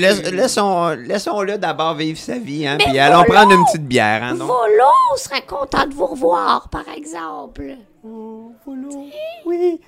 laissons-le 0.00 1.58
d'abord 1.58 1.94
vivre 1.94 2.18
sa 2.18 2.38
vie, 2.38 2.66
hein. 2.66 2.76
Puis 2.78 2.98
allons 2.98 3.24
prendre 3.24 3.52
une 3.52 3.64
petite 3.64 3.86
bière, 3.86 4.22
hein, 4.22 4.34
non? 4.34 4.46
Volo 4.46 4.90
serait 5.16 5.42
content 5.42 5.86
de 5.86 5.94
vous 5.94 6.06
revoir, 6.06 6.68
par 6.68 6.84
exemple. 6.94 7.64
Oh, 8.04 8.52
Volo. 8.64 9.06
Oui, 9.46 9.80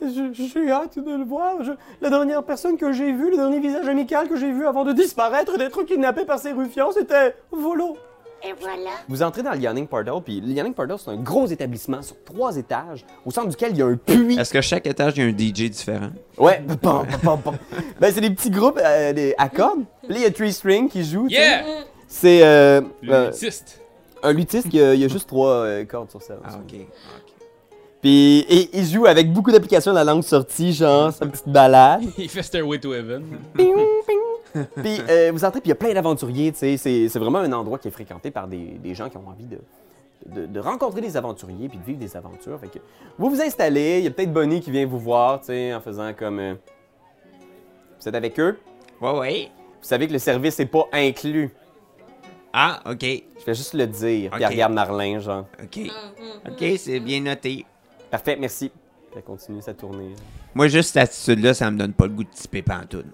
je, 0.00 0.42
suis 0.42 0.70
hâte 0.70 0.98
de 0.98 1.16
le 1.16 1.24
voir. 1.24 1.62
Je- 1.62 1.72
la 2.00 2.10
dernière 2.10 2.42
personne 2.42 2.76
que 2.76 2.92
j'ai 2.92 3.12
vue, 3.12 3.30
le 3.30 3.36
dernier 3.36 3.60
visage 3.60 3.86
amical 3.88 4.28
que 4.28 4.36
j'ai 4.36 4.52
vu 4.52 4.66
avant 4.66 4.84
de 4.84 4.92
disparaître 4.92 5.54
et 5.54 5.58
d'être 5.58 5.82
kidnappé 5.84 6.24
par 6.24 6.38
ces 6.38 6.52
ruffians, 6.52 6.92
c'était 6.92 7.34
Volo. 7.50 7.96
Et 8.44 8.52
voilà. 8.60 8.90
Vous 9.08 9.22
entrez 9.22 9.42
dans 9.44 9.52
le 9.52 9.58
Yanning 9.58 9.86
Portal, 9.86 10.14
puis 10.24 10.40
le 10.40 10.48
Yanning 10.48 10.74
Portal, 10.74 10.96
c'est 10.98 11.10
un 11.10 11.16
gros 11.16 11.46
établissement 11.46 12.02
sur 12.02 12.16
trois 12.24 12.56
étages, 12.56 13.06
au 13.24 13.30
centre 13.30 13.48
duquel 13.48 13.70
il 13.70 13.78
y 13.78 13.82
a 13.82 13.86
un 13.86 13.94
puits. 13.96 14.36
Est-ce 14.36 14.52
que 14.52 14.60
chaque 14.60 14.84
étage, 14.88 15.12
il 15.16 15.22
y 15.22 15.26
a 15.26 15.28
un 15.28 15.30
DJ 15.30 15.70
différent? 15.70 16.10
Ouais, 16.36 16.60
bon, 16.82 17.04
bon, 17.22 17.36
bon. 17.44 17.54
Ben, 18.00 18.12
c'est 18.12 18.20
des 18.20 18.30
petits 18.30 18.50
groupes 18.50 18.80
euh, 18.82 19.12
des, 19.12 19.32
à 19.38 19.48
cordes. 19.48 19.84
Puis 20.02 20.12
Là, 20.12 20.16
il 20.18 20.22
y 20.22 20.26
a 20.26 20.30
Tree 20.32 20.52
String 20.52 20.88
qui 20.88 21.04
joue. 21.04 21.28
Yeah! 21.28 21.62
C'est 22.08 22.42
euh, 22.42 22.80
euh, 23.08 23.26
luthiste. 23.28 23.80
un 24.24 24.32
luthiste 24.32 24.68
qui 24.68 24.80
a, 24.80 24.92
il 24.94 25.00
y 25.00 25.04
a 25.04 25.08
juste 25.08 25.28
trois 25.28 25.64
euh, 25.64 25.84
cordes 25.84 26.10
sur 26.10 26.20
ça. 26.20 26.34
Ah, 26.44 26.58
ok. 26.58 26.80
Puis 28.02 28.40
et, 28.48 28.68
il 28.78 28.84
joue 28.84 29.06
avec 29.06 29.32
beaucoup 29.32 29.50
d'applications 29.52 29.92
de 29.92 29.96
la 29.96 30.04
langue 30.04 30.24
sortie, 30.24 30.72
genre 30.72 31.12
sa 31.12 31.24
petite 31.26 31.48
balade. 31.48 32.02
Il 32.18 32.28
fait 32.28 32.42
Stairway 32.42 32.78
to 32.80 32.92
Heaven. 32.92 33.22
Ping, 33.56 33.74
ping. 34.06 34.64
Puis 34.82 34.98
euh, 35.08 35.30
vous 35.32 35.44
entrez, 35.44 35.60
puis 35.60 35.68
il 35.68 35.70
y 35.70 35.72
a 35.72 35.76
plein 35.76 35.94
d'aventuriers, 35.94 36.52
tu 36.52 36.58
sais. 36.58 36.76
C'est, 36.76 37.08
c'est 37.08 37.18
vraiment 37.18 37.38
un 37.38 37.52
endroit 37.52 37.78
qui 37.78 37.88
est 37.88 37.92
fréquenté 37.92 38.30
par 38.30 38.48
des, 38.48 38.58
des 38.82 38.94
gens 38.94 39.08
qui 39.08 39.16
ont 39.16 39.26
envie 39.28 39.46
de, 39.46 39.58
de, 40.26 40.46
de 40.46 40.60
rencontrer 40.60 41.00
des 41.00 41.16
aventuriers 41.16 41.68
puis 41.70 41.78
de 41.78 41.84
vivre 41.84 41.98
des 41.98 42.14
aventures. 42.16 42.58
Fait 42.60 42.66
que 42.68 42.78
vous 43.18 43.30
vous 43.30 43.40
installez, 43.40 43.98
il 43.98 44.04
y 44.04 44.06
a 44.08 44.10
peut-être 44.10 44.32
Bonnie 44.32 44.60
qui 44.60 44.70
vient 44.70 44.84
vous 44.84 44.98
voir, 44.98 45.40
tu 45.40 45.46
sais, 45.46 45.72
en 45.72 45.80
faisant 45.80 46.12
comme. 46.12 46.38
euh, 46.40 46.54
vous 48.00 48.08
êtes 48.08 48.14
avec 48.14 48.38
eux? 48.40 48.58
Ouais, 49.00 49.18
ouais. 49.18 49.48
Vous 49.80 49.88
savez 49.88 50.06
que 50.08 50.12
le 50.12 50.18
service 50.18 50.58
n'est 50.58 50.66
pas 50.66 50.86
inclus. 50.92 51.50
Ah, 52.52 52.80
ok. 52.90 53.00
Je 53.02 53.44
vais 53.46 53.54
juste 53.54 53.74
le 53.74 53.86
dire. 53.86 54.30
Puis 54.32 54.40
Ok. 54.40 54.42
elle 54.42 54.52
regarde 54.52 54.72
Marlin, 54.74 55.18
genre. 55.20 55.46
Ok. 55.62 55.80
Ok, 56.48 56.64
c'est 56.78 57.00
bien 57.00 57.20
noté. 57.20 57.64
Parfait, 58.12 58.36
merci. 58.38 58.70
Elle 59.16 59.22
continue 59.22 59.60
sa 59.60 59.74
tournée. 59.74 60.14
Moi, 60.54 60.68
juste 60.68 60.92
cette 60.92 61.02
attitude-là, 61.02 61.54
ça 61.54 61.70
me 61.70 61.78
donne 61.78 61.92
pas 61.94 62.04
le 62.04 62.12
goût 62.12 62.24
de 62.24 62.30
typer 62.30 62.62
pantoute. 62.62 63.06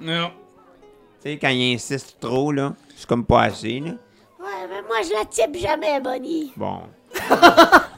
Non. 0.00 0.30
Tu 1.22 1.30
sais, 1.30 1.38
quand 1.38 1.48
il 1.50 1.74
insiste 1.74 2.16
trop, 2.20 2.50
là, 2.50 2.74
c'est 2.96 3.06
comme 3.06 3.24
pas 3.24 3.42
assez, 3.42 3.78
là. 3.80 3.92
Ouais, 4.40 4.66
mais 4.68 4.82
moi, 4.82 4.96
je 5.02 5.12
la 5.16 5.24
type 5.24 5.54
jamais, 5.56 6.00
Bonnie. 6.00 6.52
Bon. 6.56 6.80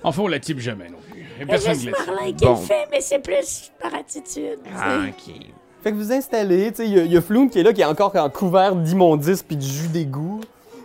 Enfin, 0.05 0.22
on 0.22 0.29
la 0.29 0.39
type 0.39 0.59
jamais 0.61 0.89
non 0.89 0.99
plus. 1.11 1.24
Il 1.41 1.49
y 1.49 1.51
a 1.55 1.59
C'est 1.59 1.64
personne 1.64 1.72
qui 1.72 1.81
juste 1.81 1.97
la 1.97 2.05
type. 2.05 2.14
Marlin 2.14 2.33
qui 2.33 2.45
Bon. 2.45 2.51
le 2.51 2.57
fait, 2.59 2.87
mais 2.93 3.01
c'est 3.01 3.18
plus 3.18 3.72
par 3.81 3.95
attitude. 3.95 4.59
Ah, 4.77 4.99
ok. 5.09 5.35
Fait 5.83 5.91
que 5.91 5.97
vous 5.97 6.12
installez, 6.12 6.70
tu 6.70 6.77
sais, 6.77 6.87
il 6.87 6.93
y 6.97 7.01
a- 7.01 7.05
il 7.05 7.12
y, 7.12 7.16
a 7.16 7.22
Floun 7.22 7.51
qui 7.51 7.59
est 7.59 7.62
là, 7.64 7.72
qui 7.72 7.81
est 7.81 7.85
encore 7.87 8.14
en 8.16 8.31
couvert 8.31 8.77
d'immondices 8.77 9.43
puis 9.43 9.57
de 9.57 9.62
jus 9.62 9.89
d'égout. 9.89 10.41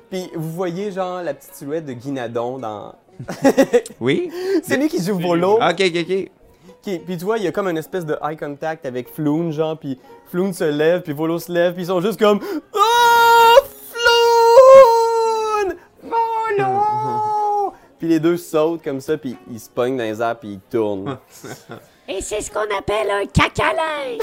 Puis 0.10 0.30
vous 0.36 0.52
voyez, 0.52 0.92
genre, 0.92 1.22
la 1.22 1.34
petite 1.36 1.54
silhouette 1.54 1.86
de 1.86 1.94
Guinadon 1.94 2.58
dans... 2.58 2.96
Oui? 4.00 4.30
C'est 4.64 4.78
lui 4.78 4.88
qui 4.88 5.04
joue 5.04 5.18
Volo. 5.20 5.54
Ok, 5.56 5.80
ok, 5.82 5.96
ok. 6.10 6.30
Qui- 6.82 7.00
Puis 7.00 7.18
tu 7.18 7.26
vois, 7.26 7.38
il 7.38 7.44
y 7.44 7.48
a 7.48 7.52
comme 7.52 7.68
une 7.68 7.78
espèce 7.78 8.06
de 8.06 8.18
eye 8.24 8.36
contact 8.38 8.86
avec 8.86 9.08
Floun, 9.14 9.52
genre, 9.52 9.78
puis 9.78 10.00
Floun 10.28 10.52
se 10.54 10.64
lève, 10.64 11.02
puis 11.02 11.14
Volo 11.14 11.38
se 11.40 11.52
lève, 11.52 11.74
puis 11.74 11.84
ils 11.84 11.88
sont 11.88 12.02
juste 12.02 12.20
comme 12.20 12.40
Oh, 12.74 13.58
Floun! 15.62 15.76
Volo! 16.04 17.74
puis 18.00 18.08
les 18.08 18.20
deux 18.20 18.38
sautent 18.38 18.84
comme 18.84 19.00
ça, 19.02 19.18
puis 19.18 19.38
ils 19.52 19.60
se 19.60 19.70
pognent 19.70 19.98
dans 19.98 20.04
les 20.04 20.22
airs, 20.22 20.40
puis 20.40 20.54
ils 20.54 20.60
tournent. 20.60 21.18
Et 22.08 22.20
c'est 22.22 22.42
ce 22.42 22.50
qu'on 22.52 22.62
appelle 22.78 23.10
un 23.10 23.26
cacalin. 23.26 24.18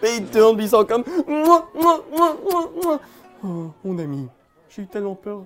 puis 0.00 0.10
ils 0.18 0.26
tournent, 0.26 0.56
puis 0.56 0.66
ils 0.66 0.70
sont 0.70 0.84
comme 0.84 1.02
Mouah, 1.26 1.66
mouah, 1.74 2.00
mouah, 2.10 2.36
mouah, 2.42 2.70
mouah. 2.82 3.00
Oh, 3.44 3.70
mon 3.84 3.98
ami, 3.98 4.28
j'ai 4.70 4.82
eu 4.82 4.86
tellement 4.86 5.16
peur. 5.16 5.42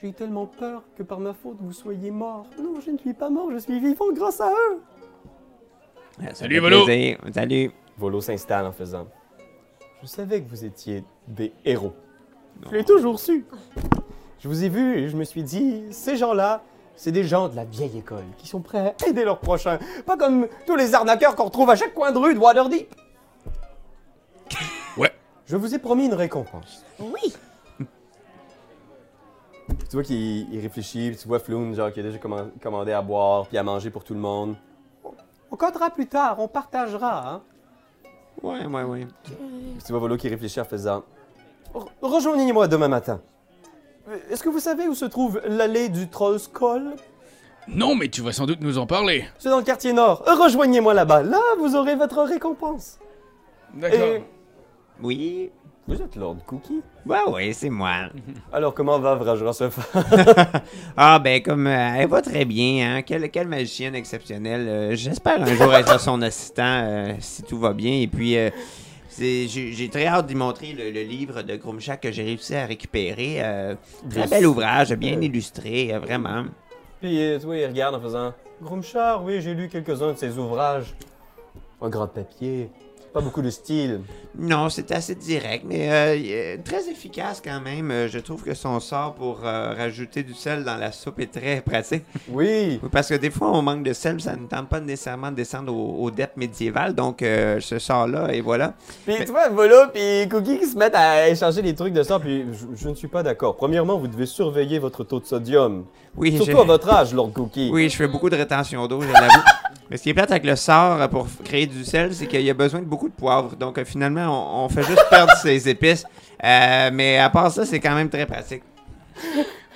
J'ai 0.00 0.08
eu 0.08 0.12
tellement 0.12 0.46
peur 0.46 0.82
que 0.96 1.02
par 1.02 1.20
ma 1.20 1.34
faute 1.34 1.58
vous 1.60 1.72
soyez 1.72 2.10
mort. 2.10 2.46
Non, 2.58 2.80
je 2.84 2.90
ne 2.90 2.98
suis 2.98 3.12
pas 3.12 3.28
mort, 3.28 3.50
je 3.52 3.58
suis 3.58 3.78
vivant 3.80 4.10
grâce 4.12 4.40
à 4.40 4.50
eux. 4.50 4.80
Ah, 6.22 6.28
ça 6.28 6.34
Salut, 6.36 6.58
Volo. 6.58 6.84
plaisir. 6.84 7.18
Salut. 7.34 7.70
Volo 7.98 8.20
s'installe 8.22 8.64
en 8.66 8.72
faisant 8.72 9.06
Je 10.02 10.06
savais 10.06 10.40
que 10.40 10.48
vous 10.48 10.64
étiez 10.64 11.04
des 11.28 11.52
héros. 11.66 11.92
Je 12.70 12.76
l'ai 12.76 12.84
toujours 12.84 13.20
su. 13.20 13.44
Je 14.38 14.48
vous 14.48 14.64
ai 14.64 14.70
vu 14.70 14.96
et 15.00 15.08
je 15.08 15.16
me 15.16 15.24
suis 15.24 15.42
dit 15.42 15.82
ces 15.90 16.16
gens-là, 16.16 16.62
c'est 16.96 17.12
des 17.12 17.24
gens 17.24 17.48
de 17.48 17.56
la 17.56 17.64
vieille 17.64 17.98
école 17.98 18.24
qui 18.38 18.48
sont 18.48 18.60
prêts 18.60 18.94
à 18.98 19.06
aider 19.06 19.24
leurs 19.24 19.40
prochains. 19.40 19.78
Pas 20.06 20.16
comme 20.16 20.48
tous 20.66 20.76
les 20.76 20.94
arnaqueurs 20.94 21.36
qu'on 21.36 21.44
retrouve 21.44 21.68
à 21.68 21.76
chaque 21.76 21.92
coin 21.92 22.10
de 22.10 22.18
rue 22.18 22.34
de 22.34 22.38
Waterdeep. 22.38 22.94
Ouais. 24.96 25.12
Je 25.46 25.56
vous 25.56 25.74
ai 25.74 25.78
promis 25.78 26.06
une 26.06 26.14
récompense. 26.14 26.84
Oui. 27.00 27.34
Tu 29.88 29.96
vois 29.96 30.02
qu'il 30.02 30.52
il 30.52 30.60
réfléchit, 30.60 31.10
puis 31.10 31.16
tu 31.16 31.28
vois 31.28 31.38
Floon, 31.38 31.74
genre, 31.74 31.92
qui 31.92 32.00
a 32.00 32.02
déjà 32.02 32.18
comman- 32.18 32.50
commandé 32.62 32.92
à 32.92 33.02
boire, 33.02 33.46
puis 33.46 33.58
à 33.58 33.62
manger 33.62 33.90
pour 33.90 34.04
tout 34.04 34.14
le 34.14 34.20
monde. 34.20 34.56
On, 35.50 35.56
comptera 35.56 35.90
plus 35.90 36.06
tard, 36.06 36.36
on 36.38 36.48
partagera, 36.48 37.28
hein. 37.34 37.42
Ouais, 38.42 38.64
ouais, 38.66 38.82
ouais. 38.84 39.06
Puis 39.24 39.34
tu 39.84 39.92
vois 39.92 40.00
Volo 40.00 40.16
qui 40.16 40.28
réfléchit 40.28 40.60
en 40.60 40.64
faisant 40.64 41.02
Re- 41.74 41.88
Rejoignez-moi 42.00 42.68
demain 42.68 42.88
matin. 42.88 43.20
Euh, 44.08 44.16
Est-ce 44.30 44.42
que 44.42 44.48
vous 44.48 44.60
savez 44.60 44.88
où 44.88 44.94
se 44.94 45.04
trouve 45.04 45.40
l'allée 45.46 45.88
du 45.88 46.08
Trollskull 46.08 46.94
Non, 47.68 47.94
mais 47.96 48.08
tu 48.08 48.22
vas 48.22 48.32
sans 48.32 48.46
doute 48.46 48.60
nous 48.60 48.78
en 48.78 48.86
parler. 48.86 49.24
C'est 49.38 49.50
dans 49.50 49.58
le 49.58 49.64
quartier 49.64 49.92
nord. 49.92 50.24
Euh, 50.28 50.34
Rejoignez-moi 50.34 50.94
là-bas. 50.94 51.22
Là, 51.22 51.40
vous 51.58 51.76
aurez 51.76 51.96
votre 51.96 52.22
récompense. 52.22 52.98
D'accord. 53.74 53.98
Et 54.00 54.24
Oui. 55.02 55.50
Vous 55.88 56.00
êtes 56.00 56.14
Lord 56.14 56.36
Cookie? 56.46 56.82
Ouais, 57.04 57.22
ouais, 57.28 57.52
c'est 57.52 57.70
moi. 57.70 58.10
Alors, 58.52 58.74
comment 58.74 58.98
va 58.98 59.14
Vrajra 59.16 59.52
se 59.52 59.68
faire 59.70 60.62
Ah, 60.96 61.18
ben, 61.18 61.42
comme 61.42 61.66
euh, 61.66 61.94
elle 61.96 62.08
va 62.08 62.22
très 62.22 62.44
bien, 62.44 62.96
hein. 62.98 63.02
Quelle, 63.02 63.28
quelle 63.30 63.48
magicienne 63.48 63.94
exceptionnelle. 63.94 64.68
Euh, 64.68 64.94
J'espère 64.94 65.42
un 65.42 65.54
jour 65.54 65.74
être 65.74 65.98
son 65.98 66.22
assistant 66.22 66.62
euh, 66.84 67.14
si 67.18 67.42
tout 67.42 67.58
va 67.58 67.72
bien. 67.72 67.92
Et 67.94 68.06
puis, 68.06 68.36
euh, 68.36 68.50
j'ai 69.18 69.88
très 69.90 70.06
hâte 70.06 70.26
d'y 70.26 70.36
montrer 70.36 70.72
le, 70.72 70.90
le 70.90 71.02
livre 71.02 71.42
de 71.42 71.56
Grumchak 71.56 72.00
que 72.02 72.12
j'ai 72.12 72.22
réussi 72.22 72.54
à 72.54 72.66
récupérer. 72.66 73.42
Très 74.08 74.26
bel 74.28 74.46
ouvrage, 74.46 74.92
bien 74.94 75.20
illustré, 75.20 75.92
vraiment. 75.98 76.44
Puis, 77.00 77.16
il 77.16 77.38
regarde 77.66 77.96
en 77.96 78.00
faisant 78.00 78.32
Grumchar, 78.62 79.24
oui, 79.24 79.40
j'ai 79.40 79.54
lu 79.54 79.68
quelques-uns 79.68 80.12
de 80.12 80.18
ses 80.18 80.38
ouvrages. 80.38 80.94
Un 81.82 81.88
grand 81.88 82.06
papier. 82.06 82.70
Pas 83.12 83.20
beaucoup 83.20 83.42
de 83.42 83.50
style. 83.50 84.02
Non, 84.38 84.68
c'est 84.68 84.92
assez 84.92 85.16
direct, 85.16 85.64
mais 85.66 85.88
euh, 85.90 86.56
très 86.64 86.88
efficace 86.88 87.42
quand 87.44 87.60
même. 87.60 87.90
Euh, 87.90 88.08
je 88.08 88.20
trouve 88.20 88.44
que 88.44 88.54
son 88.54 88.78
sort 88.78 89.14
pour 89.14 89.40
euh, 89.44 89.74
rajouter 89.76 90.22
du 90.22 90.32
sel 90.32 90.62
dans 90.62 90.76
la 90.76 90.92
soupe 90.92 91.18
est 91.18 91.32
très 91.32 91.60
pratique. 91.66 92.04
Oui. 92.28 92.80
Parce 92.92 93.08
que 93.08 93.14
des 93.14 93.30
fois, 93.30 93.50
on 93.50 93.62
manque 93.62 93.82
de 93.82 93.92
sel, 93.92 94.20
ça 94.20 94.36
ne 94.36 94.46
tente 94.46 94.68
pas 94.68 94.78
nécessairement 94.78 95.32
de 95.32 95.36
descendre 95.36 95.74
aux, 95.74 96.04
aux 96.04 96.10
dettes 96.12 96.36
médiévales. 96.36 96.94
Donc, 96.94 97.20
euh, 97.22 97.58
ce 97.58 97.80
sort-là, 97.80 98.32
et 98.32 98.40
voilà. 98.40 98.74
Puis, 99.04 99.16
tu 99.18 99.32
vois, 99.32 99.48
Volo 99.48 99.88
puis 99.92 100.28
Cookie 100.28 100.60
qui 100.60 100.66
se 100.66 100.76
mettent 100.76 100.94
à 100.94 101.28
échanger 101.28 101.62
des 101.62 101.74
trucs 101.74 101.92
de 101.92 102.04
ça, 102.04 102.20
puis 102.20 102.44
je, 102.52 102.66
je 102.80 102.88
ne 102.88 102.94
suis 102.94 103.08
pas 103.08 103.24
d'accord. 103.24 103.56
Premièrement, 103.56 103.98
vous 103.98 104.06
devez 104.06 104.26
surveiller 104.26 104.78
votre 104.78 105.02
taux 105.02 105.18
de 105.18 105.26
sodium. 105.26 105.84
Oui, 106.16 106.36
Surtout 106.36 106.58
à 106.60 106.64
votre 106.64 106.88
âge, 106.92 107.12
Lord 107.12 107.32
Cookie. 107.32 107.70
oui, 107.72 107.88
je 107.88 107.96
fais 107.96 108.06
beaucoup 108.08 108.30
de 108.30 108.36
rétention 108.36 108.86
d'eau, 108.86 109.00
je 109.00 109.08
l'avoue. 109.12 109.42
Mais 109.90 109.96
ce 109.96 110.04
qui 110.04 110.10
est 110.10 110.14
plate 110.14 110.30
avec 110.30 110.44
le 110.44 110.54
sort 110.54 111.00
euh, 111.00 111.08
pour 111.08 111.26
créer 111.44 111.66
du 111.66 111.84
sel, 111.84 112.14
c'est 112.14 112.26
qu'il 112.26 112.42
y 112.42 112.50
a 112.50 112.54
besoin 112.54 112.80
de 112.80 112.86
beaucoup 112.86 113.08
de 113.08 113.14
poivre. 113.14 113.56
Donc, 113.56 113.76
euh, 113.76 113.84
finalement, 113.84 114.62
on, 114.62 114.64
on 114.64 114.68
fait 114.68 114.84
juste 114.84 115.04
perdre 115.10 115.32
ses 115.42 115.68
épices. 115.68 116.04
Euh, 116.44 116.90
mais 116.92 117.18
à 117.18 117.28
part 117.28 117.50
ça, 117.50 117.66
c'est 117.66 117.80
quand 117.80 117.94
même 117.94 118.08
très 118.08 118.24
pratique. 118.24 118.62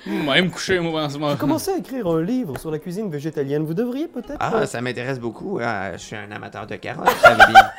Hmm, 0.05 0.29
aller 0.29 0.43
me 0.43 0.49
coucher, 0.49 0.79
moi, 0.79 1.03
en 1.03 1.09
ce 1.09 1.17
moment. 1.17 1.35
Commencez 1.35 1.71
à 1.71 1.77
écrire 1.77 2.07
un 2.07 2.21
livre 2.21 2.57
sur 2.59 2.71
la 2.71 2.79
cuisine 2.79 3.09
végétalienne. 3.09 3.65
Vous 3.65 3.73
devriez 3.73 4.07
peut-être. 4.07 4.37
Ah, 4.39 4.53
euh, 4.55 4.65
ça 4.65 4.79
m'intéresse 4.79 5.19
beaucoup. 5.19 5.59
Ah, 5.61 5.93
je 5.93 5.97
suis 5.97 6.15
un 6.15 6.31
amateur 6.31 6.65
de 6.65 6.75
carottes, 6.75 7.09
vous 7.09 7.21
savez 7.21 7.43
bien. 7.51 7.71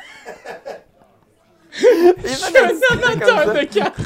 je 2.23 2.27
suis 2.27 2.57
un 2.57 3.11
amateur 3.11 3.53
de 3.53 3.63
cartes. 3.63 4.01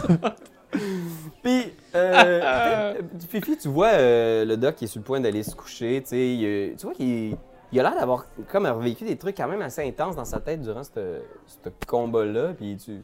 Puis, 1.44 1.74
euh, 1.96 2.94
Fifi, 3.30 3.58
tu 3.58 3.68
vois 3.68 3.94
euh, 3.94 4.46
le 4.46 4.58
doc 4.58 4.76
qui 4.76 4.86
est 4.86 4.88
sur 4.88 5.00
le 5.00 5.06
point 5.06 5.20
d'aller 5.20 5.44
se 5.44 5.56
coucher, 5.56 6.04
euh, 6.14 6.74
tu 6.78 6.86
vois 6.86 6.94
qu'il 6.94 7.36
il 7.72 7.80
a 7.80 7.84
l'air 7.84 7.96
d'avoir 7.96 8.26
comme 8.52 8.68
vécu 8.82 9.04
des 9.06 9.18
trucs 9.18 9.38
quand 9.38 9.48
même 9.48 9.62
assez 9.62 9.88
intenses 9.88 10.16
dans 10.16 10.26
sa 10.26 10.40
tête 10.40 10.62
durant 10.62 10.84
ce 10.84 11.22
ce 11.48 11.70
combat-là, 11.88 12.54
puis 12.54 12.78
tu, 12.78 13.02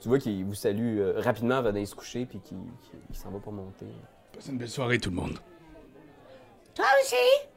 tu 0.00 0.08
vois 0.08 0.18
qu'il 0.18 0.44
vous 0.44 0.54
salue 0.54 0.98
euh, 0.98 1.14
rapidement 1.20 1.56
avant 1.56 1.72
d'aller 1.72 1.86
se 1.86 1.94
coucher, 1.94 2.26
puis 2.26 2.40
qu'il 2.40 2.56
qu'il- 2.82 3.00
qu'il 3.06 3.16
s'en 3.16 3.30
va 3.30 3.38
pour 3.38 3.52
monter. 3.52 3.86
Passez 4.34 4.50
une 4.50 4.58
belle 4.58 4.68
soirée, 4.68 4.98
tout 4.98 5.10
le 5.10 5.16
monde. 5.16 5.38
Toi 6.74 6.86
aussi? 7.02 7.48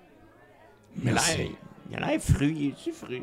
Merci. 0.95 1.51
Il 1.89 1.97
a 1.97 2.07
l'air 2.07 2.21
fru. 2.21 2.51
Il 2.51 2.69
est-tu 2.69 2.91
fru? 2.91 3.21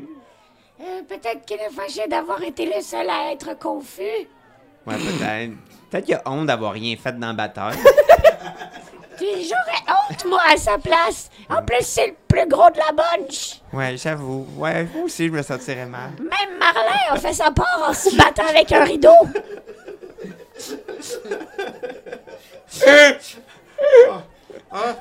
Euh, 0.79 1.01
Peut-être 1.07 1.45
qu'il 1.45 1.57
est 1.57 1.69
fâché 1.71 2.07
d'avoir 2.07 2.41
été 2.41 2.65
le 2.65 2.81
seul 2.81 3.09
à 3.09 3.31
être 3.33 3.57
confus. 3.59 4.27
Ouais, 4.87 4.95
peut-être. 4.95 5.53
Peut-être 5.89 6.05
qu'il 6.05 6.15
a 6.15 6.21
honte 6.25 6.45
d'avoir 6.47 6.71
rien 6.73 6.95
fait 6.95 7.17
dans 7.19 7.27
la 7.27 7.33
bataille. 7.33 7.77
J'aurais 9.19 9.83
honte, 9.87 10.25
moi, 10.25 10.41
à 10.51 10.57
sa 10.57 10.77
place. 10.77 11.29
En 11.49 11.63
plus, 11.63 11.81
c'est 11.81 12.07
le 12.07 12.15
plus 12.27 12.47
gros 12.47 12.69
de 12.69 12.77
la 12.77 12.91
bunch. 12.91 13.61
Ouais, 13.73 13.95
j'avoue. 13.97 14.45
Ouais, 14.55 14.83
moi 14.93 15.05
aussi, 15.05 15.27
je 15.27 15.31
me 15.31 15.41
sentirais 15.41 15.85
mal. 15.85 16.11
Même 16.19 16.57
Marlin 16.57 16.99
a 17.09 17.17
fait 17.17 17.33
sa 17.33 17.51
part 17.51 17.87
en 17.87 17.93
se 17.93 18.15
battant 18.15 18.47
avec 18.47 18.71
un 18.71 18.83
rideau. 18.83 19.09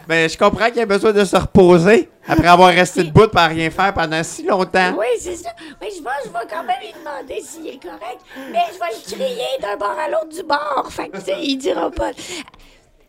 Ben, 0.06 0.28
je 0.28 0.38
comprends 0.38 0.70
qu'il 0.70 0.80
a 0.80 0.86
besoin 0.86 1.12
de 1.12 1.24
se 1.24 1.36
reposer 1.36 2.08
après 2.26 2.48
avoir 2.48 2.70
resté 2.70 3.04
debout 3.04 3.28
par 3.28 3.50
rien 3.50 3.68
faire 3.70 3.92
pendant 3.92 4.22
si 4.22 4.42
longtemps. 4.42 4.94
Oui, 4.98 5.06
c'est 5.20 5.36
ça. 5.36 5.50
Mais 5.80 5.88
je 5.90 5.98
que 5.98 6.08
je 6.24 6.30
vais 6.30 6.46
quand 6.48 6.64
même 6.64 6.76
lui 6.80 6.92
demander 6.92 7.42
s'il 7.42 7.66
est 7.66 7.82
correct. 7.82 8.20
Mais 8.50 8.64
je 8.72 8.78
vais 8.78 8.94
le 8.96 9.16
crier 9.16 9.58
d'un 9.60 9.76
bord 9.76 9.96
à 9.98 10.08
l'autre 10.08 10.28
du 10.28 10.42
bord. 10.42 10.88
Fait 10.90 11.08
que, 11.10 11.18
tu 11.18 11.24
sais, 11.24 11.36
il 11.42 11.56
dira 11.58 11.90
pas. 11.90 12.10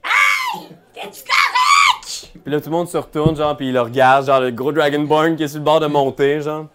Hey! 0.04 0.68
T'es-tu 0.93 1.24
correct? 1.24 2.32
Puis 2.43 2.52
là, 2.52 2.60
tout 2.60 2.70
le 2.70 2.76
monde 2.76 2.88
se 2.88 2.97
retourne, 2.97 3.36
genre, 3.36 3.56
puis 3.56 3.68
il 3.68 3.74
le 3.74 3.82
regarde, 3.82 4.26
genre, 4.26 4.39
le 4.39 4.52
gros 4.52 4.72
Dragonborn 4.72 5.36
qui 5.36 5.43
est 5.43 5.47
sur 5.47 5.60
le 5.60 5.66
bord 5.66 5.80
de 5.80 5.88
monter, 5.88 6.41
genre. 6.41 6.68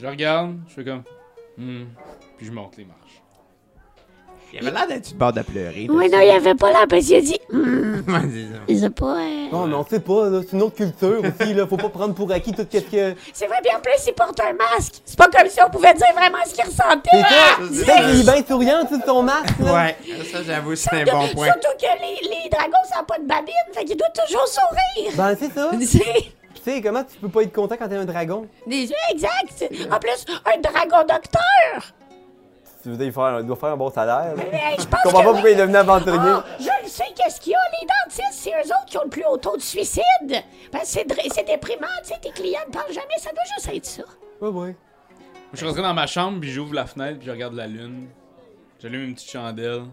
Je 0.00 0.06
regarde, 0.06 0.56
je 0.68 0.74
fais 0.74 0.84
comme. 0.84 1.02
Hmm. 1.56 1.84
Puis 2.36 2.46
je 2.46 2.52
monte 2.52 2.76
les 2.76 2.84
marches. 2.84 3.03
Il 4.60 4.66
avait 4.68 4.70
l'air 4.76 4.86
d'être 4.86 5.04
sur 5.06 5.14
le 5.14 5.18
bord 5.18 5.32
de 5.32 5.42
pleurer. 5.42 5.86
Oui, 5.90 6.08
non, 6.10 6.20
il 6.20 6.30
avait 6.30 6.54
pas 6.54 6.70
l'air 6.70 6.86
parce 6.88 7.04
qu'il 7.06 7.16
a 7.16 7.20
dit. 7.20 7.38
Hmm, 7.50 8.02
ça. 8.08 8.20
je 8.68 8.74
sais 8.76 8.90
pas. 8.90 9.16
euh, 9.18 9.46
Non, 9.50 9.66
mais 9.66 9.74
on 9.74 9.84
sait 9.84 10.00
pas, 10.00 10.28
là, 10.30 10.40
c'est 10.42 10.52
une 10.56 10.62
autre 10.62 10.76
culture 10.76 11.20
aussi, 11.20 11.52
là, 11.54 11.66
faut 11.66 11.76
pas 11.76 11.88
prendre 11.88 12.14
pour 12.14 12.30
acquis 12.30 12.52
tout 12.52 12.64
ce 12.70 12.78
que... 12.78 13.14
C'est 13.32 13.46
vrai, 13.46 13.56
bien 13.62 13.76
en 13.76 13.80
plus, 13.80 13.92
il 14.06 14.12
porte 14.14 14.38
un 14.40 14.52
masque. 14.52 14.94
C'est 15.04 15.18
pas 15.18 15.28
comme 15.28 15.48
si 15.48 15.58
on 15.60 15.70
pouvait 15.70 15.94
dire 15.94 16.06
vraiment 16.14 16.38
ce 16.46 16.54
qu'il 16.54 16.64
ressentait. 16.64 17.10
C'est 17.12 17.84
ça, 17.84 17.92
c'est 17.96 18.12
il 18.14 18.20
est 18.20 18.22
bien 18.32 18.44
souriant, 18.46 18.84
tu 18.86 18.94
sais, 18.96 19.00
son 19.06 19.22
masque, 19.22 19.58
là. 19.60 19.74
Ouais, 19.74 19.96
ça, 20.30 20.42
j'avoue, 20.44 20.76
c'est 20.76 20.92
un 20.94 21.04
bon 21.04 21.28
point. 21.34 21.46
Surtout 21.46 21.76
que 21.78 22.02
les, 22.02 22.28
les 22.28 22.48
dragons, 22.48 22.72
ça 22.88 22.96
n'a 22.98 23.02
pas 23.02 23.18
de 23.18 23.24
babine, 23.26 23.54
fait 23.72 23.84
qu'il 23.84 23.96
doit 23.96 24.08
toujours 24.10 24.46
sourire. 24.46 25.12
Ben, 25.16 25.36
c'est 25.38 25.52
ça. 25.52 25.70
C'est- 25.80 25.98
Tu 26.64 26.70
sais, 26.72 26.80
comment 26.80 27.02
tu 27.04 27.16
peux 27.20 27.28
pas 27.28 27.42
être 27.42 27.52
content 27.52 27.74
quand 27.78 27.88
t'es 27.88 27.96
un 27.96 28.04
dragon? 28.06 28.46
Yeux 28.66 28.88
exact. 29.10 29.64
En 29.92 29.98
plus, 29.98 30.24
un 30.46 30.60
dragon 30.60 31.00
docteur. 31.06 31.92
Tu 32.84 32.90
veux 32.90 32.96
dire, 32.96 33.06
il, 33.06 33.12
faire- 33.12 33.40
il 33.40 33.46
doit 33.46 33.56
faire 33.56 33.70
un 33.70 33.76
bon 33.76 33.90
salaire. 33.90 34.34
Mais 34.36 34.44
je 34.76 34.82
Je 34.82 34.86
pense 34.88 35.02
comprends 35.02 35.20
que 35.20 35.24
pas 35.24 35.30
oui. 35.30 35.32
pourquoi 35.32 35.50
il 35.50 35.52
est 35.54 35.56
devenu 35.56 35.76
aventurier. 35.76 36.18
Ah, 36.22 36.44
je 36.60 36.64
le 36.84 36.88
sais, 36.88 37.04
qu'est-ce 37.16 37.40
qu'il 37.40 37.52
y 37.52 37.54
a? 37.56 37.58
Les 37.80 37.86
dentistes, 37.86 38.32
c'est 38.32 38.50
eux 38.50 38.66
autres 38.68 38.84
qui 38.86 38.98
ont 38.98 39.04
le 39.04 39.08
plus 39.10 39.24
haut 39.26 39.38
taux 39.38 39.56
de 39.56 39.62
suicide. 39.62 40.02
Parce 40.70 40.84
que 40.84 40.88
c'est 40.90 41.08
dr- 41.08 41.32
c'est 41.34 41.44
déprimant, 41.46 41.86
tu 42.02 42.10
sais, 42.12 42.20
tes 42.20 42.30
clients 42.30 42.60
ne 42.68 42.72
parlent 42.72 42.92
jamais, 42.92 43.16
ça 43.18 43.30
doit 43.30 43.42
juste 43.56 43.70
être 43.74 43.86
ça. 43.86 44.02
Ouais, 44.40 44.48
ouais. 44.50 44.76
Je 45.52 45.58
suis 45.58 45.66
rentré 45.66 45.82
dans 45.82 45.94
ma 45.94 46.06
chambre, 46.06 46.40
puis 46.40 46.50
j'ouvre 46.52 46.74
la 46.74 46.84
fenêtre, 46.84 47.18
puis 47.18 47.26
je 47.26 47.32
regarde 47.32 47.54
la 47.54 47.66
lune. 47.66 48.08
J'allume 48.82 49.04
une 49.04 49.14
petite 49.14 49.30
chandelle. 49.30 49.84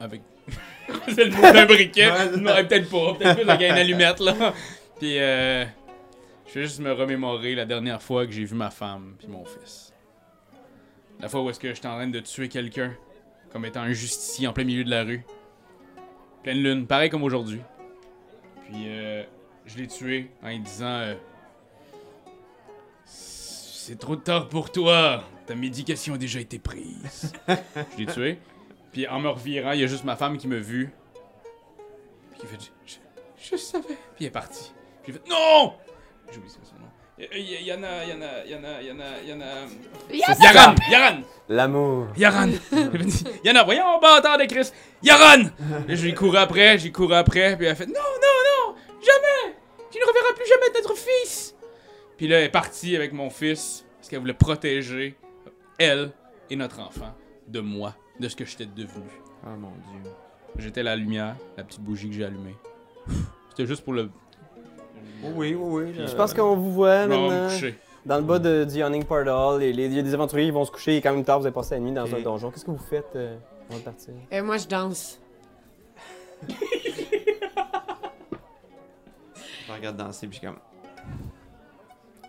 Avec. 0.00 0.20
c'est 1.14 1.24
le 1.24 1.30
mot 1.30 1.42
d'un 1.52 1.64
briquet. 1.66 2.10
non, 2.36 2.54
peut-être 2.66 2.90
pas. 2.90 3.14
Peut-être 3.18 3.40
plus 3.40 3.48
avec 3.50 3.70
une 3.70 3.76
allumette, 3.78 4.20
là. 4.20 4.34
Puis, 4.98 5.18
euh. 5.18 5.64
Je 6.46 6.54
vais 6.60 6.62
juste 6.66 6.80
me 6.80 6.92
remémorer 6.92 7.54
la 7.54 7.64
dernière 7.66 8.00
fois 8.02 8.24
que 8.26 8.32
j'ai 8.32 8.44
vu 8.44 8.54
ma 8.54 8.70
femme, 8.70 9.14
puis 9.18 9.28
mon 9.28 9.44
fils. 9.44 9.87
La 11.20 11.28
fois 11.28 11.42
où 11.42 11.50
est-ce 11.50 11.58
que 11.60 11.72
j'étais 11.74 11.88
en 11.88 11.96
train 11.96 12.06
de 12.08 12.20
tuer 12.20 12.48
quelqu'un, 12.48 12.94
comme 13.50 13.64
étant 13.64 13.80
un 13.80 13.92
justicier 13.92 14.46
en 14.46 14.52
plein 14.52 14.64
milieu 14.64 14.84
de 14.84 14.90
la 14.90 15.02
rue. 15.04 15.24
Pleine 16.42 16.62
lune, 16.62 16.86
pareil 16.86 17.10
comme 17.10 17.22
aujourd'hui. 17.24 17.60
Puis, 18.66 18.84
euh. 18.86 19.24
Je 19.66 19.76
l'ai 19.76 19.86
tué 19.86 20.30
en 20.42 20.48
lui 20.48 20.60
disant. 20.60 20.86
euh, 20.86 21.14
c'est 23.04 23.98
trop 23.98 24.16
tard 24.16 24.48
pour 24.48 24.72
toi. 24.72 25.24
Ta 25.46 25.54
médication 25.54 26.14
a 26.14 26.18
déjà 26.18 26.40
été 26.40 26.58
prise. 26.58 27.32
je 27.48 27.98
l'ai 27.98 28.06
tué. 28.06 28.38
Puis 28.92 29.06
en 29.06 29.20
me 29.20 29.28
revirant, 29.28 29.72
il 29.72 29.80
y 29.80 29.84
a 29.84 29.86
juste 29.86 30.04
ma 30.04 30.16
femme 30.16 30.38
qui 30.38 30.48
m'a 30.48 30.56
vu. 30.56 30.90
Puis 32.30 32.40
qui 32.40 32.46
fait 32.46 32.72
je, 32.86 32.94
je, 33.42 33.50
je 33.50 33.56
savais. 33.56 33.84
Puis 33.88 33.96
elle 34.20 34.26
est 34.26 34.30
partie. 34.30 34.72
Puis 35.02 35.12
j'ai 35.12 35.18
fait 35.18 35.28
Non 35.28 35.74
J'ai 36.30 36.38
oublié 36.38 36.54
son 36.54 36.60
nom. 37.18 37.28
Il 37.32 37.40
y, 37.40 37.64
y 37.64 37.72
en 37.72 37.82
a, 37.82 38.04
il 38.04 38.10
y 38.10 38.12
en 38.14 38.22
a, 38.22 38.44
il 38.44 38.50
y 38.50 38.54
en 38.54 38.64
a, 38.64 38.80
il 38.82 38.88
y 38.88 38.92
en 38.92 39.00
a, 39.00 39.04
il 39.22 39.28
y 39.28 39.32
en 39.32 39.40
a. 39.40 39.44
Il 40.10 40.16
y 40.16 40.24
a 40.24 40.52
Yaran 40.52 40.74
Yaran 40.90 41.20
L'amour. 41.48 42.06
Yaran 42.16 42.50
Il 42.72 43.40
y 43.44 43.50
en 43.50 43.56
a, 43.56 43.64
voyons, 43.64 43.98
bâtard 44.00 44.38
de 44.38 44.44
Christ 44.44 44.74
Yaran 45.02 45.44
Là, 45.88 45.94
j'ai 45.94 46.14
couru 46.14 46.36
après, 46.36 46.78
j'ai 46.78 46.92
couru 46.92 47.14
après, 47.14 47.56
puis 47.56 47.66
elle 47.66 47.72
a 47.72 47.74
fait 47.74 47.86
Non, 47.86 47.94
non, 47.94 48.70
non 48.70 48.76
Jamais 49.00 49.56
Tu 49.90 49.98
ne 49.98 50.04
reverras 50.04 50.34
plus 50.34 50.46
jamais 50.46 50.72
notre 50.74 50.94
fils 50.96 51.54
Puis 52.16 52.28
là, 52.28 52.38
elle 52.38 52.44
est 52.44 52.50
partie 52.50 52.94
avec 52.96 53.12
mon 53.12 53.30
fils, 53.30 53.84
parce 53.98 54.08
qu'elle 54.08 54.20
voulait 54.20 54.34
protéger 54.34 55.16
elle 55.78 56.10
et 56.50 56.56
notre 56.56 56.80
enfant 56.80 57.14
de 57.46 57.60
moi, 57.60 57.94
de 58.20 58.28
ce 58.28 58.36
que 58.36 58.44
j'étais 58.44 58.66
devenu. 58.66 59.08
Oh 59.44 59.56
mon 59.58 59.70
dieu. 59.70 60.10
J'étais 60.58 60.82
la 60.82 60.96
lumière, 60.96 61.36
la 61.56 61.64
petite 61.64 61.80
bougie 61.80 62.08
que 62.08 62.14
j'ai 62.14 62.24
allumée. 62.24 62.56
C'était 63.50 63.66
juste 63.66 63.84
pour 63.84 63.92
le. 63.92 64.10
Oui, 65.22 65.54
oui, 65.54 65.92
oui. 65.96 66.06
Je 66.06 66.14
pense 66.14 66.32
qu'on 66.34 66.56
vous 66.56 66.72
voit 66.72 67.04
je 67.04 67.08
maintenant. 67.08 67.48
Dans 68.06 68.16
le 68.16 68.22
bas 68.22 68.38
de, 68.38 68.64
du 68.64 68.76
Yawning 68.76 69.04
Portal, 69.04 69.58
les, 69.58 69.72
les, 69.72 69.88
les 69.88 70.14
aventuriers 70.14 70.46
ils 70.46 70.52
vont 70.52 70.64
se 70.64 70.70
coucher, 70.70 70.94
il 70.94 70.96
est 70.96 71.02
quand 71.02 71.12
même 71.12 71.24
tard, 71.24 71.40
vous 71.40 71.46
avez 71.46 71.54
passé 71.54 71.74
la 71.74 71.80
nuit 71.80 71.92
dans 71.92 72.14
un 72.14 72.20
donjon. 72.20 72.50
Qu'est-ce 72.50 72.64
que 72.64 72.70
vous 72.70 72.78
faites 72.78 73.14
euh, 73.16 73.36
avant 73.68 73.78
de 73.78 73.84
partir? 73.84 74.14
Et 74.30 74.40
moi, 74.40 74.56
je 74.56 74.66
danse. 74.66 75.20
je 76.48 76.54
regarde 79.70 79.96
danser, 79.96 80.26
puis 80.26 80.36
je 80.36 80.46
suis 80.46 80.46
comme... 80.46 80.58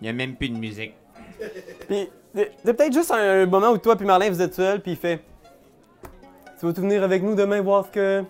Il 0.01 0.03
n'y 0.03 0.09
a 0.09 0.13
même 0.13 0.35
plus 0.35 0.49
de 0.49 0.57
musique. 0.57 0.95
Puis, 1.87 2.09
c'est 2.35 2.73
peut-être 2.75 2.93
juste 2.93 3.11
un, 3.11 3.45
moment 3.45 3.69
où 3.69 3.77
toi 3.77 3.95
puis 3.95 4.05
Marlin, 4.05 4.29
vous 4.29 4.41
êtes 4.41 4.55
seuls, 4.55 4.81
puis 4.81 4.91
il 4.91 4.97
fait... 4.97 5.21
Tu 6.59 6.65
veux 6.65 6.73
tout 6.73 6.81
venir 6.81 7.03
avec 7.03 7.23
nous 7.23 7.35
demain 7.35 7.61
voir 7.61 7.85
ce 7.85 7.91
que 7.91 8.23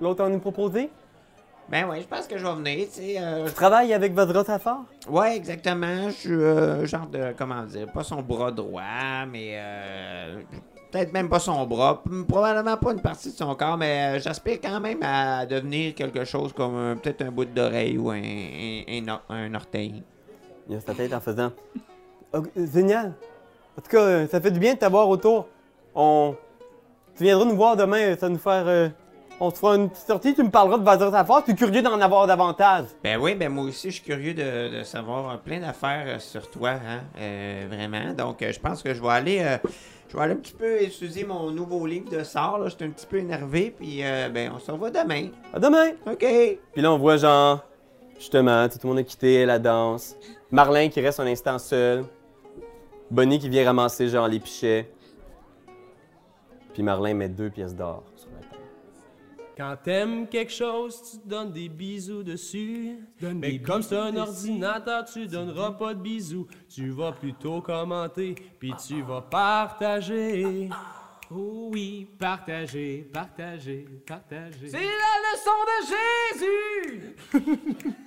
l'autre 0.00 0.24
a 0.24 0.28
nous 0.28 0.40
proposé? 0.40 0.90
Ben 1.68 1.88
ouais, 1.88 2.00
je 2.00 2.06
pense 2.06 2.26
que 2.28 2.38
je 2.38 2.44
vais 2.46 2.54
venir, 2.54 2.86
tu 2.86 2.92
sais. 3.02 3.18
euh, 3.18 3.46
Je 3.48 3.52
travaille 3.52 3.92
avec 3.92 4.14
votre 4.14 4.32
rotafort. 4.32 4.84
Ouais, 5.08 5.36
exactement. 5.36 6.08
Je 6.10 6.14
suis 6.14 6.30
euh, 6.32 6.86
genre 6.86 7.06
de. 7.08 7.34
Comment 7.36 7.62
dire 7.64 7.90
Pas 7.92 8.04
son 8.04 8.22
bras 8.22 8.52
droit, 8.52 8.82
mais. 9.30 9.54
euh, 9.54 10.40
Peut-être 10.92 11.12
même 11.12 11.28
pas 11.28 11.40
son 11.40 11.66
bras. 11.66 12.02
Probablement 12.28 12.76
pas 12.76 12.92
une 12.92 13.00
partie 13.00 13.32
de 13.32 13.36
son 13.36 13.52
corps, 13.56 13.76
mais 13.76 14.16
euh, 14.16 14.20
j'aspire 14.20 14.58
quand 14.62 14.78
même 14.78 15.02
à 15.02 15.44
devenir 15.44 15.94
quelque 15.96 16.24
chose 16.24 16.52
comme 16.52 16.96
peut-être 17.02 17.22
un 17.22 17.32
bout 17.32 17.44
d'oreille 17.44 17.98
ou 17.98 18.10
un, 18.10 18.22
un, 18.22 18.82
un 18.88 19.08
or- 19.08 19.22
un 19.28 19.52
orteil. 19.54 20.04
Il 20.70 20.76
a 20.76 20.80
sa 20.80 20.94
tête 20.94 21.12
en 21.12 21.20
faisant 21.20 21.50
Oh, 22.32 22.42
Génial 22.56 23.12
En 23.76 23.82
tout 23.82 23.90
cas, 23.90 24.00
euh, 24.00 24.26
ça 24.28 24.40
fait 24.40 24.52
du 24.52 24.60
bien 24.60 24.74
de 24.74 24.78
t'avoir 24.78 25.08
autour. 25.08 25.48
On. 25.94 26.36
Tu 27.16 27.24
viendras 27.24 27.44
nous 27.46 27.56
voir 27.56 27.76
demain, 27.76 28.14
ça 28.14 28.26
va 28.26 28.28
nous 28.28 28.38
faire. 28.38 28.64
On 29.38 29.50
se 29.50 29.56
fera 29.56 29.76
une 29.76 29.90
petite 29.90 30.06
sortie, 30.06 30.34
tu 30.34 30.42
me 30.42 30.50
parleras 30.50 30.78
de 30.78 30.82
votre 30.84 31.04
rotafort, 31.04 31.44
tu 31.44 31.50
es 31.50 31.54
curieux 31.54 31.82
d'en 31.82 32.00
avoir 32.00 32.26
davantage. 32.26 32.86
Ben 33.04 33.20
oui, 33.20 33.34
ben 33.34 33.50
moi 33.50 33.64
aussi, 33.64 33.90
je 33.90 33.96
suis 33.96 34.04
curieux 34.04 34.32
de, 34.32 34.78
de 34.78 34.82
savoir 34.82 35.30
euh, 35.30 35.36
plein 35.36 35.60
d'affaires 35.60 36.04
euh, 36.06 36.18
sur 36.18 36.50
toi, 36.50 36.70
hein, 36.70 37.02
euh, 37.18 37.66
vraiment. 37.70 38.14
Donc, 38.14 38.38
je 38.40 38.58
pense 38.58 38.82
que 38.82 38.94
je 38.94 39.02
vais 39.02 39.08
aller, 39.10 39.40
euh, 39.42 39.58
je 40.08 40.16
vais 40.16 40.22
aller 40.22 40.32
un 40.32 40.36
petit 40.36 40.54
peu 40.54 40.80
étudier 40.80 41.24
mon 41.24 41.50
nouveau 41.50 41.86
livre 41.86 42.08
de 42.10 42.24
sort. 42.24 42.58
Là, 42.58 42.70
j'étais 42.70 42.86
un 42.86 42.90
petit 42.90 43.04
peu 43.04 43.18
énervé, 43.18 43.74
puis 43.78 43.98
euh, 44.02 44.30
ben 44.30 44.52
on 44.56 44.58
se 44.58 44.70
revoit 44.70 44.90
demain. 44.90 45.28
À 45.52 45.58
demain 45.58 45.90
Ok. 46.10 46.24
Puis 46.72 46.80
là, 46.82 46.90
on 46.92 46.96
voit 46.98 47.18
genre, 47.18 47.62
justement, 48.18 48.66
tout 48.70 48.78
le 48.84 48.88
monde 48.88 48.98
a 49.00 49.02
quitté 49.02 49.44
la 49.44 49.58
danse. 49.58 50.16
Marlin 50.50 50.88
qui 50.88 51.02
reste 51.02 51.20
un 51.20 51.26
instant 51.26 51.58
seul. 51.58 52.06
Bonnie 53.10 53.38
qui 53.38 53.50
vient 53.50 53.66
ramasser 53.66 54.08
genre 54.08 54.28
les 54.28 54.40
pichets. 54.40 54.90
Puis 56.72 56.82
Marlin 56.82 57.12
met 57.12 57.28
deux 57.28 57.50
pièces 57.50 57.74
d'or. 57.74 58.02
Quand 59.56 59.74
t'aimes 59.82 60.28
quelque 60.28 60.52
chose, 60.52 61.00
tu 61.10 61.18
te 61.18 61.28
donnes 61.28 61.50
des 61.50 61.70
bisous 61.70 62.22
dessus. 62.22 62.98
Mais 63.22 63.58
comme 63.58 63.80
c'est 63.80 63.96
un 63.96 64.14
ordinateur, 64.14 65.06
tu 65.06 65.26
donneras 65.26 65.72
pas 65.72 65.94
de 65.94 66.00
bisous. 66.00 66.46
Tu 66.68 66.90
vas 66.90 67.12
plutôt 67.12 67.62
commenter, 67.62 68.34
puis 68.58 68.74
tu 68.86 69.00
vas 69.00 69.22
partager. 69.22 70.68
Oh 71.30 71.70
oui, 71.72 72.06
partagez, 72.18 73.08
partagez, 73.10 73.86
partagez. 74.06 74.68
C'est 74.68 74.78
la 74.78 75.14
leçon 75.32 75.50
de 75.72 77.40
Jésus! 77.42 77.96